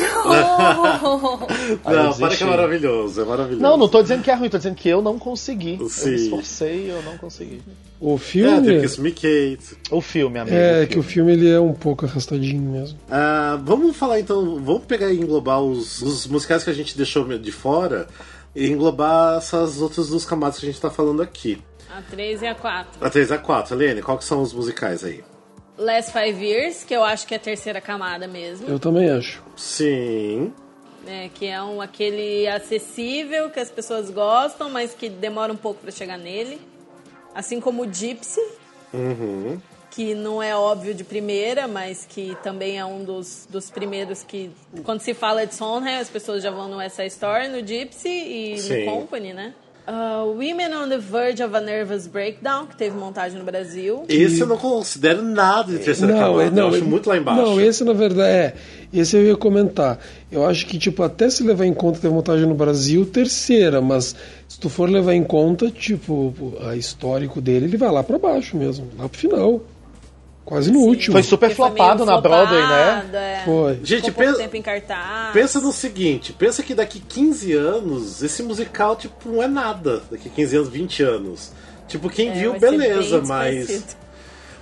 Não, 1.93 2.15
para 2.19 2.37
que 2.37 2.43
é 2.43 2.47
maravilhoso, 2.47 3.21
é 3.21 3.25
maravilhoso. 3.25 3.63
Não, 3.63 3.77
não 3.77 3.89
tô 3.89 4.03
dizendo 4.03 4.23
que 4.23 4.31
é 4.31 4.35
ruim, 4.35 4.49
tô 4.49 4.57
dizendo 4.57 4.75
que 4.77 4.89
eu 4.89 5.03
não 5.03 5.19
consegui. 5.19 5.77
Eu 5.81 5.89
Sim. 5.89 6.11
me 6.11 6.17
esforcei 6.17 6.87
e 6.87 6.89
eu 6.89 7.03
não 7.03 7.19
consegui. 7.19 7.61
O 8.01 8.15
É, 8.15 8.19
filme. 8.19 8.67
tem 8.67 8.81
Kiss 8.81 9.01
Me 9.01 9.13
Kate. 9.13 9.77
O 9.91 10.01
filme, 10.01 10.39
amigo. 10.39 10.57
É, 10.57 10.85
o 10.85 10.89
que 10.89 10.99
o 10.99 11.03
filme. 11.03 11.33
filme 11.33 11.47
ele 11.47 11.55
é 11.55 11.61
um 11.61 11.75
pouco 11.75 12.07
arrastadinho 12.07 12.63
mesmo. 12.63 12.99
Ah, 13.11 13.59
vamos 13.63 13.97
falar 13.97 14.19
então, 14.21 14.61
vamos 14.65 14.85
pegar 14.85 15.13
e 15.13 15.21
englobar 15.21 15.61
os, 15.61 16.01
os 16.01 16.27
musicais 16.27 16.65
que 16.65 16.71
a 16.71 16.75
gente 16.75 16.97
deixou 16.97 17.25
de 17.39 17.53
fora 17.53 18.07
e 18.57 18.69
englobar 18.69 19.39
essas 19.39 19.81
outras 19.81 20.09
duas 20.09 20.25
camadas 20.25 20.59
que 20.59 20.67
a 20.67 20.71
gente 20.71 20.81
tá 20.81 20.91
falando 20.91 21.23
aqui. 21.23 21.59
A 21.97 22.03
3 22.03 22.43
e 22.43 22.47
a 22.47 22.55
4. 22.55 23.05
A 23.05 23.11
3 23.11 23.31
e 23.31 23.35
a 23.35 23.39
4. 23.39 23.75
Helene, 23.75 24.03
qual 24.03 24.17
que 24.19 24.25
são 24.25 24.41
os 24.43 24.53
musicais 24.53 25.05
aí? 25.05 25.23
Last 25.77 26.13
Five 26.13 26.45
Years, 26.45 26.85
que 26.85 26.95
eu 26.95 27.03
acho 27.03 27.27
que 27.27 27.35
é 27.35 27.37
a 27.37 27.41
terceira 27.41 27.81
camada 27.81 28.27
mesmo. 28.27 28.69
Eu 28.69 28.79
também 28.79 29.11
acho. 29.11 29.43
Sim. 29.57 30.53
né, 31.05 31.29
que 31.35 31.47
é 31.47 31.61
um, 31.63 31.81
aquele 31.81 32.47
acessível 32.47 33.51
que 33.51 33.59
as 33.59 33.71
pessoas 33.71 34.09
gostam, 34.11 34.71
mas 34.71 34.95
que 34.95 35.09
demora 35.09 35.53
um 35.53 35.57
pouco 35.57 35.81
pra 35.81 35.91
chegar 35.91 36.17
nele. 36.17 36.61
Assim 37.35 37.61
como 37.61 37.83
o 37.83 37.93
Gypsy, 37.93 38.41
Uhum. 38.95 39.59
que 39.91 40.15
não 40.15 40.43
é 40.43 40.55
óbvio 40.55 40.95
de 40.95 41.03
primeira, 41.03 41.67
mas 41.67 42.07
que 42.09 42.37
também 42.43 42.79
é 42.79 42.85
um 42.85 43.03
dos, 43.05 43.47
dos 43.51 43.71
primeiros 43.71 44.23
que, 44.23 44.51
quando 44.85 45.01
se 45.01 45.13
fala 45.15 45.47
de 45.47 45.55
Sondheim, 45.55 45.97
as 45.97 46.09
pessoas 46.11 46.43
já 46.43 46.51
vão 46.51 46.69
no 46.69 46.81
Essa 46.81 47.05
Story, 47.07 47.49
no 47.49 47.67
Gypsy 47.67 48.09
e 48.09 48.59
Sim. 48.59 48.85
no 48.87 48.93
Company, 48.93 49.33
né? 49.33 49.55
Uh, 49.87 50.31
Women 50.37 50.73
on 50.77 50.89
the 50.89 50.99
Verge 50.99 51.43
of 51.43 51.57
a 51.57 51.61
Nervous 51.61 52.07
Breakdown, 52.07 52.67
que 52.67 52.77
teve 52.77 52.97
montagem 52.97 53.37
no 53.37 53.45
Brasil. 53.45 54.05
Esse 54.09 54.41
eu 54.41 54.47
não 54.47 54.57
considero 54.57 55.23
nada 55.23 55.73
de 55.73 55.79
terceira 55.81 56.13
camada. 56.15 56.61
é- 56.61 56.63
eu 56.63 56.69
acho 56.69 56.77
é- 56.77 56.81
muito 56.83 57.09
lá 57.09 57.17
embaixo. 57.17 57.43
Não, 57.43 57.61
esse 57.61 57.83
na 57.83 57.93
verdade 57.93 58.31
é. 58.31 58.55
Esse 58.95 59.17
eu 59.17 59.25
ia 59.25 59.37
comentar. 59.37 59.99
Eu 60.31 60.47
acho 60.47 60.67
que, 60.67 60.79
tipo, 60.79 61.03
até 61.03 61.29
se 61.29 61.43
levar 61.43 61.67
em 61.67 61.75
conta 61.75 61.97
que 61.97 62.03
teve 62.03 62.15
montagem 62.15 62.47
no 62.47 62.55
Brasil, 62.55 63.05
terceira, 63.07 63.81
mas 63.81 64.15
se 64.47 64.61
tu 64.61 64.69
for 64.69 64.89
levar 64.89 65.15
em 65.15 65.25
conta, 65.25 65.69
tipo, 65.71 66.33
a 66.65 66.77
histórico 66.77 67.41
dele, 67.41 67.67
ele 67.67 67.77
vai 67.77 67.91
lá 67.91 68.05
pra 68.05 68.19
baixo 68.19 68.57
mesmo, 68.57 68.87
lá 68.99 69.09
pro 69.09 69.19
final. 69.19 69.61
Quase 70.45 70.73
no 70.73 70.81
último. 70.81 71.13
Foi 71.13 71.23
super 71.23 71.47
foi 71.47 71.55
flopado 71.55 72.05
na 72.05 72.21
Broadway, 72.21 72.61
né? 72.61 72.93
flopado, 73.01 73.17
é. 73.17 73.43
Foi. 73.45 73.81
Gente, 73.85 74.07
Ficou 74.07 74.25
pensa, 74.25 74.39
tempo 74.39 74.57
em 74.57 74.63
cartaz. 74.63 75.33
pensa 75.33 75.61
no 75.61 75.73
seguinte: 75.73 76.33
pensa 76.33 76.63
que 76.63 76.75
daqui 76.75 76.99
15 77.01 77.53
anos, 77.53 78.23
esse 78.23 78.43
musical, 78.43 78.97
tipo, 78.97 79.29
não 79.29 79.43
é 79.43 79.47
nada. 79.47 80.03
Daqui 80.11 80.29
15 80.29 80.57
anos, 80.57 80.69
20 80.69 81.03
anos. 81.03 81.53
Tipo, 81.87 82.09
quem 82.11 82.31
É, 82.31 82.33
viu, 82.33 82.59
beleza, 82.59 83.23
mas. 83.25 83.55
desconhecido. 83.57 83.97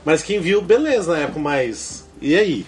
Mas 0.04 0.22
quem 0.22 0.40
viu, 0.40 0.60
beleza 0.60 1.12
na 1.12 1.20
época, 1.20 1.38
mas. 1.40 2.04
E 2.20 2.34
aí? 2.36 2.66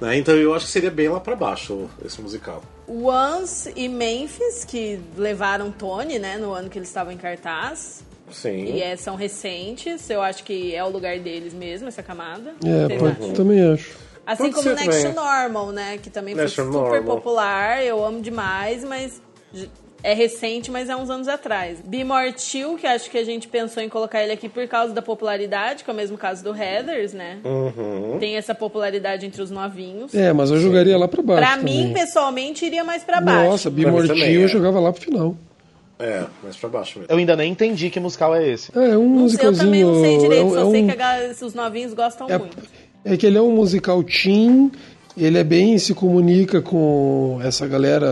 Né? 0.00 0.16
Então 0.18 0.34
eu 0.34 0.54
acho 0.54 0.66
que 0.66 0.72
seria 0.72 0.90
bem 0.90 1.08
lá 1.08 1.18
pra 1.20 1.34
baixo 1.34 1.88
esse 2.04 2.20
musical. 2.20 2.62
Once 2.86 3.72
e 3.74 3.88
Memphis, 3.88 4.64
que 4.64 5.00
levaram 5.16 5.70
Tony, 5.72 6.18
né, 6.18 6.36
no 6.36 6.52
ano 6.52 6.68
que 6.68 6.78
eles 6.78 6.88
estavam 6.88 7.12
em 7.12 7.16
cartaz. 7.16 8.02
Sim. 8.30 8.64
E 8.74 8.82
é, 8.82 8.96
são 8.96 9.16
recentes, 9.16 10.08
eu 10.10 10.22
acho 10.22 10.44
que 10.44 10.74
é 10.74 10.82
o 10.82 10.88
lugar 10.88 11.18
deles 11.18 11.52
mesmo, 11.52 11.88
essa 11.88 12.02
camada. 12.02 12.54
É, 12.64 12.96
pode, 12.96 13.32
também 13.32 13.60
acho. 13.72 14.04
Assim 14.26 14.44
Pode 14.50 14.54
como 14.54 14.70
Next 14.70 14.86
também. 14.86 15.14
to 15.14 15.20
Normal, 15.20 15.72
né, 15.72 15.98
que 15.98 16.08
também 16.08 16.34
Next 16.34 16.56
foi 16.56 16.64
super 16.64 16.80
Normal. 16.80 17.16
popular, 17.16 17.84
eu 17.84 18.02
amo 18.02 18.22
demais, 18.22 18.82
mas 18.82 19.20
é 20.02 20.12
recente, 20.12 20.70
mas 20.70 20.88
é 20.88 20.96
uns 20.96 21.08
anos 21.10 21.28
atrás. 21.28 21.80
Be 21.80 22.04
More 22.04 22.32
Chill, 22.36 22.76
que 22.76 22.86
acho 22.86 23.10
que 23.10 23.16
a 23.18 23.24
gente 23.24 23.48
pensou 23.48 23.82
em 23.82 23.88
colocar 23.88 24.22
ele 24.22 24.32
aqui 24.32 24.48
por 24.48 24.66
causa 24.68 24.92
da 24.92 25.00
popularidade, 25.00 25.82
que 25.82 25.90
é 25.90 25.92
o 25.92 25.96
mesmo 25.96 26.16
caso 26.18 26.44
do 26.44 26.54
Heathers, 26.54 27.12
né? 27.14 27.38
Uhum. 27.44 28.18
Tem 28.18 28.36
essa 28.36 28.54
popularidade 28.54 29.26
entre 29.26 29.40
os 29.40 29.50
novinhos. 29.50 30.14
É, 30.14 30.32
mas 30.32 30.50
eu 30.50 30.58
jogaria 30.58 30.96
lá 30.96 31.08
pra 31.08 31.22
baixo. 31.22 31.42
Pra 31.42 31.56
também. 31.56 31.88
mim, 31.88 31.92
pessoalmente, 31.94 32.66
iria 32.66 32.84
mais 32.84 33.02
pra 33.02 33.20
baixo. 33.20 33.50
Nossa, 33.50 33.70
mim 33.70 33.76
Bimortil 33.76 34.08
também, 34.08 34.34
eu 34.34 34.44
é. 34.44 34.48
jogava 34.48 34.78
lá 34.78 34.92
pro 34.92 35.02
final. 35.02 35.36
É, 35.98 36.24
mais 36.42 36.56
pra 36.56 36.68
baixo 36.68 36.98
mesmo. 36.98 37.12
Eu 37.12 37.18
ainda 37.18 37.36
nem 37.36 37.52
entendi 37.52 37.88
que 37.90 38.00
musical 38.00 38.34
é 38.34 38.48
esse. 38.48 38.70
É, 38.76 38.90
é 38.90 38.98
um 38.98 39.02
Não 39.02 39.28
sei, 39.28 39.46
eu 39.46 39.52
musicalzinho. 39.52 39.64
também 39.64 39.84
não 39.84 40.00
sei 40.00 40.18
direito, 40.18 40.40
é 40.40 40.44
um- 40.44 40.50
só 40.50 40.60
é 40.68 40.70
sei 40.72 40.82
um- 40.82 40.86
que 40.88 41.02
a 41.02 41.46
os 41.46 41.54
novinhos 41.54 41.94
gostam 41.94 42.28
É, 42.28 42.38
muito. 42.38 42.56
é 43.04 43.16
que 43.16 43.26
ele 43.26 43.38
é 43.38 43.40
um 43.42 43.52
musical 43.52 44.02
teen, 44.02 44.72
ele 45.16 45.38
é 45.38 45.44
bem 45.44 45.78
se 45.78 45.94
comunica 45.94 46.60
com 46.60 47.38
essa 47.44 47.66
galera 47.68 48.08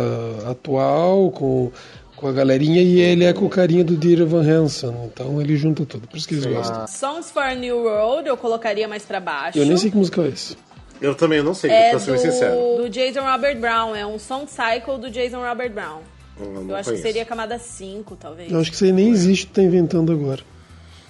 atual, 0.49 1.31
com, 1.33 1.73
com 2.17 2.29
a 2.29 2.33
galerinha, 2.33 2.81
e 2.81 3.01
ele 3.01 3.25
é 3.25 3.33
com 3.33 3.47
o 3.47 3.49
carinha 3.49 3.83
do 3.83 3.97
Dieter 3.97 4.27
Van 4.27 4.43
Hansen, 4.49 4.93
então 5.07 5.41
ele 5.41 5.57
junta 5.57 5.85
tudo, 5.85 6.07
por 6.07 6.17
isso 6.17 6.29
que 6.29 6.35
eles 6.35 6.47
gostam. 6.47 6.87
Songs 6.87 7.31
for 7.33 7.43
a 7.43 7.55
New 7.55 7.79
World 7.85 8.29
eu 8.29 8.37
colocaria 8.37 8.87
mais 8.87 9.05
pra 9.05 9.19
baixo. 9.19 9.59
Eu 9.59 9.67
nem 9.67 9.77
sei 9.77 9.91
que 9.91 9.97
musical 9.97 10.25
é 10.25 10.29
esse. 10.29 10.57
Eu 11.01 11.17
também 11.17 11.43
não 11.43 11.53
sei, 11.53 11.69
É 11.69 11.91
pra 11.91 11.99
ser 11.99 12.13
bem 12.13 12.21
sincero. 12.21 12.55
do, 12.77 12.83
do 12.85 12.89
Jason 12.89 13.23
Robert 13.23 13.59
Brown, 13.59 13.97
é 13.97 14.07
um 14.07 14.21
song 14.21 14.47
cycle 14.49 14.99
do 15.01 15.11
Jason 15.11 15.41
Robert 15.45 15.73
Brown. 15.73 15.99
Eu, 16.41 16.47
acho 16.47 16.65
conheço. 16.67 16.93
que 16.93 16.99
seria 16.99 17.25
camada 17.25 17.59
5, 17.59 18.17
talvez. 18.17 18.51
Eu 18.51 18.61
acho 18.61 18.71
que 18.71 18.77
isso 18.77 18.85
aí 18.85 18.93
nem 18.93 19.11
existe, 19.11 19.47
tu 19.47 19.55
tá 19.55 19.63
inventando 19.63 20.13
agora. 20.13 20.41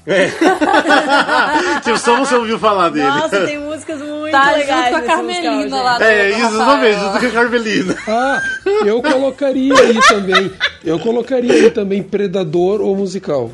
Tipo, 1.85 1.97
só 1.97 2.17
você 2.19 2.35
ouviu 2.35 2.59
falar 2.59 2.89
dele. 2.89 3.07
Nossa, 3.07 3.41
tem 3.43 3.59
músicas 3.59 4.01
muito 4.03 4.33
Tá 4.33 4.51
legais 4.51 4.87
junto 4.87 4.91
com 4.91 4.97
a 4.97 5.03
Carmelina 5.03 5.53
musical, 5.53 5.85
lá 5.85 6.05
É, 6.05 6.31
isso, 6.31 6.41
exatamente, 6.41 6.99
junto 6.99 7.21
com 7.21 7.27
a 7.27 7.31
Carmelina. 7.31 7.97
Ah, 8.09 8.43
eu 8.85 9.01
colocaria 9.01 9.75
aí 9.75 10.01
também. 10.09 10.53
Eu 10.85 10.99
colocaria 10.99 11.53
aí 11.53 11.71
também 11.71 12.03
Predador 12.03 12.81
ou 12.81 12.97
musical. 12.97 13.53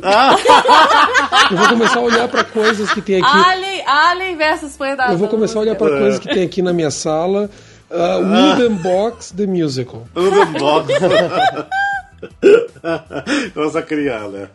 Eu 1.51 1.57
vou 1.57 1.69
começar 1.69 1.99
a 1.99 2.03
olhar 2.03 2.29
pra 2.29 2.45
coisas 2.45 2.91
que 2.93 3.03
tem 3.03 3.23
aqui. 3.23 3.39
Alien, 3.39 3.83
Alien 3.87 4.37
versus 4.37 4.77
Predador. 4.77 5.13
Eu 5.13 5.19
vou 5.19 5.29
começar 5.29 5.59
a 5.59 5.63
olhar 5.63 5.75
pra 5.75 5.89
coisas 5.89 6.19
que 6.19 6.29
tem 6.29 6.45
aqui 6.45 6.63
na 6.63 6.73
minha 6.73 6.91
sala. 6.91 7.51
Uh, 7.91 8.21
Wooden 8.23 8.75
Box 8.77 9.33
The 9.37 9.47
Musical. 9.47 10.07
Tudo 10.15 10.47
bom. 10.59 10.85
Nossa, 13.55 13.81
criar, 13.83 14.29
né? 14.29 14.49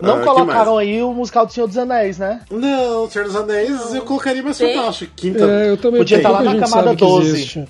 Não 0.00 0.16
Ah, 0.16 0.20
colocaram 0.24 0.78
aí 0.78 1.02
o 1.02 1.12
musical 1.12 1.46
do 1.46 1.52
Senhor 1.52 1.66
dos 1.66 1.76
Anéis, 1.78 2.18
né? 2.18 2.40
Não, 2.50 3.08
Senhor 3.10 3.24
dos 3.26 3.36
Anéis 3.36 3.94
eu 3.94 4.02
colocaria 4.02 4.42
mais 4.42 4.58
pra 4.58 4.74
baixo. 4.74 5.06
Quinta. 5.14 5.44
É, 5.44 5.70
eu 5.70 5.76
também 5.76 6.00
Podia 6.00 6.20
tá 6.22 6.28
lá 6.30 6.42
na 6.42 6.52
camada 6.58 6.68
sabe 6.68 6.96
que 6.96 7.04
12. 7.04 7.28
existe. 7.30 7.68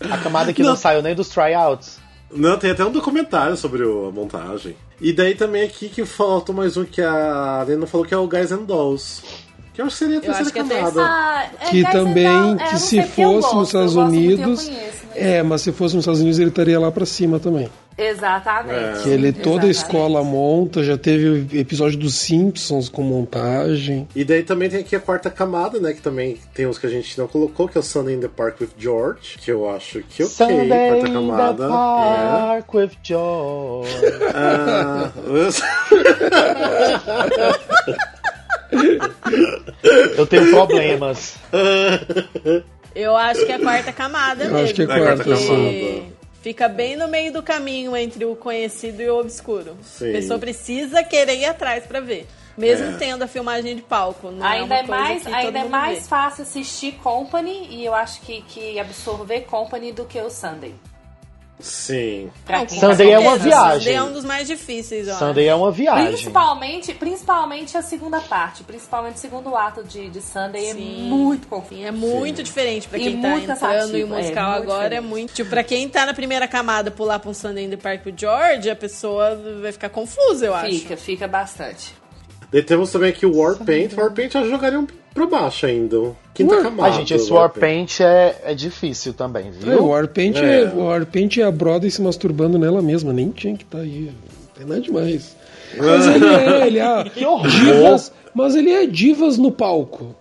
A 0.00 0.18
camada 0.18 0.52
que 0.52 0.62
não, 0.62 0.70
Não. 0.70 0.76
saiu 0.76 1.02
nem 1.02 1.14
dos 1.14 1.28
tryouts. 1.28 1.98
Não, 2.32 2.56
tem 2.56 2.70
até 2.70 2.84
um 2.84 2.92
documentário 2.92 3.56
sobre 3.56 3.82
o- 3.84 4.08
a 4.08 4.12
montagem. 4.12 4.76
E 5.00 5.12
daí 5.12 5.34
também 5.34 5.62
aqui 5.64 5.88
que 5.88 6.04
falta 6.06 6.52
mais 6.52 6.76
um 6.76 6.84
que 6.84 7.02
a 7.02 7.64
Lena 7.66 7.86
falou 7.86 8.06
que 8.06 8.14
é 8.14 8.16
o 8.16 8.26
Guys 8.28 8.52
and 8.52 8.62
Dolls. 8.64 9.22
Que 9.80 9.82
eu 9.82 9.86
acho 9.86 9.96
que 9.96 10.04
seria 10.04 10.18
a 10.18 10.20
terceira 10.20 10.42
acho 10.42 10.52
que 10.52 10.58
é 10.58 10.62
a 10.62 10.64
camada. 10.66 11.02
Ah, 11.02 11.46
é, 11.62 11.70
Que 11.70 11.82
também, 11.90 12.56
é, 12.60 12.64
que 12.70 12.78
se 12.78 13.02
fosse 13.02 13.22
gosto, 13.22 13.56
nos 13.56 13.68
Estados 13.68 13.96
Unidos. 13.96 14.64
conheço, 14.68 14.90
mas- 15.08 15.16
É, 15.16 15.42
mas 15.42 15.62
se 15.62 15.72
fosse 15.72 15.94
nos 15.96 16.02
Estados 16.02 16.20
Unidos 16.20 16.38
ele 16.38 16.50
estaria 16.50 16.78
lá 16.78 16.92
pra 16.92 17.06
cima 17.06 17.38
também. 17.40 17.68
Exatamente. 17.98 19.02
Que 19.02 19.08
ele 19.10 19.30
toda 19.32 19.66
a 19.66 19.70
escola 19.70 20.22
monta, 20.24 20.82
já 20.82 20.96
teve 20.96 21.58
episódio 21.58 21.98
dos 21.98 22.14
Simpsons 22.14 22.88
com 22.88 23.02
montagem. 23.02 24.08
E 24.16 24.24
daí 24.24 24.42
também 24.42 24.70
tem 24.70 24.80
aqui 24.80 24.96
a 24.96 25.00
quarta 25.00 25.28
camada, 25.30 25.78
né? 25.78 25.92
Que 25.92 26.00
também 26.00 26.38
tem 26.54 26.66
uns 26.66 26.78
que 26.78 26.86
a 26.86 26.90
gente 26.90 27.18
não 27.18 27.26
colocou, 27.26 27.68
que 27.68 27.76
é 27.76 27.80
o 27.80 27.82
Sunday 27.84 28.14
in 28.14 28.20
the 28.20 28.28
Park 28.28 28.60
with 28.60 28.70
George. 28.78 29.36
Que 29.38 29.50
eu 29.52 29.68
acho 29.68 30.00
que 30.08 30.22
ok, 30.22 30.34
Sunday 30.34 30.68
quarta 30.68 30.96
in 30.96 31.02
the 31.02 31.10
camada. 31.12 31.68
né? 31.68 31.74
park 31.74 32.74
with 32.74 32.90
Joy. 33.02 33.86
Ah, 34.34 35.10
Eu 40.16 40.26
tenho 40.26 40.50
problemas. 40.50 41.36
Eu 42.94 43.16
acho 43.16 43.46
que 43.46 43.52
é 43.52 43.56
a 43.56 43.58
quarta 43.60 43.92
camada 43.92 44.44
Eu 44.44 44.50
mesmo. 44.52 44.64
acho 44.64 44.74
que 44.74 44.82
é 44.82 44.84
É 44.84 44.88
a 44.92 44.98
quarta 45.00 45.24
porque 45.24 45.46
camada. 45.46 46.20
Fica 46.42 46.68
bem 46.68 46.96
no 46.96 47.06
meio 47.06 47.32
do 47.32 47.42
caminho 47.42 47.94
entre 47.96 48.24
o 48.24 48.34
conhecido 48.34 49.02
e 49.02 49.10
o 49.10 49.18
obscuro. 49.20 49.76
Sim. 49.82 50.08
A 50.08 50.12
pessoa 50.12 50.38
precisa 50.38 51.02
querer 51.04 51.36
ir 51.36 51.44
atrás 51.44 51.84
pra 51.84 52.00
ver. 52.00 52.26
Mesmo 52.56 52.86
É. 52.94 52.96
tendo 52.96 53.22
a 53.22 53.26
filmagem 53.26 53.76
de 53.76 53.82
palco. 53.82 54.30
Não 54.30 54.44
Ainda 54.46 54.74
é, 54.76 54.78
é, 54.80 54.82
mais, 54.82 55.26
ainda 55.26 55.58
é 55.60 55.64
mais 55.64 55.98
vê. 56.02 56.08
fácil 56.08 56.42
assistir 56.42 56.92
Company 57.02 57.68
e 57.70 57.84
eu 57.84 57.94
acho 57.94 58.20
que, 58.22 58.42
que 58.42 58.78
absorver 58.78 59.42
Company 59.42 59.92
do 59.92 60.04
que 60.04 60.18
o 60.20 60.30
Sunday. 60.30 60.74
Sim. 61.60 62.30
Não, 62.48 62.66
tá 62.66 62.68
Sunday 62.68 63.12
é 63.12 63.18
uma 63.18 63.36
viagem. 63.36 63.78
Sunday 63.78 63.94
é 63.94 64.02
um 64.02 64.12
dos 64.12 64.24
mais 64.24 64.46
difíceis, 64.46 65.08
ó. 65.08 65.14
Sunday 65.14 65.48
é 65.48 65.54
uma 65.54 65.70
viagem. 65.70 66.06
Principalmente, 66.08 66.94
principalmente 66.94 67.76
a 67.76 67.82
segunda 67.82 68.20
parte, 68.20 68.62
principalmente 68.64 69.16
o 69.16 69.18
segundo 69.18 69.56
ato 69.56 69.82
de, 69.84 70.08
de 70.08 70.20
Sunday 70.20 70.72
Sim. 70.72 71.06
é 71.06 71.08
muito 71.08 71.46
confuso. 71.46 71.80
Sim, 71.80 71.84
é 71.84 71.90
muito 71.90 72.42
diferente 72.42 72.88
pra 72.88 72.98
E 72.98 73.02
quem 73.02 73.20
tá 73.20 73.28
muito 73.28 73.44
entrando 73.44 73.60
cansativo, 73.60 73.96
em 73.96 74.04
musical 74.04 74.52
é, 74.52 74.56
muito 74.56 74.62
agora. 74.62 74.84
É 74.84 74.88
diferente. 74.88 75.08
muito. 75.08 75.32
Tipo, 75.34 75.50
pra 75.50 75.62
quem 75.64 75.88
tá 75.88 76.06
na 76.06 76.14
primeira 76.14 76.48
camada 76.48 76.90
pular 76.90 77.18
pra 77.18 77.30
um 77.30 77.34
Sunday 77.34 77.64
in 77.64 77.70
the 77.70 77.76
Park 77.76 78.04
with 78.06 78.14
George, 78.16 78.68
a 78.70 78.76
pessoa 78.76 79.36
vai 79.60 79.72
ficar 79.72 79.88
confusa, 79.88 80.46
eu 80.46 80.54
acho. 80.54 80.70
Fica, 80.70 80.96
fica 80.96 81.28
bastante. 81.28 81.99
Daí 82.52 82.62
temos 82.62 82.90
também 82.90 83.10
aqui 83.10 83.24
o 83.26 83.36
Warpaint. 83.36 83.92
Warpaint 83.94 84.34
eu 84.34 84.48
jogaria 84.50 84.78
um 84.80 84.86
pra 85.14 85.26
baixo 85.26 85.66
ainda. 85.66 85.96
Quinta 86.34 86.56
Ué? 86.56 86.62
camada. 86.62 86.88
Ah, 86.88 86.92
gente, 86.92 87.14
esse 87.14 87.28
do 87.28 87.34
Warpaint 87.34 88.00
é, 88.00 88.36
é 88.44 88.54
difícil 88.54 89.12
também, 89.12 89.48
É, 89.48 89.50
viu? 89.50 89.82
o 89.84 89.88
Warpaint 89.88 90.36
É. 90.36 90.62
é. 90.62 90.64
o 90.68 90.84
Warpaint 90.86 91.36
é 91.38 91.42
a 91.44 91.50
Broadway 91.50 91.90
se 91.90 92.02
masturbando 92.02 92.58
nela 92.58 92.80
mesma, 92.82 93.12
nem 93.12 93.30
tinha 93.30 93.56
que 93.56 93.64
estar 93.64 93.78
aí. 93.78 94.10
Não 94.12 94.54
tem 94.56 94.66
nada 94.66 94.80
demais. 94.80 95.36
Mas 95.76 96.06
ele 96.06 96.26
é, 96.26 96.66
ele 96.66 96.78
é 96.80 97.04
Que 97.10 97.24
horror! 97.24 97.48
divas, 97.48 98.12
mas 98.34 98.54
ele 98.56 98.70
é 98.72 98.86
divas 98.86 99.38
no 99.38 99.52
palco. 99.52 100.14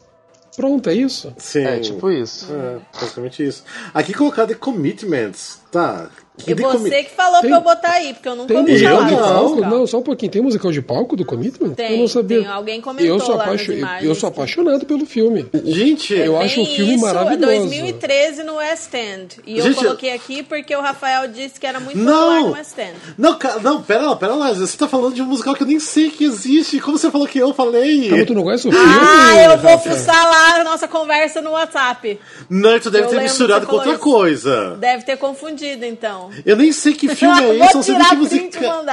Pronto, 0.55 0.89
é 0.89 0.93
isso. 0.93 1.33
Sim. 1.37 1.63
É 1.63 1.79
tipo 1.79 2.11
isso. 2.11 2.51
É, 2.51 2.77
basicamente 2.99 3.43
isso. 3.47 3.63
Aqui 3.93 4.13
colocado 4.13 4.51
é 4.51 4.55
Commitments. 4.55 5.61
Tá. 5.71 6.09
E 6.47 6.53
você 6.53 6.77
commi- 6.77 6.89
que 6.89 7.11
falou 7.11 7.41
Tem- 7.41 7.49
pra 7.49 7.59
eu 7.59 7.63
botar 7.63 7.91
aí, 7.91 8.13
porque 8.13 8.27
eu 8.29 8.35
nunca 8.35 8.47
Tem 8.47 8.57
ouvi 8.57 8.71
musical 8.71 8.95
falar 8.97 9.09
de 9.09 9.15
palco? 9.15 9.61
Não, 9.61 9.87
só 9.87 9.97
um 9.99 10.01
pouquinho. 10.01 10.31
Tem 10.31 10.41
musical 10.41 10.71
de 10.71 10.81
palco 10.81 11.15
do 11.15 11.25
Commitment? 11.25 11.73
Tem, 11.75 11.91
eu 11.93 11.97
não 11.99 12.07
sabia. 12.07 12.39
tem. 12.41 12.47
Alguém 12.47 12.81
comentou 12.81 13.07
eu 13.15 13.19
sou 13.19 13.35
lá 13.35 13.43
apaixo-. 13.43 13.71
Eu 14.01 14.15
sou 14.15 14.29
apaixonado 14.29 14.85
pelo 14.85 15.05
filme. 15.05 15.45
Gente, 15.65 16.13
Eu 16.13 16.33
Tem 16.33 16.45
acho 16.45 16.61
o 16.61 16.65
filme 16.65 16.93
isso, 16.95 17.03
maravilhoso. 17.03 17.51
É 17.51 17.57
2013 17.57 18.43
no 18.43 18.55
West 18.55 18.93
End. 18.93 19.37
E 19.45 19.57
eu 19.57 19.63
Gente, 19.65 19.75
coloquei 19.75 20.13
aqui 20.13 20.43
porque 20.43 20.75
o 20.75 20.81
Rafael 20.81 21.27
disse 21.27 21.59
que 21.59 21.65
era 21.67 21.79
muito 21.79 21.97
Não! 21.97 22.13
popular 22.13 22.41
no 22.43 22.51
West 22.53 22.77
End. 22.77 22.93
Não, 23.17 23.37
não, 23.61 23.81
pera 23.81 24.01
lá, 24.07 24.15
pera 24.15 24.33
lá. 24.35 24.53
Você 24.53 24.77
tá 24.77 24.87
falando 24.87 25.13
de 25.13 25.21
um 25.21 25.25
musical 25.25 25.53
que 25.55 25.63
eu 25.63 25.67
nem 25.67 25.79
sei 25.79 26.09
que 26.09 26.23
existe. 26.23 26.79
Como 26.79 26.97
você 26.97 27.11
falou 27.11 27.27
que 27.27 27.37
eu 27.39 27.53
falei? 27.53 28.07
Então, 28.07 28.25
tu 28.25 28.33
não 28.33 28.43
conhece 28.43 28.67
o 28.67 28.71
filme? 28.71 28.87
Ah, 28.89 29.43
eu 29.43 29.57
vou 29.57 29.77
fuçar 29.79 30.29
lá 30.29 30.61
a 30.61 30.63
nossa 30.63 30.87
conversa 30.87 31.41
no 31.41 31.51
WhatsApp. 31.51 32.19
Não, 32.49 32.79
tu 32.79 32.89
deve 32.89 33.05
Eu 33.05 33.09
ter 33.09 33.21
misturado 33.21 33.65
com 33.67 33.73
outra 33.75 33.97
falou 33.97 33.99
coisa. 33.99 34.75
Deve 34.79 35.03
ter 35.03 35.17
confundido, 35.17 35.85
então. 35.85 36.28
Eu 36.45 36.55
nem 36.55 36.71
sei 36.71 36.93
que 36.93 37.07
filme 37.15 37.41
é 37.43 37.55
esse, 37.57 37.69
eu 37.69 37.75
não 37.75 37.83
sei 37.83 37.95
nem 37.95 38.07
que 38.09 38.15
musical. 38.15 38.85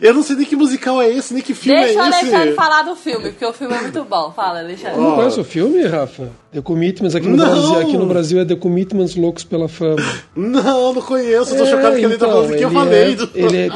Eu 0.00 0.14
não 0.14 0.22
sei 0.22 0.36
nem 0.36 0.44
que 0.46 0.56
musical 0.56 1.02
é 1.02 1.10
esse, 1.10 1.34
nem 1.34 1.42
que 1.42 1.54
filme 1.54 1.78
Deixa 1.80 1.98
o 1.98 2.02
é 2.04 2.08
esse. 2.08 2.18
Alexandre 2.18 2.54
falar 2.54 2.82
do 2.82 2.96
filme, 2.96 3.30
porque 3.30 3.44
o 3.44 3.52
filme 3.52 3.74
é 3.74 3.80
muito 3.82 4.04
bom. 4.04 4.32
Fala, 4.34 4.60
Alexandre. 4.60 5.00
Não 5.00 5.14
conhece 5.14 5.40
o 5.40 5.44
filme, 5.44 5.82
Rafa? 5.86 6.28
The 6.52 6.60
Commitments 6.60 7.14
aqui 7.16 7.26
no, 7.26 7.36
Não. 7.36 7.46
Brasil, 7.50 7.78
aqui 7.80 7.96
no 7.96 8.06
Brasil 8.06 8.40
é 8.40 8.44
The 8.44 8.54
Commitments 8.56 9.16
Loucos 9.16 9.42
pela 9.44 9.68
Fama. 9.68 9.96
Não, 10.36 10.92
não 10.92 11.02
conheço, 11.02 11.54
eu 11.54 11.58
tô 11.58 11.64
É, 11.64 11.70
chocado 11.70 11.96
que 11.96 12.04
ele 12.04 12.16
tá 12.16 12.26
então, 12.26 12.30
falando 12.30 12.56
que 12.56 12.62
eu 12.64 12.68
ele 12.68 12.78
falei. 12.78 13.12
é- 13.12 13.14
do- 13.14 13.30
Ele 13.34 13.58
é, 13.58 13.68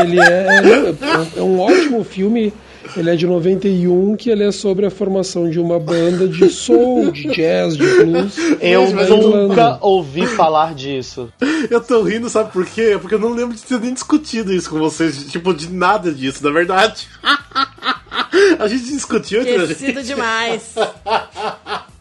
ele 0.00 0.20
é, 0.20 0.94
é 1.36 1.42
um 1.42 1.60
ótimo 1.60 2.02
filme. 2.04 2.52
Ele 2.96 3.10
é 3.10 3.16
de 3.16 3.26
91, 3.26 4.16
que 4.16 4.30
ele 4.30 4.44
é 4.44 4.52
sobre 4.52 4.86
a 4.86 4.90
formação 4.90 5.48
de 5.48 5.58
uma 5.58 5.78
banda 5.78 6.28
de 6.28 6.48
soul, 6.50 7.10
de 7.10 7.28
jazz, 7.28 7.76
de 7.76 7.86
blues. 7.86 8.36
Eu 8.60 8.90
nunca 9.18 9.78
ouvi 9.80 10.26
falar 10.26 10.74
disso. 10.74 11.32
Eu 11.70 11.80
tô 11.80 12.02
rindo, 12.02 12.28
sabe 12.28 12.52
por 12.52 12.66
quê? 12.66 12.98
Porque 13.00 13.14
eu 13.14 13.18
não 13.18 13.32
lembro 13.32 13.56
de 13.56 13.62
ter 13.62 13.80
nem 13.80 13.94
discutido 13.94 14.52
isso 14.52 14.70
com 14.70 14.78
vocês, 14.78 15.24
tipo, 15.30 15.52
de 15.52 15.70
nada 15.70 16.12
disso, 16.12 16.44
na 16.44 16.50
verdade. 16.50 17.08
A 18.58 18.68
gente 18.68 18.84
discutiu 18.84 19.42
entre 19.42 19.54
a 19.54 19.58
gente. 19.60 19.72
Esquecido 19.72 20.02
demais. 20.02 20.74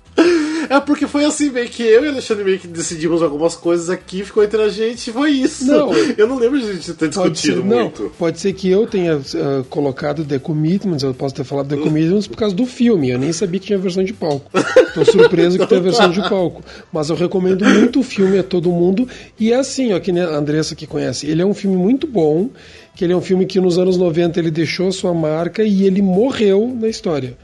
É 0.69 0.79
porque 0.79 1.07
foi 1.07 1.25
assim, 1.25 1.49
meio 1.49 1.67
que 1.67 1.83
eu 1.83 2.03
e 2.05 2.07
o 2.07 2.11
Alexandre 2.11 2.43
meio 2.43 2.59
que 2.59 2.67
decidimos 2.67 3.21
algumas 3.21 3.55
coisas 3.55 3.89
aqui, 3.89 4.23
ficou 4.23 4.43
entre 4.43 4.61
a 4.61 4.69
gente 4.69 5.09
e 5.09 5.13
foi 5.13 5.31
isso. 5.31 5.65
Não. 5.65 5.93
eu 6.17 6.27
não 6.27 6.37
lembro 6.37 6.59
de 6.59 6.69
a 6.69 6.73
gente 6.73 6.93
ter 6.93 7.13
ser, 7.13 7.29
discutido 7.29 7.63
não, 7.63 7.83
muito. 7.83 8.11
pode 8.17 8.39
ser 8.39 8.53
que 8.53 8.69
eu 8.69 8.87
tenha 8.87 9.19
ah, 9.35 9.63
colocado 9.69 10.23
The 10.23 10.39
Commitments, 10.39 11.03
eu 11.03 11.13
posso 11.13 11.35
ter 11.35 11.43
falado 11.43 11.67
The 11.67 11.77
Commitments 11.77 12.27
por 12.27 12.37
causa 12.37 12.55
do 12.55 12.65
filme, 12.65 13.09
eu 13.09 13.19
nem 13.19 13.33
sabia 13.33 13.59
que 13.59 13.67
tinha 13.67 13.77
versão 13.77 14.03
de 14.03 14.13
palco. 14.13 14.49
Tô 14.93 15.05
surpreso 15.05 15.59
que 15.59 15.67
tem 15.67 15.77
a 15.77 15.81
versão 15.81 16.09
de 16.09 16.21
palco. 16.29 16.63
Mas 16.91 17.09
eu 17.09 17.15
recomendo 17.15 17.65
muito 17.65 17.99
o 17.99 18.03
filme 18.03 18.39
a 18.39 18.43
todo 18.43 18.69
mundo. 18.69 19.07
E 19.39 19.51
é 19.51 19.55
assim, 19.55 19.93
ó, 19.93 19.99
que 19.99 20.11
a 20.11 20.35
Andressa 20.35 20.75
que 20.75 20.87
conhece, 20.87 21.27
ele 21.27 21.41
é 21.41 21.45
um 21.45 21.53
filme 21.53 21.75
muito 21.75 22.07
bom, 22.07 22.49
que 22.95 23.03
ele 23.03 23.13
é 23.13 23.15
um 23.15 23.21
filme 23.21 23.45
que 23.45 23.59
nos 23.59 23.77
anos 23.77 23.97
90 23.97 24.39
ele 24.39 24.51
deixou 24.51 24.87
a 24.87 24.91
sua 24.91 25.13
marca 25.13 25.63
e 25.63 25.83
ele 25.85 26.01
morreu 26.01 26.75
na 26.79 26.87
história. 26.87 27.37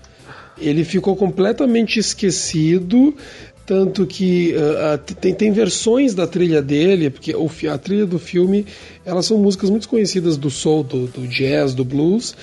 Ele 0.60 0.84
ficou 0.84 1.16
completamente 1.16 2.00
esquecido, 2.00 3.16
tanto 3.66 4.06
que 4.06 4.56
ah, 4.58 4.98
tem, 4.98 5.34
tem 5.34 5.52
versões 5.52 6.14
da 6.14 6.26
trilha 6.26 6.62
dele, 6.62 7.10
porque 7.10 7.36
o 7.36 7.50
a 7.72 7.78
trilha 7.78 8.06
do 8.06 8.20
filme, 8.20 8.66
elas 9.06 9.26
são 9.26 9.38
músicas 9.38 9.70
muito 9.70 9.88
conhecidas 9.88 10.38
do 10.38 10.50
soul, 10.50 10.84
do, 10.84 11.08
do 11.08 11.28
jazz, 11.28 11.74
do 11.74 11.86
blues, 11.86 12.36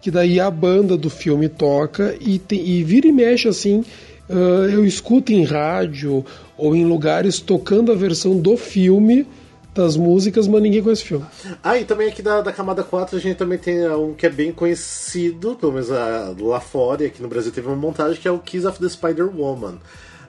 que 0.00 0.10
daí 0.10 0.40
a 0.40 0.50
banda 0.50 0.96
do 0.96 1.08
filme 1.08 1.48
toca 1.48 2.16
e, 2.20 2.38
tem, 2.38 2.66
e 2.66 2.82
vira 2.82 3.06
e 3.06 3.12
mexe 3.12 3.48
assim, 3.48 3.84
ah, 4.28 4.68
eu 4.72 4.84
escuto 4.84 5.32
em 5.32 5.44
rádio 5.44 6.24
ou 6.56 6.74
em 6.74 6.84
lugares 6.84 7.40
tocando 7.40 7.92
a 7.92 7.94
versão 7.94 8.38
do 8.38 8.56
filme 8.56 9.26
das 9.74 9.96
músicas, 9.96 10.46
mas 10.46 10.60
ninguém 10.62 10.82
conhece 10.82 11.02
o 11.02 11.06
filme. 11.06 11.24
Ah, 11.62 11.78
e 11.78 11.84
também 11.84 12.08
aqui 12.08 12.20
da, 12.22 12.40
da 12.42 12.52
camada 12.52 12.82
4 12.82 13.16
a 13.16 13.20
gente 13.20 13.36
também 13.36 13.58
tem 13.58 13.88
um 13.88 14.12
que 14.12 14.26
é 14.26 14.30
bem 14.30 14.52
conhecido, 14.52 15.56
pelo 15.56 15.72
menos 15.72 15.90
ah, 15.90 16.34
lá 16.38 16.60
fora, 16.60 17.02
e 17.02 17.06
aqui 17.06 17.22
no 17.22 17.28
Brasil 17.28 17.50
teve 17.52 17.66
uma 17.68 17.76
montagem 17.76 18.20
que 18.20 18.28
é 18.28 18.30
o 18.30 18.38
Kiss 18.38 18.66
of 18.66 18.78
the 18.78 18.88
Spider-Woman. 18.88 19.76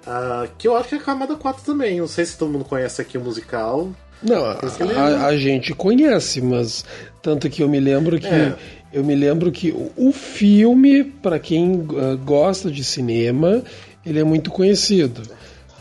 Ah, 0.07 0.47
que 0.57 0.67
eu 0.67 0.75
acho 0.75 0.89
que 0.89 0.95
é 0.95 0.97
a 0.97 1.01
camada 1.01 1.35
4 1.35 1.63
também. 1.65 1.99
Não 1.99 2.07
sei 2.07 2.25
se 2.25 2.37
todo 2.37 2.51
mundo 2.51 2.65
conhece 2.65 3.01
aqui 3.01 3.17
o 3.17 3.21
musical. 3.21 3.89
Não, 4.21 4.45
a, 4.45 4.57
a- 4.97 5.25
a 5.27 5.37
gente 5.37 5.73
conhece, 5.73 6.41
mas 6.41 6.85
tanto 7.21 7.49
que 7.49 7.61
eu 7.61 7.67
me 7.67 7.79
lembro 7.79 8.17
que 8.19 8.27
É. 8.27 8.55
eu 8.93 9.03
me 9.03 9.15
lembro 9.15 9.51
que 9.51 9.71
o, 9.71 9.91
o 9.97 10.11
filme, 10.13 11.03
para 11.03 11.37
quem 11.39 11.85
ah, 11.97 12.15
gosta 12.23 12.71
de 12.71 12.83
cinema, 12.83 13.61
ele 14.05 14.19
é 14.19 14.23
muito 14.23 14.49
conhecido. 14.51 15.21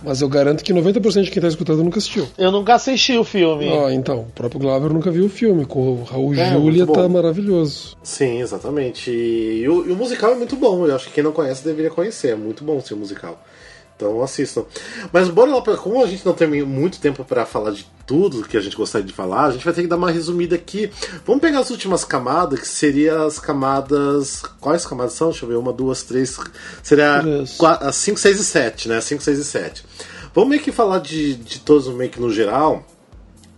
Mas 0.05 0.21
eu 0.21 0.29
garanto 0.29 0.65
que 0.65 0.73
90% 0.73 1.23
de 1.23 1.31
quem 1.31 1.41
tá 1.43 1.49
escutando 1.49 1.83
nunca 1.83 1.99
assistiu. 1.99 2.27
Eu 2.37 2.51
nunca 2.51 2.75
assisti 2.75 3.17
o 3.17 3.25
filme. 3.25 3.69
Ó, 3.69 3.91
então, 3.91 4.21
o 4.21 4.33
próprio 4.35 4.61
Glauber 4.61 4.93
nunca 4.93 5.11
viu 5.11 5.27
o 5.27 5.29
filme, 5.29 5.65
com 5.65 5.93
o 5.93 6.03
Raul 6.03 6.35
É, 6.35 6.53
Júlia 6.53 6.87
tá 6.87 7.09
maravilhoso. 7.09 7.97
Sim, 8.03 8.41
exatamente. 8.41 9.11
E, 9.11 9.69
o, 9.69 9.87
e 9.89 9.93
o 9.93 9.97
musical 9.97 10.33
é 10.33 10.35
muito 10.35 10.57
bom. 10.57 10.87
Eu 10.87 10.97
acho 10.97 11.07
que 11.09 11.15
quem 11.15 11.25
não 11.25 11.33
conhece 11.33 11.65
deveria 11.65 11.91
conhecer. 11.91 12.29
É 12.29 12.37
muito 12.37 12.65
bom 12.65 12.79
esse 12.79 12.95
musical. 12.95 13.41
Então 14.03 14.23
assistam. 14.23 14.65
Mas 15.13 15.29
bora 15.29 15.51
lá, 15.55 15.61
pra, 15.61 15.77
como 15.77 16.03
a 16.03 16.07
gente 16.07 16.25
não 16.27 16.33
tem 16.33 16.49
muito 16.65 16.99
tempo 17.01 17.25
para 17.25 17.47
falar 17.47 17.71
de 17.71 17.87
tudo 18.07 18.43
que 18.43 18.57
a 18.57 18.61
gente 18.61 18.77
gostaria 18.77 19.07
de 19.07 19.13
falar, 19.13 19.45
a 19.47 19.51
gente 19.53 19.65
vai 19.65 19.73
ter 19.73 19.83
que 19.83 19.89
dar 19.89 19.97
uma 19.97 20.11
resumida 20.11 20.57
aqui. 20.57 20.91
Vamos 21.25 21.41
pegar 21.41 21.61
as 21.61 21.71
últimas 21.71 22.05
camadas, 22.05 22.61
que 22.61 22.69
seriam 22.69 23.25
as 23.27 23.39
camadas. 23.39 24.43
Quais 24.61 24.85
camadas 24.85 25.13
são? 25.13 25.31
Deixa 25.31 25.45
eu 25.45 25.49
ver, 25.49 25.57
uma, 25.57 25.73
duas, 25.73 26.03
três. 26.03 26.39
Seria 26.83 27.21
Três. 27.23 27.57
qua- 27.57 27.77
as 27.81 27.97
5, 27.97 28.19
6 28.19 28.41
e 28.41 28.45
7, 28.45 28.89
né? 28.89 29.01
5, 29.01 29.23
6 29.23 29.39
e 29.39 29.45
7. 29.45 29.85
Vamos 30.35 30.51
meio 30.51 30.63
que 30.63 30.73
falar 30.73 30.99
de, 30.99 31.35
de 31.35 31.61
todos 31.61 31.87
meio 31.89 32.11
que 32.11 32.21
no 32.21 32.31
geral 32.33 32.85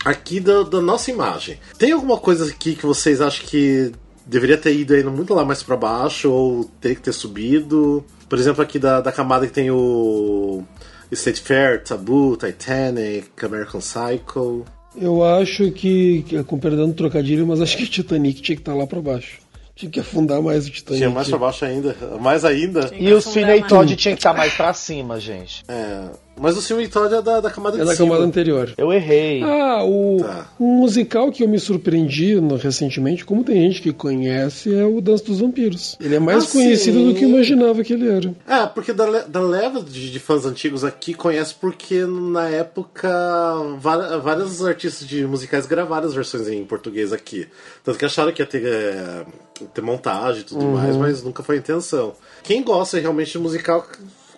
aqui 0.05 0.41
da, 0.41 0.63
da 0.63 0.81
nossa 0.81 1.11
imagem. 1.11 1.59
Tem 1.79 1.93
alguma 1.93 2.19
coisa 2.19 2.45
aqui 2.51 2.75
que 2.75 2.85
vocês 2.85 3.21
acham 3.21 3.47
que 3.47 3.93
deveria 4.27 4.57
ter 4.59 4.75
ido 4.75 4.93
ainda 4.95 5.11
muito 5.11 5.33
lá 5.35 5.45
mais 5.45 5.63
pra 5.63 5.77
baixo 5.77 6.31
ou 6.31 6.65
ter 6.81 6.95
que 6.97 7.01
ter 7.03 7.13
subido? 7.13 8.05
Por 8.35 8.41
exemplo, 8.41 8.65
aqui 8.65 8.81
da, 8.81 9.01
da 9.01 9.13
camada 9.13 9.47
que 9.47 9.53
tem 9.53 9.71
o 9.71 10.65
State 11.13 11.41
Fair, 11.41 11.85
Taboo, 11.85 12.37
Titanic, 12.37 13.29
American 13.41 13.81
Psycho. 13.81 14.65
Eu 15.01 15.23
acho 15.23 15.71
que, 15.71 16.25
com 16.45 16.59
perdão 16.59 16.89
do 16.89 16.95
trocadilho, 16.95 17.47
mas 17.47 17.61
acho 17.61 17.77
que 17.77 17.87
Titanic 17.87 18.43
tinha 18.43 18.57
que 18.57 18.63
estar 18.63 18.75
lá 18.75 18.89
pra 18.89 19.01
baixo. 19.01 19.39
Tinha 19.77 19.89
que 19.89 20.01
afundar 20.01 20.43
mais 20.43 20.67
o 20.67 20.71
Titanic. 20.73 20.99
Tinha 20.99 21.11
mais 21.11 21.29
pra 21.29 21.39
baixo 21.39 21.65
ainda. 21.65 21.97
Mais 22.21 22.45
ainda. 22.45 22.91
E 22.93 23.21
Finney 23.21 23.61
mais. 23.61 23.69
Todd 23.69 23.95
tinha 23.95 24.17
que 24.17 24.19
estar 24.19 24.35
mais 24.35 24.53
pra 24.53 24.75
cima, 24.75 25.21
gente. 25.21 25.63
É, 25.69 26.09
mas 26.37 26.57
o 26.57 26.63
filme 26.63 26.87
Todd 26.89 27.15
é 27.15 27.23
da, 27.23 27.41
da 27.41 27.51
camada 27.51 27.77
É 27.77 27.81
de 27.81 27.87
da 27.87 27.95
cima. 27.95 28.09
camada 28.09 28.25
anterior. 28.27 28.73
Eu 28.77 28.93
errei. 28.93 29.43
Ah, 29.43 29.83
o 29.85 30.19
Tá. 30.23 30.47
um 30.59 30.75
musical 30.79 31.31
que 31.33 31.43
eu 31.43 31.49
me 31.49 31.59
surpreendi 31.59 32.35
no- 32.41 32.57
recentemente, 32.57 33.25
como 33.25 33.45
tem 33.45 33.61
gente 33.63 33.81
que 33.83 33.93
conhece, 33.93 34.75
é 34.75 34.85
o 34.85 35.01
Dança 35.01 35.25
dos 35.25 35.41
Vampiros. 35.41 35.97
Ele 36.01 36.15
é 36.17 36.19
mais 36.19 36.45
Ah, 36.45 36.53
conhecido 36.53 36.99
sim. 36.99 37.09
do 37.09 37.15
que 37.15 37.25
eu 37.25 37.29
imaginava 37.29 37.83
que 37.83 37.93
ele 37.93 38.09
era. 38.09 38.35
É, 38.47 38.67
porque 38.67 38.93
da, 38.93 39.23
da 39.23 39.41
leva 39.41 39.81
de, 39.83 40.11
de 40.11 40.19
fãs 40.19 40.45
antigos 40.45 40.85
aqui 40.85 41.15
conhece 41.15 41.55
porque 41.55 42.05
na 42.05 42.49
época 42.49 43.09
várias, 43.79 44.23
vários 44.23 44.65
artistas 44.65 45.07
de 45.07 45.27
musicais 45.27 45.67
gravaram 45.67 46.07
as 46.07 46.15
versões 46.15 46.49
em 46.49 46.65
português 46.65 47.13
aqui. 47.13 47.47
Tanto 47.83 47.99
que 47.99 48.05
acharam 48.05 48.33
que 48.33 48.43
ia 48.43 48.47
ter, 48.47 48.65
é, 48.65 49.25
ter 49.73 49.81
montagem 49.83 50.43
e 50.43 50.45
tudo 50.45 50.65
mais, 50.67 50.97
mas 50.97 51.23
nunca 51.23 51.43
foi 51.43 51.57
a 51.57 51.59
intenção. 51.59 52.13
Quem 52.43 52.63
gosta 52.63 52.99
realmente 52.99 53.33
de 53.33 53.39
musical 53.39 53.87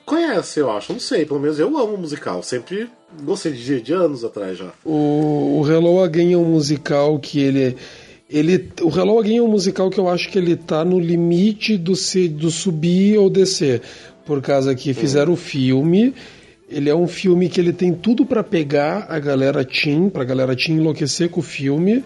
conhece, 0.06 0.60
eu 0.60 0.70
acho. 0.70 0.92
Não 0.92 1.00
sei, 1.00 1.26
pelo 1.26 1.40
menos 1.40 1.58
eu 1.58 1.76
amo 1.76 1.98
musical. 1.98 2.42
Sempre 2.42 2.88
gostei 3.22 3.52
de, 3.52 3.82
de 3.82 3.92
anos 3.92 4.24
atrás 4.24 4.56
já. 4.56 4.72
O, 4.84 5.60
o 5.60 5.70
Hello 5.70 6.02
Again 6.02 6.32
é 6.32 6.38
um 6.38 6.44
musical 6.44 7.18
que 7.18 7.40
ele. 7.40 7.76
ele 8.30 8.70
o 8.80 8.88
Hello 8.88 9.18
Again 9.18 9.38
é 9.38 9.42
um 9.42 9.48
musical 9.48 9.90
que 9.90 9.98
eu 9.98 10.08
acho 10.08 10.30
que 10.30 10.38
ele 10.38 10.56
tá 10.56 10.84
no 10.84 10.98
limite 10.98 11.76
do, 11.76 11.96
se, 11.96 12.28
do 12.28 12.50
subir 12.50 13.18
ou 13.18 13.28
descer. 13.28 13.82
Por 14.24 14.40
causa 14.40 14.74
que 14.74 14.94
fizeram 14.94 15.32
o 15.32 15.36
filme. 15.36 16.14
Ele 16.68 16.90
é 16.90 16.94
um 16.94 17.06
filme 17.06 17.48
que 17.48 17.60
ele 17.60 17.72
tem 17.72 17.92
tudo 17.92 18.26
pra 18.26 18.42
pegar 18.42 19.06
a 19.08 19.20
galera 19.20 19.64
teen, 19.64 20.08
pra 20.08 20.24
galera 20.24 20.56
teen 20.56 20.78
enlouquecer 20.78 21.28
com 21.28 21.38
o 21.40 21.42
filme. 21.42 22.02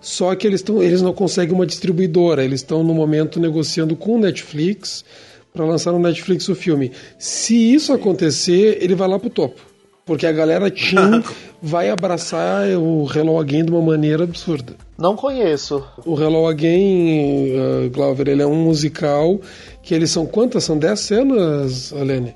Só 0.00 0.34
que 0.34 0.46
eles, 0.46 0.62
tão, 0.62 0.82
eles 0.82 1.02
não 1.02 1.12
conseguem 1.12 1.54
uma 1.54 1.66
distribuidora. 1.66 2.42
Eles 2.42 2.60
estão 2.60 2.82
no 2.82 2.94
momento 2.94 3.38
negociando 3.38 3.94
com 3.94 4.16
o 4.16 4.18
Netflix 4.18 5.04
para 5.52 5.64
lançar 5.64 5.92
no 5.92 5.98
Netflix 5.98 6.48
o 6.48 6.54
filme. 6.54 6.92
Se 7.18 7.74
isso 7.74 7.92
acontecer, 7.92 8.78
ele 8.80 8.94
vai 8.94 9.08
lá 9.08 9.18
pro 9.18 9.30
topo. 9.30 9.60
Porque 10.04 10.26
a 10.26 10.32
galera 10.32 10.70
Teen 10.70 11.22
vai 11.62 11.90
abraçar 11.90 12.66
o 12.76 13.06
Hello 13.14 13.38
Again 13.38 13.64
de 13.64 13.70
uma 13.70 13.82
maneira 13.82 14.24
absurda. 14.24 14.74
Não 14.98 15.14
conheço. 15.14 15.84
O 16.04 16.20
Hello 16.20 16.46
Again, 16.46 17.52
uh, 17.52 17.90
Glauber, 17.90 18.28
ele 18.28 18.42
é 18.42 18.46
um 18.46 18.56
musical 18.56 19.40
que 19.82 19.94
eles 19.94 20.10
são 20.10 20.26
quantas? 20.26 20.64
São 20.64 20.78
10 20.78 21.00
cenas, 21.00 21.92
Alene? 21.92 22.34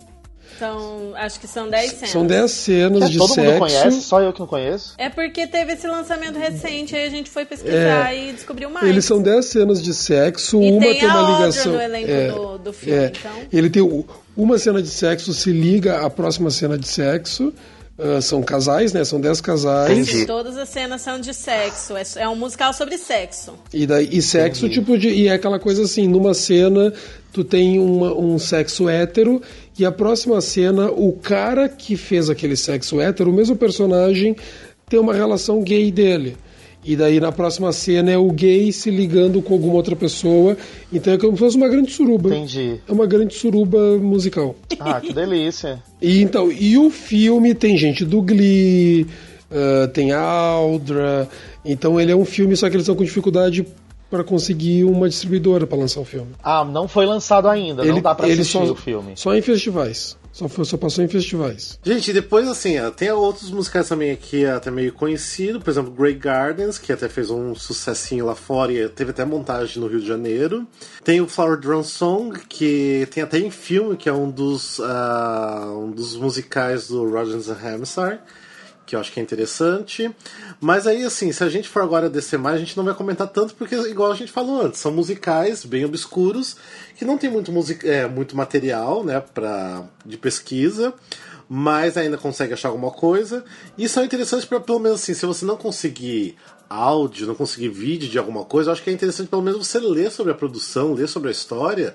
São, 0.58 1.12
acho 1.16 1.40
que 1.40 1.46
são 1.46 1.68
10 1.68 1.90
cenas. 1.92 2.10
São 2.10 2.26
10 2.26 2.50
cenas 2.50 3.02
É, 3.02 3.06
de 3.08 3.18
todo 3.18 3.34
sexo. 3.34 3.50
mundo 3.50 3.58
conhece, 3.58 4.00
só 4.02 4.20
eu 4.20 4.32
que 4.32 4.40
não 4.40 4.46
conheço. 4.46 4.94
É 4.98 5.08
porque 5.08 5.46
teve 5.46 5.72
esse 5.72 5.86
lançamento 5.86 6.38
recente, 6.38 6.94
aí 6.94 7.06
a 7.06 7.10
gente 7.10 7.28
foi 7.30 7.44
pesquisar 7.44 8.14
e 8.14 8.32
descobriu 8.32 8.70
mais. 8.70 8.86
É. 8.86 8.88
Eles 8.90 9.04
são 9.04 9.20
10 9.20 9.44
cenas 9.44 9.82
de 9.82 9.92
sexo, 9.92 10.60
E 10.62 10.70
uma 10.70 10.80
tem 10.80 10.98
tem 11.00 11.08
a 11.08 11.22
uma 11.22 11.38
ligação. 11.38 11.72
no 11.72 11.80
elenco 11.80 12.10
é, 12.10 12.28
do- 12.30 12.58
do 12.58 12.72
filme, 12.72 12.98
é. 12.98 13.06
então. 13.18 13.32
Ele 13.52 13.68
tem 13.70 14.04
uma 14.36 14.58
cena 14.58 14.80
de 14.82 14.88
sexo, 14.88 15.32
se 15.34 15.50
liga 15.52 16.00
à 16.04 16.10
próxima 16.10 16.50
cena 16.50 16.78
de 16.78 16.86
sexo. 16.88 17.52
Ah, 17.98 18.20
são 18.20 18.42
casais, 18.42 18.92
né? 18.92 19.04
São 19.04 19.20
10 19.20 19.40
casais. 19.40 19.90
Entendi. 19.98 20.26
Todas 20.26 20.56
as 20.56 20.68
cenas 20.68 21.00
são 21.00 21.20
de 21.20 21.32
sexo. 21.32 21.96
É, 21.96 22.02
é 22.16 22.28
um 22.28 22.36
musical 22.36 22.72
sobre 22.72 22.98
sexo. 22.98 23.54
E, 23.72 23.86
daí, 23.86 24.08
e 24.10 24.20
sexo, 24.20 24.68
tipo, 24.68 24.98
de, 24.98 25.08
e 25.10 25.28
é 25.28 25.32
aquela 25.32 25.58
coisa 25.58 25.82
assim, 25.82 26.08
numa 26.08 26.34
cena 26.34 26.92
tu 27.32 27.42
tem 27.44 27.78
uma- 27.80 28.12
um 28.14 28.38
sexo 28.38 28.88
hétero 28.88 29.42
e 29.78 29.84
a 29.84 29.90
próxima 29.92 30.40
cena, 30.40 30.90
o 30.90 31.12
cara 31.12 31.68
que 31.68 31.96
fez 31.96 32.30
aquele 32.30 32.56
sexo 32.56 33.00
hétero, 33.00 33.30
o 33.30 33.34
mesmo 33.34 33.56
personagem, 33.56 34.36
tem 34.88 35.00
uma 35.00 35.14
relação 35.14 35.60
gay 35.62 35.90
dele. 35.90 36.36
E 36.84 36.94
daí 36.96 37.18
na 37.18 37.32
próxima 37.32 37.72
cena 37.72 38.10
é 38.10 38.18
o 38.18 38.30
gay 38.30 38.70
se 38.70 38.90
ligando 38.90 39.40
com 39.40 39.54
alguma 39.54 39.74
outra 39.74 39.96
pessoa. 39.96 40.56
Então 40.92 41.14
é 41.14 41.18
como 41.18 41.32
se 41.32 41.38
fosse 41.38 41.56
uma 41.56 41.68
grande 41.68 41.90
suruba. 41.90 42.28
Entendi. 42.28 42.80
É 42.86 42.92
uma 42.92 43.06
grande 43.06 43.34
suruba 43.34 43.96
musical. 43.98 44.54
Ah, 44.78 45.00
que 45.00 45.12
delícia. 45.12 45.82
E 46.00 46.20
então, 46.20 46.52
e 46.52 46.76
o 46.76 46.90
filme 46.90 47.54
tem 47.54 47.76
gente 47.76 48.04
do 48.04 48.20
Glee, 48.20 49.06
ah, 49.50 49.88
tem 49.88 50.12
Aldra. 50.12 51.28
Então 51.64 51.98
ele 52.00 52.12
é 52.12 52.16
um 52.16 52.24
filme, 52.24 52.56
só 52.56 52.68
que 52.68 52.76
eles 52.76 52.84
estão 52.84 52.94
com 52.94 53.04
dificuldade 53.04 53.66
para 54.10 54.22
conseguir 54.22 54.84
uma 54.84 55.08
distribuidora 55.08 55.66
para 55.66 55.78
lançar 55.78 56.00
o 56.00 56.04
filme. 56.04 56.28
Ah, 56.42 56.64
não 56.64 56.86
foi 56.86 57.06
lançado 57.06 57.48
ainda, 57.48 57.84
não 57.84 58.00
dá 58.00 58.14
pra 58.14 58.28
ele 58.28 58.42
assistir 58.42 58.66
só, 58.66 58.72
o 58.72 58.76
filme. 58.76 59.12
Só 59.16 59.34
em 59.34 59.42
festivais. 59.42 60.16
Só, 60.34 60.48
foi- 60.48 60.64
só 60.64 60.76
passou 60.76 61.04
em 61.04 61.08
festivais. 61.08 61.78
Gente, 61.84 62.12
depois 62.12 62.48
assim, 62.48 62.72
tem 62.96 63.08
outros 63.12 63.52
musicais 63.52 63.88
também 63.88 64.10
aqui 64.10 64.44
até 64.44 64.68
meio 64.68 64.92
conhecido, 64.92 65.60
por 65.60 65.70
exemplo, 65.70 65.92
Grey 65.92 66.14
Gardens, 66.14 66.76
que 66.76 66.92
até 66.92 67.08
fez 67.08 67.30
um 67.30 67.54
sucessinho 67.54 68.26
lá 68.26 68.34
fora 68.34 68.72
e 68.72 68.88
teve 68.88 69.12
até 69.12 69.24
montagem 69.24 69.80
no 69.80 69.86
Rio 69.86 70.00
de 70.00 70.06
Janeiro. 70.08 70.66
Tem 71.04 71.20
o 71.20 71.28
Flower 71.28 71.56
Drum 71.60 71.84
Song, 71.84 72.36
que 72.48 73.06
tem 73.12 73.22
até 73.22 73.38
em 73.38 73.48
filme, 73.48 73.96
que 73.96 74.08
é 74.08 74.12
um 74.12 74.28
dos, 74.28 74.80
ah, 74.80 75.72
um 75.78 75.92
dos 75.92 76.16
musicais 76.16 76.88
do 76.88 77.08
Rodgers 77.08 77.48
and 77.48 77.56
Hammerstein 77.62 78.18
que 78.86 78.94
eu 78.94 79.00
acho 79.00 79.12
que 79.12 79.20
é 79.20 79.22
interessante. 79.22 80.14
Mas 80.60 80.86
aí, 80.86 81.04
assim, 81.04 81.32
se 81.32 81.42
a 81.42 81.48
gente 81.48 81.68
for 81.68 81.82
agora 81.82 82.08
descer 82.08 82.38
mais, 82.38 82.56
a 82.56 82.58
gente 82.58 82.76
não 82.76 82.84
vai 82.84 82.94
comentar 82.94 83.28
tanto, 83.28 83.54
porque, 83.54 83.74
igual 83.74 84.12
a 84.12 84.14
gente 84.14 84.30
falou 84.30 84.62
antes, 84.62 84.80
são 84.80 84.92
musicais 84.92 85.64
bem 85.64 85.84
obscuros, 85.84 86.56
que 86.96 87.04
não 87.04 87.18
tem 87.18 87.30
muito, 87.30 87.50
é, 87.84 88.06
muito 88.06 88.36
material, 88.36 89.04
né, 89.04 89.20
pra, 89.20 89.84
de 90.04 90.16
pesquisa, 90.16 90.94
mas 91.48 91.96
ainda 91.96 92.16
consegue 92.16 92.52
achar 92.52 92.68
alguma 92.68 92.90
coisa. 92.90 93.44
E 93.76 93.88
são 93.88 94.04
interessantes 94.04 94.46
para, 94.46 94.60
pelo 94.60 94.78
menos 94.78 95.02
assim, 95.02 95.14
se 95.14 95.26
você 95.26 95.44
não 95.44 95.56
conseguir 95.56 96.36
áudio, 96.68 97.26
não 97.26 97.34
conseguir 97.34 97.68
vídeo 97.68 98.08
de 98.08 98.18
alguma 98.18 98.44
coisa, 98.44 98.70
eu 98.70 98.72
acho 98.72 98.82
que 98.82 98.90
é 98.90 98.92
interessante 98.92 99.28
pelo 99.28 99.42
menos 99.42 99.66
você 99.66 99.78
ler 99.78 100.10
sobre 100.10 100.32
a 100.32 100.34
produção, 100.34 100.94
ler 100.94 101.08
sobre 101.08 101.28
a 101.28 101.32
história, 101.32 101.94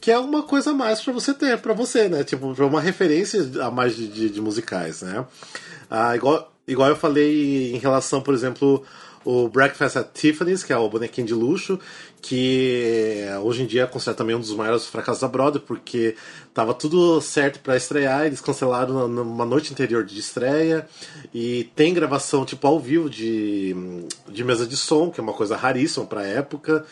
que 0.00 0.10
é 0.10 0.18
uma 0.18 0.42
coisa 0.42 0.70
a 0.70 0.74
mais 0.74 1.00
para 1.00 1.12
você 1.12 1.34
ter, 1.34 1.58
para 1.58 1.74
você, 1.74 2.08
né? 2.08 2.22
Tipo, 2.22 2.54
uma 2.64 2.80
referência 2.80 3.48
a 3.62 3.70
mais 3.70 3.96
de, 3.96 4.06
de, 4.06 4.30
de 4.30 4.40
musicais, 4.40 5.02
né? 5.02 5.24
Ah, 5.90 6.14
igual, 6.14 6.52
igual 6.66 6.88
eu 6.88 6.96
falei 6.96 7.74
em 7.74 7.78
relação, 7.78 8.20
por 8.20 8.34
exemplo, 8.34 8.84
o 9.24 9.48
Breakfast 9.48 9.96
at 9.96 10.08
Tiffany's, 10.14 10.62
que 10.62 10.72
é 10.72 10.76
o 10.76 10.88
bonequinho 10.88 11.26
de 11.26 11.34
luxo, 11.34 11.78
que 12.20 13.24
hoje 13.42 13.62
em 13.62 13.66
dia 13.66 13.82
é 13.82 13.86
considerado 13.86 14.18
também 14.18 14.34
um 14.34 14.40
dos 14.40 14.54
maiores 14.54 14.86
fracassos 14.86 15.20
da 15.20 15.28
Broadway, 15.28 15.62
porque 15.66 16.16
tava 16.54 16.72
tudo 16.72 17.20
certo 17.20 17.60
para 17.60 17.76
estrear, 17.76 18.26
eles 18.26 18.40
cancelaram 18.40 19.06
numa 19.08 19.44
noite 19.44 19.72
anterior 19.72 20.04
de 20.04 20.18
estreia, 20.18 20.88
e 21.34 21.70
tem 21.76 21.92
gravação 21.92 22.44
tipo 22.44 22.66
ao 22.66 22.80
vivo 22.80 23.10
de, 23.10 23.74
de 24.28 24.44
mesa 24.44 24.66
de 24.66 24.76
som, 24.76 25.10
que 25.10 25.20
é 25.20 25.22
uma 25.22 25.34
coisa 25.34 25.56
raríssima 25.56 26.06
pra 26.06 26.26
época. 26.26 26.84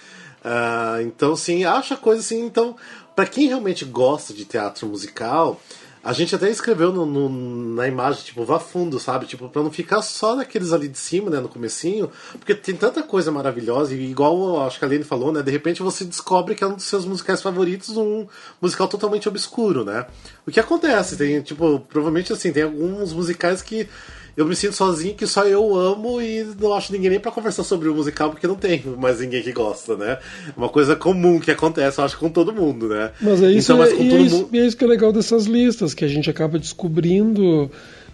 Ah, 0.44 0.98
então, 1.02 1.34
sim, 1.34 1.64
acho 1.64 1.94
a 1.94 1.96
coisa 1.96 2.20
assim. 2.20 2.44
Então, 2.44 2.76
para 3.16 3.26
quem 3.26 3.48
realmente 3.48 3.84
gosta 3.84 4.32
de 4.32 4.44
teatro 4.44 4.86
musical, 4.86 5.60
a 6.08 6.12
gente 6.12 6.34
até 6.34 6.48
escreveu 6.48 6.92
no- 6.92 7.04
no- 7.04 7.74
na 7.74 7.88
imagem, 7.88 8.22
tipo, 8.22 8.44
vá 8.44 8.60
fundo, 8.60 8.98
sabe? 9.00 9.26
Tipo, 9.26 9.48
pra 9.48 9.62
não 9.62 9.72
ficar 9.72 10.02
só 10.02 10.36
naqueles 10.36 10.72
ali 10.72 10.86
de 10.88 10.96
cima, 10.98 11.28
né, 11.30 11.40
no 11.40 11.48
comecinho, 11.48 12.10
porque 12.38 12.54
tem 12.54 12.76
tanta 12.76 13.02
coisa 13.02 13.32
maravilhosa, 13.32 13.92
e 13.94 14.10
igual 14.10 14.64
acho 14.64 14.78
que 14.78 14.84
a 14.84 14.88
Aline 14.88 15.02
falou, 15.04 15.32
né, 15.32 15.42
de 15.42 15.50
repente 15.50 15.82
você 15.82 16.04
descobre 16.04 16.54
que 16.54 16.62
é 16.62 16.66
um 16.66 16.74
dos 16.74 16.84
seus 16.84 17.04
musicais 17.04 17.42
favoritos, 17.42 17.96
um 17.96 18.26
musical 18.62 18.86
totalmente 18.86 19.28
obscuro, 19.28 19.84
né? 19.84 20.06
O 20.46 20.50
que 20.52 20.60
acontece, 20.60 21.16
tem, 21.16 21.42
tipo, 21.42 21.80
provavelmente 21.80 22.32
assim, 22.32 22.52
tem 22.52 22.62
alguns 22.62 23.12
musicais 23.12 23.60
que 23.60 23.88
eu 24.36 24.44
me 24.46 24.54
sinto 24.54 24.74
sozinho, 24.74 25.14
que 25.14 25.26
só 25.26 25.44
eu 25.46 25.74
amo 25.74 26.20
e 26.20 26.46
não 26.60 26.74
acho 26.74 26.92
ninguém 26.92 27.10
nem 27.10 27.20
pra 27.20 27.32
conversar 27.32 27.64
sobre 27.64 27.88
o 27.88 27.94
musical, 27.94 28.30
porque 28.30 28.46
não 28.46 28.54
tem 28.56 28.82
mais 28.98 29.20
ninguém 29.20 29.42
que 29.42 29.52
gosta, 29.52 29.96
né? 29.96 30.18
Uma 30.56 30.68
coisa 30.68 30.94
comum 30.94 31.40
que 31.40 31.50
acontece, 31.50 31.98
eu 32.00 32.04
acho, 32.04 32.18
com 32.18 32.28
todo 32.28 32.52
mundo, 32.52 32.88
né? 32.88 33.12
Mas 33.20 33.42
é 33.42 33.50
isso, 33.50 33.72
Então, 33.72 33.78
mas 33.78 33.92
é, 33.92 33.96
com 33.96 34.02
e, 34.04 34.08
todo 34.10 34.18
é 34.18 34.22
isso 34.22 34.36
mundo- 34.36 34.48
e 34.52 34.58
é 34.58 34.66
isso 34.66 34.76
que 34.76 34.84
é 34.84 34.88
legal 34.88 35.12
dessas 35.12 35.46
listas, 35.46 35.94
que 35.94 36.04
a 36.04 36.08
gente 36.08 36.28
acaba 36.28 36.58
descobrindo 36.58 37.70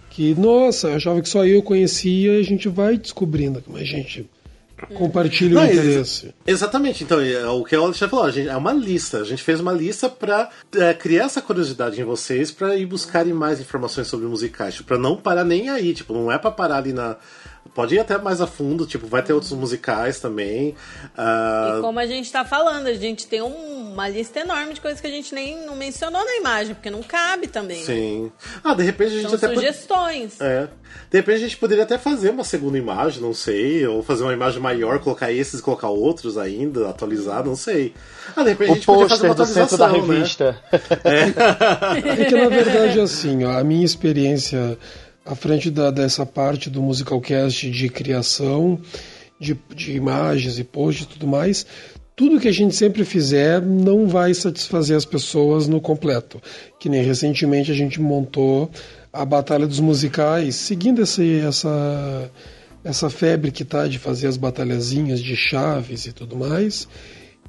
que, 0.09 0.35
nossa, 0.35 0.89
eu 0.89 0.95
achava 0.95 1.21
que 1.21 1.27
só 1.29 1.43
eu 1.45 1.61
conhecia, 1.63 2.37
e 2.37 2.39
a 2.39 2.43
gente 2.43 2.69
vai 2.69 2.97
descobrindo 2.97 3.61
que 3.61 3.71
mais 3.71 3.87
gente 3.87 4.25
compartilha 4.93 5.59
o 5.59 5.65
interesse. 5.65 6.33
Exatamente, 6.45 7.03
então, 7.03 7.19
é 7.19 7.47
o 7.47 7.63
que 7.63 7.75
o 7.75 7.83
Alexandre 7.83 8.09
falou, 8.09 8.25
a 8.25 8.31
gente, 8.31 8.49
é 8.49 8.57
uma 8.57 8.73
lista. 8.73 9.19
A 9.19 9.23
gente 9.23 9.43
fez 9.43 9.59
uma 9.59 9.71
lista 9.71 10.09
pra 10.09 10.49
é, 10.75 10.93
criar 10.93 11.25
essa 11.25 11.41
curiosidade 11.41 11.99
em 11.99 12.03
vocês 12.03 12.51
pra 12.51 12.75
ir 12.75 12.85
buscarem 12.85 13.33
mais 13.33 13.59
informações 13.59 14.07
sobre 14.07 14.27
musicais. 14.27 14.75
Tipo, 14.75 14.87
pra 14.87 14.97
não 14.97 15.15
parar 15.15 15.43
nem 15.43 15.69
aí, 15.69 15.93
tipo, 15.93 16.13
não 16.13 16.31
é 16.31 16.37
pra 16.37 16.51
parar 16.51 16.77
ali 16.77 16.93
na. 16.93 17.17
Pode 17.73 17.95
ir 17.95 17.99
até 17.99 18.17
mais 18.19 18.39
a 18.39 18.45
fundo, 18.47 18.85
tipo, 18.85 19.07
vai 19.07 19.23
ter 19.23 19.33
outros 19.33 19.51
musicais 19.53 20.19
também. 20.19 20.75
Ah, 21.17 21.75
E 21.77 21.81
como 21.81 21.97
a 21.99 22.05
gente 22.05 22.31
tá 22.31 22.45
falando, 22.45 22.87
a 22.87 22.93
gente 22.93 23.25
tem 23.27 23.41
um- 23.41 23.91
uma 23.93 24.07
lista 24.09 24.39
enorme 24.39 24.73
de 24.73 24.81
coisas 24.81 24.99
que 25.01 25.07
a 25.07 25.09
gente 25.09 25.33
nem 25.33 25.65
não 25.65 25.75
mencionou 25.75 26.23
na 26.23 26.35
imagem, 26.37 26.73
porque 26.75 26.89
não 26.89 27.01
cabe 27.03 27.47
também. 27.47 27.83
sim. 27.83 28.31
Ah, 28.63 28.73
de 28.73 28.83
repente 28.83 29.13
a 29.13 29.15
gente 29.15 29.25
São 29.27 29.35
até. 29.35 29.47
pode- 29.47 29.59
sugestões. 29.59 30.39
É. 30.41 30.67
De 31.09 31.17
repente 31.17 31.35
a 31.35 31.39
gente 31.39 31.57
poderia 31.57 31.83
até 31.83 31.97
fazer 31.97 32.29
uma 32.29 32.43
segunda 32.43 32.77
imagem, 32.77 33.21
não 33.21 33.33
sei, 33.33 33.85
ou 33.87 34.03
fazer 34.03 34.23
uma 34.23 34.33
imagem 34.33 34.59
maior, 34.61 34.99
colocar 34.99 35.31
esses 35.31 35.59
e 35.59 35.63
colocar 35.63 35.89
outros 35.89 36.37
ainda, 36.37 36.89
atualizar, 36.89 37.43
não 37.43 37.55
sei. 37.55 37.93
Ah, 38.35 38.43
de 38.43 38.49
repente 38.49 38.69
a 38.69 38.71
O 38.71 38.75
gente 38.75 38.85
podia 38.85 39.09
fazer 39.09 39.27
uma 39.27 39.45
centro 39.45 39.77
da 39.77 39.85
atualização, 39.87 40.07
né? 40.07 40.15
revista. 40.17 40.61
É 41.03 42.25
que 42.25 42.35
na 42.35 42.49
verdade, 42.49 42.99
assim, 42.99 43.43
ó, 43.43 43.57
a 43.59 43.63
minha 43.63 43.85
experiência 43.85 44.77
à 45.25 45.35
frente 45.35 45.69
da, 45.69 45.89
dessa 45.91 46.25
parte 46.25 46.69
do 46.69 46.81
Musicalcast 46.81 47.69
de 47.69 47.89
criação, 47.89 48.79
de, 49.39 49.57
de 49.75 49.93
imagens 49.93 50.59
e 50.59 50.63
posts 50.63 51.05
e 51.05 51.09
tudo 51.09 51.27
mais, 51.27 51.65
tudo 52.15 52.39
que 52.39 52.47
a 52.47 52.53
gente 52.53 52.75
sempre 52.75 53.03
fizer 53.03 53.61
não 53.61 54.07
vai 54.07 54.33
satisfazer 54.33 54.95
as 54.95 55.05
pessoas 55.05 55.67
no 55.67 55.81
completo. 55.81 56.41
Que 56.79 56.89
nem 56.89 57.03
recentemente 57.03 57.71
a 57.71 57.75
gente 57.75 57.99
montou 57.99 58.69
a 59.11 59.25
Batalha 59.25 59.67
dos 59.67 59.79
Musicais, 59.79 60.55
seguindo 60.55 61.01
esse, 61.01 61.39
essa, 61.39 62.31
essa 62.83 63.09
febre 63.09 63.51
que 63.51 63.65
tá 63.65 63.87
de 63.87 63.97
fazer 63.97 64.27
as 64.27 64.37
batalhazinhas 64.37 65.19
de 65.19 65.35
chaves 65.35 66.05
e 66.05 66.11
tudo 66.11 66.35
mais. 66.35 66.87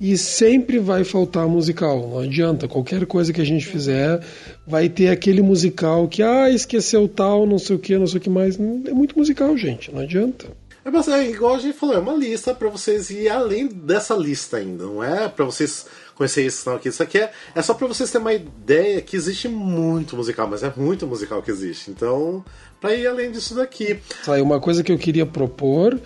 E 0.01 0.19
sempre 0.19 0.79
vai 0.79 1.05
faltar 1.05 1.47
musical, 1.47 2.09
não 2.09 2.19
adianta. 2.19 2.67
Qualquer 2.67 3.07
coisa 3.07 3.33
que 3.33 3.41
a 3.41 3.45
gente 3.45 3.65
fizer, 3.65 4.21
vai 4.67 4.89
ter 4.89 5.09
aquele 5.09 5.41
musical 5.41 6.09
que, 6.09 6.23
ah, 6.23 6.51
esqueceu 6.51 7.09
tal, 7.09 7.47
não 7.47 7.59
sei 7.59 7.77
o 7.77 7.79
que, 7.79 7.97
não 7.97 8.07
sei 8.07 8.19
o 8.19 8.21
que 8.21 8.31
mais. 8.31 8.59
É 8.59 8.93
muito 8.93 9.17
musical, 9.17 9.57
gente, 9.57 9.93
não 9.93 10.01
adianta. 10.01 10.47
É, 10.85 10.91
mas 10.91 11.09
é 11.09 11.31
igual 11.31 11.55
a 11.55 11.59
gente 11.59 11.79
falou, 11.79 11.95
é 11.95 11.99
uma 11.99 12.13
lista 12.13 12.55
pra 12.55 12.69
vocês 12.69 13.09
ir 13.09 13.29
além 13.29 13.67
dessa 13.67 14.15
lista 14.15 14.59
ainda, 14.59 14.85
não 14.85 15.03
é 15.03 15.29
pra 15.29 15.45
vocês 15.47 15.87
conhecerem 16.15 16.49
isso 16.49 16.69
não 16.69 16.77
aqui. 16.77 16.89
Isso 16.89 17.03
aqui 17.03 17.19
é, 17.19 17.33
é 17.55 17.63
só 17.63 17.73
pra 17.73 17.87
vocês 17.87 18.11
terem 18.11 18.27
uma 18.27 18.35
ideia 18.35 19.01
que 19.01 19.17
existe 19.17 19.49
muito 19.49 20.15
musical, 20.15 20.47
mas 20.47 20.63
é 20.63 20.73
muito 20.77 21.07
musical 21.07 21.43
que 21.43 21.51
existe. 21.51 21.91
Então, 21.91 22.45
pra 22.81 22.95
ir 22.95 23.07
além 23.07 23.31
disso 23.31 23.55
daqui. 23.55 23.99
Sabe, 24.23 24.43
uma 24.43 24.61
coisa 24.61 24.83
que 24.83 24.93
eu 24.93 24.99
queria 24.99 25.25
propor 25.25 25.99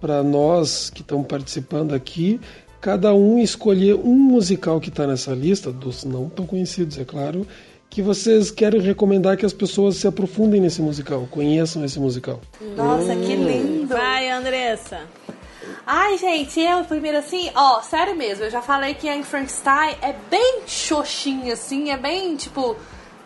para 0.00 0.22
nós 0.22 0.90
que 0.90 1.02
estamos 1.02 1.26
participando 1.26 1.92
aqui, 1.92 2.40
cada 2.80 3.14
um 3.14 3.38
escolher 3.38 3.94
um 3.94 4.16
musical 4.16 4.80
que 4.80 4.88
está 4.88 5.06
nessa 5.06 5.32
lista, 5.32 5.70
dos 5.70 6.04
não 6.04 6.28
tão 6.28 6.46
conhecidos, 6.46 6.98
é 6.98 7.04
claro, 7.04 7.46
que 7.90 8.00
vocês 8.00 8.50
querem 8.50 8.80
recomendar 8.80 9.36
que 9.36 9.44
as 9.44 9.52
pessoas 9.52 9.96
se 9.96 10.06
aprofundem 10.06 10.60
nesse 10.60 10.80
musical, 10.80 11.26
conheçam 11.30 11.84
esse 11.84 11.98
musical. 11.98 12.40
Nossa, 12.76 13.14
que 13.16 13.34
lindo. 13.34 13.88
Vai, 13.88 14.30
Andressa. 14.30 15.00
Ai, 15.86 16.16
gente, 16.18 16.60
eu 16.60 16.84
primeiro 16.84 17.18
assim, 17.18 17.50
ó, 17.54 17.80
sério 17.82 18.14
mesmo, 18.14 18.44
eu 18.44 18.50
já 18.50 18.62
falei 18.62 18.94
que 18.94 19.08
a 19.08 19.22
Frankenstein 19.22 19.96
é 20.00 20.14
bem 20.30 20.60
xoxinha, 20.66 21.54
assim, 21.54 21.90
é 21.90 21.96
bem, 21.96 22.36
tipo, 22.36 22.76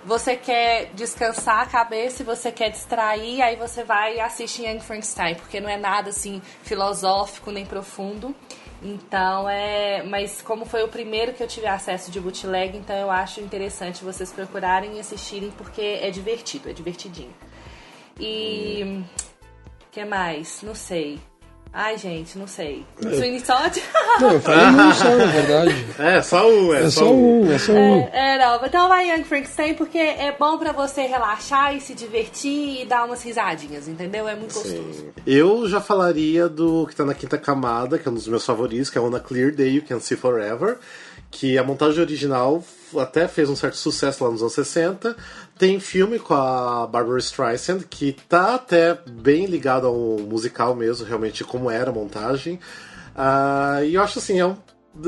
você 0.05 0.36
quer 0.36 0.90
descansar 0.94 1.60
a 1.60 1.66
cabeça 1.66 2.22
e 2.22 2.24
você 2.24 2.51
quer 2.51 2.70
distrair, 2.70 3.43
aí 3.43 3.56
você 3.56 3.85
vai 3.85 4.18
assiste 4.20 4.62
Young 4.62 4.81
Frankenstein, 4.81 5.35
porque 5.35 5.60
não 5.60 5.68
é 5.68 5.76
nada 5.76 6.10
assim 6.10 6.40
filosófico 6.62 7.51
nem 7.51 7.66
profundo. 7.66 8.35
Então 8.85 9.48
é. 9.48 10.02
Mas 10.02 10.43
como 10.43 10.66
foi 10.66 10.85
o 10.85 10.89
primeiro 10.89 11.32
que 11.32 11.43
eu 11.43 11.48
tive 11.48 11.66
acesso 11.66 12.11
de 12.11 12.20
bootleg, 12.20 12.77
então 12.77 12.94
eu 12.94 13.11
acho 13.11 13.40
interessante 13.40 14.05
vocês 14.05 14.31
procurarem 14.31 14.97
e 14.97 15.01
assistirem, 15.01 15.51
porque 15.52 15.81
é 15.81 16.11
divertido, 16.11 16.69
é 16.69 16.73
divertidinho. 16.73 17.35
E. 18.20 19.02
que 19.90 20.05
mais? 20.05 20.61
Não 20.62 20.74
sei. 20.74 21.19
Ai, 21.76 21.98
gente, 21.98 22.38
não 22.38 22.46
sei. 22.46 22.86
Sweeney 23.01 23.40
Todd? 23.40 23.82
Não, 24.20 24.34
eu 24.34 24.40
falei 24.40 24.66
um 24.66 24.94
só, 24.94 25.16
na 25.16 25.26
verdade. 25.26 25.86
É, 25.98 26.22
só 26.22 26.48
um, 26.48 26.72
é, 26.72 26.84
É 26.84 26.90
só 26.90 27.12
um, 27.12 27.52
é 27.52 27.59
só 27.59 27.72
um. 27.72 28.09
É, 28.12 28.38
não. 28.38 28.64
Então 28.64 28.88
vai 28.88 29.10
Young 29.10 29.24
Frankenstein 29.24 29.74
porque 29.74 29.98
é 29.98 30.30
bom 30.38 30.56
pra 30.56 30.70
você 30.70 31.02
relaxar 31.02 31.74
e 31.74 31.80
se 31.80 31.92
divertir 31.94 32.82
e 32.82 32.84
dar 32.84 33.05
umas 33.05 33.24
risadinhas, 33.24 33.88
entendeu? 33.88 34.28
É 34.28 34.36
muito 34.36 34.55
gostoso. 34.55 35.06
Eu 35.26 35.68
já 35.68 35.80
falaria 35.80 36.48
do 36.48 36.86
que 36.86 36.94
tá 36.94 37.05
na 37.05 37.14
quinta 37.14 37.36
camada, 37.36 37.98
que 37.98 38.06
é 38.06 38.10
um 38.10 38.14
dos 38.14 38.28
meus 38.28 38.46
favoritos, 38.46 38.88
que 38.88 38.96
é 38.96 39.01
o 39.01 39.09
On 39.09 39.16
a 39.16 39.20
Clear 39.20 39.52
Day 39.52 39.76
You 39.76 39.82
Can 39.82 39.98
See 39.98 40.16
Forever, 40.16 40.78
que 41.28 41.59
a 41.59 41.64
montagem 41.64 42.01
original 42.01 42.62
até 42.96 43.26
fez 43.26 43.51
um 43.51 43.56
certo 43.56 43.76
sucesso 43.76 44.22
lá 44.22 44.30
nos 44.30 44.40
anos 44.42 44.52
60. 44.52 45.16
Tem 45.59 45.78
filme 45.78 46.18
com 46.18 46.35
a 46.35 46.86
Barbara 46.86 47.18
Streisand, 47.18 47.81
que 47.89 48.12
tá 48.28 48.56
até 48.56 48.98
bem 49.09 49.47
ligado 49.47 49.86
ao 49.86 49.94
musical 49.94 50.74
mesmo, 50.74 51.06
realmente, 51.06 51.44
como 51.44 51.70
era 51.70 51.90
a 51.90 51.93
montagem. 51.94 52.59
Ah, 53.16 53.78
e 53.85 53.94
eu 53.94 54.02
acho 54.02 54.18
assim, 54.18 54.40
é 54.40 54.47
um- 54.47 54.56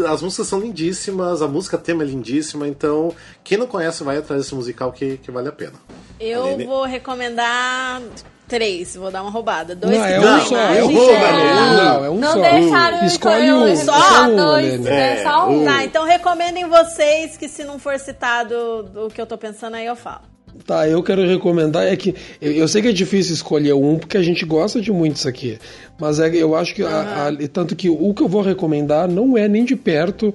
as 0.08 0.22
músicas 0.22 0.46
são 0.46 0.60
lindíssimas, 0.60 1.42
a 1.42 1.48
música 1.48 1.76
tema 1.76 2.04
é 2.04 2.06
lindíssima, 2.06 2.66
então 2.68 3.12
quem 3.42 3.58
não 3.58 3.66
conhece 3.66 4.04
vai 4.04 4.18
atrás 4.18 4.42
desse 4.42 4.54
musical 4.54 4.92
que, 4.92 5.16
que 5.18 5.30
vale 5.32 5.48
a 5.48 5.52
pena. 5.52 5.72
Eu 6.20 6.44
Aline? 6.44 6.64
vou 6.64 6.84
recomendar 6.84 8.00
três, 8.48 8.94
vou 8.94 9.10
dar 9.10 9.22
uma 9.22 9.30
roubada. 9.30 9.74
Dois 9.74 9.96
Não, 9.96 10.04
que 10.06 10.12
é 10.12 10.16
estão 10.18 10.36
um 10.36 10.40
só, 10.42 10.54
imagem. 10.56 10.78
é 10.78 10.84
um 10.84 10.92
Não. 10.92 11.76
Não, 11.76 12.04
é 12.04 12.10
um 12.10 12.18
Não 12.18 12.32
só. 12.32 12.40
deixaram 12.40 12.98
eu 12.98 13.04
Escolhe 13.06 13.48
eu- 13.48 13.56
um, 13.56 13.66
eu- 13.68 13.76
só 13.76 13.92
só 14.00 14.22
um, 14.28 14.36
dois, 14.36 14.86
é, 14.86 15.22
só 15.24 15.48
um. 15.50 15.64
Tá, 15.64 15.84
então 15.84 16.04
recomendem 16.04 16.68
vocês 16.68 17.36
que 17.36 17.48
se 17.48 17.64
não 17.64 17.78
for 17.80 17.98
citado 17.98 18.84
do 18.84 19.08
que 19.08 19.20
eu 19.20 19.26
tô 19.26 19.36
pensando, 19.36 19.74
aí 19.74 19.86
eu 19.86 19.96
falo. 19.96 20.22
Tá, 20.64 20.88
eu 20.88 21.02
quero 21.02 21.26
recomendar, 21.26 21.86
é 21.86 21.94
que 21.96 22.14
eu, 22.40 22.50
eu 22.52 22.68
sei 22.68 22.82
que 22.82 22.88
é 22.88 22.92
difícil 22.92 23.34
escolher 23.34 23.72
um, 23.74 23.98
porque 23.98 24.16
a 24.16 24.22
gente 24.22 24.44
gosta 24.44 24.80
de 24.80 24.90
muito 24.90 25.16
isso 25.16 25.28
aqui, 25.28 25.58
mas 25.98 26.18
é, 26.18 26.28
eu 26.34 26.54
acho 26.56 26.74
que, 26.74 26.82
a- 26.82 27.28
a- 27.28 27.48
tanto 27.52 27.76
que 27.76 27.88
o 27.88 28.12
que 28.14 28.22
eu 28.22 28.28
vou 28.28 28.42
recomendar 28.42 29.08
não 29.08 29.36
é 29.36 29.46
nem 29.48 29.64
de 29.64 29.76
perto 29.76 30.32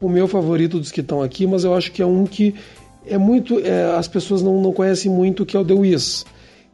o 0.00 0.08
meu 0.08 0.28
favorito 0.28 0.78
dos 0.78 0.92
que 0.92 1.00
estão 1.00 1.22
aqui, 1.22 1.46
mas 1.46 1.64
eu 1.64 1.74
acho 1.74 1.90
que 1.90 2.02
é 2.02 2.06
um 2.06 2.24
que 2.26 2.54
é 3.06 3.18
muito, 3.18 3.58
é, 3.60 3.96
as 3.96 4.06
pessoas 4.06 4.42
não, 4.42 4.60
não 4.60 4.72
conhecem 4.72 5.10
muito, 5.10 5.44
que 5.46 5.56
é 5.56 5.60
o 5.60 5.64
The 5.64 5.74
Wiz, 5.74 6.24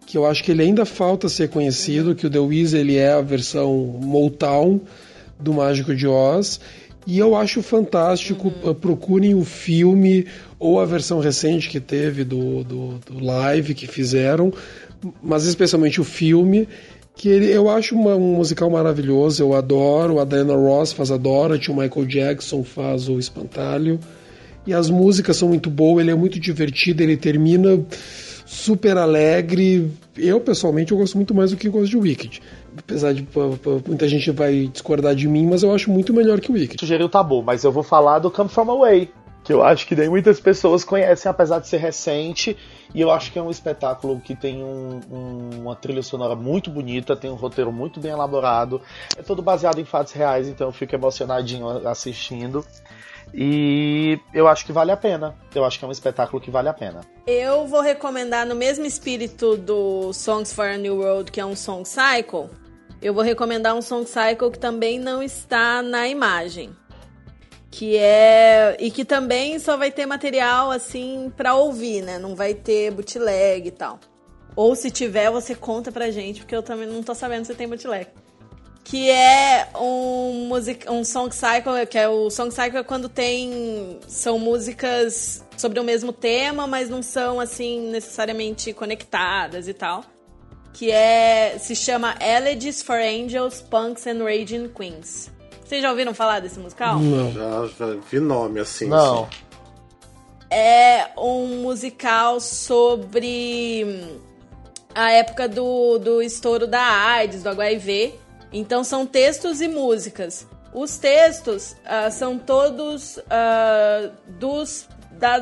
que 0.07 0.17
eu 0.19 0.27
acho 0.27 0.43
que 0.45 0.51
ele 0.51 0.63
ainda 0.63 0.85
falta 0.85 1.29
ser 1.29 1.49
conhecido, 1.49 2.15
que 2.15 2.27
o 2.27 2.31
The 2.31 2.39
Wiz 2.39 2.73
ele 2.75 2.97
é 2.97 3.13
a 3.13 3.21
versão 3.23 3.75
Motown 4.03 4.81
do 5.39 5.53
Mágico 5.55 5.95
de 5.95 6.07
Oz, 6.07 6.61
e 7.09 7.19
eu 7.19 7.35
acho 7.35 7.63
fantástico. 7.63 8.53
uh, 8.63 8.75
Procurem 8.75 9.35
o 9.35 9.45
filme 9.45 10.27
ou 10.59 10.79
a 10.79 10.85
versão 10.85 11.19
recente 11.21 11.69
que 11.71 11.81
teve 11.81 12.23
do, 12.25 12.63
do, 12.63 12.95
do 13.11 13.25
live 13.25 13.75
que 13.75 13.87
fizeram, 13.87 14.53
mas 15.23 15.45
especialmente 15.47 16.01
o 16.01 16.05
filme. 16.05 16.69
Que 17.17 17.29
ele, 17.29 17.47
eu 17.51 17.69
acho 17.69 17.97
uma- 17.97 18.15
um 18.15 18.35
musical 18.37 18.71
maravilhoso, 18.71 19.43
eu 19.43 19.53
adoro. 19.55 20.21
A 20.21 20.25
Diana 20.25 20.55
Ross 20.55 20.93
faz 20.93 21.11
a 21.11 21.17
Dorothy, 21.17 21.71
o 21.71 21.77
Michael 21.77 22.07
Jackson 22.07 22.63
faz 22.63 23.09
o 23.09 23.19
Espantalho. 23.19 23.99
E 24.67 24.73
as 24.75 24.89
músicas 24.91 25.37
são 25.37 25.49
muito 25.49 25.69
boas, 25.71 26.03
ele 26.03 26.11
é 26.13 26.15
muito 26.15 26.39
divertido, 26.39 27.03
ele 27.03 27.17
termina 27.17 27.81
super 28.47 28.97
alegre. 28.97 29.91
Eu, 30.17 30.41
pessoalmente, 30.41 30.93
eu 30.93 30.99
gosto 30.99 31.17
muito 31.17 31.35
mais 31.35 31.51
do 31.51 31.57
que 31.57 31.69
gosto 31.69 31.89
de 31.91 31.97
Wicked. 31.97 32.41
Apesar 32.79 33.13
de 33.13 33.27
muita 33.87 34.09
gente 34.09 34.31
vai 34.31 34.69
discordar 34.73 35.15
de 35.15 35.29
mim, 35.29 35.47
mas 35.47 35.63
eu 35.63 35.75
acho 35.75 35.91
muito 35.91 36.13
melhor 36.15 36.41
que 36.41 36.51
o 36.51 36.55
Wicked. 36.55 36.79
Sugeriu 36.81 37.09
tabu, 37.09 37.43
mas 37.43 37.65
eu 37.65 37.73
vou 37.73 37.83
falar 37.83 38.19
do 38.19 38.31
Come 38.31 38.49
From 38.49 38.71
Away, 38.71 39.11
que 39.45 39.53
eu 39.53 39.63
acho 39.63 39.87
que 39.87 39.95
nem 39.97 40.09
muitas 40.09 40.39
pessoas 40.41 40.85
conhecem, 40.85 41.31
apesar 41.31 41.59
de 41.59 41.69
ser 41.69 41.79
recente. 41.79 42.57
E 42.95 43.01
eu 43.01 43.11
acho 43.11 43.33
que 43.33 43.39
é 43.39 43.43
um 43.43 43.51
espetáculo 43.51 44.21
que 44.21 44.35
tem 44.35 44.63
um- 44.63 45.01
um- 45.11 45.51
uma 45.63 45.77
trilha 45.77 46.03
sonora 46.03 46.35
muito 46.35 46.71
bonita, 46.71 47.15
tem 47.17 47.31
um 47.31 47.35
roteiro 47.35 47.71
muito 47.73 48.01
bem 48.01 48.11
elaborado. 48.13 48.81
É 49.17 49.23
todo 49.23 49.43
baseado 49.43 49.79
em 49.79 49.85
fatos 49.85 50.13
reais, 50.13 50.49
então 50.49 50.69
eu 50.69 50.73
fico 50.73 50.95
emocionadinho 50.95 51.67
assistindo. 51.87 52.65
E 53.35 54.19
eu 54.33 54.49
acho 54.49 54.65
que 54.65 54.73
vale 54.73 54.91
a 54.91 54.97
pena. 54.97 55.35
Eu 55.55 55.65
acho 55.65 55.79
que 55.79 55.85
é 55.85 55.89
um 55.89 55.93
espetáculo 55.93 56.41
que 56.41 56.51
vale 56.51 56.69
a 56.69 56.73
pena. 56.73 57.03
Eu 57.27 57.67
vou 57.67 57.83
recomendar 57.83 58.47
no 58.47 58.55
mesmo 58.55 58.87
espírito 58.87 59.55
do 59.57 60.13
Songs 60.15 60.51
for 60.53 60.65
a 60.67 60.79
New 60.79 61.01
World, 61.01 61.31
que 61.31 61.39
é 61.39 61.45
um 61.45 61.55
Song 61.55 61.85
Cycle. 61.87 62.49
Eu 63.01 63.15
vou 63.15 63.23
recomendar 63.23 63.75
um 63.75 63.83
Song 63.83 64.05
Cycle 64.07 64.51
que 64.51 64.59
também 64.59 64.99
não 64.99 65.23
está 65.23 65.83
na 65.83 66.09
imagem. 66.09 66.75
Que 67.71 67.97
é. 67.97 68.77
E 68.81 68.91
que 68.91 69.05
também 69.05 69.59
só 69.59 69.77
vai 69.77 69.91
ter 69.91 70.07
material 70.07 70.71
assim 70.71 71.33
pra 71.37 71.55
ouvir, 71.55 72.03
né? 72.03 72.19
Não 72.19 72.35
vai 72.35 72.55
ter 72.55 72.91
bootleg 72.91 73.69
e 73.69 73.71
tal. 73.71 74.01
Ou 74.57 74.75
se 74.75 74.91
tiver, 74.91 75.31
você 75.31 75.55
conta 75.55 75.93
pra 75.93 76.11
gente, 76.11 76.41
porque 76.41 76.57
eu 76.57 76.63
também 76.63 76.89
não 76.89 77.03
tô 77.03 77.15
sabendo 77.15 77.45
se 77.45 77.55
tem 77.55 77.69
bootleg. 77.69 78.09
Que 78.83 79.11
é 79.11 79.69
um, 79.79 80.47
music, 80.49 80.91
um 80.91 81.05
song 81.05 81.33
cycle, 81.33 81.87
que 81.89 81.99
é 81.99 82.09
o 82.09 82.31
song 82.31 82.51
cycle 82.51 82.79
é 82.79 82.83
quando 82.83 83.09
tem. 83.09 84.01
São 84.09 84.39
músicas 84.39 85.45
sobre 85.57 85.79
o 85.79 85.85
mesmo 85.85 86.13
tema, 86.13 86.67
mas 86.67 86.89
não 86.89 87.03
são 87.03 87.39
assim 87.39 87.91
necessariamente 87.91 88.73
conectadas 88.73 89.69
e 89.69 89.75
tal. 89.75 90.03
Que 90.79 90.93
é. 90.93 91.59
se 91.59 91.75
chama 91.75 92.15
Elegies 92.21 92.83
for 92.83 92.95
Angels, 92.95 93.61
Punks 93.61 94.07
and 94.07 94.23
Raging 94.23 94.69
Queens. 94.69 95.29
Vocês 95.65 95.83
já 95.83 95.91
ouviram 95.91 96.15
falar 96.15 96.39
desse 96.39 96.61
musical? 96.61 97.01
Não. 97.01 97.33
Já, 97.33 97.67
já 97.77 97.97
vi 98.09 98.21
nome 98.21 98.61
assim. 98.61 98.87
Não. 98.87 99.25
assim. 99.25 99.33
é 100.53 101.09
um 101.19 101.63
musical 101.63 102.39
sobre 102.39 103.85
hum, 103.85 104.21
a 104.95 105.11
época 105.11 105.49
do, 105.49 105.99
do 105.99 106.23
estouro 106.23 106.65
da 106.65 106.81
AIDS, 106.81 107.43
do 107.43 107.49
HIV. 107.49 108.15
Então 108.53 108.85
são 108.85 109.05
textos 109.05 109.61
e 109.61 109.67
músicas. 109.67 110.47
Os 110.73 110.97
textos 110.97 111.75
ah, 111.85 112.09
são 112.09 112.39
todos 112.39 113.19
ah, 113.29 114.11
dos 114.29 114.87
da- 115.11 115.41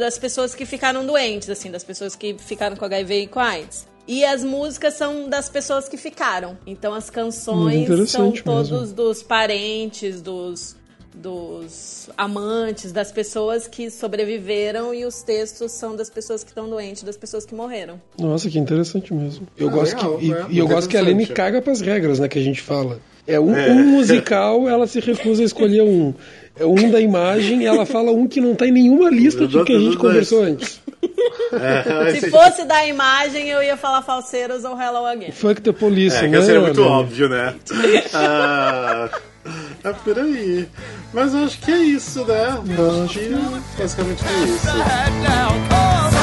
das 0.00 0.18
pessoas 0.18 0.54
que 0.54 0.64
ficaram 0.64 1.04
doentes, 1.04 1.50
assim, 1.50 1.70
das 1.70 1.84
pessoas 1.84 2.16
que 2.16 2.38
ficaram 2.38 2.74
com 2.74 2.86
HIV 2.86 3.20
e 3.20 3.26
com 3.26 3.38
AIDS. 3.38 3.86
E 4.08 4.24
as 4.24 4.42
músicas 4.42 4.94
são 4.94 5.28
das 5.28 5.50
pessoas 5.50 5.86
que 5.88 5.98
ficaram. 5.98 6.56
Então 6.66 6.94
as 6.94 7.10
canções 7.10 7.86
são 8.10 8.32
todos 8.32 8.70
mesmo. 8.70 8.94
dos 8.96 9.22
parentes, 9.22 10.22
dos, 10.22 10.74
dos 11.14 12.08
amantes, 12.16 12.90
das 12.90 13.12
pessoas 13.12 13.68
que 13.68 13.90
sobreviveram 13.90 14.94
e 14.94 15.04
os 15.04 15.22
textos 15.22 15.72
são 15.72 15.94
das 15.94 16.08
pessoas 16.08 16.42
que 16.42 16.50
estão 16.50 16.68
doentes, 16.70 17.02
das 17.02 17.16
pessoas 17.18 17.44
que 17.44 17.54
morreram. 17.54 18.00
Nossa, 18.18 18.48
que 18.48 18.58
interessante 18.58 19.12
mesmo. 19.12 19.46
Eu 19.58 19.68
Ah, 19.68 19.72
gosto 19.72 19.96
legal, 19.96 20.18
que, 20.18 20.26
e, 20.26 20.32
é, 20.32 20.46
e 20.50 20.58
eu 20.58 20.66
gosto 20.66 20.88
que 20.88 20.96
a 20.96 21.02
Lene 21.02 21.26
caga 21.26 21.60
pras 21.60 21.80
regras, 21.82 22.18
né, 22.18 22.28
que 22.28 22.38
a 22.38 22.42
gente 22.42 22.62
fala. 22.62 23.00
É 23.26 23.38
um, 23.38 23.52
um 23.52 23.84
musical, 23.88 24.66
ela 24.66 24.86
se 24.86 25.00
recusa 25.00 25.42
a 25.42 25.44
escolher 25.44 25.82
um. 25.82 26.14
É 26.58 26.64
um 26.64 26.90
da 26.90 26.98
imagem, 26.98 27.66
ela 27.66 27.84
fala 27.84 28.10
um 28.10 28.26
que 28.26 28.40
não 28.40 28.54
tá 28.54 28.66
em 28.66 28.72
nenhuma 28.72 29.10
lista 29.10 29.46
de 29.46 29.62
que 29.64 29.72
a 29.74 29.78
gente 29.78 29.98
conversou 29.98 30.42
antes. 30.42 30.80
É, 31.52 32.10
Se 32.20 32.30
fosse 32.30 32.64
da 32.64 32.84
imagem, 32.86 33.48
eu 33.48 33.62
ia 33.62 33.76
falar 33.76 34.02
Falseiros 34.02 34.64
ou 34.64 34.78
Hello 34.80 35.06
Again. 35.06 35.32
Fuck 35.32 35.60
the 35.62 35.72
police, 35.72 36.16
É, 36.16 36.28
né? 36.28 36.40
que 36.44 36.50
é 36.50 36.58
muito 36.58 36.82
óbvio, 36.82 37.28
né? 37.28 37.54
ah, 38.14 39.08
é 39.84 39.92
por 39.92 40.18
aí. 40.18 40.68
Mas 41.12 41.32
eu 41.34 41.44
acho 41.44 41.58
que 41.60 41.70
é 41.70 41.78
isso, 41.78 42.24
né? 42.24 42.58
Eu 42.76 43.04
acho 43.04 43.18
que 43.18 43.30
basicamente 43.78 44.22
foi 44.24 44.44
isso. 44.48 46.17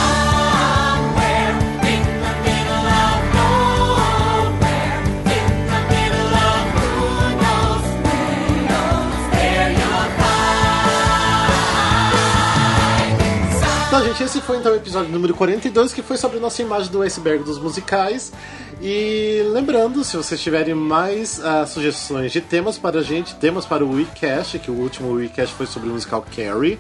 Então, 13.95 14.07
gente, 14.07 14.23
esse 14.23 14.41
foi 14.41 14.57
então 14.57 14.73
o 14.73 14.76
episódio 14.76 15.09
número 15.09 15.34
42, 15.34 15.93
que 15.93 16.01
foi 16.01 16.17
sobre 16.17 16.38
nossa 16.38 16.61
imagem 16.61 16.91
do 16.91 17.01
iceberg 17.01 17.45
dos 17.45 17.57
musicais. 17.57 18.34
E 18.81 19.41
lembrando, 19.53 20.03
se 20.03 20.17
vocês 20.17 20.41
tiverem 20.41 20.76
mais 20.76 21.39
ah, 21.41 21.65
sugestões 21.65 22.34
de 22.34 22.41
temas 22.41 22.77
para 22.77 22.99
a 22.99 23.01
gente, 23.01 23.34
temas 23.35 23.65
para 23.65 23.85
o 23.85 23.93
WeCast, 23.93 24.59
que 24.59 24.69
o 24.69 24.73
último 24.73 25.13
WeCast 25.13 25.55
foi 25.55 25.65
sobre 25.65 25.88
o 25.88 25.93
musical 25.93 26.26
Carrie. 26.35 26.77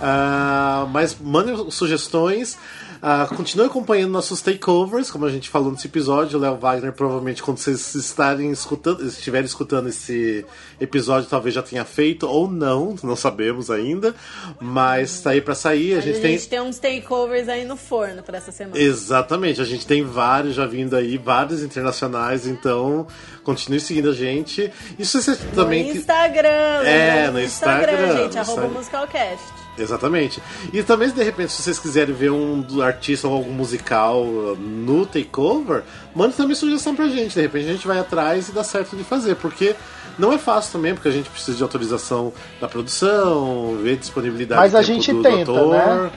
Ah, 0.00 0.88
mas 0.90 1.14
mandem 1.20 1.70
sugestões. 1.70 2.56
Ah, 3.00 3.28
continue 3.34 3.66
acompanhando 3.66 4.10
nossos 4.12 4.40
takeovers, 4.40 5.10
como 5.10 5.26
a 5.26 5.30
gente 5.30 5.48
falou 5.48 5.70
nesse 5.70 5.86
episódio. 5.86 6.38
O 6.38 6.42
Léo 6.42 6.56
Wagner, 6.56 6.92
provavelmente, 6.92 7.42
quando 7.42 7.58
vocês 7.58 7.94
estarem 7.94 8.50
escutando, 8.50 9.04
estiverem 9.06 9.46
escutando 9.46 9.88
esse 9.88 10.44
episódio, 10.80 11.28
talvez 11.28 11.54
já 11.54 11.62
tenha 11.62 11.84
feito, 11.84 12.26
ou 12.26 12.50
não, 12.50 12.96
não 13.02 13.16
sabemos 13.16 13.70
ainda. 13.70 14.14
Mas 14.60 15.20
tá 15.20 15.30
aí 15.30 15.40
pra 15.40 15.54
sair. 15.54 15.92
A 15.92 15.96
Mas 15.96 16.04
gente, 16.04 16.24
a 16.24 16.28
gente 16.28 16.48
tem 16.48 16.60
uns 16.60 16.78
takeovers 16.78 17.48
aí 17.48 17.64
no 17.64 17.76
forno 17.76 18.22
pra 18.22 18.38
essa 18.38 18.52
semana. 18.52 18.78
Exatamente, 18.78 19.60
a 19.60 19.64
gente 19.64 19.86
tem 19.86 20.02
vários 20.02 20.54
já 20.54 20.66
vindo 20.66 20.96
aí, 20.96 21.18
vários 21.18 21.62
internacionais, 21.62 22.46
então 22.46 23.06
continue 23.44 23.80
seguindo 23.80 24.10
a 24.10 24.14
gente. 24.14 24.72
E 24.98 25.04
se 25.04 25.20
você 25.20 25.36
também. 25.54 25.84
No 25.84 25.96
Instagram. 25.96 26.48
É, 26.48 27.30
no 27.30 27.40
Instagram, 27.40 28.16
gente, 28.16 28.34
no 28.34 28.40
arroba 28.40 28.66
Instagram. 28.66 28.68
musicalcast. 28.68 29.55
Exatamente. 29.78 30.42
E 30.72 30.82
também, 30.82 31.10
de 31.10 31.22
repente, 31.22 31.52
se 31.52 31.62
vocês 31.62 31.78
quiserem 31.78 32.14
ver 32.14 32.30
um 32.30 32.64
artista 32.80 33.28
ou 33.28 33.34
algum 33.34 33.52
musical 33.52 34.22
uh, 34.22 34.56
no 34.56 35.04
takeover, 35.04 35.82
mande 36.14 36.34
também 36.34 36.54
sugestão 36.54 36.94
pra 36.94 37.08
gente. 37.08 37.34
De 37.34 37.40
repente 37.40 37.68
a 37.68 37.72
gente 37.72 37.86
vai 37.86 37.98
atrás 37.98 38.48
e 38.48 38.52
dá 38.52 38.64
certo 38.64 38.96
de 38.96 39.04
fazer, 39.04 39.36
porque 39.36 39.74
não 40.18 40.32
é 40.32 40.38
fácil 40.38 40.72
também, 40.72 40.94
porque 40.94 41.08
a 41.08 41.12
gente 41.12 41.28
precisa 41.28 41.56
de 41.56 41.62
autorização 41.62 42.32
da 42.60 42.68
produção, 42.68 43.78
ver 43.82 43.96
disponibilidade 43.96 44.60
Mas 44.60 44.74
a 44.74 44.82
gente 44.82 45.12
do 45.12 45.22
tenta, 45.22 45.66
né? 45.66 46.10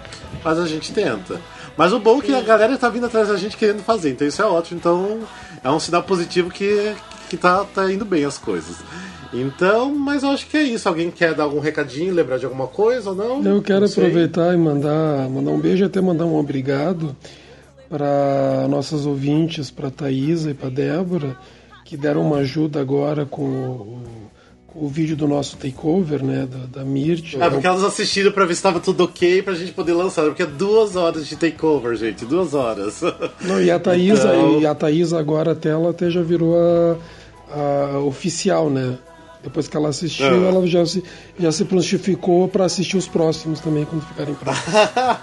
Mas 0.44 0.60
a 0.60 0.68
gente 0.68 0.94
tenta. 0.94 1.42
Mas 1.76 1.94
o 1.94 2.00
bom 2.00 2.20
é 2.20 2.22
que 2.22 2.34
a 2.34 2.42
galera 2.42 2.78
tá 2.78 2.90
vindo 2.90 3.06
atrás 3.06 3.30
da 3.30 3.38
gente 3.38 3.56
querendo 3.56 3.84
fazer, 3.84 4.12
então 4.12 4.28
isso 4.28 4.42
é 4.42 4.46
ótimo. 4.46 4.80
Então 4.80 5.20
é 5.64 5.70
um 5.70 5.80
sinal 5.80 6.04
positivo 6.04 6.50
que, 6.50 6.94
que 7.30 7.38
tá, 7.38 7.66
tá 7.66 7.92
indo 7.92 8.06
bem 8.06 8.26
as 8.26 8.38
coisas. 8.38 8.78
Então, 9.34 9.94
mas 9.94 10.24
eu 10.24 10.30
acho 10.30 10.48
que 10.48 10.58
é 10.58 10.64
isso. 10.64 10.88
Alguém 10.90 11.12
quer 11.12 11.34
dar 11.36 11.44
algum 11.44 11.60
recadinho, 11.60 12.14
lembrar 12.14 12.38
de 12.40 12.46
alguma 12.46 12.68
coisa 12.68 13.12
ou 13.12 13.16
não? 13.16 13.44
Eu 13.44 13.62
quero 13.62 13.82
Não 13.82 13.88
aproveitar 13.88 14.54
e 14.54 14.58
mandar, 14.58 15.30
mandar 15.30 15.52
um 15.52 15.60
beijo 15.60 15.84
e 15.84 15.86
até 15.86 16.02
mandar 16.02 16.26
um 16.26 16.36
obrigado 16.36 17.16
para 17.90 18.68
nossas 18.70 19.06
ouvintes, 19.06 19.72
para 19.72 19.90
Thaisa 19.90 20.52
e 20.52 20.54
para 20.54 20.70
Débora, 20.70 21.36
que 21.86 21.98
deram 21.98 22.22
uma 22.22 22.38
ajuda 22.38 22.80
agora 22.80 23.26
com 23.26 23.44
o, 23.44 24.02
com 24.68 24.86
o 24.86 24.88
vídeo 24.88 25.16
do 25.16 25.28
nosso 25.28 25.58
takeover, 25.58 26.24
né, 26.24 26.48
da, 26.50 26.80
da 26.80 26.86
Mirt. 26.86 27.34
É, 27.36 27.50
porque 27.50 27.66
elas 27.66 27.84
assistiram 27.84 28.32
pra 28.32 28.46
ver 28.46 28.56
se 28.56 28.62
tava 28.62 28.80
tudo 28.80 29.04
ok 29.06 29.42
pra 29.42 29.56
gente 29.56 29.72
poder 29.72 29.94
lançar. 29.94 30.24
Porque 30.26 30.44
é 30.44 30.46
duas 30.46 30.96
horas 30.96 31.28
de 31.28 31.36
takeover, 31.36 31.96
gente. 31.96 32.26
Duas 32.26 32.54
horas. 32.54 33.02
Não, 33.42 33.60
e 33.62 33.72
a 33.72 33.80
Thaisa, 33.80 34.36
Então- 34.36 34.60
e 34.62 34.66
a 34.68 34.76
Thaisa 34.76 35.20
agora 35.20 35.52
até 35.54 35.70
ela 35.70 35.90
até 35.90 36.10
já 36.12 36.22
virou 36.22 36.56
a, 36.56 37.96
a 37.96 38.00
oficial, 38.00 38.70
né? 38.70 38.98
Depois 39.42 39.70
que 39.70 39.78
ela 39.78 39.88
assistiu, 39.88 40.26
Ah. 40.26 40.50
ela 40.50 40.68
já 40.68 40.86
se, 40.86 41.02
já 41.40 41.50
se 41.50 41.64
prontificou 41.64 42.50
para 42.50 42.66
assistir 42.66 42.98
os 42.98 43.08
próximos 43.08 43.62
também 43.62 43.86
quando 43.86 44.02
ficarem 44.06 44.34
prontos. 44.36 44.62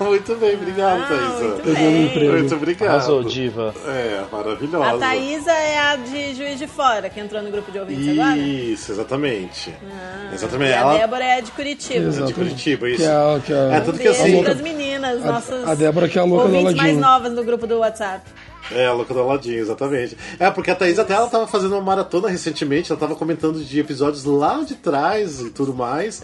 muito 0.01 0.35
bem, 0.37 0.55
obrigado, 0.55 1.03
Ah, 1.03 1.07
Thaisa. 1.07 1.75
bem. 1.75 1.87
um 1.87 2.07
emprego. 2.07 2.33
Muito 2.33 2.55
obrigado. 2.55 2.89
Arrasou, 2.89 3.23
diva. 3.25 3.75
É, 3.87 4.25
maravilhosa. 4.33 4.87
A 4.95 4.99
Thaísa 4.99 5.51
é 5.53 5.79
a 5.79 5.97
de 5.97 6.35
Juiz 6.35 6.59
de 6.59 6.67
Fora, 6.67 7.11
que 7.11 7.21
entrou 7.21 7.43
no 7.43 7.51
grupo 7.51 7.71
de 7.71 7.79
ouvintes 7.79 8.09
agora. 8.19 8.39
Isso, 8.39 8.93
exatamente. 8.93 9.75
Ah, 9.93 10.31
exatamente. 10.33 10.71
E 10.71 10.75
a 10.75 10.77
Ela 10.79 10.99
Débora 10.99 11.25
é 11.25 11.35
a 11.37 11.41
de 11.43 11.51
Curitiba. 11.53 12.07
Exato. 12.07 12.27
de 12.29 12.33
Curitiba, 12.35 12.89
isso. 12.89 12.99
Que 12.99 13.05
é 13.05 13.09
a- 13.11 13.41
que 13.45 13.53
é- 13.53 13.57
É, 13.57 13.79
Um 13.81 13.85
tanto 13.85 13.99
que 13.99 14.09
assim. 14.09 14.43
pras 14.43 14.61
meninas, 14.63 15.23
a- 15.23 15.27
nossas 15.33 15.69
a 15.69 15.75
Débora 15.75 16.09
que 16.09 16.19
é 16.19 16.23
a 16.23 16.25
louca 16.25 16.49
do 16.49 16.55
ouvintes 16.57 16.75
mais 16.75 16.97
novas 16.97 17.33
no 17.35 17.45
grupo 17.45 17.67
do 17.67 17.81
WhatsApp. 17.81 18.23
É, 18.71 18.87
a 18.87 18.93
louca 18.93 19.13
do 19.15 19.21
Aladdin, 19.21 19.55
exatamente. 19.55 20.17
É, 20.39 20.51
porque 20.51 20.71
a 20.71 20.75
Thaís 20.75 20.99
até 20.99 21.15
ela 21.15 21.29
tava 21.29 21.47
fazendo 21.47 21.73
uma 21.73 21.81
maratona 21.83 22.29
recentemente, 22.29 22.91
ela 22.91 23.01
tava 23.01 23.15
comentando 23.15 23.63
de 23.63 23.81
episódios 23.81 24.25
lá 24.25 24.63
de 24.63 24.75
trás 24.75 25.41
e 25.41 25.51
tudo 25.51 25.75
mais. 25.75 26.23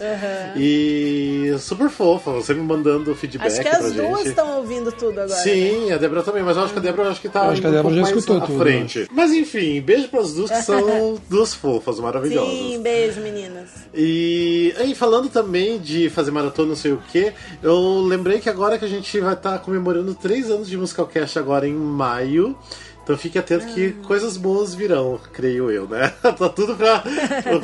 E 0.55 1.55
super 1.59 1.89
fofa, 1.89 2.41
sempre 2.41 2.63
mandando 2.63 3.13
feedback 3.15 3.47
Acho 3.47 3.61
que 3.61 3.67
as 3.67 3.93
duas 3.93 4.25
estão 4.25 4.57
ouvindo 4.57 4.91
tudo 4.91 5.19
agora. 5.19 5.27
né? 5.27 5.35
Sim, 5.35 5.91
a 5.91 5.97
Débora 5.97 6.23
também, 6.23 6.43
mas 6.43 6.57
eu 6.57 6.63
acho 6.63 6.73
que 6.73 6.79
a 6.79 6.81
Débora 6.81 7.09
acho 7.09 7.21
que 7.21 7.29
tá 7.29 7.45
Eu 7.45 7.51
acho 7.51 7.61
que 7.61 7.67
a 7.67 7.69
um 7.69 7.73
Débora 7.73 7.95
pouco 7.95 7.95
já 7.95 8.01
mais 8.13 8.17
escutou 8.17 8.47
tudo, 8.47 8.59
frente. 8.59 9.07
Mas 9.11 9.31
enfim, 9.31 9.81
beijo 9.81 10.07
pras 10.09 10.33
duas 10.33 10.51
que 10.51 10.61
são 10.61 11.17
duas 11.29 11.53
fofas, 11.53 11.99
maravilhosas. 11.99 12.51
Sim, 12.53 12.81
beijo, 12.81 13.21
meninas. 13.21 13.69
E 13.93 14.73
aí, 14.77 14.93
falando 14.95 15.29
também 15.29 15.79
de 15.79 16.09
fazer 16.09 16.31
maratona, 16.31 16.69
não 16.69 16.75
sei 16.75 16.91
o 16.93 16.97
que, 17.11 17.31
eu 17.61 18.01
lembrei 18.01 18.39
que 18.39 18.49
agora 18.49 18.77
que 18.77 18.85
a 18.85 18.89
gente 18.89 19.19
vai 19.19 19.33
estar 19.33 19.59
comemorando 19.59 20.13
três 20.13 20.49
anos 20.49 20.67
de 20.67 20.77
Musicalcast 20.77 21.37
agora 21.39 21.67
em 21.67 21.73
maio. 21.73 22.32
Então 23.03 23.17
fique 23.17 23.37
atento 23.37 23.65
que 23.67 23.95
Ah. 24.01 24.07
coisas 24.07 24.37
boas 24.37 24.73
virão, 24.73 25.19
creio 25.33 25.69
eu, 25.69 25.87
né? 25.87 26.11
tá 26.23 26.47
tudo 26.49 26.73
pra, 26.75 27.03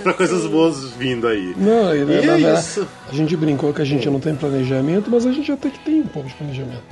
pra 0.04 0.14
coisas 0.14 0.46
boas 0.46 0.84
vindo 0.92 1.28
aí. 1.28 1.54
Não, 1.58 1.96
e, 1.96 2.00
E 2.02 2.06
na 2.06 2.14
é 2.14 2.22
verdade, 2.22 2.60
isso. 2.60 2.88
a 3.10 3.14
gente 3.16 3.38
brincou 3.38 3.74
que 3.74 3.82
a 3.82 3.86
gente 3.86 4.10
não 4.10 4.20
tem 4.20 4.36
planejamento, 4.36 5.10
mas 5.10 5.26
a 5.26 5.32
gente 5.32 5.50
até 5.52 5.70
que 5.70 5.80
tem 5.80 6.02
um 6.02 6.08
pouco 6.08 6.28
de 6.28 6.36
planejamento. 6.36 6.84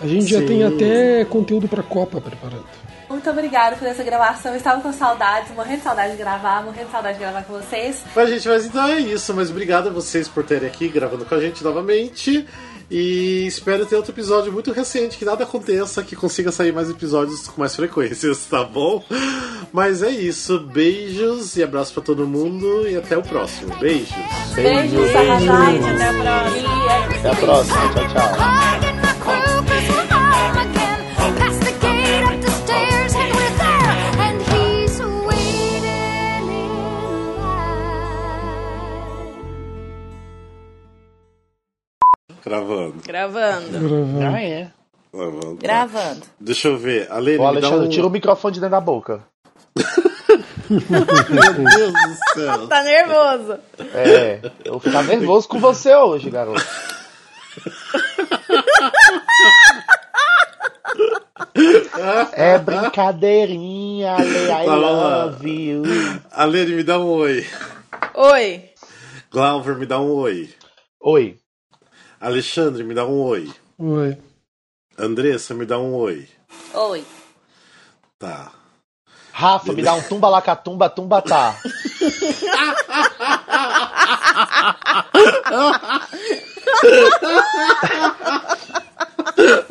A 0.00 0.06
gente 0.08 0.26
já 0.26 0.40
Sim. 0.40 0.46
tem 0.46 0.64
até 0.64 1.24
conteúdo 1.24 1.68
para 1.68 1.82
Copa 1.84 2.20
preparando. 2.20 2.64
Muito 3.08 3.30
obrigada 3.30 3.76
por 3.76 3.86
essa 3.86 4.02
gravação. 4.02 4.50
Eu 4.50 4.56
estava 4.56 4.80
com 4.80 4.92
saudades, 4.92 5.54
morrendo 5.54 5.76
de 5.76 5.82
saudade 5.84 6.12
de 6.12 6.18
gravar, 6.18 6.64
morrendo 6.64 6.86
de 6.86 6.90
saudade 6.90 7.14
de 7.16 7.20
gravar 7.22 7.44
com 7.44 7.52
vocês. 7.52 8.02
Mas, 8.16 8.28
gente, 8.28 8.48
mas 8.48 8.66
então 8.66 8.88
é 8.88 8.98
isso. 8.98 9.32
Mas 9.34 9.50
obrigado 9.50 9.86
a 9.88 9.92
vocês 9.92 10.26
por 10.26 10.42
terem 10.42 10.66
aqui 10.68 10.88
gravando 10.88 11.24
com 11.24 11.34
a 11.36 11.40
gente 11.40 11.62
novamente. 11.62 12.44
E 12.90 13.46
espero 13.46 13.86
ter 13.86 13.96
outro 13.96 14.12
episódio 14.12 14.52
muito 14.52 14.70
recente, 14.72 15.16
que 15.16 15.24
nada 15.24 15.44
aconteça, 15.44 16.02
que 16.02 16.14
consiga 16.14 16.52
sair 16.52 16.72
mais 16.72 16.90
episódios 16.90 17.48
com 17.48 17.60
mais 17.60 17.74
frequências, 17.74 18.44
tá 18.46 18.62
bom? 18.62 19.02
Mas 19.72 20.02
é 20.02 20.10
isso. 20.10 20.60
Beijos 20.60 21.56
e 21.56 21.62
abraços 21.62 21.92
pra 21.92 22.02
todo 22.02 22.26
mundo 22.26 22.86
e 22.88 22.96
até 22.96 23.16
o 23.16 23.22
próximo. 23.22 23.74
Beijos. 23.78 24.14
Beijos. 24.54 25.10
Gente, 25.10 25.16
até 25.16 26.08
a 26.08 26.14
próxima. 26.14 26.74
Até 27.18 27.30
a 27.30 27.34
próxima. 27.36 27.78
Tchau, 27.94 28.08
tchau. 28.08 28.74
Line. 42.50 42.94
Gravando. 43.02 43.02
Gravando. 43.06 44.18
Ah, 44.22 44.42
é. 44.42 44.70
Gravando. 45.12 45.56
Gravando. 45.56 46.22
Deixa 46.40 46.68
eu 46.68 46.76
ver. 46.76 47.10
Ale, 47.10 47.36
Ô, 47.36 47.38
me 47.38 47.38
dá 47.38 47.48
Alexandre, 47.48 47.86
um... 47.86 47.90
tira 47.90 48.06
o 48.06 48.10
microfone 48.10 48.54
de 48.54 48.60
dentro 48.60 48.72
da 48.72 48.80
boca. 48.80 49.22
Meu 50.68 51.52
Deus 51.52 51.92
do 51.92 52.34
céu. 52.34 52.68
Tá 52.68 52.82
nervoso. 52.82 53.58
É, 53.94 54.40
eu 54.64 54.72
vou 54.72 54.80
ficar 54.80 55.02
nervoso 55.04 55.48
com 55.48 55.58
você 55.58 55.94
hoje, 55.94 56.30
garoto. 56.30 56.64
É 62.32 62.58
brincadeirinha, 62.58 64.14
Ale, 64.14 64.64
I 64.64 64.66
love 64.66 65.48
you. 65.48 65.82
Me 66.76 66.82
dá 66.82 66.98
um 66.98 67.06
oi. 67.06 67.46
Oi. 68.14 68.64
Glauber, 69.30 69.76
me 69.76 69.86
dá 69.86 70.00
um 70.00 70.10
oi. 70.10 70.50
Oi. 71.00 71.36
Alexandre, 72.24 72.82
me 72.82 72.94
dá 72.94 73.04
um 73.04 73.20
oi. 73.20 73.52
Oi. 73.78 74.16
Andressa, 74.96 75.52
me 75.52 75.66
dá 75.66 75.78
um 75.78 75.92
oi. 75.92 76.26
Oi. 76.72 77.04
Tá. 78.18 78.50
Rafa, 79.30 79.74
me 79.74 79.82
dá 79.82 79.92
um 79.92 80.00
tumba 80.00 80.30
lacatumba, 80.30 80.88
tumba 80.88 81.20
tá. 81.20 81.60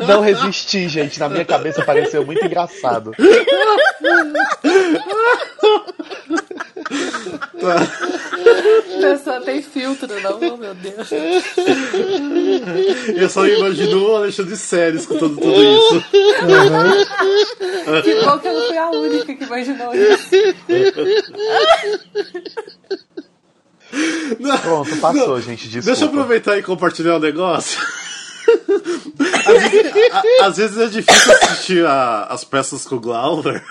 Não 0.08 0.22
resisti, 0.22 0.88
gente. 0.88 1.20
Na 1.20 1.30
minha 1.30 1.46
cabeça 1.46 1.84
pareceu 1.84 2.26
muito 2.26 2.46
engraçado. 2.46 3.12
Pessoa 9.02 9.42
tem 9.42 9.62
filtro, 9.62 10.08
não? 10.22 10.38
Oh, 10.38 10.58
meu 10.58 10.74
Deus. 10.74 11.10
Eu 13.16 13.30
só 13.30 13.46
imagino 13.48 14.10
o 14.10 14.16
Alexandre 14.16 14.58
sério 14.58 15.00
escutando 15.00 15.38
tudo 15.38 15.64
isso. 15.64 16.04
Que 18.04 18.16
bom 18.24 18.40
que 18.40 18.48
eu 18.48 18.54
não 18.54 18.68
fui 18.68 18.78
a 18.78 18.90
única 18.90 19.36
que 19.36 19.44
imaginou 19.44 19.94
isso. 19.94 20.30
Pronto, 24.62 24.98
passou, 24.98 25.40
gente. 25.42 25.68
Desculpa. 25.68 25.86
Deixa 25.86 26.06
eu 26.06 26.10
aproveitar 26.10 26.58
e 26.58 26.64
compartilhar 26.64 27.18
um 27.18 27.20
negócio. 27.20 27.80
Às 29.46 29.70
vezes, 29.72 29.92
a- 30.12 30.46
às 30.46 30.58
vezes 30.58 30.78
é 30.78 30.88
difícil 30.88 31.34
assistir 31.34 31.86
a- 31.86 32.28
as 32.30 32.44
peças 32.44 32.86
com 32.86 32.96
o 32.96 33.00
Glauber, 33.00 33.64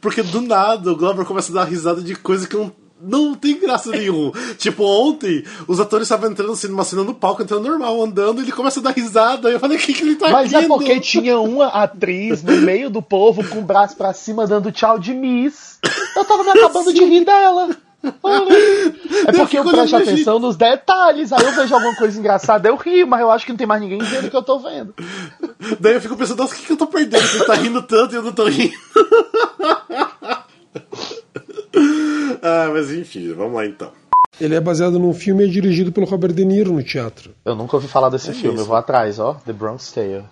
porque 0.00 0.22
do 0.22 0.40
nada 0.40 0.92
o 0.92 0.96
Glauber 0.96 1.24
começa 1.24 1.50
a 1.52 1.54
dar 1.56 1.64
risada 1.64 2.00
de 2.02 2.14
coisa 2.14 2.46
que 2.46 2.56
não, 2.56 2.72
não 3.00 3.34
tem 3.34 3.58
graça 3.58 3.90
nenhuma. 3.90 4.32
Tipo, 4.58 4.84
ontem 4.84 5.42
os 5.66 5.80
atores 5.80 6.04
estavam 6.06 6.30
entrando 6.30 6.52
assim, 6.52 6.68
numa 6.68 6.84
cena 6.84 7.02
no 7.02 7.14
palco, 7.14 7.42
entrando 7.42 7.66
normal, 7.68 8.02
andando, 8.02 8.40
e 8.40 8.44
ele 8.44 8.52
começa 8.52 8.80
a 8.80 8.82
dar 8.82 8.90
risada. 8.94 9.48
Eu 9.50 9.58
falei, 9.60 9.78
o 9.78 9.80
que, 9.80 9.92
que 9.94 10.02
ele 10.02 10.16
tá 10.16 10.28
Mas 10.30 10.52
é 10.52 10.60
rindo? 10.60 10.68
porque 10.74 11.00
tinha 11.00 11.38
uma 11.38 11.68
atriz 11.68 12.42
no 12.42 12.56
meio 12.58 12.90
do 12.90 13.00
povo 13.02 13.42
com 13.48 13.58
o 13.60 13.62
braço 13.64 13.96
pra 13.96 14.12
cima 14.12 14.46
dando 14.46 14.70
tchau 14.72 14.98
de 14.98 15.14
Miss. 15.14 15.78
Eu 16.16 16.24
tava 16.24 16.44
me 16.44 16.50
acabando 16.50 16.92
de 16.92 17.04
rir 17.04 17.24
dela. 17.24 17.70
É 19.26 19.32
porque 19.32 19.58
eu 19.58 19.64
fico 19.64 19.76
presto 19.76 19.96
atenção 19.96 20.38
nos 20.38 20.56
detalhes. 20.56 21.32
Aí 21.32 21.44
eu 21.44 21.52
vejo 21.52 21.74
alguma 21.74 21.94
coisa 21.96 22.18
engraçada, 22.18 22.68
eu 22.68 22.76
rio, 22.76 23.06
mas 23.06 23.20
eu 23.20 23.30
acho 23.30 23.44
que 23.44 23.52
não 23.52 23.58
tem 23.58 23.66
mais 23.66 23.82
ninguém 23.82 23.98
vendo 23.98 24.26
o 24.26 24.30
que 24.30 24.36
eu 24.36 24.42
tô 24.42 24.58
vendo. 24.58 24.94
Daí 25.78 25.94
eu 25.94 26.00
fico 26.00 26.16
pensando, 26.16 26.38
nossa, 26.38 26.54
o 26.54 26.56
que, 26.56 26.66
que 26.66 26.72
eu 26.72 26.76
tô 26.76 26.86
perdendo? 26.86 27.22
Você 27.22 27.44
tá 27.44 27.54
rindo 27.54 27.82
tanto 27.82 28.14
e 28.14 28.16
eu 28.16 28.22
não 28.22 28.32
tô 28.32 28.46
rindo. 28.46 28.74
ah, 32.42 32.70
mas 32.72 32.90
enfim, 32.92 33.32
vamos 33.34 33.54
lá 33.54 33.66
então. 33.66 33.92
Ele 34.40 34.54
é 34.54 34.60
baseado 34.60 34.98
num 34.98 35.12
filme 35.12 35.44
e 35.44 35.48
é 35.48 35.50
dirigido 35.50 35.92
pelo 35.92 36.06
Robert 36.06 36.32
De 36.32 36.44
Niro 36.44 36.72
no 36.72 36.82
teatro. 36.82 37.34
Eu 37.44 37.54
nunca 37.54 37.76
ouvi 37.76 37.88
falar 37.88 38.08
desse 38.08 38.32
filme, 38.32 38.54
isso. 38.54 38.62
eu 38.62 38.66
vou 38.66 38.76
atrás, 38.76 39.18
ó. 39.18 39.34
The 39.44 39.52
Bronx 39.52 39.92
Tale. 39.92 40.24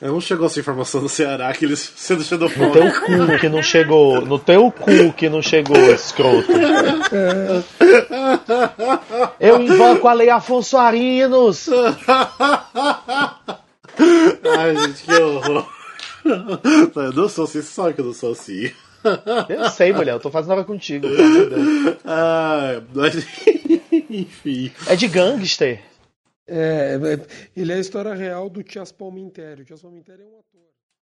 Eu 0.00 0.12
não 0.12 0.20
chegou 0.20 0.46
essa 0.46 0.58
informação 0.58 1.02
do 1.02 1.08
Ceará 1.10 1.52
que 1.52 1.64
eles 1.64 1.92
sendo 1.96 2.20
No 2.20 2.24
xenofóbicos. 2.24 2.72
teu 2.72 2.92
cu 3.28 3.38
que 3.38 3.48
não 3.48 3.62
chegou. 3.62 4.20
No 4.24 4.38
teu 4.38 4.70
cu 4.72 5.12
que 5.14 5.28
não 5.28 5.42
chegou, 5.42 5.76
escroto. 5.92 6.48
Eu 9.38 9.60
invoco 9.60 10.08
a 10.08 10.12
lei 10.12 10.30
Afonso 10.30 10.76
Arinos. 10.78 11.68
Ai, 14.58 14.76
gente, 14.76 15.02
que 15.02 15.12
horror. 15.12 15.66
Eu 16.24 17.12
não 17.12 17.28
sou 17.28 17.44
assim, 17.44 17.60
você 17.60 17.62
sabe 17.62 17.94
que 17.94 18.00
eu 18.00 18.06
não 18.06 18.14
sou 18.14 18.32
assim. 18.32 18.70
Eu 19.48 19.70
sei, 19.70 19.92
mulher, 19.92 20.12
eu 20.12 20.20
tô 20.20 20.30
fazendo 20.30 20.50
nada 20.50 20.64
contigo. 20.64 21.06
Ah, 22.04 22.80
mas, 22.94 23.16
enfim. 24.10 24.70
É 24.86 24.96
de 24.96 25.08
gangster. 25.08 25.80
É, 26.50 26.94
é- 26.96 27.50
ele 27.56 27.72
é 27.72 27.76
a 27.76 27.78
história 27.80 28.12
real 28.14 28.50
do 28.50 28.62
Tias 28.62 28.90
Palmintério. 28.92 29.62
O 29.62 29.66
Tias 29.66 29.84
é 30.24 30.26
um. 30.26 30.49